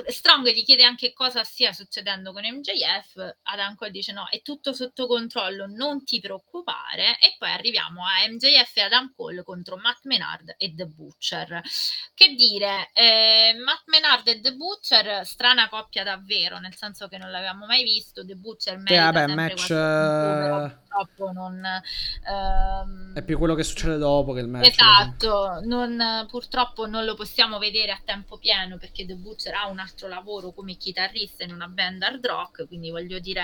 Strong 0.07 0.49
gli 0.49 0.63
chiede 0.63 0.83
anche 0.83 1.13
cosa 1.13 1.43
stia 1.43 1.73
succedendo 1.73 2.31
con 2.31 2.43
MJF 2.43 3.37
Adam 3.43 3.75
Cole 3.75 3.91
dice 3.91 4.11
no 4.11 4.27
è 4.29 4.41
tutto 4.41 4.73
sotto 4.73 5.07
controllo 5.07 5.65
non 5.67 6.03
ti 6.03 6.19
preoccupare 6.19 7.17
e 7.19 7.35
poi 7.37 7.51
arriviamo 7.51 8.03
a 8.03 8.27
MJF 8.29 8.77
e 8.77 8.81
Adam 8.81 9.13
Cole 9.15 9.43
contro 9.43 9.77
Matt 9.77 9.99
Menard 10.03 10.55
e 10.57 10.73
The 10.75 10.85
Butcher 10.85 11.61
che 12.13 12.33
dire 12.35 12.89
eh, 12.93 13.55
Matt 13.63 13.83
Menard 13.85 14.27
e 14.27 14.41
The 14.41 14.53
Butcher 14.53 15.25
strana 15.25 15.69
coppia 15.69 16.03
davvero 16.03 16.59
nel 16.59 16.75
senso 16.75 17.07
che 17.07 17.17
non 17.17 17.31
l'avevamo 17.31 17.65
mai 17.65 17.83
visto 17.83 18.25
The 18.25 18.35
Butcher 18.35 18.77
merita 18.77 19.11
vabbè, 19.11 19.25
sempre 19.27 19.55
match, 19.55 19.69
eh, 19.71 20.77
purtroppo 20.89 21.31
non 21.31 21.63
ehm, 22.27 23.13
È 23.13 23.23
più 23.23 23.37
quello 23.37 23.55
che 23.55 23.63
succede 23.63 23.97
dopo 23.97 24.33
che 24.33 24.41
il 24.41 24.47
match. 24.47 24.67
Esatto, 24.67 25.59
non- 25.63 26.25
purtroppo 26.29 26.87
non 26.87 27.05
lo 27.05 27.15
possiamo 27.15 27.57
vedere 27.59 27.91
a 27.91 28.01
tempo 28.03 28.37
pieno 28.37 28.77
perché 28.77 29.05
The 29.05 29.15
Butcher 29.15 29.53
ha 29.53 29.67
un 29.69 29.79
altro 29.79 30.07
lavoro 30.07 30.51
come 30.51 30.75
chitarrista 30.75 31.43
in 31.43 31.53
una 31.53 31.67
band 31.67 32.01
hard 32.03 32.25
rock, 32.25 32.67
quindi 32.67 32.89
voglio 32.91 33.19
dire, 33.19 33.41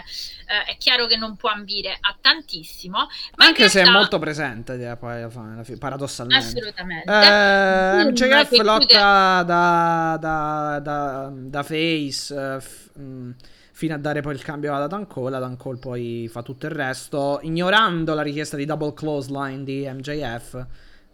eh, 0.47 0.71
è 0.71 0.77
chiaro 0.77 1.05
che 1.07 1.15
non 1.17 1.35
può 1.35 1.49
ambire 1.49 1.97
a 1.99 2.15
tantissimo, 2.19 2.97
ma 3.35 3.45
Anche 3.45 3.69
se 3.69 3.79
è 3.79 3.81
realtà- 3.83 3.99
molto 3.99 4.19
presente, 4.19 4.97
poi 4.99 5.21
alla 5.23 5.63
fine, 5.63 5.77
paradossalmente. 5.77 6.45
assolutamente. 6.45 7.11
Eh, 7.11 8.03
MJF 8.11 8.49
che 8.49 8.63
lotta 8.63 9.43
da, 9.43 10.17
da, 10.19 10.79
da, 10.81 11.31
da 11.33 11.63
face 11.63 12.33
eh, 12.55 12.59
f- 12.59 12.95
mh, 12.97 13.35
fino 13.71 13.93
a 13.93 13.97
dare 13.97 14.21
poi 14.21 14.33
il 14.33 14.41
cambio 14.43 14.73
ad 14.73 14.81
Adam 14.83 15.05
Cole. 15.07 15.35
Adam 15.35 15.57
Cole 15.57 15.77
poi 15.79 16.27
fa 16.31 16.41
tutto 16.41 16.65
il 16.65 16.71
resto, 16.71 17.39
ignorando 17.43 18.13
la 18.13 18.21
richiesta 18.21 18.55
di 18.55 18.65
double 18.65 18.93
close 18.93 19.29
line 19.31 19.63
di 19.63 19.87
MJF. 19.89 20.65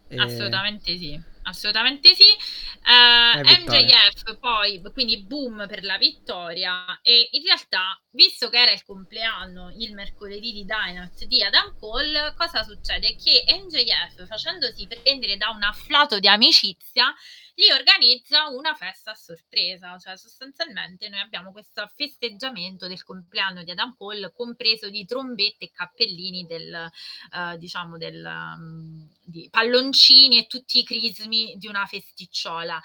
E- 0.08 0.18
Assolutamente 0.20 0.98
sì, 0.98 1.20
assolutamente 1.44 2.14
sì. 2.16 2.24
Eh, 2.24 3.40
E 3.40 3.44
vittoria. 3.44 4.00
MJF 4.00 4.38
poi, 4.40 4.82
quindi 4.94 5.24
boom 5.24 5.68
per 5.68 5.84
la 5.84 5.98
vittoria 5.98 7.00
e 7.02 7.30
in 7.32 7.44
realtà, 7.44 8.00
visto 8.12 8.50
che 8.50 8.58
era 8.60 8.72
il 8.72 8.84
compleanno 8.84 9.74
il 9.78 9.94
mercoledì 9.94 10.52
di 10.52 10.66
Dynamite 10.66 11.26
di 11.28 11.44
Adam 11.44 11.78
Cole, 11.80 12.34
cosa 12.36 12.64
succede? 12.64 13.16
Che 13.16 13.44
MJF, 13.48 14.26
facendosi 14.28 14.88
prendere 14.88 15.38
da 15.38 15.50
un 15.50 15.64
afflato 15.64 16.20
di 16.20 16.28
amicizia, 16.28 17.14
gli 17.62 17.72
organizza 17.72 18.48
una 18.48 18.74
festa 18.74 19.12
a 19.12 19.16
sorpresa, 19.16 19.96
cioè 20.00 20.18
sostanzialmente 20.18 21.08
noi 21.10 21.20
abbiamo 21.20 21.52
questo 21.52 21.88
festeggiamento 21.96 22.88
del 22.88 23.04
compleanno 23.04 23.64
di 23.64 23.70
Adam 23.70 23.96
Cole, 23.96 24.32
compreso 24.34 24.90
di 24.90 25.06
trombette 25.06 25.66
e 25.66 25.72
cappellini 25.72 26.48
del, 26.48 26.74
eh, 26.74 27.58
diciamo 27.60 27.98
del, 27.98 28.26
um, 28.26 29.08
di 29.24 29.48
palloncini 29.52 30.40
e 30.40 30.48
tutti 30.48 30.80
i 30.80 30.84
crismi 30.84 31.54
di 31.58 31.68
una 31.68 31.86
festicciola. 31.86 32.82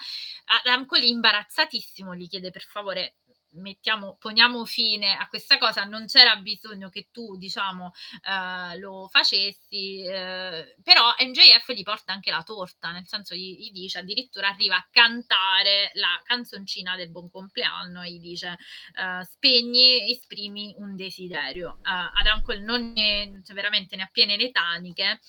Adam 0.63 0.85
Cole 0.85 1.07
imbarazzatissimo 1.07 2.13
gli 2.13 2.27
chiede 2.29 2.51
per 2.51 2.61
favore 2.61 3.15
mettiamo, 3.51 4.17
poniamo 4.19 4.65
fine 4.65 5.15
a 5.15 5.27
questa 5.27 5.57
cosa, 5.57 5.83
non 5.83 6.05
c'era 6.05 6.35
bisogno 6.37 6.89
che 6.89 7.07
tu, 7.11 7.37
diciamo, 7.37 7.91
eh, 8.23 8.77
lo 8.77 9.07
facessi, 9.09 10.03
eh, 10.03 10.75
però 10.83 11.13
MJF 11.19 11.71
gli 11.71 11.83
porta 11.83 12.13
anche 12.13 12.31
la 12.31 12.43
torta, 12.43 12.91
nel 12.91 13.07
senso 13.07 13.35
gli, 13.35 13.57
gli, 13.57 13.71
dice, 13.71 13.99
addirittura 13.99 14.49
arriva 14.49 14.75
a 14.75 14.87
cantare 14.91 15.91
la 15.93 16.21
canzoncina 16.23 16.95
del 16.95 17.11
buon 17.11 17.29
compleanno, 17.29 18.03
gli 18.03 18.19
dice, 18.19 18.57
eh, 18.95 19.23
spegni, 19.23 20.09
esprimi 20.11 20.73
un 20.77 20.95
desiderio. 20.95 21.79
Uh, 21.83 22.19
Adam 22.19 22.41
Cole 22.41 22.59
non 22.59 22.91
ne, 22.93 23.41
cioè 23.45 23.55
veramente 23.55 23.95
ne 23.95 24.03
ha 24.03 24.09
piene 24.11 24.37
le 24.37 24.51
taniche, 24.51 25.19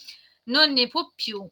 non 0.44 0.72
ne 0.72 0.88
può 0.88 1.10
più 1.14 1.48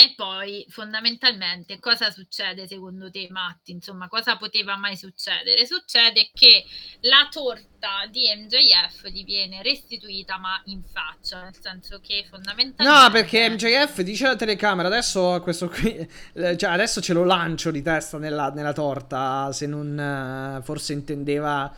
e 0.00 0.14
poi 0.14 0.64
fondamentalmente 0.68 1.80
cosa 1.80 2.12
succede 2.12 2.68
secondo 2.68 3.10
te 3.10 3.26
Matti? 3.32 3.72
Insomma, 3.72 4.06
cosa 4.06 4.36
poteva 4.36 4.76
mai 4.76 4.96
succedere? 4.96 5.66
Succede 5.66 6.30
che 6.32 6.64
la 7.00 7.26
torta 7.28 8.06
di 8.08 8.32
MJF 8.32 9.08
gli 9.08 9.24
viene 9.24 9.60
restituita 9.60 10.38
ma 10.38 10.62
in 10.66 10.84
faccia, 10.84 11.42
nel 11.42 11.56
senso 11.60 11.98
che 12.00 12.24
fondamentalmente... 12.30 12.84
No, 12.84 13.10
perché 13.10 13.50
MJF 13.50 14.02
dice 14.02 14.26
alla 14.26 14.36
telecamera, 14.36 14.86
adesso 14.86 15.40
questo 15.42 15.68
qui, 15.68 15.96
eh, 16.34 16.56
cioè 16.56 16.70
adesso 16.70 17.00
ce 17.00 17.12
lo 17.12 17.24
lancio 17.24 17.72
di 17.72 17.82
testa 17.82 18.18
nella, 18.18 18.50
nella 18.50 18.72
torta, 18.72 19.50
se 19.50 19.66
non 19.66 19.98
eh, 19.98 20.62
forse 20.62 20.92
intendeva 20.92 21.74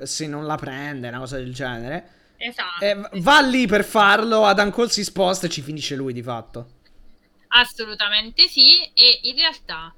se 0.00 0.28
non 0.28 0.46
la 0.46 0.54
prende, 0.54 1.08
una 1.08 1.18
cosa 1.18 1.38
del 1.38 1.52
genere. 1.52 2.10
Esatto. 2.36 2.84
E 2.84 3.20
va 3.20 3.40
lì 3.40 3.66
per 3.66 3.82
farlo, 3.82 4.44
Adam 4.44 4.70
Cole 4.70 4.90
si 4.90 5.02
sposta 5.02 5.46
e 5.46 5.50
ci 5.50 5.60
finisce 5.60 5.96
lui 5.96 6.12
di 6.12 6.22
fatto. 6.22 6.76
Assolutamente 7.48 8.46
sì, 8.48 8.82
e 8.94 9.20
in 9.22 9.36
realtà 9.36 9.94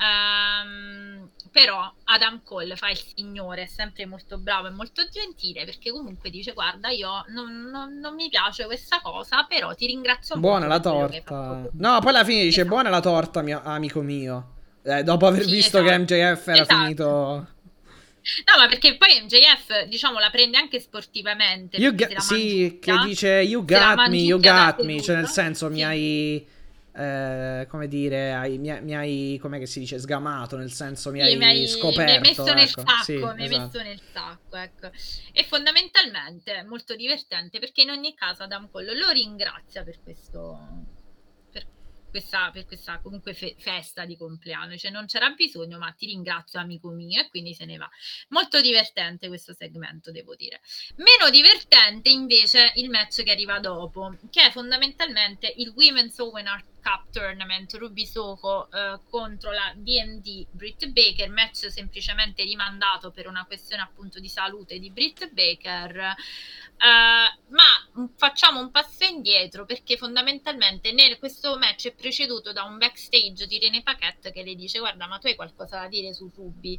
um, 0.00 1.28
però 1.50 1.92
Adam 2.04 2.42
Cole 2.44 2.76
fa 2.76 2.90
il 2.90 3.00
signore, 3.14 3.64
è 3.64 3.66
sempre 3.66 4.06
molto 4.06 4.38
bravo 4.38 4.68
e 4.68 4.70
molto 4.70 5.06
gentile 5.10 5.64
perché 5.64 5.90
comunque 5.90 6.30
dice 6.30 6.52
guarda 6.52 6.90
io 6.90 7.24
non, 7.28 7.68
non, 7.70 7.98
non 7.98 8.14
mi 8.14 8.28
piace 8.28 8.64
questa 8.66 9.00
cosa, 9.02 9.44
però 9.48 9.74
ti 9.74 9.86
ringrazio 9.86 10.36
buona 10.36 10.66
molto. 10.66 10.90
Buona 10.90 11.08
la 11.08 11.20
torta. 11.22 11.70
No, 11.72 11.98
poi 12.00 12.08
alla 12.08 12.24
fine 12.24 12.42
dice 12.44 12.60
esatto. 12.60 12.74
buona 12.74 12.88
la 12.88 13.00
torta 13.00 13.42
mio 13.42 13.60
amico 13.62 14.00
mio. 14.00 14.54
Eh, 14.82 15.02
dopo 15.02 15.26
aver 15.26 15.44
sì, 15.44 15.50
visto 15.50 15.78
esatto. 15.78 15.90
che 15.90 15.98
MJF 15.98 16.46
era 16.48 16.62
esatto. 16.62 16.80
finito... 16.80 17.06
No, 18.44 18.58
ma 18.58 18.68
perché 18.68 18.98
poi 18.98 19.18
MJF, 19.22 19.86
diciamo, 19.86 20.18
la 20.18 20.28
prende 20.28 20.58
anche 20.58 20.78
sportivamente. 20.78 21.78
You 21.78 21.94
ga- 21.94 22.20
sì, 22.20 22.78
che 22.80 22.98
dice 23.02 23.28
you 23.40 23.64
got 23.64 24.08
me, 24.08 24.18
you 24.18 24.38
got 24.38 24.82
me, 24.82 25.00
cioè 25.00 25.16
nel 25.16 25.26
senso 25.26 25.68
sì. 25.68 25.72
mi 25.72 25.82
hai 25.82 26.46
eh, 26.92 27.66
come 27.68 27.88
dire, 27.88 28.32
hai, 28.32 28.58
mi, 28.58 28.80
mi, 28.82 28.96
hai, 28.96 29.38
come 29.40 29.64
si 29.66 29.80
dice, 29.80 29.98
sgamato, 29.98 30.56
nel 30.56 30.72
senso 30.72 31.10
mi, 31.10 31.22
hai, 31.22 31.36
mi 31.36 31.44
hai, 31.44 31.66
scoperto. 31.66 32.02
Mi 32.02 32.10
hai 32.10 32.20
messo 32.20 32.46
ecco. 32.46 32.54
nel 32.54 32.68
sacco, 32.68 33.02
sì, 33.02 33.16
mi 33.16 33.22
hai 33.22 33.44
esatto. 33.44 33.62
messo 33.62 33.82
nel 33.82 34.00
sacco, 34.12 34.56
ecco. 34.56 34.90
E 35.32 35.44
fondamentalmente 35.44 36.64
molto 36.64 36.96
divertente 36.96 37.58
perché 37.58 37.82
in 37.82 37.90
ogni 37.90 38.14
caso 38.14 38.42
Adam 38.42 38.68
Cole 38.70 38.96
lo 38.96 39.10
ringrazia 39.10 39.84
per 39.84 40.00
questo 40.02 40.98
questa, 42.10 42.50
per 42.50 42.66
questa 42.66 42.98
comunque 43.00 43.32
fe- 43.32 43.54
festa 43.58 44.04
di 44.04 44.16
compleanno, 44.16 44.76
cioè 44.76 44.90
non 44.90 45.06
c'era 45.06 45.30
bisogno, 45.30 45.78
ma 45.78 45.90
ti 45.92 46.06
ringrazio 46.06 46.58
amico 46.58 46.90
mio 46.90 47.22
e 47.22 47.28
quindi 47.28 47.54
se 47.54 47.64
ne 47.64 47.78
va. 47.78 47.88
Molto 48.28 48.60
divertente 48.60 49.28
questo 49.28 49.54
segmento, 49.54 50.10
devo 50.10 50.34
dire. 50.34 50.60
Meno 50.96 51.30
divertente 51.30 52.10
invece 52.10 52.72
il 52.74 52.90
match 52.90 53.22
che 53.22 53.30
arriva 53.30 53.58
dopo, 53.60 54.16
che 54.30 54.46
è 54.46 54.50
fondamentalmente 54.50 55.52
il 55.56 55.72
Women's 55.74 56.18
Owen 56.18 56.46
Art 56.46 56.66
Cup 56.80 57.10
Tournament 57.10 57.72
Ruby 57.74 58.02
eh, 58.02 58.98
contro 59.08 59.52
la 59.52 59.72
DMD 59.76 60.46
Britt 60.50 60.86
Baker, 60.88 61.30
match 61.30 61.70
semplicemente 61.70 62.42
rimandato 62.42 63.10
per 63.10 63.26
una 63.26 63.44
questione 63.44 63.82
appunto 63.82 64.18
di 64.20 64.28
salute 64.28 64.78
di 64.78 64.90
Britt 64.90 65.30
Baker. 65.32 66.14
Uh, 66.80 67.52
ma 67.52 68.08
facciamo 68.16 68.58
un 68.58 68.70
passo 68.70 69.04
indietro 69.04 69.66
perché 69.66 69.98
fondamentalmente 69.98 70.92
nel, 70.92 71.18
questo 71.18 71.58
match 71.58 71.88
è 71.88 71.92
preceduto 71.92 72.52
da 72.52 72.62
un 72.62 72.78
backstage 72.78 73.46
di 73.46 73.58
René 73.58 73.82
Paquette 73.82 74.32
che 74.32 74.42
le 74.42 74.54
dice 74.54 74.78
guarda 74.78 75.06
ma 75.06 75.18
tu 75.18 75.26
hai 75.26 75.34
qualcosa 75.34 75.80
da 75.80 75.88
dire 75.88 76.14
su 76.14 76.30
Ruby 76.34 76.78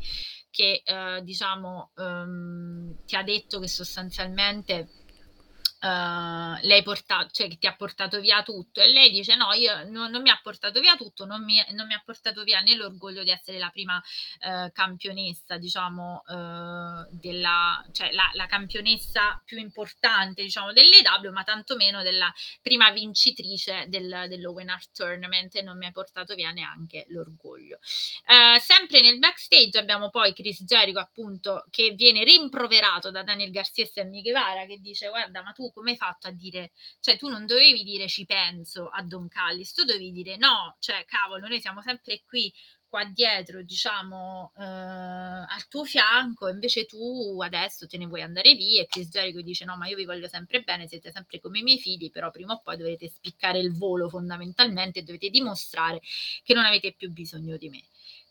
che 0.50 0.82
uh, 0.88 1.24
diciamo 1.24 1.92
um, 1.98 3.06
ti 3.06 3.16
ha 3.16 3.22
detto 3.22 3.60
che 3.60 3.68
sostanzialmente 3.68 4.90
Uh, 5.84 6.60
lei 6.62 6.84
portato, 6.84 7.30
cioè 7.32 7.48
che 7.50 7.58
ti 7.58 7.66
ha 7.66 7.76
portato 7.76 8.20
via 8.20 8.44
tutto 8.44 8.82
e 8.82 8.92
lei 8.92 9.10
dice 9.10 9.36
no, 9.36 9.52
io 9.54 9.90
no, 9.90 10.08
non 10.08 10.22
mi 10.22 10.30
ha 10.30 10.40
portato 10.42 10.80
via 10.80 10.96
tutto, 10.96 11.26
non 11.26 11.44
mi, 11.44 11.56
non 11.72 11.88
mi, 11.88 11.96
ha 11.96 12.02
portato 12.06 12.44
via 12.44 12.62
né 12.62 12.76
l'orgoglio 12.76 13.24
di 13.24 13.32
essere 13.32 13.58
la 13.58 13.70
prima 13.70 13.98
uh, 13.98 14.72
campionessa, 14.72 15.58
diciamo, 15.58 16.22
uh, 16.28 17.08
della, 17.10 17.84
cioè 17.94 18.12
la, 18.12 18.30
la, 18.34 18.46
campionessa 18.46 19.42
più 19.44 19.58
importante, 19.58 20.44
diciamo, 20.44 20.72
dell'EW, 20.72 21.32
ma 21.32 21.44
tantomeno 21.44 22.04
della 22.04 22.32
prima 22.62 22.92
vincitrice 22.92 23.86
del, 23.88 24.26
dell'Owen 24.28 24.70
Art 24.70 24.92
Tournament 24.94 25.56
e 25.56 25.64
non 25.64 25.80
mi 25.80 25.88
ha 25.88 25.92
portato 25.92 26.36
via 26.36 26.52
neanche 26.52 27.06
l'orgoglio. 27.10 27.80
sempre 28.60 29.02
nel 29.02 29.18
backstage 29.18 29.80
abbiamo 29.80 30.12
poi 30.12 30.34
Chris 30.34 30.64
Jericho 30.64 31.00
appunto 31.00 31.66
che 31.72 31.92
viene 31.92 32.24
rimproverato 32.24 33.10
da 33.10 33.24
Daniel 33.24 33.50
Garcia 33.52 33.82
e 33.82 33.88
Sammy 33.88 34.22
Guevara 34.22 34.66
che 34.66 34.80
dice 34.80 35.10
guarda 35.10 35.42
ma 35.42 35.52
tu 35.52 35.71
come 35.72 35.92
hai 35.92 35.98
fatto 35.98 36.28
a 36.28 36.32
dire, 36.32 36.72
cioè 37.00 37.18
tu 37.18 37.30
non 37.30 37.46
dovevi 37.46 37.84
dire 37.84 38.08
ci 38.08 38.26
penso 38.26 38.90
a 38.90 39.02
Don 39.04 39.28
Callis, 39.28 39.74
tu 39.74 39.84
dovevi 39.84 40.12
dire 40.12 40.38
no, 40.38 40.76
cioè 40.80 41.06
cavolo, 41.06 41.48
noi 41.48 41.60
siamo 41.62 41.82
sempre 41.82 42.22
qui 42.26 42.54
qua 42.92 43.06
dietro, 43.06 43.64
diciamo, 43.64 44.52
eh, 44.58 44.64
al 44.64 45.68
tuo 45.70 45.86
fianco, 45.86 46.50
invece 46.50 46.86
tu 46.86 47.40
adesso 47.42 47.88
te 47.88 47.98
ne 47.98 48.06
vuoi 48.06 48.22
andare 48.22 48.54
via 48.54 48.82
e 48.82 48.88
Chris 48.88 49.08
Jericho 49.08 49.42
dice 49.42 49.64
no, 49.64 49.78
ma 49.78 49.88
io 49.88 49.96
vi 49.96 50.04
voglio 50.04 50.28
sempre 50.28 50.62
bene, 50.62 50.88
siete 50.88 51.10
sempre 51.10 51.40
come 51.40 51.60
i 51.60 51.64
miei 51.64 51.80
figli, 51.80 52.12
però 52.12 52.30
prima 52.32 52.54
o 52.54 52.60
poi 52.62 52.76
dovete 52.76 53.08
spiccare 53.08 53.60
il 53.60 53.72
volo 53.72 54.10
fondamentalmente 54.10 55.00
e 55.00 55.04
dovete 55.04 55.30
dimostrare 55.30 56.02
che 56.44 56.54
non 56.54 56.66
avete 56.66 56.92
più 56.94 57.10
bisogno 57.12 57.56
di 57.56 57.70
me. 57.70 57.82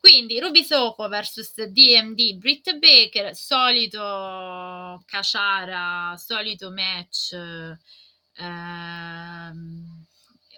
Quindi 0.00 0.40
Ruby 0.40 0.64
Soko 0.64 1.08
vs 1.08 1.66
DMD 1.66 2.36
Britt 2.38 2.72
Baker, 2.78 3.36
solito 3.36 5.02
Caciara, 5.04 6.16
solito 6.16 6.70
match 6.70 7.34
ehm, 8.34 10.06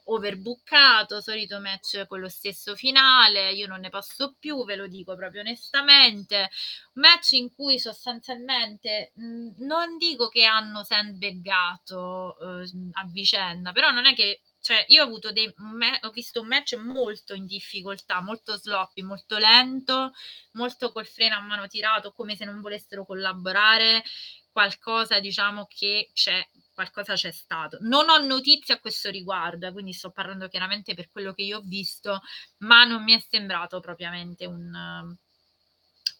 overbookato, 0.05 1.20
solito 1.20 1.59
match 1.60 2.06
con 2.06 2.20
lo 2.20 2.28
stesso 2.28 2.77
finale, 2.77 3.52
io 3.52 3.66
non 3.66 3.81
ne 3.81 3.89
posso 3.90 4.36
più, 4.39 4.64
ve 4.64 4.77
lo 4.77 4.86
dico 4.86 5.16
proprio 5.16 5.40
onestamente, 5.40 6.48
match 6.94 7.32
in 7.32 7.52
cui 7.52 7.78
sostanzialmente 7.81 9.12
mh, 9.16 9.64
non 9.64 9.97
dico 9.98 10.28
che 10.28 10.44
hanno 10.44 10.85
sandbaggato 10.85 12.36
eh, 12.62 12.70
a 12.93 13.06
vicenda, 13.06 13.73
però 13.73 13.90
non 13.90 14.06
è 14.06 14.14
che 14.14 14.40
cioè 14.62 14.84
io 14.89 15.02
ho 15.02 15.06
avuto 15.06 15.32
dei 15.32 15.52
me- 15.59 15.98
ho 16.02 16.10
visto 16.10 16.40
un 16.40 16.47
match 16.47 16.76
molto 16.76 17.34
in 17.34 17.44
difficoltà, 17.47 18.20
molto 18.22 18.56
sloppy, 18.56 19.02
molto 19.02 19.36
lento, 19.36 20.12
molto 20.52 20.93
col 20.93 21.06
freno 21.06 21.36
a 21.36 21.40
mano 21.40 21.66
tirato, 21.66 22.12
come 22.12 22.36
se 22.36 22.44
non 22.47 22.60
volessero 22.60 23.05
collaborare, 23.05 24.02
qualcosa 24.51 25.18
diciamo 25.20 25.66
che 25.66 26.10
c'è 26.12 26.47
qualcosa 26.74 27.14
c'è 27.14 27.32
stato. 27.32 27.78
Non 27.80 28.09
ho 28.09 28.18
notizie 28.24 28.74
a 28.74 28.80
questo 28.80 29.10
riguardo, 29.10 29.66
eh, 29.66 29.72
quindi 29.72 29.93
sto 29.93 30.10
parlando 30.10 30.48
chiaramente 30.48 30.94
per 30.94 31.10
quello 31.10 31.32
che 31.34 31.43
io 31.43 31.59
ho 31.59 31.62
visto, 31.62 32.20
ma 32.59 32.84
non 32.84 33.02
mi 33.02 33.14
è 33.14 33.24
sembrato 33.28 33.80
propriamente 33.80 34.47
un 34.47 35.16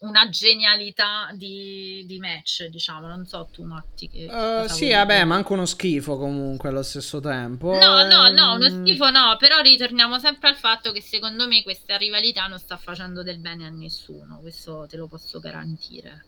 una 0.03 0.29
genialità 0.29 1.29
di, 1.33 2.03
di, 2.05 2.19
match, 2.19 2.65
diciamo. 2.67 3.07
Non 3.07 3.25
so 3.25 3.47
tu, 3.51 3.63
Matti. 3.63 4.09
Che 4.09 4.25
uh, 4.25 4.67
sì, 4.67 4.91
vabbè, 4.91 5.13
dire. 5.13 5.25
manco 5.25 5.53
uno 5.53 5.65
schifo 5.65 6.17
comunque 6.17 6.69
allo 6.69 6.83
stesso 6.83 7.19
tempo. 7.19 7.73
No, 7.73 8.05
no, 8.05 8.29
no, 8.29 8.55
uno 8.55 8.65
ehm, 8.65 8.85
schifo 8.85 9.09
no. 9.09 9.35
Però 9.39 9.59
ritorniamo 9.59 10.19
sempre 10.19 10.49
al 10.49 10.55
fatto 10.55 10.91
che 10.91 11.01
secondo 11.01 11.47
me 11.47 11.63
questa 11.63 11.97
rivalità 11.97 12.47
non 12.47 12.59
sta 12.59 12.77
facendo 12.77 13.23
del 13.23 13.39
bene 13.39 13.65
a 13.65 13.69
nessuno. 13.69 14.39
Questo 14.39 14.85
te 14.89 14.97
lo 14.97 15.07
posso 15.07 15.39
garantire. 15.39 16.25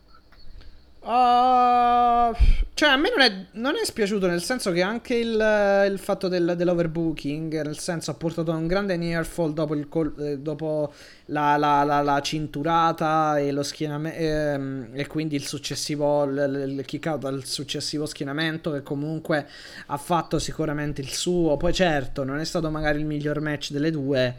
Uh, 1.06 2.34
cioè, 2.74 2.88
a 2.88 2.96
me 2.96 3.10
non 3.10 3.20
è, 3.20 3.46
non 3.52 3.76
è, 3.76 3.84
spiaciuto, 3.84 4.26
nel 4.26 4.42
senso 4.42 4.72
che 4.72 4.82
anche 4.82 5.14
il, 5.14 5.86
il 5.88 5.98
fatto 6.00 6.26
del, 6.26 6.54
dell'overbooking, 6.56 7.62
nel 7.62 7.78
senso, 7.78 8.10
ha 8.10 8.14
portato 8.14 8.50
a 8.50 8.56
un 8.56 8.66
grande 8.66 8.96
near 8.96 9.24
fall 9.24 9.52
dopo, 9.52 9.78
col, 9.88 10.12
eh, 10.18 10.38
dopo 10.40 10.92
la, 11.26 11.56
la, 11.56 11.84
la, 11.84 12.02
la, 12.02 12.20
cinturata 12.20 13.38
e 13.38 13.52
lo 13.52 13.62
schienamento, 13.62 14.18
ehm, 14.18 14.88
e 14.94 15.06
quindi 15.06 15.36
il 15.36 15.46
successivo, 15.46 16.24
il, 16.24 16.74
il 16.76 16.84
kick 16.84 17.06
out 17.06 17.24
al 17.24 17.44
successivo 17.44 18.04
schienamento, 18.04 18.72
che 18.72 18.82
comunque 18.82 19.46
ha 19.86 19.96
fatto 19.98 20.40
sicuramente 20.40 21.02
il 21.02 21.12
suo. 21.12 21.56
Poi, 21.56 21.72
certo, 21.72 22.24
non 22.24 22.40
è 22.40 22.44
stato 22.44 22.68
magari 22.68 22.98
il 22.98 23.06
miglior 23.06 23.40
match 23.40 23.70
delle 23.70 23.92
due. 23.92 24.34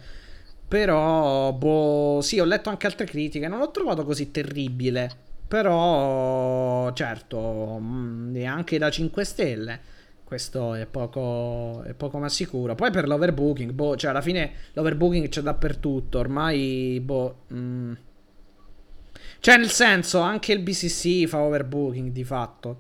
Però, 0.68 1.54
boh, 1.54 2.20
sì, 2.22 2.42
ho 2.42 2.46
letto 2.46 2.70
anche 2.70 2.88
altre 2.88 3.06
critiche. 3.06 3.48
Non 3.48 3.60
l'ho 3.60 3.72
trovato 3.72 4.04
così 4.04 4.32
terribile. 4.32 5.27
Però, 5.48 6.92
certo, 6.94 7.78
mm, 7.82 8.32
neanche 8.32 8.78
da 8.78 8.90
5 8.90 9.24
stelle. 9.24 9.80
Questo 10.24 10.74
è 10.74 10.86
poco, 10.86 11.84
è 11.84 11.94
poco 11.94 12.18
ma 12.20 12.28
sicuro. 12.30 12.76
Poi 12.76 12.92
per 12.92 13.08
l'overbooking, 13.08 13.72
boh, 13.72 13.96
cioè 13.96 14.10
alla 14.12 14.22
fine 14.22 14.52
l'overbooking 14.74 15.30
c'è 15.30 15.42
dappertutto. 15.42 16.20
Ormai, 16.20 17.00
boh. 17.02 17.44
Mm, 17.54 17.94
Cioè, 19.40 19.58
nel 19.58 19.70
senso, 19.70 20.20
anche 20.20 20.52
il 20.54 20.60
BCC 20.62 21.28
fa 21.28 21.42
overbooking 21.42 22.12
di 22.12 22.24
fatto. 22.24 22.78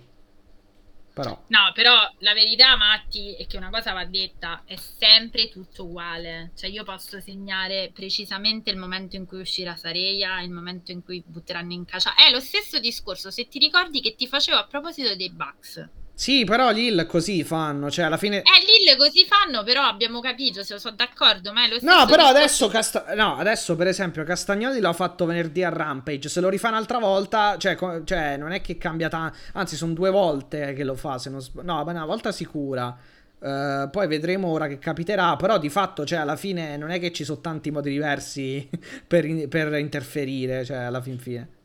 Però. 1.17 1.43
No, 1.47 1.71
però 1.73 1.93
la 2.19 2.33
verità, 2.33 2.75
Matti, 2.75 3.33
è 3.33 3.47
che 3.47 3.57
una 3.57 3.71
cosa 3.71 3.91
va 3.91 4.05
detta, 4.05 4.61
è 4.65 4.75
sempre 4.75 5.49
tutto 5.49 5.85
uguale. 5.85 6.51
Cioè, 6.55 6.69
io 6.69 6.83
posso 6.83 7.19
segnare 7.19 7.89
precisamente 7.91 8.69
il 8.69 8.77
momento 8.77 9.15
in 9.15 9.25
cui 9.25 9.39
uscirà 9.39 9.75
Sareia, 9.75 10.41
il 10.41 10.51
momento 10.51 10.91
in 10.91 11.03
cui 11.03 11.23
butteranno 11.25 11.73
in 11.73 11.85
caccia. 11.85 12.13
È 12.13 12.29
lo 12.29 12.39
stesso 12.39 12.77
discorso, 12.79 13.31
se 13.31 13.47
ti 13.47 13.57
ricordi 13.57 13.99
che 13.99 14.15
ti 14.15 14.27
facevo 14.27 14.57
a 14.57 14.67
proposito 14.67 15.15
dei 15.15 15.31
Bucks. 15.31 15.89
Sì, 16.19 16.45
però 16.45 16.71
Lille 16.71 17.05
così 17.05 17.43
fanno, 17.43 17.91
cioè 17.91 18.05
alla 18.05 18.17
fine... 18.17 18.37
Eh, 18.37 18.65
Lille 18.65 18.97
così 18.97 19.23
fanno, 19.23 19.63
però 19.63 19.83
abbiamo 19.83 20.19
capito, 20.19 20.63
se 20.63 20.79
sono 20.79 20.95
d'accordo, 20.95 21.53
ma 21.53 21.65
è 21.65 21.67
lo 21.67 21.77
stesso... 21.77 21.95
No, 21.95 22.07
però 22.07 22.25
adesso, 22.25 22.67
Casta... 22.69 23.13
no, 23.13 23.37
adesso 23.37 23.75
per 23.75 23.85
esempio 23.85 24.23
Castagnoli 24.23 24.79
l'ha 24.79 24.93
fatto 24.93 25.25
venerdì 25.25 25.63
a 25.63 25.69
Rampage, 25.69 26.27
se 26.27 26.41
lo 26.41 26.49
rifà 26.49 26.69
un'altra 26.69 26.97
volta, 26.97 27.55
cioè, 27.59 27.75
co- 27.75 28.03
cioè 28.03 28.35
non 28.35 28.51
è 28.51 28.61
che 28.61 28.79
cambia 28.79 29.09
tanto, 29.09 29.37
anzi 29.53 29.75
sono 29.75 29.93
due 29.93 30.09
volte 30.09 30.73
che 30.73 30.83
lo 30.83 30.95
fa, 30.95 31.19
se 31.19 31.29
non 31.29 31.39
no, 31.61 31.83
ma 31.83 31.91
una 31.91 32.05
volta 32.05 32.31
sicura. 32.31 32.97
Uh, 33.39 33.87
poi 33.91 34.07
vedremo 34.07 34.47
ora 34.47 34.65
che 34.65 34.79
capiterà, 34.79 35.35
però 35.35 35.59
di 35.59 35.69
fatto, 35.69 36.03
cioè, 36.03 36.17
alla 36.17 36.35
fine 36.35 36.77
non 36.77 36.89
è 36.89 36.99
che 36.99 37.11
ci 37.11 37.25
sono 37.25 37.41
tanti 37.41 37.69
modi 37.69 37.91
diversi 37.91 38.67
per, 39.05 39.23
in- 39.23 39.47
per 39.49 39.71
interferire, 39.75 40.65
cioè, 40.65 40.77
alla 40.77 40.99
fin 40.99 41.19
fine. 41.19 41.56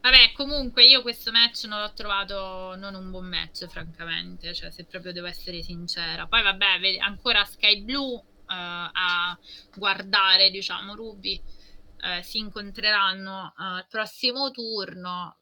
Vabbè, 0.00 0.32
comunque 0.32 0.84
io 0.86 1.02
questo 1.02 1.32
match 1.32 1.64
non 1.64 1.80
l'ho 1.80 1.92
trovato 1.92 2.76
non 2.76 2.94
un 2.94 3.10
buon 3.10 3.26
match, 3.26 3.66
francamente, 3.66 4.54
cioè 4.54 4.70
se 4.70 4.84
proprio 4.84 5.12
devo 5.12 5.26
essere 5.26 5.62
sincera. 5.62 6.26
Poi 6.26 6.42
vabbè, 6.42 6.98
ancora 7.00 7.44
Sky 7.44 7.82
Blue 7.82 8.14
uh, 8.14 8.22
a 8.46 9.38
guardare, 9.74 10.50
diciamo, 10.50 10.94
Ruby 10.94 11.40
uh, 11.40 12.22
si 12.22 12.38
incontreranno 12.38 13.52
uh, 13.56 13.62
al 13.62 13.86
prossimo 13.88 14.50
turno. 14.50 15.36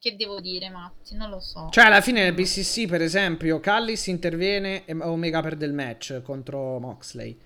Che 0.00 0.16
devo 0.16 0.40
dire, 0.40 0.70
Matti? 0.70 1.14
Non 1.14 1.28
lo 1.28 1.40
so. 1.40 1.68
Cioè, 1.70 1.84
alla 1.84 2.00
fine 2.00 2.22
nel 2.22 2.32
BCC, 2.32 2.86
per 2.86 3.02
esempio, 3.02 3.60
Callis 3.60 4.06
interviene 4.06 4.86
e 4.86 4.94
Omega 4.94 5.42
perde 5.42 5.66
il 5.66 5.74
match 5.74 6.22
contro 6.22 6.78
Moxley. 6.78 7.38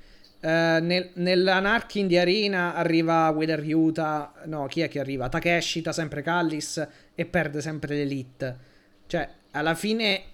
Uh, 0.44 0.78
nel, 0.84 1.10
nell'Anarchy 1.14 2.06
di 2.06 2.18
Arena 2.18 2.74
arriva 2.74 3.30
Wheeler 3.30 3.64
Utah. 3.64 4.30
No, 4.44 4.66
chi 4.66 4.82
è 4.82 4.88
che 4.88 5.00
arriva? 5.00 5.30
Takeshita, 5.30 5.90
sempre 5.90 6.20
Callis 6.20 6.86
e 7.14 7.24
perde 7.24 7.62
sempre 7.62 7.94
l'Elite. 7.94 8.58
Cioè, 9.06 9.26
alla 9.52 9.74
fine 9.74 10.32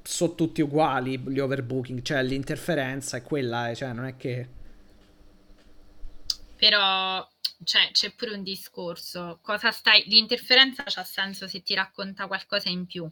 sono 0.00 0.36
tutti 0.36 0.60
uguali 0.60 1.18
gli 1.18 1.40
overbooking. 1.40 2.02
Cioè, 2.02 2.22
l'interferenza 2.22 3.16
è 3.16 3.22
quella, 3.22 3.68
eh, 3.68 3.74
cioè, 3.74 3.92
non 3.92 4.04
è 4.04 4.16
che. 4.16 4.48
Però 6.56 7.28
cioè, 7.64 7.90
c'è 7.90 8.14
pure 8.14 8.34
un 8.34 8.44
discorso. 8.44 9.40
Cosa 9.42 9.72
stai. 9.72 10.04
L'interferenza 10.06 10.84
c'ha 10.86 11.02
senso 11.02 11.48
se 11.48 11.62
ti 11.62 11.74
racconta 11.74 12.28
qualcosa 12.28 12.68
in 12.68 12.86
più. 12.86 13.10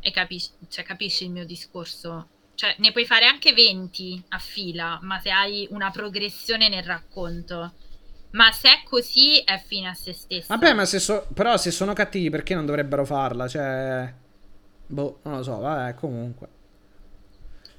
E 0.00 0.10
capisci, 0.10 0.50
cioè, 0.68 0.82
capisci 0.82 1.24
il 1.24 1.30
mio 1.30 1.44
discorso? 1.44 2.40
Cioè, 2.62 2.76
ne 2.78 2.92
puoi 2.92 3.04
fare 3.06 3.26
anche 3.26 3.52
20 3.52 4.22
a 4.28 4.38
fila, 4.38 5.00
ma 5.02 5.18
se 5.18 5.32
hai 5.32 5.66
una 5.72 5.90
progressione 5.90 6.68
nel 6.68 6.84
racconto. 6.84 7.72
Ma 8.30 8.52
se 8.52 8.68
è 8.68 8.82
così, 8.84 9.38
è 9.40 9.60
fine 9.66 9.88
a 9.88 9.94
se 9.94 10.12
stesso. 10.12 10.46
Vabbè, 10.46 10.72
ma 10.72 10.84
se 10.84 11.00
so- 11.00 11.26
però 11.34 11.56
se 11.56 11.72
sono 11.72 11.92
cattivi, 11.92 12.30
perché 12.30 12.54
non 12.54 12.64
dovrebbero 12.64 13.04
farla? 13.04 13.48
Cioè. 13.48 14.14
Boh, 14.86 15.18
non 15.24 15.38
lo 15.38 15.42
so, 15.42 15.58
vabbè, 15.58 15.96
comunque. 15.96 16.48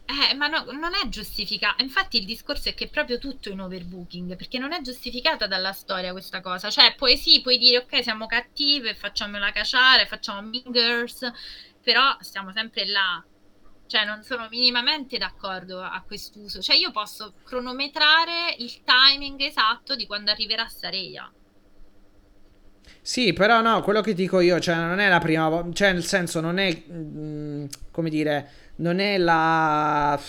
Eh, 0.03 0.33
ma 0.33 0.47
no, 0.47 0.65
non 0.73 0.91
è 1.01 1.07
giustificata. 1.07 1.81
Infatti, 1.81 2.17
il 2.17 2.25
discorso 2.25 2.67
è 2.67 2.73
che 2.73 2.83
è 2.83 2.89
proprio 2.89 3.19
tutto 3.19 3.47
in 3.47 3.61
overbooking, 3.61 4.35
perché 4.35 4.59
non 4.59 4.73
è 4.73 4.81
giustificata 4.81 5.47
dalla 5.47 5.71
storia 5.71 6.11
questa 6.11 6.41
cosa. 6.41 6.69
Cioè, 6.69 6.93
poi 6.97 7.15
sì, 7.15 7.39
puoi 7.39 7.57
dire, 7.57 7.77
ok, 7.77 8.03
siamo 8.03 8.25
cattive, 8.25 8.95
facciamola 8.95 9.49
cacciare, 9.53 10.07
facciamo 10.07 10.41
mingers, 10.41 11.31
però 11.81 12.17
stiamo 12.19 12.51
sempre 12.51 12.85
là. 12.85 13.23
Cioè, 13.85 14.05
non 14.05 14.23
sono 14.23 14.47
minimamente 14.49 15.17
d'accordo 15.17 15.79
a 15.81 16.01
quest'uso. 16.05 16.61
Cioè, 16.61 16.75
io 16.75 16.91
posso 16.91 17.35
cronometrare 17.43 18.55
il 18.57 18.83
timing 18.83 19.39
esatto 19.41 19.95
di 19.95 20.05
quando 20.07 20.31
arriverà 20.31 20.67
Sareia. 20.67 21.31
Sì, 23.01 23.33
però 23.33 23.61
no, 23.61 23.81
quello 23.81 24.01
che 24.01 24.13
dico 24.13 24.39
io, 24.39 24.59
cioè, 24.59 24.75
non 24.75 24.99
è 24.99 25.09
la 25.09 25.19
prima 25.19 25.49
volta. 25.49 25.71
Cioè, 25.73 25.93
nel 25.93 26.03
senso, 26.05 26.39
non 26.39 26.57
è. 26.57 26.73
mh, 26.73 27.67
come 27.91 28.09
dire. 28.09 28.49
Non 28.75 28.99
è 28.99 29.17
la. 29.17 30.19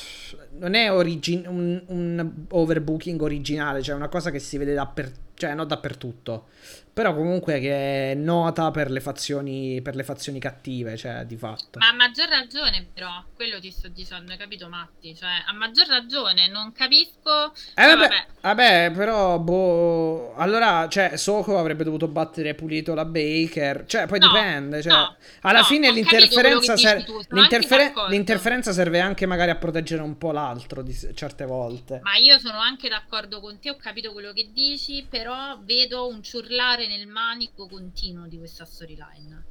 Non 0.59 0.75
è 0.75 0.93
origin- 0.93 1.47
un, 1.47 1.83
un 1.89 2.33
overbooking 2.51 3.21
originale, 3.23 3.83
cioè 3.83 3.95
una 3.95 4.09
cosa 4.09 4.31
che 4.31 4.39
si 4.39 4.59
vede 4.59 4.75
dappertutto. 4.75 5.23
Cioè, 5.35 5.55
non 5.55 5.67
dappertutto. 5.67 6.49
Però 6.95 7.13
comunque 7.13 7.59
che 7.59 8.13
è 8.13 8.15
nota 8.15 8.71
per 8.71 8.89
le 8.89 9.01
fazioni. 9.01 9.83
Per 9.83 9.97
le 9.97 10.05
fazioni 10.05 10.39
cattive, 10.39 10.97
cioè, 10.97 11.25
di 11.25 11.37
fatto. 11.37 11.81
Ma 11.81 11.89
a 11.89 11.93
maggior 11.93 12.29
ragione, 12.29 12.87
però, 12.95 13.11
quello 13.35 13.59
ti 13.59 13.73
sto 13.73 13.89
dicendo, 13.89 14.31
hai 14.31 14.39
capito, 14.39 14.69
Matti? 14.69 15.15
Cioè, 15.15 15.43
a 15.47 15.53
maggior 15.53 15.89
ragione, 15.89 16.49
non 16.49 16.73
capisco. 16.73 17.53
Eh 17.75 17.83
Poi, 17.83 17.97
vabbè, 17.97 18.27
vabbè, 18.41 18.93
però, 18.95 19.39
boh. 19.41 20.35
Allora, 20.37 20.87
cioè, 20.89 21.17
Soko 21.17 21.59
avrebbe 21.59 21.83
dovuto 21.83 22.07
battere 22.07 22.55
pulito 22.55 22.95
la 22.95 23.05
Baker. 23.05 23.85
Cioè, 23.87 24.07
poi 24.07 24.21
No, 24.21 24.29
dipende. 24.29 24.81
Cioè, 24.81 24.93
no, 24.93 25.17
alla 25.41 25.59
no, 25.59 25.65
fine 25.65 25.91
l'interferenza, 25.91 26.77
ser- 26.77 27.05
tu, 27.05 27.21
d'accordo. 27.29 28.09
l'interferenza 28.09 28.73
serve 28.73 29.01
anche 29.01 29.27
magari 29.27 29.51
a 29.51 29.57
proteggere 29.57 30.03
un 30.03 30.17
po' 30.17 30.31
l'altro 30.31 30.83
di 30.83 30.97
certe 31.15 31.45
volte. 31.45 31.99
Ma 32.05 32.15
io 32.17 32.39
sono 32.39 32.59
anche 32.59 32.89
d'accordo 32.89 33.41
con 33.41 33.59
te, 33.59 33.71
ho 33.71 33.77
capito 33.77 34.13
quello 34.13 34.33
che 34.33 34.49
dici, 34.53 35.05
però 35.09 35.59
vedo 35.61 36.07
un 36.07 36.23
ciurlare 36.23 36.84
nel 36.87 37.07
manico 37.07 37.67
continuo 37.69 38.27
di 38.27 38.39
questa 38.39 38.65
storyline. 38.65 39.45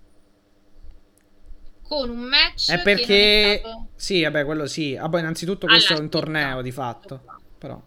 Con 1.82 2.10
un 2.10 2.20
match 2.20 2.72
È 2.72 2.82
perché. 2.82 3.56
è 3.56 3.60
stato 3.60 3.88
Sì, 3.96 4.24
vabbè, 4.24 4.46
quello 4.46 4.66
sì. 4.68 4.96
Ah, 4.96 5.10
boh, 5.10 5.18
innanzitutto 5.20 5.68
questo 5.68 5.94
è 5.94 6.00
un 6.00 6.10
torneo 6.10 6.62
di 6.62 6.70
Tutto 6.70 6.82
fatto. 6.82 7.22
qua. 7.24 7.40
Però. 7.58 7.82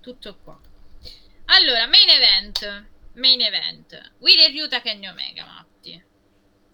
Tutto 0.00 0.36
qua. 0.42 0.58
Allora, 1.46 1.86
main 1.86 2.08
event. 2.08 2.86
Main 3.14 3.40
event. 3.40 4.12
Wheeler 4.18 4.50
Ryuta 4.50 4.80
Kenny 4.80 5.06
Omega, 5.06 5.44
Matti. 5.44 6.02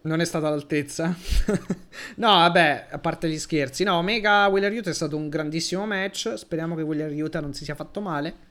Non 0.03 0.21
è 0.21 0.25
stata 0.25 0.47
all'altezza. 0.47 1.09
no, 2.17 2.29
vabbè, 2.29 2.87
a 2.91 2.99
parte 2.99 3.29
gli 3.29 3.39
scherzi. 3.39 3.85
No, 3.85 3.97
Omega 3.97 4.47
Wheeler 4.47 4.73
Utah 4.73 4.91
è 4.91 4.95
stato 4.95 5.17
un 5.17 5.29
grandissimo 5.29 5.85
match. 5.85 6.35
Speriamo 6.35 6.75
che 6.77 6.83
Wheeler 6.83 7.11
Utah 7.13 7.41
non 7.41 7.53
si 7.53 7.65
sia 7.65 7.75
fatto 7.75 8.01
male. 8.01 8.47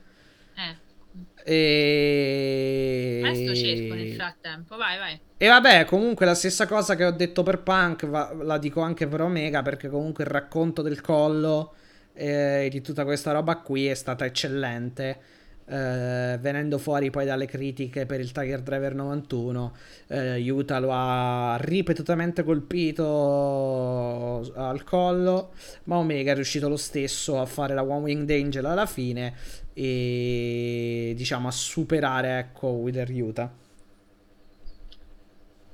Eh, 0.57 0.75
E... 1.43 3.21
adesso 3.23 3.55
cerco 3.55 3.93
nel 3.93 4.13
frattempo, 4.13 4.75
vai, 4.75 4.97
vai. 4.97 5.19
E 5.38 5.47
vabbè, 5.47 5.85
comunque 5.85 6.25
la 6.25 6.34
stessa 6.34 6.65
cosa 6.65 6.95
che 6.95 7.05
ho 7.05 7.11
detto 7.11 7.43
per 7.43 7.61
Punk 7.61 8.07
va- 8.07 8.34
la 8.41 8.57
dico 8.57 8.81
anche 8.81 9.07
per 9.07 9.21
Omega 9.21 9.61
perché 9.61 9.88
comunque 9.88 10.23
il 10.23 10.31
racconto 10.31 10.81
del 10.81 10.99
collo 11.01 11.75
eh, 12.13 12.67
di 12.71 12.81
tutta 12.81 13.03
questa 13.05 13.31
roba 13.31 13.57
qui 13.57 13.88
è 13.88 13.93
stata 13.93 14.25
eccellente. 14.25 15.35
Eh, 15.69 16.38
venendo 16.39 16.77
fuori 16.77 17.09
poi 17.09 17.25
dalle 17.25 17.45
critiche 17.45 18.05
per 18.05 18.21
il 18.21 18.31
Tiger 18.31 18.61
Driver 18.61 18.95
91, 18.95 19.75
eh, 20.07 20.49
Utah 20.49 20.79
lo 20.79 20.89
ha 20.91 21.57
ripetutamente 21.59 22.43
colpito 22.43 23.03
al 24.55 24.84
collo, 24.85 25.51
ma 25.85 25.97
Omega 25.97 26.31
è 26.31 26.35
riuscito 26.35 26.69
lo 26.69 26.77
stesso 26.77 27.39
a 27.39 27.45
fare 27.45 27.73
la 27.73 27.84
One 27.84 28.03
Winged 28.03 28.29
Angel 28.29 28.65
alla 28.65 28.85
fine 28.85 29.34
e 29.80 31.14
diciamo 31.16 31.48
a 31.48 31.52
superare 31.52 32.40
ecco 32.40 32.68
Wheeler 32.70 33.12
Utah. 33.12 33.54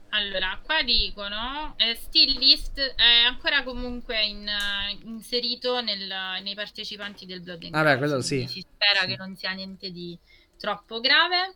Allora, 0.10 0.60
qua 0.62 0.84
dicono 0.84 1.74
eh, 1.78 1.96
Still 1.96 2.38
List 2.38 2.78
è 2.80 3.24
ancora 3.26 3.64
comunque 3.64 4.24
in, 4.24 4.48
eh, 4.48 4.98
inserito 5.06 5.82
nel- 5.82 6.42
nei 6.44 6.54
partecipanti 6.54 7.26
del 7.26 7.42
Blood 7.42 7.64
and 7.64 7.72
Vabbè, 7.72 7.98
Guts, 7.98 8.00
quello 8.08 8.22
sì. 8.22 8.46
Si 8.48 8.60
spera 8.62 9.00
Sì. 9.02 9.08
che 9.08 9.16
non 9.16 9.36
sia 9.36 9.52
niente 9.54 9.90
di 9.90 10.16
troppo 10.60 11.00
grave. 11.00 11.56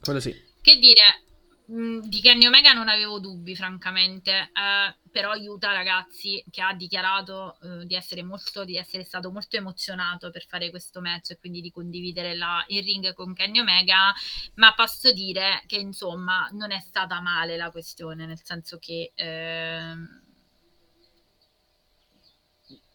Quello 0.00 0.20
sì. 0.20 0.34
Che 0.60 0.76
dire, 0.76 1.22
mh, 1.70 2.00
di 2.08 2.20
Kenny 2.20 2.46
Omega 2.46 2.72
non 2.72 2.88
avevo 2.88 3.18
dubbi, 3.20 3.54
francamente, 3.56 4.30
eh, 4.52 4.96
però 5.10 5.30
aiuta 5.30 5.72
ragazzi 5.72 6.42
che 6.50 6.62
ha 6.62 6.72
dichiarato 6.74 7.58
eh, 7.62 7.86
di 7.86 7.94
essere 7.94 8.22
molto, 8.22 8.64
di 8.64 8.76
essere 8.76 9.04
stato 9.04 9.30
molto 9.30 9.56
emozionato 9.56 10.30
per 10.30 10.46
fare 10.46 10.70
questo 10.70 11.00
match 11.00 11.30
e 11.32 11.38
quindi 11.38 11.60
di 11.60 11.70
condividere 11.70 12.34
la- 12.36 12.64
il 12.68 12.82
ring 12.84 13.12
con 13.14 13.34
Kenny 13.34 13.58
Omega, 13.60 14.12
ma 14.54 14.74
posso 14.74 15.12
dire 15.12 15.62
che 15.66 15.76
insomma 15.76 16.48
non 16.52 16.70
è 16.72 16.80
stata 16.80 17.20
male 17.20 17.56
la 17.56 17.70
questione, 17.70 18.26
nel 18.26 18.40
senso 18.42 18.78
che 18.78 19.12
ehm, 19.14 20.22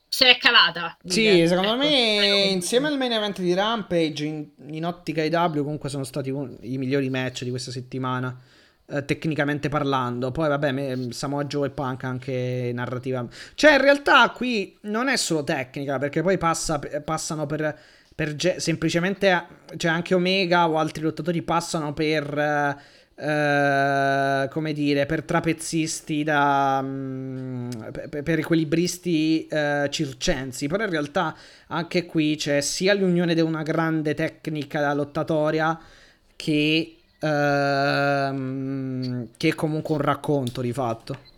se 0.08 0.26
l'è 0.26 0.38
cavata. 0.38 0.98
Sì, 1.06 1.22
dire. 1.22 1.48
secondo 1.48 1.74
Ecco, 1.74 1.80
me 1.84 2.48
insieme 2.52 2.88
al 2.88 2.98
main 2.98 3.12
event 3.12 3.40
di 3.40 3.54
Rampage 3.54 4.26
in, 4.26 4.48
in 4.70 4.86
ottica 4.86 5.22
IW 5.24 5.64
comunque 5.64 5.90
sono 5.90 6.04
stati 6.04 6.30
un- 6.32 6.58
i 6.62 6.78
migliori 6.78 7.10
match 7.10 7.44
di 7.44 7.50
questa 7.52 7.72
settimana. 7.72 8.36
Eh, 8.88 9.04
tecnicamente 9.04 9.68
parlando, 9.68 10.32
poi 10.32 10.48
vabbè, 10.48 10.72
me- 10.72 11.08
Samoa 11.12 11.46
Joe 11.46 11.68
e 11.68 11.72
Punk 11.72 12.04
anche 12.04 12.72
narrativa. 12.74 13.26
Cioè, 13.56 13.74
in 13.74 13.82
realtà 13.82 14.30
qui 14.30 14.78
non 14.82 15.08
è 15.08 15.16
solo 15.18 15.44
tecnica, 15.44 15.98
perché 15.98 16.22
poi 16.22 16.38
passa- 16.38 16.80
passano 17.04 17.46
per, 17.46 17.78
per 18.14 18.36
semplicemente, 18.58 19.46
cioè 19.78 19.92
anche 19.92 20.14
Omega 20.14 20.70
o 20.70 20.78
altri 20.78 21.04
lottatori 21.04 21.42
passano 21.42 21.94
per... 21.94 23.04
Uh, 23.18 24.50
come 24.50 24.74
dire, 24.74 25.06
per 25.06 25.24
trapezzisti 25.24 26.22
da 26.24 26.82
um, 26.84 27.70
per, 28.10 28.24
per, 28.24 28.40
equilibristi 28.40 29.48
uh, 29.50 29.88
circensi. 29.88 30.68
Però 30.68 30.84
in 30.84 30.90
realtà 30.90 31.34
anche 31.68 32.06
qui 32.06 32.36
c'è 32.36 32.60
sia 32.60 32.94
l'unione 32.94 33.34
di 33.34 33.40
una 33.40 33.64
grande 33.64 34.14
tecnica 34.16 34.94
lottatoria 34.94 35.80
che, 36.36 36.95
uh, 38.30 39.30
che 39.38 39.56
comunque 39.56 39.96
un 39.96 40.02
racconto 40.02 40.62
di 40.62 40.74
fatto. 40.74 41.34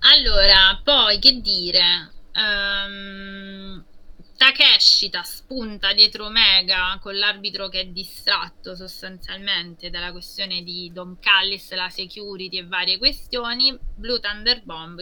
Allora, 0.00 0.80
poi 0.82 1.18
che 1.18 1.40
dire? 1.40 2.12
Um, 2.34 3.84
Takeshita 4.38 5.24
spunta 5.24 5.92
dietro 5.92 6.26
Omega 6.26 6.96
con 7.02 7.18
l'arbitro 7.18 7.68
che 7.68 7.80
è 7.80 7.86
distratto 7.86 8.76
sostanzialmente 8.76 9.90
dalla 9.90 10.12
questione 10.12 10.62
di 10.62 10.92
Don 10.92 11.18
Callis, 11.18 11.72
la 11.74 11.88
security 11.88 12.58
e 12.58 12.64
varie 12.64 12.98
questioni. 12.98 13.76
Blue 13.96 14.20
Thunder 14.20 14.62
Bomb 14.62 15.00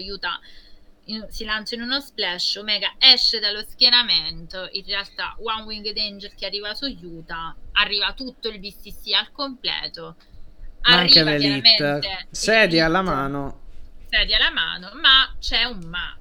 aiuta 1.07 1.31
si 1.31 1.45
lancia 1.45 1.75
in 1.75 1.83
uno 1.83 2.01
splash, 2.01 2.57
Omega 2.57 2.95
esce 2.99 3.39
dallo 3.39 3.65
schieramento, 3.67 4.69
in 4.73 4.85
realtà 4.85 5.37
One 5.39 5.63
Winged 5.63 5.97
Angel 5.97 6.35
che 6.35 6.47
arriva 6.47 6.75
su 6.75 6.87
Utah, 6.87 7.55
arriva 7.73 8.13
tutto 8.13 8.49
il 8.49 8.59
BCC 8.59 9.13
al 9.13 9.31
completo, 9.33 10.17
ma 10.83 10.97
anche 10.99 11.23
l'elite, 11.23 12.27
sedia 12.31 12.87
alla 12.87 13.03
mano. 13.03 13.65
Sedia 14.09 14.37
alla 14.37 14.51
mano, 14.51 14.91
ma 14.95 15.35
c'è 15.39 15.65
un 15.65 15.81
ma. 15.87 16.17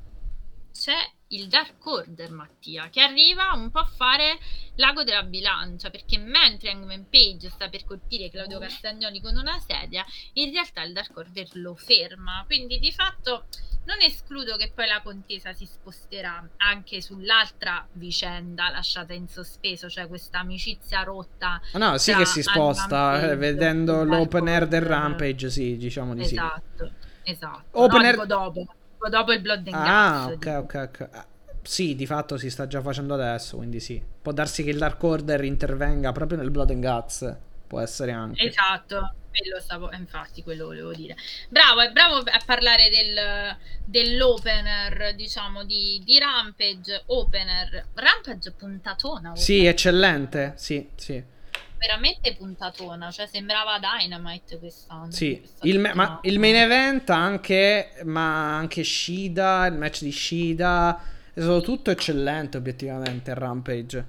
C'è 0.72 0.98
il 1.30 1.48
Dark 1.48 1.84
Order, 1.86 2.32
Mattia, 2.32 2.90
che 2.90 3.02
arriva 3.02 3.52
un 3.54 3.72
po' 3.72 3.80
a 3.80 3.92
fare 3.96 4.38
l'ago 4.76 5.04
della 5.04 5.24
bilancia, 5.24 5.90
perché 5.90 6.18
mentre 6.18 6.70
Hangman 6.70 7.08
Page 7.10 7.50
sta 7.50 7.70
per 7.70 7.84
colpire 7.86 8.30
Claudio 8.30 8.60
Castagnoli 8.60 9.22
con 9.22 9.36
una 9.36 9.60
sedia, 9.60 10.06
in 10.34 10.52
realtà 10.52 10.84
il 10.84 10.94
Dark 10.94 11.16
Order 11.16 11.48
lo 11.54 11.76
ferma. 11.76 12.44
Quindi 12.46 12.80
di 12.80 12.92
fatto 12.92 13.46
non 13.86 14.02
escludo 14.02 14.56
che 14.56 14.72
poi 14.74 14.88
la 14.88 15.02
contesa 15.04 15.54
si 15.54 15.66
sposterà 15.66 16.48
anche 16.58 17.02
sull'altra 17.02 17.88
vicenda 17.94 18.70
lasciata 18.70 19.14
in 19.14 19.28
sospeso, 19.28 19.90
cioè 19.90 20.08
questa 20.08 20.40
amicizia 20.40 21.04
rotta. 21.04 21.62
Ah, 21.74 21.78
no, 21.78 21.98
sì 21.98 22.14
che 22.14 22.26
si 22.26 22.42
sposta, 22.42 23.30
eh, 23.30 23.36
vedendo 23.36 24.04
l'open 24.04 24.48
air 24.48 24.68
del 24.68 24.82
Rampage, 24.82 25.50
sì, 25.50 25.78
diciamo 25.78 26.14
di 26.14 26.22
esatto, 26.22 26.62
sì. 26.78 26.84
Esatto, 26.84 26.94
esatto. 27.24 27.66
Open 27.72 28.02
no, 28.02 28.08
air... 28.08 28.26
dopo 28.26 28.66
dopo 29.10 29.32
il 29.34 29.42
Blood 29.42 29.68
and 29.68 29.76
Ah, 29.76 30.26
ok, 30.32 30.46
ok, 30.46 30.90
ok. 30.90 31.26
Sì, 31.66 31.96
di 31.96 32.06
fatto 32.06 32.38
si 32.38 32.50
sta 32.50 32.68
già 32.68 32.80
facendo 32.80 33.16
adesso, 33.16 33.58
quindi 33.58 33.80
sì. 33.80 34.02
Può 34.22 34.32
darsi 34.32 34.64
che 34.64 34.70
il 34.70 34.78
Dark 34.78 35.02
Order 35.02 35.44
intervenga 35.44 36.12
proprio 36.12 36.38
nel 36.38 36.52
Blood 36.52 36.70
and 36.70 36.84
Guts. 36.84 37.38
Può 37.68 37.80
essere 37.80 38.12
anche. 38.12 38.44
Esatto, 38.44 39.16
quello 39.32 39.60
stavo, 39.60 39.92
infatti, 39.92 40.44
quello 40.44 40.66
volevo 40.66 40.94
dire. 40.94 41.16
Bravo, 41.50 41.82
è 41.82 41.92
bravo 41.92 42.18
a 42.18 42.42
parlare 42.46 42.90
del, 42.90 43.58
dell'opener, 43.84 45.16
diciamo, 45.16 45.64
di, 45.64 46.02
di 46.06 46.20
Rampage. 46.20 47.04
Opener. 47.08 47.88
Rampage 47.96 48.52
puntatona. 48.52 49.30
Opener. 49.30 49.38
Sì, 49.38 49.66
eccellente, 49.66 50.54
sì, 50.58 50.88
sì 50.96 51.34
veramente 51.78 52.34
puntatona, 52.36 53.12
cioè 53.12 53.28
sembrava 53.28 53.80
Dynamite 53.80 54.58
quest'anno. 54.58 55.12
Sì, 55.12 55.40
il, 55.64 55.80
me- 55.80 55.94
ma 55.94 56.20
il 56.24 56.40
main 56.40 56.56
event 56.56 57.10
anche, 57.12 57.92
ma 58.06 58.56
anche 58.58 58.84
Shida, 58.84 59.68
il 59.68 59.76
match 59.76 60.02
di 60.02 60.12
Shida, 60.12 61.00
è 61.36 61.42
stato 61.42 61.60
tutto 61.60 61.92
eccellente 61.92 62.56
obiettivamente 62.56 63.32
il 63.32 63.36
Rampage. 63.36 64.06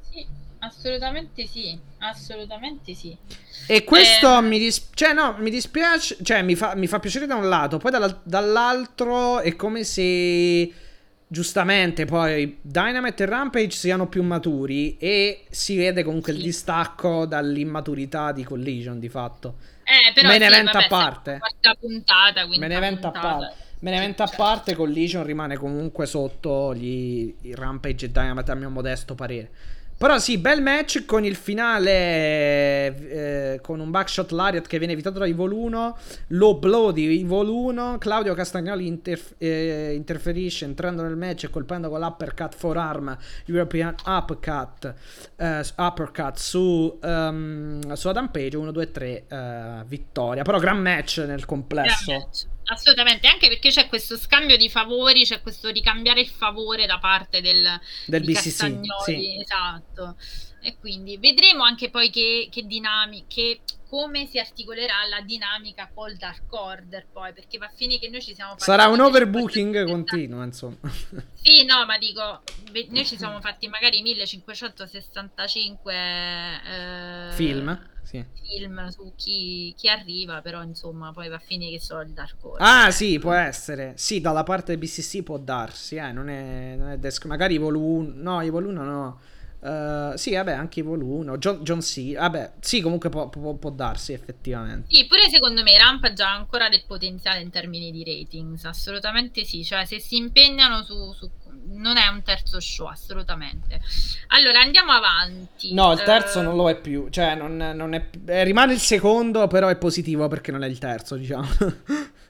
Sì, 0.00 0.26
assolutamente 0.58 1.46
sì, 1.46 1.78
assolutamente 1.98 2.94
sì. 2.94 3.16
E 3.68 3.84
questo 3.84 4.38
eh... 4.38 4.40
mi, 4.42 4.58
dis- 4.58 4.88
cioè, 4.92 5.12
no, 5.12 5.36
mi 5.38 5.50
dispiace, 5.50 6.16
cioè 6.20 6.42
mi 6.42 6.56
fa, 6.56 6.74
mi 6.74 6.88
fa 6.88 6.98
piacere 6.98 7.26
da 7.26 7.36
un 7.36 7.48
lato, 7.48 7.78
poi 7.78 7.92
dalla- 7.92 8.20
dall'altro 8.24 9.38
è 9.38 9.54
come 9.54 9.84
se 9.84 10.72
giustamente 11.28 12.06
poi 12.06 12.58
Dynamite 12.60 13.22
e 13.22 13.26
Rampage 13.26 13.76
siano 13.76 14.08
più 14.08 14.24
maturi 14.24 14.96
e 14.96 15.44
si 15.50 15.76
vede 15.76 16.02
comunque 16.02 16.32
sì. 16.32 16.38
il 16.38 16.44
distacco 16.44 17.24
dall'immaturità 17.24 18.32
di 18.32 18.42
Collision 18.42 18.98
di 18.98 19.08
fatto. 19.08 19.58
Eh, 19.84 20.12
però 20.12 20.26
Me 20.26 20.38
ne 20.38 20.48
sì, 20.48 20.52
evento 20.54 20.78
a 20.78 20.86
parte. 20.88 21.38
Puntata, 21.78 22.46
Me 22.48 22.66
ne 22.66 22.74
evento 22.74 23.06
a 23.06 23.10
parte. 23.12 23.54
Me 23.80 23.90
ne 23.90 23.96
evento 23.96 24.22
a 24.22 24.30
parte, 24.34 24.74
Collision 24.74 25.24
rimane 25.24 25.56
comunque 25.56 26.06
sotto 26.06 26.74
gli, 26.74 27.34
Rampage 27.52 28.06
e 28.06 28.10
Dynamite 28.10 28.50
a 28.50 28.54
mio 28.54 28.70
modesto 28.70 29.14
parere. 29.14 29.50
Però 29.98 30.16
sì, 30.20 30.38
bel 30.38 30.62
match 30.62 31.04
con 31.04 31.24
il 31.24 31.34
finale 31.34 32.96
eh, 32.96 33.60
con 33.60 33.80
un 33.80 33.90
backshot 33.90 34.30
Lariat 34.30 34.64
che 34.68 34.78
viene 34.78 34.92
evitato 34.92 35.18
da 35.18 35.26
Evil 35.26 35.50
1, 35.50 35.98
low 36.28 36.56
blow 36.56 36.92
di 36.92 37.20
Evil 37.20 37.48
1, 37.48 37.98
Claudio 37.98 38.32
Castagnoli 38.34 38.86
interf- 38.86 39.34
eh, 39.38 39.92
interferisce 39.96 40.64
entrando 40.66 41.02
nel 41.02 41.16
match 41.16 41.44
e 41.44 41.50
colpendo 41.50 41.88
con 41.88 41.98
l'uppercut 41.98 42.54
forearm 42.54 43.18
European 43.46 43.92
uppercut, 44.06 44.94
eh, 45.34 45.64
uppercut 45.76 46.36
su, 46.36 46.96
um, 47.02 47.92
su 47.94 48.06
Adam 48.06 48.28
Page 48.28 48.56
1, 48.56 48.70
2, 48.70 48.90
3 48.92 49.84
vittoria. 49.88 50.44
Però 50.44 50.60
gran 50.60 50.80
match 50.80 51.24
nel 51.26 51.44
complesso. 51.44 52.28
Assolutamente, 52.70 53.26
anche 53.26 53.48
perché 53.48 53.70
c'è 53.70 53.88
questo 53.88 54.18
scambio 54.18 54.58
di 54.58 54.68
favori, 54.68 55.24
c'è 55.24 55.40
questo 55.40 55.70
ricambiare 55.70 56.20
il 56.20 56.28
favore 56.28 56.84
da 56.86 56.98
parte 56.98 57.40
del, 57.40 57.66
del 58.06 58.22
BCC. 58.22 58.80
Sì. 59.04 59.40
Esatto. 59.40 60.16
E 60.60 60.76
quindi 60.78 61.16
vedremo 61.16 61.62
anche 61.62 61.88
poi 61.88 62.10
che, 62.10 62.48
che 62.50 62.66
dinamiche, 62.66 63.60
come 63.88 64.26
si 64.26 64.38
articolerà 64.38 65.06
la 65.08 65.22
dinamica 65.22 65.90
col 65.94 66.16
Dark 66.16 66.52
Order 66.52 67.06
poi, 67.10 67.32
perché 67.32 67.56
va 67.56 67.66
a 67.66 67.72
finire 67.74 68.00
che 68.00 68.10
noi 68.10 68.20
ci 68.20 68.34
siamo 68.34 68.50
fatti... 68.50 68.64
Sarà 68.64 68.88
un 68.88 69.00
overbooking 69.00 69.86
continuo, 69.86 70.42
insomma. 70.42 70.76
Sì, 71.40 71.64
no, 71.64 71.86
ma 71.86 71.96
dico, 71.96 72.42
noi 72.90 73.06
ci 73.06 73.16
siamo 73.16 73.40
fatti 73.40 73.66
magari 73.68 74.02
1565 74.02 75.94
eh, 75.94 77.32
film 77.32 77.96
sì. 78.08 78.24
film 78.42 78.88
su 78.88 79.12
chi, 79.16 79.74
chi, 79.76 79.86
arriva, 79.90 80.40
però 80.40 80.62
insomma 80.62 81.12
poi 81.12 81.28
va 81.28 81.36
a 81.36 81.40
finire 81.40 81.72
che 81.72 81.80
sono 81.80 82.00
il 82.00 82.08
Dark 82.08 82.36
Horse. 82.40 82.62
Ah 82.62 82.90
sì, 82.90 83.18
può 83.18 83.34
essere. 83.34 83.92
Sì, 83.96 84.22
dalla 84.22 84.44
parte 84.44 84.74
del 84.74 84.78
BCC 84.78 85.22
può 85.22 85.36
darsi, 85.36 85.96
eh, 85.96 86.10
non 86.10 86.30
è, 86.30 86.74
non 86.78 86.88
è 86.88 86.96
desk- 86.96 87.26
magari 87.26 87.56
Evol 87.56 87.74
1, 87.74 88.12
no, 88.14 88.40
Evol 88.40 88.64
1 88.64 88.82
no. 88.82 89.20
Uh, 89.60 90.16
sì, 90.16 90.34
vabbè, 90.34 90.52
anche 90.52 90.80
1, 90.80 91.36
John, 91.38 91.62
John 91.62 91.80
C. 91.80 92.14
Vabbè, 92.14 92.52
sì, 92.60 92.80
comunque 92.80 93.08
può, 93.08 93.28
può, 93.28 93.54
può, 93.54 93.70
darsi 93.70 94.12
effettivamente. 94.12 94.86
Sì, 94.94 95.06
pure 95.06 95.28
secondo 95.28 95.62
me 95.64 95.76
Rampage 95.76 96.22
ha 96.22 96.32
ancora 96.32 96.68
del 96.68 96.84
potenziale 96.86 97.40
in 97.40 97.50
termini 97.50 97.90
di 97.90 98.04
ratings, 98.04 98.64
assolutamente 98.64 99.44
sì. 99.44 99.64
Cioè, 99.64 99.84
se 99.84 99.98
si 99.98 100.16
impegnano 100.16 100.84
su, 100.84 101.12
su 101.12 101.28
non 101.70 101.96
è 101.96 102.06
un 102.06 102.22
terzo 102.22 102.60
show, 102.60 102.86
assolutamente. 102.86 103.80
Allora, 104.28 104.60
andiamo 104.60 104.92
avanti. 104.92 105.74
No, 105.74 105.92
il 105.92 106.02
terzo 106.02 106.38
uh... 106.38 106.42
non 106.42 106.56
lo 106.56 106.70
è 106.70 106.80
più. 106.80 107.08
Cioè, 107.10 107.34
non, 107.34 107.56
non 107.56 107.94
è, 107.94 108.08
eh, 108.26 108.44
rimane 108.44 108.72
il 108.72 108.80
secondo, 108.80 109.46
però 109.48 109.68
è 109.68 109.76
positivo 109.76 110.28
perché 110.28 110.52
non 110.52 110.62
è 110.62 110.68
il 110.68 110.78
terzo, 110.78 111.16
diciamo. 111.16 111.48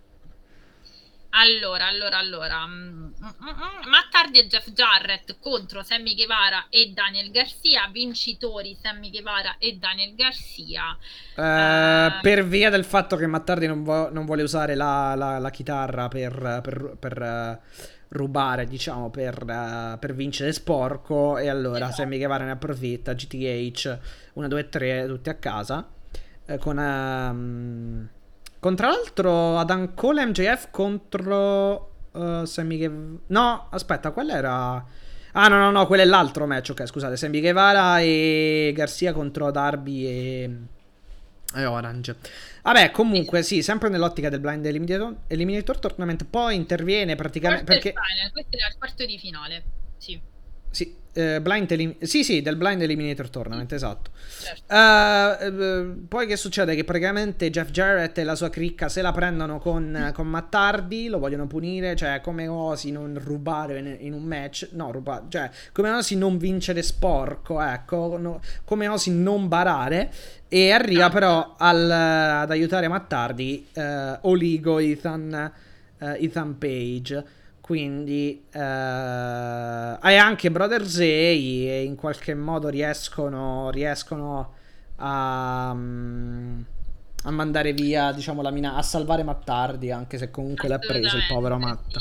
Allora, 1.38 1.86
allora, 1.86 2.18
allora. 2.18 2.66
Mm, 2.66 3.04
mm, 3.04 3.06
mm, 3.06 3.88
Matt 3.88 4.12
Hardy 4.12 4.40
e 4.40 4.46
Jeff 4.48 4.70
Jarrett 4.72 5.36
contro 5.38 5.84
Sammy 5.84 6.16
Guevara 6.16 6.66
e 6.68 6.90
Daniel 6.92 7.30
Garcia. 7.30 7.88
Vincitori 7.92 8.76
Sammy 8.80 9.08
Guevara 9.10 9.56
e 9.58 9.76
Daniel 9.78 10.16
Garcia. 10.16 10.96
Uh, 11.36 12.16
uh, 12.16 12.20
per 12.20 12.44
via 12.44 12.70
del 12.70 12.84
fatto 12.84 13.14
che 13.14 13.28
Matt 13.28 13.48
Hardy 13.48 13.66
non, 13.68 13.84
vo- 13.84 14.10
non 14.10 14.24
vuole 14.24 14.42
usare 14.42 14.74
la, 14.74 15.14
la, 15.14 15.38
la 15.38 15.50
chitarra 15.50 16.08
per, 16.08 16.60
per, 16.60 16.96
per 16.98 17.22
uh, 17.22 17.84
rubare, 18.08 18.66
diciamo, 18.66 19.08
per, 19.10 19.40
uh, 19.40 19.96
per 19.96 20.14
vincere 20.14 20.52
sporco. 20.52 21.38
E 21.38 21.48
allora 21.48 21.84
esatto. 21.86 22.02
Sammy 22.02 22.16
Guevara 22.18 22.46
ne 22.46 22.50
approfitta. 22.50 23.14
GTH 23.14 23.98
1, 24.32 24.48
2, 24.48 24.68
3, 24.68 25.06
tutti 25.06 25.28
a 25.28 25.34
casa. 25.34 25.88
Eh, 26.46 26.58
con, 26.58 26.78
um, 26.78 28.08
con 28.58 28.74
tra 28.74 28.88
l'altro 28.88 29.58
Adam 29.58 29.94
Cole 29.94 30.26
MJF 30.26 30.68
contro 30.70 31.92
uh, 32.12 32.44
Sammy 32.44 32.78
Guevara. 32.78 33.18
No, 33.28 33.68
aspetta, 33.70 34.10
quella 34.10 34.36
era. 34.36 34.86
Ah, 35.32 35.48
no, 35.48 35.58
no, 35.58 35.70
no, 35.70 35.86
quello 35.86 36.02
è 36.02 36.06
l'altro 36.06 36.46
match. 36.46 36.70
Ok, 36.70 36.86
scusate. 36.86 37.16
Sammy 37.16 37.40
Guevara 37.40 38.00
e 38.00 38.72
Garcia 38.74 39.12
contro 39.12 39.50
Darby 39.50 40.06
e, 40.06 40.56
e 41.54 41.64
Orange. 41.64 42.16
Vabbè, 42.62 42.90
comunque, 42.90 43.42
sì, 43.42 43.62
sempre 43.62 43.88
nell'ottica 43.88 44.28
del 44.28 44.40
Blind 44.40 44.66
Eliminator, 44.66 45.14
Eliminator 45.26 45.78
Tournament. 45.78 46.24
Poi 46.24 46.56
interviene 46.56 47.14
praticamente. 47.14 47.64
Perché... 47.64 47.90
Final, 47.90 48.32
questo 48.32 48.56
era 48.56 48.66
il 48.68 48.74
quarto 48.76 49.04
di 49.04 49.18
finale. 49.18 49.62
Sì. 49.98 50.20
Sì, 50.70 50.96
eh, 51.18 51.40
blind 51.40 51.68
elim- 51.72 52.00
sì, 52.04 52.22
sì, 52.22 52.42
del 52.42 52.54
Blind 52.54 52.80
Eliminator 52.80 53.28
Tournament, 53.28 53.72
esatto. 53.72 54.10
Certo. 54.40 54.72
Uh, 54.72 56.06
poi 56.06 56.28
che 56.28 56.36
succede? 56.36 56.76
Che 56.76 56.84
praticamente 56.84 57.50
Jeff 57.50 57.70
Jarrett 57.70 58.18
e 58.18 58.24
la 58.24 58.36
sua 58.36 58.50
cricca 58.50 58.88
se 58.88 59.02
la 59.02 59.10
prendono 59.10 59.58
con, 59.58 60.12
con 60.14 60.28
Mattardi, 60.28 61.08
lo 61.08 61.18
vogliono 61.18 61.48
punire, 61.48 61.96
cioè 61.96 62.20
come 62.20 62.46
osi 62.46 62.92
non 62.92 63.18
rubare 63.20 63.80
in, 63.80 63.96
in 63.98 64.12
un 64.12 64.22
match, 64.22 64.68
no, 64.72 64.92
rubare, 64.92 65.24
cioè 65.28 65.50
come 65.72 65.90
osi 65.90 66.16
non 66.16 66.38
vincere 66.38 66.82
sporco, 66.82 67.60
ecco, 67.60 68.16
no, 68.16 68.40
come 68.64 68.86
osi 68.86 69.10
non 69.10 69.48
barare. 69.48 70.12
E 70.46 70.70
arriva 70.70 71.06
ah. 71.06 71.10
però 71.10 71.54
al, 71.58 71.90
ad 71.90 72.50
aiutare 72.50 72.86
Mattardi 72.86 73.66
uh, 73.74 74.18
Oligo 74.20 74.78
Ethan, 74.78 75.52
uh, 75.98 76.06
Ethan 76.16 76.56
Page 76.56 77.36
quindi 77.68 78.46
eh, 78.50 78.58
hai 78.58 80.16
anche 80.16 80.50
Brother 80.50 80.86
Zay 80.86 81.68
e 81.68 81.82
in 81.82 81.96
qualche 81.96 82.34
modo 82.34 82.68
riescono, 82.68 83.68
riescono 83.68 84.54
a, 84.96 85.74
mm, 85.74 86.60
a, 87.24 87.30
mandare 87.30 87.74
via, 87.74 88.10
diciamo, 88.12 88.40
la 88.40 88.50
mina- 88.50 88.76
a 88.76 88.80
salvare 88.80 89.22
Mattardi, 89.22 89.90
anche 89.90 90.16
se 90.16 90.30
comunque 90.30 90.66
l'ha 90.66 90.78
preso 90.78 91.18
il 91.18 91.26
povero 91.28 91.58
Matta. 91.58 92.00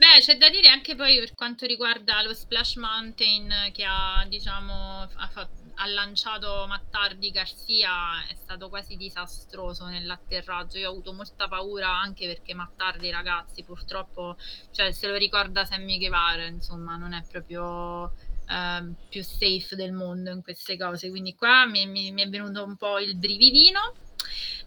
Beh, 0.00 0.20
c'è 0.20 0.38
da 0.38 0.48
dire 0.48 0.68
anche 0.68 0.96
poi 0.96 1.18
per 1.18 1.34
quanto 1.34 1.66
riguarda 1.66 2.22
lo 2.22 2.32
Splash 2.32 2.76
Mountain 2.76 3.70
che 3.70 3.84
ha, 3.84 4.24
diciamo, 4.26 5.02
ha 5.02 5.48
ha 5.80 5.86
lanciato 5.86 6.66
Mattardi 6.68 7.30
Garcia 7.30 8.22
è 8.28 8.34
stato 8.34 8.68
quasi 8.68 8.96
disastroso 8.96 9.86
nell'atterraggio. 9.86 10.78
Io 10.78 10.88
ho 10.88 10.92
avuto 10.92 11.12
molta 11.12 11.48
paura 11.48 11.88
anche 11.88 12.26
perché 12.26 12.54
Mattardi, 12.54 13.10
ragazzi, 13.10 13.62
purtroppo 13.62 14.36
cioè, 14.72 14.92
se 14.92 15.08
lo 15.08 15.16
ricorda 15.16 15.64
Sammy 15.64 15.98
Guevara, 15.98 16.44
insomma, 16.44 16.96
non 16.96 17.14
è 17.14 17.22
proprio 17.26 18.12
eh, 18.46 18.92
più 19.08 19.22
safe 19.22 19.74
del 19.74 19.92
mondo 19.92 20.30
in 20.30 20.42
queste 20.42 20.76
cose. 20.76 21.08
Quindi 21.08 21.34
qua 21.34 21.66
mi, 21.66 21.86
mi, 21.86 22.12
mi 22.12 22.22
è 22.22 22.28
venuto 22.28 22.62
un 22.62 22.76
po' 22.76 22.98
il 22.98 23.16
brividino. 23.16 23.94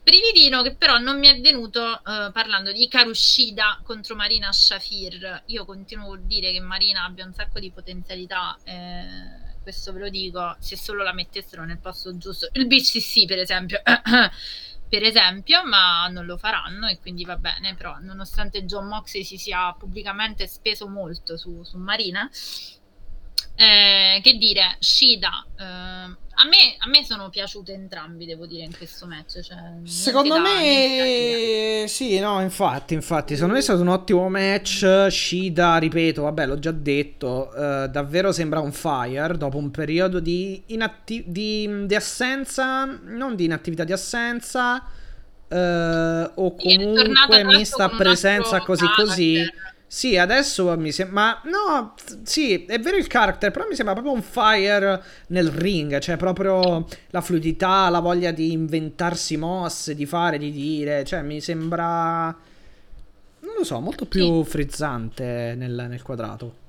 Brividino 0.03 0.61
che 0.63 0.75
però 0.75 0.97
non 0.97 1.17
mi 1.17 1.27
è 1.27 1.39
venuto 1.39 1.97
eh, 1.97 2.29
parlando 2.33 2.73
di 2.73 2.89
Karushida 2.89 3.79
contro 3.83 4.15
Marina 4.15 4.51
Shafir. 4.51 5.43
Io 5.47 5.63
continuo 5.63 6.13
a 6.13 6.17
dire 6.17 6.51
che 6.51 6.59
Marina 6.59 7.05
abbia 7.05 7.25
un 7.25 7.33
sacco 7.33 7.59
di 7.59 7.71
potenzialità. 7.71 8.57
Eh, 8.65 9.51
questo 9.61 9.93
ve 9.93 9.99
lo 9.99 10.09
dico, 10.09 10.57
se 10.59 10.75
solo 10.75 11.03
la 11.03 11.13
mettessero 11.13 11.63
nel 11.63 11.79
posto 11.79 12.17
giusto, 12.17 12.49
il 12.51 12.67
BCC 12.67 13.25
per 13.25 13.39
esempio, 13.39 13.81
per 14.89 15.03
esempio, 15.03 15.63
ma 15.65 16.05
non 16.09 16.25
lo 16.25 16.37
faranno 16.37 16.87
e 16.87 16.99
quindi 16.99 17.23
va 17.23 17.37
bene, 17.37 17.73
però 17.73 17.97
nonostante 18.01 18.65
John 18.65 18.87
Moxley 18.87 19.23
si 19.23 19.37
sia 19.37 19.73
pubblicamente 19.73 20.47
speso 20.47 20.89
molto 20.89 21.37
su, 21.37 21.63
su 21.63 21.77
Marina, 21.77 22.29
eh, 23.55 24.19
che 24.21 24.33
dire, 24.33 24.75
Shida, 24.79 25.45
eh, 25.57 26.15
a 26.35 26.45
me, 26.45 26.75
a 26.79 26.87
me, 26.87 27.03
sono 27.05 27.29
piaciute 27.29 27.73
entrambi, 27.73 28.25
devo 28.25 28.45
dire, 28.45 28.63
in 28.63 28.75
questo 28.75 29.05
match. 29.05 29.39
Cioè, 29.41 29.57
secondo 29.83 30.39
me, 30.39 31.85
sì, 31.87 32.19
no, 32.19 32.41
infatti, 32.41 32.93
infatti, 32.93 33.33
secondo 33.35 33.53
me 33.53 33.59
è 33.59 33.63
stato 33.63 33.81
un 33.81 33.89
ottimo 33.89 34.27
match. 34.29 35.07
Shida, 35.09 35.77
ripeto, 35.77 36.23
vabbè, 36.23 36.45
l'ho 36.47 36.59
già 36.59 36.71
detto, 36.71 37.51
uh, 37.53 37.87
davvero 37.87 38.31
sembra 38.31 38.59
un 38.59 38.71
fire 38.71 39.37
dopo 39.37 39.57
un 39.57 39.69
periodo 39.71 40.19
di, 40.19 40.63
inatti- 40.67 41.23
di, 41.27 41.85
di 41.85 41.95
assenza, 41.95 42.85
non 42.85 43.35
di 43.35 43.45
inattività, 43.45 43.83
di 43.83 43.93
assenza. 43.93 44.83
Uh, 45.49 46.31
o 46.33 46.55
comunque 46.55 47.43
mista 47.43 47.87
presenza 47.89 48.61
così 48.61 48.85
così. 48.95 49.45
Sì, 49.93 50.17
adesso 50.17 50.75
mi 50.75 50.91
sembra. 50.91 51.13
Ma 51.13 51.41
no, 51.43 51.93
sì, 52.23 52.65
è 52.65 52.79
vero 52.79 52.97
il 52.97 53.05
character, 53.05 53.51
però 53.51 53.67
mi 53.67 53.75
sembra 53.75 53.93
proprio 53.93 54.15
un 54.15 54.23
fire 54.23 55.03
nel 55.27 55.49
ring. 55.49 55.99
Cioè, 55.99 56.17
proprio 56.17 56.87
la 57.11 57.21
fluidità, 57.21 57.89
la 57.89 57.99
voglia 57.99 58.31
di 58.31 58.53
inventarsi 58.53 59.37
mosse, 59.37 59.93
di 59.93 60.07
fare, 60.07 60.39
di 60.39 60.51
dire. 60.51 61.03
Cioè, 61.03 61.21
mi 61.21 61.39
sembra. 61.41 62.35
Non 63.41 63.53
lo 63.55 63.63
so, 63.63 63.79
molto 63.81 64.07
più 64.07 64.43
frizzante 64.43 65.53
nel, 65.55 65.85
nel 65.87 66.01
quadrato 66.01 66.62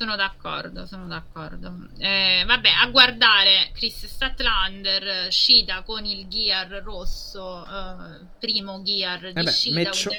sono 0.00 0.16
d'accordo, 0.16 0.86
sono 0.86 1.06
d'accordo. 1.06 1.88
Eh, 1.98 2.42
vabbè, 2.46 2.70
a 2.70 2.86
guardare 2.88 3.70
Chris 3.74 4.06
Statlander, 4.06 5.30
Shida 5.30 5.82
con 5.82 6.06
il 6.06 6.26
gear 6.26 6.68
rosso, 6.82 7.66
eh, 7.66 8.24
primo 8.38 8.80
gear 8.80 9.20
di 9.20 9.40
eh 9.40 9.42
beh, 9.42 9.50
Shida. 9.50 9.74
Meccio- 9.74 10.10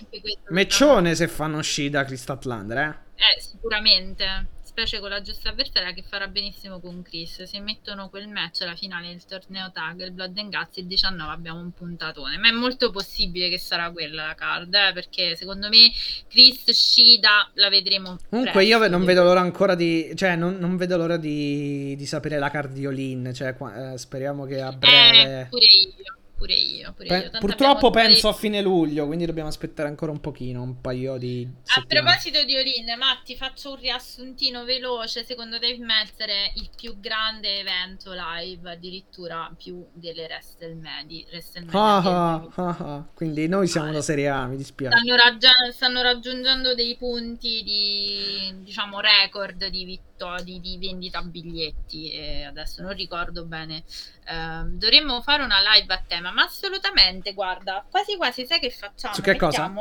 meccione 0.49 1.15
se 1.15 1.27
fanno 1.27 1.63
Shida 1.63 2.03
Chris 2.05 2.21
Statlander, 2.21 2.77
eh? 2.77 2.99
Eh, 3.15 3.41
sicuramente 3.41 4.49
specie 4.71 4.99
con 5.01 5.09
la 5.09 5.21
giusta 5.21 5.49
avversaria 5.49 5.91
che 5.91 6.01
farà 6.01 6.27
benissimo 6.27 6.79
con 6.79 7.01
Chris. 7.01 7.43
Se 7.43 7.59
mettono 7.59 8.09
quel 8.09 8.29
match 8.29 8.61
alla 8.61 8.75
finale 8.75 9.09
del 9.09 9.25
torneo 9.25 9.69
tag, 9.71 10.01
il 10.01 10.11
Blood 10.11 10.37
and 10.37 10.49
Guts, 10.49 10.77
il 10.77 10.85
19 10.85 11.31
abbiamo 11.31 11.59
un 11.59 11.71
puntatone. 11.71 12.37
Ma 12.37 12.47
è 12.47 12.51
molto 12.51 12.89
possibile 12.89 13.49
che 13.49 13.59
sarà 13.59 13.91
quella 13.91 14.27
la 14.27 14.35
card, 14.35 14.73
eh, 14.73 14.93
perché 14.93 15.35
secondo 15.35 15.67
me 15.67 15.91
Chris 16.29 16.71
Shida 16.71 17.51
la 17.55 17.69
vedremo. 17.69 18.17
Comunque 18.29 18.63
presto, 18.63 18.83
io 18.83 18.87
non 18.87 19.03
vedo 19.03 19.23
l'ora 19.23 19.41
ancora 19.41 19.75
di... 19.75 20.13
cioè 20.15 20.37
non, 20.37 20.57
non 20.57 20.77
vedo 20.77 20.95
l'ora 20.95 21.17
di, 21.17 21.93
di, 21.97 22.05
sapere 22.05 22.39
la 22.39 22.49
card 22.49 22.71
di 22.71 22.85
Olin, 22.85 23.31
cioè 23.33 23.53
eh, 23.59 23.97
speriamo 23.97 24.45
che 24.45 24.61
a 24.61 24.71
breve... 24.71 25.41
Eh, 25.41 25.45
pure 25.49 25.65
io 25.65 26.20
pure 26.41 26.53
io. 26.53 26.93
Pure 26.93 27.17
io. 27.17 27.29
Purtroppo 27.39 27.91
penso 27.91 28.27
a 28.27 28.33
fine 28.33 28.61
luglio, 28.61 29.05
quindi 29.05 29.27
dobbiamo 29.27 29.49
aspettare 29.49 29.87
ancora 29.87 30.11
un 30.11 30.19
pochino, 30.19 30.63
un 30.63 30.81
paio 30.81 31.17
di... 31.17 31.47
A 31.75 31.85
proposito 31.85 32.43
di 32.43 32.55
Olin, 32.55 32.97
Matti, 32.97 33.35
faccio 33.35 33.71
un 33.71 33.75
riassuntino 33.79 34.63
veloce. 34.63 35.23
Secondo 35.23 35.59
Dave 35.59 35.77
Meltzer 35.77 36.29
è 36.29 36.51
il 36.55 36.69
più 36.75 36.99
grande 36.99 37.59
evento 37.59 38.11
live, 38.13 38.71
addirittura 38.71 39.53
più 39.55 39.85
delle 39.93 40.23
WrestleMania. 40.23 41.25
Ah, 41.69 41.97
ah, 41.97 42.49
ah, 42.55 42.77
ah, 42.79 43.07
quindi 43.13 43.47
noi 43.47 43.67
siamo 43.67 43.87
vale. 43.87 43.97
la 43.97 44.03
Serie 44.03 44.27
A, 44.29 44.47
mi 44.47 44.57
dispiace. 44.57 44.97
Stanno, 44.97 45.15
raggi- 45.15 45.71
stanno 45.71 46.01
raggiungendo 46.01 46.73
dei 46.73 46.95
punti 46.97 47.61
di, 47.63 48.63
diciamo, 48.63 48.99
record 48.99 49.67
di 49.67 49.85
vittoria 49.85 50.10
di, 50.43 50.59
di, 50.59 50.77
vendita 50.77 51.21
biglietti 51.21 52.11
e 52.11 52.43
adesso 52.43 52.81
non 52.81 52.93
ricordo 52.93 53.45
bene 53.45 53.83
eh, 54.25 54.63
dovremmo 54.65 55.21
fare 55.21 55.43
una 55.43 55.57
live 55.73 55.93
a 55.93 56.03
tema 56.05 56.31
ma 56.31 56.43
assolutamente 56.43 57.33
guarda 57.33 57.85
quasi 57.89 58.15
quasi 58.17 58.45
sai 58.45 58.59
che 58.59 58.69
facciamo 58.69 59.15
su 59.15 59.21
che 59.21 59.35
cosa? 59.35 59.71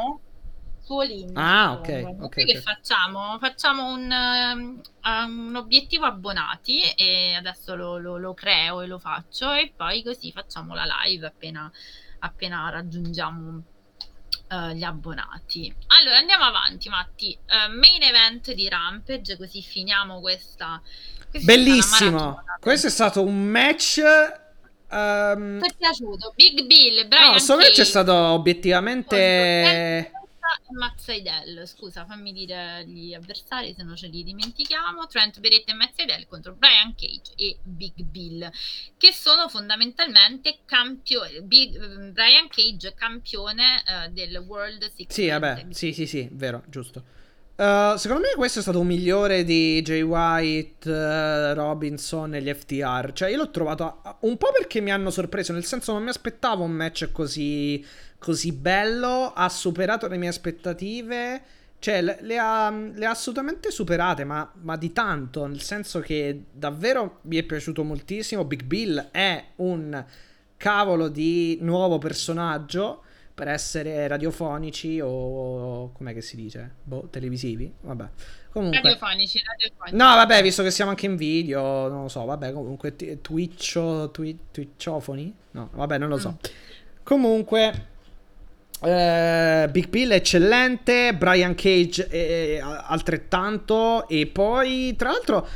su 0.80 0.98
ah 1.34 1.72
ok, 1.72 1.78
okay, 1.78 2.16
okay 2.18 2.44
che 2.44 2.60
facciamo? 2.60 3.38
facciamo 3.38 3.92
un, 3.92 4.10
um, 4.10 4.80
un, 5.04 5.56
obiettivo 5.56 6.06
abbonati 6.06 6.82
e 6.96 7.34
adesso 7.34 7.76
lo, 7.76 7.98
lo, 7.98 8.18
lo, 8.18 8.34
creo 8.34 8.80
e 8.80 8.86
lo 8.86 8.98
faccio 8.98 9.52
e 9.52 9.72
poi 9.76 10.02
così 10.02 10.32
facciamo 10.32 10.74
la 10.74 10.86
live 11.04 11.26
appena, 11.26 11.70
appena 12.18 12.70
raggiungiamo 12.70 13.62
uh, 14.50 14.70
gli 14.70 14.82
abbonati. 14.82 15.72
Allora 15.88 16.18
andiamo 16.18 16.44
avanti, 16.44 16.88
Matti. 16.88 17.38
Uh, 17.46 17.76
main 17.76 18.02
event 18.02 18.52
di 18.52 18.68
Rampage, 18.68 19.36
così 19.36 19.62
finiamo 19.62 20.20
questa. 20.20 20.80
questa 21.30 21.52
Bellissimo! 21.52 22.42
Questo 22.60 22.88
è 22.88 22.90
stato 22.90 23.22
un 23.22 23.44
match. 23.44 24.00
Um... 24.90 25.60
Ti 25.60 25.66
è 25.66 25.74
piaciuto? 25.76 26.32
Big 26.34 26.66
Bill, 26.66 27.06
Brian 27.06 27.26
No, 27.26 27.30
questo 27.32 27.56
match 27.56 27.80
è 27.80 27.84
stato 27.84 28.12
obiettivamente. 28.12 30.12
Mazzaidel, 30.70 31.66
scusa, 31.66 32.04
fammi 32.04 32.32
dire 32.32 32.84
gli 32.86 33.14
avversari 33.14 33.74
se 33.74 33.82
non 33.82 33.96
ce 33.96 34.08
li 34.08 34.22
dimentichiamo. 34.22 35.06
Trent 35.06 35.40
Beretta 35.40 35.72
e 35.72 35.74
Mazzaidel 35.74 36.26
contro 36.26 36.54
Brian 36.54 36.94
Cage 36.94 37.32
e 37.36 37.58
Big 37.62 38.02
Bill, 38.02 38.50
che 38.96 39.12
sono 39.12 39.48
fondamentalmente 39.48 40.58
campioni. 40.64 41.42
Big, 41.42 41.76
Brian 42.10 42.48
Cage 42.48 42.94
campione 42.94 43.82
uh, 43.86 44.12
del 44.12 44.36
World 44.38 44.90
Six. 44.94 45.12
Sì, 45.12 45.28
vabbè, 45.28 45.66
sì, 45.70 45.92
sì, 45.92 46.06
sì, 46.06 46.28
vero, 46.32 46.62
giusto. 46.68 47.18
Uh, 47.60 47.94
secondo 47.98 48.22
me 48.22 48.32
questo 48.36 48.60
è 48.60 48.62
stato 48.62 48.80
un 48.80 48.86
migliore 48.86 49.44
di 49.44 49.82
Jay 49.82 50.00
White, 50.00 50.88
uh, 50.90 51.52
Robinson 51.52 52.34
e 52.34 52.40
gli 52.40 52.50
FTR. 52.50 53.12
Cioè, 53.12 53.28
io 53.28 53.36
l'ho 53.36 53.50
trovato 53.50 54.00
un 54.20 54.38
po' 54.38 54.50
perché 54.50 54.80
mi 54.80 54.90
hanno 54.90 55.10
sorpreso, 55.10 55.52
nel 55.52 55.66
senso 55.66 55.92
non 55.92 56.02
mi 56.02 56.08
aspettavo 56.08 56.64
un 56.64 56.70
match 56.70 57.12
così 57.12 57.84
così 58.20 58.52
bello, 58.52 59.32
ha 59.34 59.48
superato 59.48 60.06
le 60.06 60.18
mie 60.18 60.28
aspettative. 60.28 61.42
Cioè, 61.80 62.02
le, 62.02 62.18
le, 62.20 62.38
ha, 62.38 62.70
le 62.70 63.06
ha, 63.06 63.10
assolutamente 63.10 63.70
superate, 63.70 64.24
ma, 64.24 64.48
ma, 64.60 64.76
di 64.76 64.92
tanto, 64.92 65.46
nel 65.46 65.62
senso 65.62 66.00
che 66.00 66.44
davvero 66.52 67.20
mi 67.22 67.38
è 67.38 67.42
piaciuto 67.42 67.82
moltissimo. 67.82 68.44
Big 68.44 68.64
Bill 68.64 69.08
è 69.10 69.42
un 69.56 70.04
cavolo 70.58 71.08
di 71.08 71.56
nuovo 71.62 71.96
personaggio 71.96 73.02
per 73.32 73.48
essere 73.48 74.06
radiofonici 74.06 75.00
o 75.02 75.90
com'è 75.92 76.12
che 76.12 76.20
si 76.20 76.36
dice? 76.36 76.74
Boh, 76.82 77.08
televisivi? 77.08 77.72
Vabbè. 77.80 78.08
Comunque... 78.52 78.82
Radiofonici, 78.82 79.40
radiofonici. 79.42 79.96
No, 79.96 80.14
vabbè, 80.16 80.42
visto 80.42 80.62
che 80.62 80.70
siamo 80.70 80.90
anche 80.90 81.06
in 81.06 81.16
video, 81.16 81.88
non 81.88 82.02
lo 82.02 82.08
so, 82.08 82.26
vabbè, 82.26 82.52
comunque 82.52 82.94
Twitch, 83.22 84.10
twi- 84.10 84.38
Twitchofoni? 84.50 85.34
No, 85.52 85.70
vabbè, 85.72 85.96
non 85.96 86.10
lo 86.10 86.18
so. 86.18 86.32
Mm. 86.32 86.52
Comunque 87.02 87.86
eh, 88.82 89.68
Big 89.70 89.88
Bill 89.88 90.12
eccellente, 90.12 91.14
Brian 91.14 91.54
Cage 91.54 92.08
eh, 92.08 92.60
altrettanto 92.60 94.08
e 94.08 94.26
poi 94.26 94.94
tra 94.96 95.10
l'altro 95.10 95.48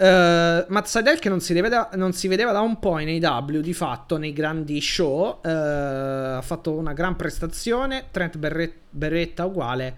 Uh, 0.00 0.64
Matt 0.68 0.86
Seidel 0.86 1.18
che 1.18 1.28
non 1.28 1.40
si, 1.40 1.52
vedeva, 1.52 1.90
non 1.96 2.14
si, 2.14 2.26
vedeva, 2.26 2.52
da 2.52 2.60
un 2.60 2.78
po' 2.78 2.98
in 3.00 3.22
AW 3.22 3.60
di 3.60 3.74
fatto 3.74 4.16
nei 4.16 4.32
grandi 4.32 4.80
show 4.80 5.40
uh, 5.42 5.46
ha 5.46 6.42
fatto 6.42 6.72
una 6.72 6.94
gran 6.94 7.16
prestazione 7.16 8.06
Trent 8.10 8.38
Berret- 8.38 8.78
Beretta 8.88 9.44
uguale 9.44 9.94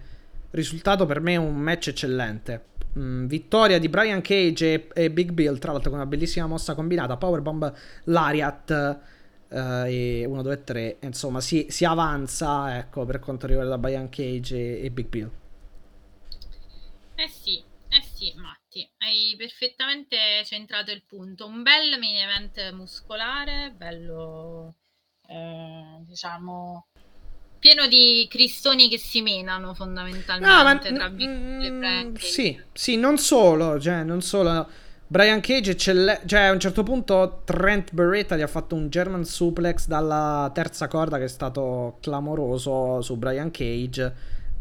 risultato 0.49 1.05
per 1.05 1.21
me 1.21 1.37
un 1.37 1.55
match 1.55 1.87
eccellente. 1.87 2.63
Mm, 2.99 3.27
vittoria 3.27 3.79
di 3.79 3.87
Brian 3.87 4.19
Cage 4.19 4.89
e, 4.93 5.09
Big 5.09 5.31
Bill 5.31 5.57
tra 5.57 5.71
l'altro 5.71 5.89
con 5.89 5.99
una 5.99 6.07
bellissima 6.07 6.47
mossa 6.47 6.75
combinata 6.75 7.15
Powerbomb 7.15 7.73
Lariat. 8.03 8.69
uh, 8.69 9.11
e 9.53 10.25
1, 10.25 10.41
2, 10.41 10.63
3 10.63 10.97
insomma 11.01 11.39
si, 11.41 11.67
si, 11.69 11.85
avanza 11.85 12.77
ecco 12.77 13.05
per 13.05 13.19
quanto 13.19 13.47
riguarda 13.47 13.77
Brian 13.77 14.09
Cage 14.09 14.79
e, 14.79 14.85
e 14.85 14.91
Big 14.91 15.07
Bill 15.07 15.31
eh 17.15 17.27
sì 17.27 17.63
eh 17.95 18.01
sì, 18.01 18.33
Matti, 18.37 18.89
hai 18.97 19.35
perfettamente 19.37 20.17
centrato 20.45 20.89
il 20.89 21.03
punto. 21.05 21.45
Un 21.45 21.61
bel 21.61 21.99
main 21.99 22.15
event 22.15 22.71
muscolare, 22.71 23.71
bello, 23.77 24.77
eh, 25.27 25.99
diciamo, 25.99 26.87
pieno 27.59 27.85
di 27.85 28.25
cristoni 28.31 28.89
che 28.89 28.97
si 28.97 29.21
menano 29.21 29.75
fondamentalmente 29.75 30.89
no, 30.89 30.97
ma, 30.97 31.07
tra 31.07 31.09
mm, 31.11 32.15
Sì, 32.15 32.59
sì, 32.73 32.95
non 32.95 33.19
solo, 33.19 33.79
cioè, 33.79 34.01
non 34.01 34.23
solo. 34.23 34.67
Brian 35.13 35.41
Cage 35.41 35.69
eccelle- 35.69 36.21
cioè 36.25 36.39
a 36.39 36.51
un 36.51 36.59
certo 36.59 36.81
punto 36.81 37.43
Trent 37.45 37.93
Beretta 37.93 38.35
gli 38.35 38.41
ha 38.41 38.47
fatto 38.47 38.73
un 38.73 38.89
German 38.89 39.23
suplex 39.23 39.85
dalla 39.85 40.49
terza 40.51 40.87
corda 40.87 41.19
che 41.19 41.25
è 41.25 41.27
stato 41.27 41.99
clamoroso 42.01 42.99
su 43.03 43.15
Brian 43.17 43.51
Cage 43.51 44.15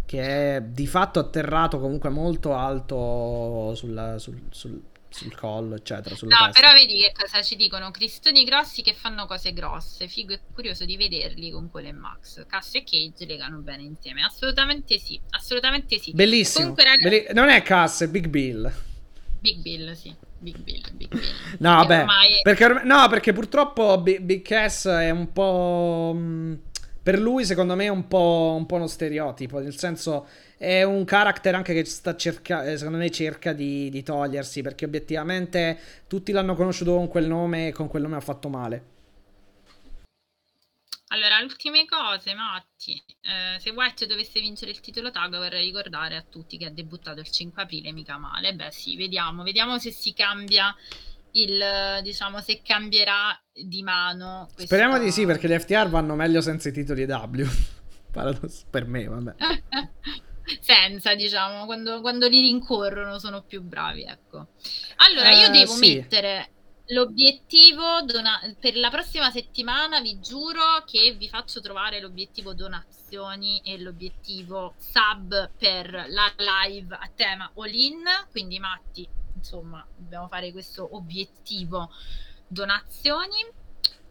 che 0.05 0.57
è 0.57 0.61
di 0.61 0.87
fatto 0.87 1.21
atterrato 1.21 1.81
comunque 1.81 2.11
molto 2.11 2.55
alto 2.55 3.75
sul, 3.75 4.17
sul, 4.19 4.43
sul, 4.51 4.83
sul 5.09 5.35
collo, 5.35 5.75
eccetera. 5.77 6.15
No, 6.21 6.29
testa. 6.29 6.51
però 6.51 6.75
vedi 6.75 7.01
che 7.01 7.13
cosa 7.19 7.41
ci 7.41 7.57
dicono? 7.57 7.91
Cristoni 7.91 8.45
grossi 8.45 8.83
che 8.83 8.93
fanno 8.93 9.25
cose 9.25 9.55
grosse. 9.55 10.07
Figo 10.07 10.35
e 10.35 10.41
curioso 10.53 10.85
di 10.85 10.99
vederli 10.99 11.51
con 11.51 11.71
quelle 11.71 11.89
e 11.89 11.93
Max. 11.93 12.45
Cass 12.47 12.75
e 12.75 12.85
Cage 12.85 13.25
legano 13.25 13.61
bene 13.61 13.85
insieme. 13.85 14.23
Assolutamente 14.23 14.99
sì, 14.99 15.19
assolutamente 15.31 15.99
sì. 15.99 16.13
Bellissimo. 16.13 16.75
Comunque, 16.75 16.85
ragazzi... 16.85 17.09
Belli... 17.09 17.27
Non 17.33 17.49
è 17.49 17.63
Cass, 17.63 18.03
è 18.03 18.09
Big 18.09 18.27
Bill. 18.27 18.71
Big 19.41 19.63
Bill, 19.63 19.95
sì. 19.95 20.15
Big 20.43 20.59
Bill, 20.59 20.83
Big 20.95 21.09
Bill. 21.09 21.21
No, 21.59 21.77
vabbè. 21.77 22.01
Ormai... 22.01 22.29
Perché, 22.43 22.65
ormai... 22.65 22.87
no, 22.87 23.09
perché 23.09 23.33
purtroppo 23.33 23.99
Big, 24.01 24.21
Big 24.21 24.43
Cass 24.43 24.89
è 24.89 25.11
un 25.11 25.33
po'... 25.33 26.13
Mh 26.15 26.59
per 27.03 27.19
lui 27.19 27.45
secondo 27.45 27.75
me 27.75 27.87
è 27.87 27.89
un 27.89 28.07
po', 28.07 28.55
un 28.57 28.65
po', 28.65 28.77
uno 28.77 28.87
stereotipo, 28.87 29.59
nel 29.59 29.77
senso 29.77 30.27
è 30.57 30.85
un 30.85 31.05
character 31.05 31.53
anche 31.53 31.75
che 31.75 31.85
sta 31.85 32.15
cerca, 32.15 32.65
eh, 32.65 32.77
secondo 32.77 32.99
me 32.99 33.11
cerca 33.11 33.53
di, 33.53 33.91
di, 33.91 34.05
togliersi, 34.05 34.63
perché 34.63 34.85
obiettivamente 34.85 35.77
tutti 36.07 36.31
l'hanno 36.31 36.55
conosciuto 36.55 36.95
con 36.95 37.09
quel 37.09 37.27
nome 37.27 37.69
e 37.69 37.73
con 37.73 37.89
quel 37.89 38.03
nome 38.03 38.17
ha 38.17 38.21
fatto 38.21 38.49
male. 38.49 38.91
Allora, 41.13 41.41
ultime 41.43 41.85
cose, 41.85 42.33
Matti. 42.35 43.03
Eh, 43.21 43.61
se 43.61 43.71
White 43.71 44.07
dovesse 44.07 44.41
vincere 44.41 44.71
il 44.71 44.81
titolo 44.81 45.11
tag, 45.11 45.37
vorrei 45.37 45.67
ricordare 45.67 46.17
a 46.17 46.25
tutti 46.27 46.57
che 46.57 46.65
ha 46.65 46.71
debuttato 46.71 47.21
il 47.21 47.29
5 47.29 47.63
aprile, 47.63 47.93
mica 47.93 48.17
male. 48.17 48.55
Beh 48.55 48.71
sì, 48.71 48.97
vediamo, 48.97 49.43
vediamo 49.43 49.79
se 49.79 49.91
si 49.91 50.15
cambia 50.15 50.75
il 51.33 52.01
diciamo 52.03 52.41
se 52.41 52.63
cambierà 52.65 53.39
di 53.53 53.83
mano. 53.83 54.49
Questa... 54.55 54.75
Speriamo 54.75 54.99
di 54.99 55.11
sì, 55.11 55.27
perché 55.27 55.49
gli 55.49 55.59
FTR 55.59 55.91
vanno 55.91 56.15
meglio 56.15 56.41
senza 56.41 56.71
i 56.71 56.73
titoli 56.73 57.05
W. 57.05 57.47
per 58.71 58.87
me, 58.87 59.05
vabbè. 59.05 59.35
senza, 60.61 61.15
diciamo, 61.15 61.67
quando, 61.67 62.01
quando, 62.01 62.27
li 62.27 62.41
rincorrono 62.41 63.19
sono 63.19 63.43
più 63.43 63.61
bravi, 63.61 64.05
ecco. 64.05 64.49
Allora, 64.97 65.31
io 65.31 65.49
eh, 65.49 65.51
devo 65.51 65.73
sì. 65.73 65.95
mettere 65.95 66.52
l'obiettivo 66.93 68.03
dona- 68.03 68.41
per 68.59 68.77
la 68.77 68.91
prossima 68.91 69.31
settimana, 69.31 70.01
vi 70.01 70.21
giuro 70.21 70.85
che 70.87 71.13
vi 71.13 71.29
faccio 71.29 71.61
trovare 71.61 72.01
l'obiettivo 72.01 72.55
donazioni 72.55 73.61
e 73.65 73.79
l'obiettivo 73.79 74.75
sub 74.79 75.51
per 75.59 76.07
la 76.09 76.33
live 76.37 76.95
a 76.95 77.11
tema 77.15 77.51
all 77.57 77.73
in, 77.73 78.03
quindi 78.31 78.59
Matti 78.59 79.09
insomma 79.35 79.85
dobbiamo 79.97 80.29
fare 80.29 80.53
questo 80.53 80.89
obiettivo 80.95 81.91
donazioni. 82.47 83.61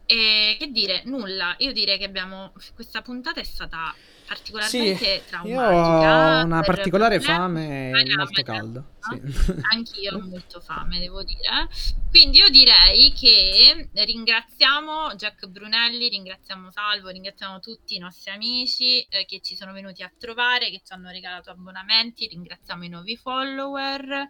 E 0.05 0.57
che 0.59 0.67
dire 0.71 1.03
nulla. 1.05 1.55
Io 1.59 1.71
direi 1.71 1.97
che 1.97 2.03
abbiamo 2.03 2.51
questa 2.73 3.01
puntata 3.01 3.39
è 3.39 3.45
stata 3.45 3.95
particolarmente 4.31 5.19
sì, 5.19 5.21
traumatica 5.27 5.49
io 5.49 6.39
ho 6.39 6.45
una 6.45 6.61
particolare 6.61 7.19
fame 7.19 7.89
e 7.89 8.15
molto 8.15 8.43
caldo 8.43 8.85
sì. 8.99 9.59
anch'io 9.73 10.15
ho 10.15 10.21
molto 10.21 10.61
fame 10.61 10.99
devo 10.99 11.21
dire 11.21 11.67
quindi 12.09 12.37
io 12.37 12.47
direi 12.47 13.11
che 13.11 13.89
ringraziamo 13.93 15.15
Jack 15.15 15.47
Brunelli 15.47 16.07
ringraziamo 16.07 16.71
Salvo 16.71 17.09
ringraziamo 17.09 17.59
tutti 17.59 17.95
i 17.95 17.99
nostri 17.99 18.31
amici 18.31 19.01
eh, 19.01 19.25
che 19.25 19.41
ci 19.41 19.57
sono 19.57 19.73
venuti 19.73 20.01
a 20.01 20.11
trovare 20.17 20.69
che 20.69 20.81
ci 20.81 20.93
hanno 20.93 21.09
regalato 21.09 21.49
abbonamenti 21.49 22.27
ringraziamo 22.27 22.85
i 22.85 22.89
nuovi 22.89 23.17
follower 23.17 24.29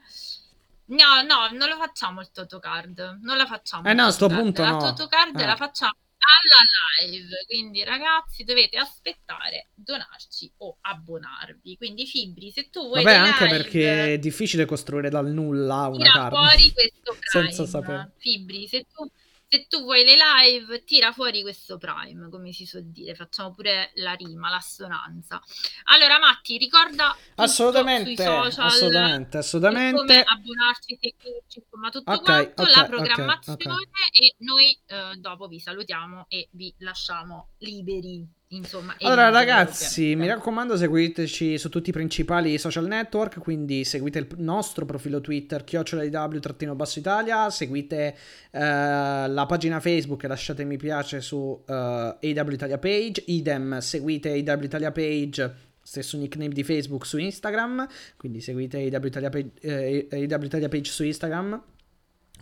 No, 0.92 1.22
no, 1.22 1.48
non 1.58 1.70
lo 1.70 1.78
facciamo 1.78 2.20
il 2.20 2.32
Totocard. 2.32 3.20
Non 3.22 3.38
la 3.38 3.46
facciamo. 3.46 3.88
Eh 3.88 3.94
no, 3.94 4.12
sto 4.12 4.28
punto 4.28 4.62
La 4.62 4.72
no. 4.72 4.80
Totocard 4.80 5.40
eh. 5.40 5.46
la 5.46 5.56
facciamo 5.56 5.94
alla 6.22 7.10
live. 7.10 7.46
Quindi, 7.48 7.84
ragazzi, 7.84 8.44
dovete 8.44 8.78
aspettare, 8.78 9.70
donarci 9.74 10.52
o 10.58 10.78
abbonarvi. 10.82 11.78
Quindi, 11.78 12.06
Fibri, 12.06 12.52
se 12.52 12.70
tu 12.70 12.88
vuoi. 12.88 13.04
Vabbè, 13.04 13.16
anche 13.16 13.46
live, 13.46 13.58
perché 13.58 14.14
è 14.14 14.20
difficile 14.20 14.66
costruire 14.66 15.10
dal 15.10 15.28
nulla 15.32 15.88
una 15.88 16.12
card. 16.12 16.36
fuori 16.36 16.72
questo 16.72 17.18
prime. 17.20 17.46
Senza 17.48 17.66
sapere. 17.66 18.14
Fibri, 18.18 18.68
se 18.68 18.86
tu 18.94 19.10
se 19.52 19.68
tu 19.68 19.82
vuoi 19.84 20.06
le 20.06 20.16
live, 20.16 20.86
tira 20.86 21.12
fuori 21.12 21.42
questo 21.42 21.78
prime, 21.78 22.30
come 22.30 22.54
si 22.54 22.66
suol 22.66 22.86
dire, 22.86 23.16
facciamo 23.16 23.52
pure 23.52 23.92
la 23.96 24.14
rima, 24.14 24.50
l'assonanza. 24.50 25.42
Allora, 25.86 26.20
Matti, 26.20 26.58
ricorda 26.58 27.14
assolutamente, 27.36 28.16
social, 28.16 28.66
assolutamente, 28.66 29.38
assolutamente. 29.38 29.98
come 29.98 30.24
abbonarci, 30.24 30.98
seguirci, 31.02 31.60
insomma, 31.60 31.90
tutto 31.90 32.12
okay, 32.12 32.24
quanto, 32.24 32.62
okay, 32.62 32.76
la 32.76 32.86
programmazione 32.86 33.64
okay, 33.74 33.88
e 34.14 34.36
noi 34.38 34.80
eh, 34.86 35.16
dopo 35.18 35.48
vi 35.50 35.60
salutiamo 35.60 36.28
e 36.30 36.48
vi 36.52 36.74
lasciamo 36.78 37.50
liberi. 37.58 38.26
Insomma, 38.54 38.96
allora 39.00 39.30
ragazzi, 39.30 40.14
mi 40.14 40.28
raccomando 40.28 40.76
seguiteci 40.76 41.58
su 41.58 41.70
tutti 41.70 41.90
i 41.90 41.94
principali 41.94 42.58
social 42.58 42.86
network, 42.86 43.40
quindi 43.40 43.86
seguite 43.86 44.20
il 44.20 44.28
nostro 44.40 44.84
profilo 44.84 45.22
Twitter 45.22 45.64
chiocciolaiw-basso 45.64 47.00
Italia, 47.00 47.50
seguite 47.50 48.14
uh, 48.52 48.60
la 48.60 49.46
pagina 49.48 49.80
Facebook 49.80 50.26
e 50.26 50.28
lasciate 50.28 50.66
mi 50.66 50.76
piace 50.76 51.22
su 51.22 51.38
uh, 51.38 51.64
AW 51.66 52.18
Italia 52.22 52.78
page, 52.78 53.24
idem 53.28 53.80
seguite 53.80 54.32
AW 54.32 54.64
Italia 54.64 54.92
page 54.92 55.70
stesso 55.82 56.18
nickname 56.18 56.54
di 56.54 56.66
Facebook 56.66 57.06
su 57.06 57.18
Instagram, 57.18 57.88
quindi 58.18 58.42
seguite 58.42 58.78
AW 58.80 59.06
Italia 59.06 59.30
page, 59.30 59.52
eh, 59.62 60.08
AW 60.12 60.44
Italia 60.44 60.68
page 60.68 60.92
su 60.92 61.06
Instagram 61.06 61.62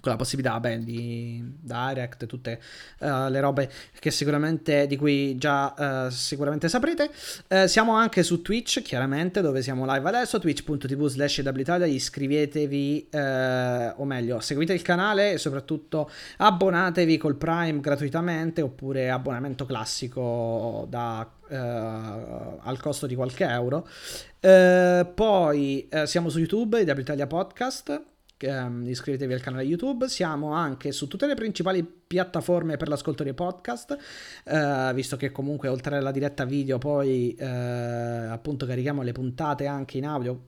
con 0.02 0.12
la 0.12 0.18
possibilità 0.18 0.60
beh, 0.60 0.84
di 0.84 1.44
direct, 1.62 2.26
tutte 2.26 2.60
uh, 3.00 3.30
le 3.30 3.40
robe 3.40 3.72
che 4.00 4.12
sicuramente 4.12 4.88
di 4.88 4.96
cui 4.96 5.38
già 5.38 6.06
uh, 6.08 6.10
sicuramente 6.10 6.70
saprete. 6.70 7.10
Uh, 7.48 7.66
siamo 7.68 7.94
anche 7.94 8.24
su 8.24 8.42
Twitch, 8.42 8.82
chiaramente, 8.82 9.42
dove 9.42 9.62
siamo 9.62 9.86
live 9.92 10.08
adesso, 10.08 10.40
twitch.tv 10.40 11.08
slash 11.08 11.38
Italia, 11.38 11.86
iscrivetevi, 11.86 13.10
o 13.96 14.06
meglio, 14.06 14.40
seguite 14.40 14.74
il 14.74 14.82
canale 14.82 15.34
e 15.34 15.38
soprattutto 15.38 16.10
abbonatevi 16.38 17.18
col 17.18 17.36
Prime 17.36 17.80
gratuitamente 17.80 18.62
oppure 18.62 19.10
abbonamento 19.10 19.66
classico 19.66 20.86
da, 20.90 21.30
al 21.50 22.80
costo 22.80 23.08
di 23.08 23.16
qualche 23.16 23.46
euro. 23.46 23.88
poi 24.40 25.90
siamo 26.06 26.30
su 26.30 26.40
YouTube, 26.40 26.82
Italia 26.82 27.28
Podcast 27.28 28.18
Um, 28.42 28.88
iscrivetevi 28.88 29.34
al 29.34 29.42
canale 29.42 29.64
YouTube. 29.64 30.08
Siamo 30.08 30.54
anche 30.54 30.94
su 30.94 31.08
tutte 31.08 31.28
le 31.28 31.36
principali 31.36 31.84
piattaforme 31.84 32.78
per 32.78 32.88
l'ascolto 32.88 33.24
dei 33.24 33.34
podcast, 33.34 33.98
uh, 34.46 34.94
visto 34.94 35.18
che 35.18 35.30
comunque 35.32 35.68
oltre 35.68 35.98
alla 35.98 36.12
diretta 36.12 36.46
video 36.46 36.78
poi 36.78 37.36
uh, 37.38 37.44
appunto 37.44 38.66
carichiamo 38.66 39.02
le 39.02 39.12
puntate 39.12 39.66
anche 39.66 39.98
in 39.98 40.06
audio 40.06 40.42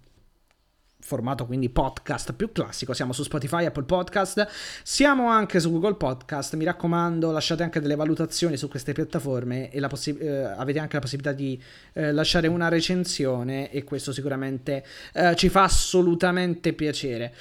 formato 1.02 1.46
quindi 1.46 1.70
podcast 1.70 2.34
più 2.34 2.52
classico. 2.52 2.94
Siamo 2.94 3.14
su 3.14 3.24
Spotify, 3.24 3.66
Apple 3.66 3.84
Podcast, 3.84 4.48
siamo 4.84 5.30
anche 5.30 5.60
su 5.60 5.72
Google 5.72 5.96
Podcast. 5.96 6.56
Mi 6.56 6.64
raccomando, 6.64 7.32
lasciate 7.32 7.64
anche 7.64 7.80
delle 7.80 7.96
valutazioni 7.96 8.56
su 8.58 8.68
queste 8.70 8.94
piattaforme 8.94 9.70
e 9.72 9.86
possi- 9.88 10.18
eh, 10.18 10.44
avete 10.44 10.80
anche 10.80 10.96
la 10.96 11.02
possibilità 11.02 11.34
di 11.34 11.62
eh, 11.94 12.12
lasciare 12.12 12.48
una 12.48 12.70
recensione 12.70 13.72
e 13.72 13.84
questo 13.84 14.14
sicuramente 14.14 14.86
eh, 15.14 15.36
ci 15.36 15.50
fa 15.50 15.64
assolutamente 15.64 16.74
piacere. 16.74 17.34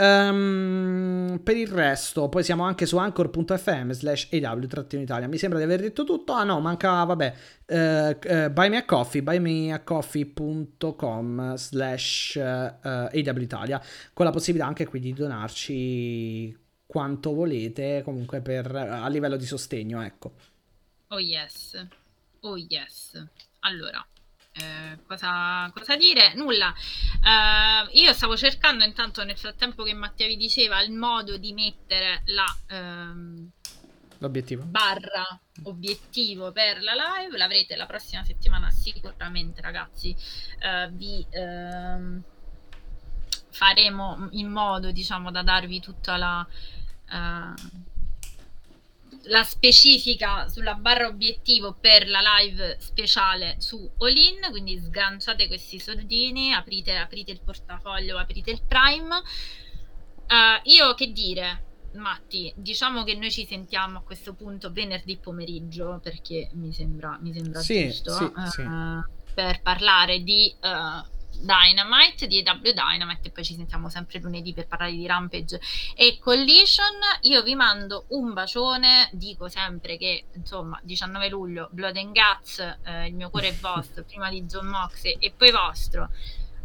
Um, 0.00 1.40
per 1.42 1.56
il 1.56 1.66
resto, 1.66 2.28
poi 2.28 2.44
siamo 2.44 2.62
anche 2.62 2.86
su 2.86 2.98
anchor.fm 2.98 3.90
slash 3.90 4.28
AW-Italia. 4.30 5.26
Mi 5.26 5.38
sembra 5.38 5.58
di 5.58 5.64
aver 5.64 5.80
detto 5.80 6.04
tutto. 6.04 6.34
Ah 6.34 6.44
no, 6.44 6.60
manca, 6.60 7.02
vabbè, 7.02 7.34
uh, 7.66 7.76
uh, 7.76 8.16
buy 8.50 8.68
me 8.68 8.76
a 8.76 8.84
coffee, 8.84 9.22
buymeacoffee.com 9.22 11.56
slash 11.56 12.36
uh, 12.36 12.76
AW 12.80 13.40
Italia, 13.40 13.82
con 14.12 14.24
la 14.24 14.30
possibilità 14.30 14.68
anche 14.68 14.86
qui 14.86 15.00
di 15.00 15.12
donarci 15.12 16.56
quanto 16.86 17.34
volete, 17.34 18.02
comunque 18.04 18.40
per, 18.40 18.72
a 18.72 19.08
livello 19.08 19.36
di 19.36 19.46
sostegno, 19.46 20.00
ecco. 20.00 20.34
Oh 21.08 21.18
yes, 21.18 21.84
oh 22.40 22.56
yes. 22.56 23.20
Allora, 23.60 24.06
eh, 24.60 24.98
cosa, 25.06 25.70
cosa, 25.74 25.96
dire? 25.96 26.34
Nulla. 26.34 26.72
Eh, 26.72 27.98
io 28.00 28.12
stavo 28.12 28.36
cercando 28.36 28.84
intanto 28.84 29.24
nel 29.24 29.36
frattempo 29.36 29.82
che 29.82 29.94
Mattia 29.94 30.26
vi 30.26 30.36
diceva 30.36 30.80
il 30.82 30.92
modo 30.92 31.36
di 31.36 31.52
mettere 31.52 32.22
la 32.26 32.56
ehm, 32.68 33.50
l'obiettivo 34.18 34.64
barra 34.64 35.38
obiettivo 35.64 36.52
per 36.52 36.82
la 36.82 36.92
live. 36.94 37.36
L'avrete 37.36 37.76
la 37.76 37.86
prossima 37.86 38.24
settimana 38.24 38.70
sicuramente, 38.70 39.60
ragazzi. 39.60 40.14
Eh, 40.58 40.88
vi 40.92 41.24
ehm, 41.30 42.22
faremo 43.50 44.28
in 44.32 44.50
modo, 44.50 44.90
diciamo, 44.90 45.30
da 45.30 45.42
darvi 45.42 45.80
tutta 45.80 46.16
la 46.16 46.46
eh, 47.10 47.96
la 49.28 49.42
specifica 49.42 50.48
sulla 50.48 50.74
barra 50.74 51.06
obiettivo 51.06 51.76
per 51.78 52.08
la 52.08 52.20
live 52.38 52.76
speciale 52.80 53.56
su 53.58 53.90
Olin, 53.98 54.46
quindi 54.50 54.78
sganciate 54.78 55.46
questi 55.46 55.78
soldini, 55.78 56.52
aprite, 56.52 56.96
aprite 56.96 57.32
il 57.32 57.40
portafoglio, 57.42 58.18
aprite 58.18 58.50
il 58.50 58.62
Prime. 58.66 59.16
Uh, 60.28 60.60
io 60.64 60.94
che 60.94 61.12
dire, 61.12 61.64
Matti, 61.94 62.52
diciamo 62.56 63.04
che 63.04 63.14
noi 63.14 63.30
ci 63.30 63.46
sentiamo 63.46 63.98
a 63.98 64.02
questo 64.02 64.34
punto 64.34 64.70
venerdì 64.70 65.16
pomeriggio 65.16 66.00
perché 66.02 66.50
mi 66.54 66.72
sembra, 66.72 67.18
mi 67.20 67.32
sembra 67.32 67.60
sì, 67.60 67.86
giusto 67.86 68.12
sì, 68.14 68.24
uh, 68.24 68.46
sì. 68.46 68.62
per 69.34 69.62
parlare 69.62 70.22
di 70.22 70.54
uh, 70.60 71.17
Dynamite 71.40 72.26
di 72.26 72.42
AW 72.44 72.72
Dynamite 72.72 73.28
e 73.28 73.30
poi 73.30 73.44
ci 73.44 73.54
sentiamo 73.54 73.88
sempre 73.88 74.18
lunedì 74.20 74.52
per 74.52 74.66
parlare 74.66 74.92
di 74.92 75.06
Rampage 75.06 75.60
e 75.94 76.18
Collision. 76.20 76.94
Io 77.22 77.42
vi 77.42 77.54
mando 77.54 78.06
un 78.08 78.32
bacione 78.32 79.08
dico 79.12 79.48
sempre 79.48 79.96
che 79.96 80.24
insomma 80.34 80.78
19 80.82 81.28
luglio 81.28 81.68
Blood 81.70 81.96
and 81.96 82.12
Guts 82.12 82.58
eh, 82.84 83.06
il 83.06 83.14
mio 83.14 83.30
cuore 83.30 83.48
è 83.48 83.54
vostro 83.54 84.04
prima 84.08 84.30
di 84.30 84.42
John 84.42 84.66
Moxley 84.66 85.16
e 85.18 85.32
poi 85.36 85.50
vostro 85.50 86.10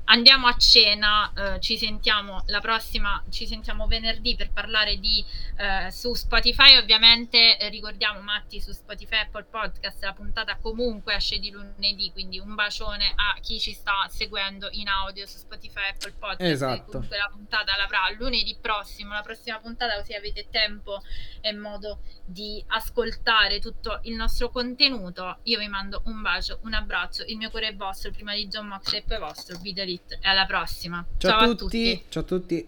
andiamo 0.05 0.47
a 0.47 0.55
cena, 0.57 1.31
eh, 1.35 1.59
ci 1.59 1.77
sentiamo 1.77 2.43
la 2.47 2.59
prossima, 2.59 3.23
ci 3.29 3.47
sentiamo 3.47 3.87
venerdì 3.87 4.35
per 4.35 4.51
parlare 4.51 4.97
di 4.97 5.23
eh, 5.57 5.91
su 5.91 6.13
Spotify, 6.13 6.77
ovviamente 6.77 7.57
eh, 7.57 7.69
ricordiamo 7.69 8.19
Matti 8.21 8.59
su 8.59 8.71
Spotify 8.71 9.19
Apple 9.19 9.45
Podcast, 9.45 10.03
la 10.03 10.13
puntata 10.13 10.57
comunque 10.57 11.15
esce 11.15 11.39
di 11.39 11.51
lunedì, 11.51 12.11
quindi 12.11 12.39
un 12.39 12.55
bacione 12.55 13.13
a 13.15 13.39
chi 13.39 13.59
ci 13.59 13.73
sta 13.73 14.07
seguendo 14.09 14.67
in 14.71 14.87
audio 14.87 15.25
su 15.25 15.37
Spotify 15.37 15.89
Apple 15.91 16.13
Podcast, 16.19 16.41
esatto. 16.51 16.91
comunque 16.91 17.17
la 17.17 17.29
puntata 17.31 17.75
l'avrà 17.77 18.01
lunedì 18.17 18.57
prossimo, 18.59 19.13
la 19.13 19.21
prossima 19.21 19.59
puntata 19.59 19.95
così 19.95 20.13
avete 20.13 20.47
tempo 20.49 21.01
e 21.41 21.53
modo 21.53 21.99
di 22.25 22.63
ascoltare 22.67 23.59
tutto 23.59 23.99
il 24.03 24.15
nostro 24.15 24.49
contenuto. 24.49 25.39
Io 25.43 25.59
vi 25.59 25.67
mando 25.67 26.01
un 26.05 26.21
bacio, 26.21 26.59
un 26.63 26.73
abbraccio, 26.73 27.23
il 27.27 27.37
mio 27.37 27.49
cuore 27.49 27.69
è 27.69 27.75
vostro, 27.75 28.11
prima 28.11 28.33
di 28.33 28.47
John 28.47 28.67
Mox 28.67 28.93
e 28.93 29.03
poi 29.03 29.19
vostro, 29.19 29.57
video 29.59 29.83
Elite 29.93 30.19
e 30.21 30.27
alla 30.27 30.45
prossima. 30.45 31.05
Ciao, 31.17 31.31
Ciao 31.31 31.39
a 31.41 31.55
tutti. 31.55 31.63
tutti. 31.93 32.03
Ciao 32.09 32.23
a 32.23 32.25
tutti. 32.25 32.67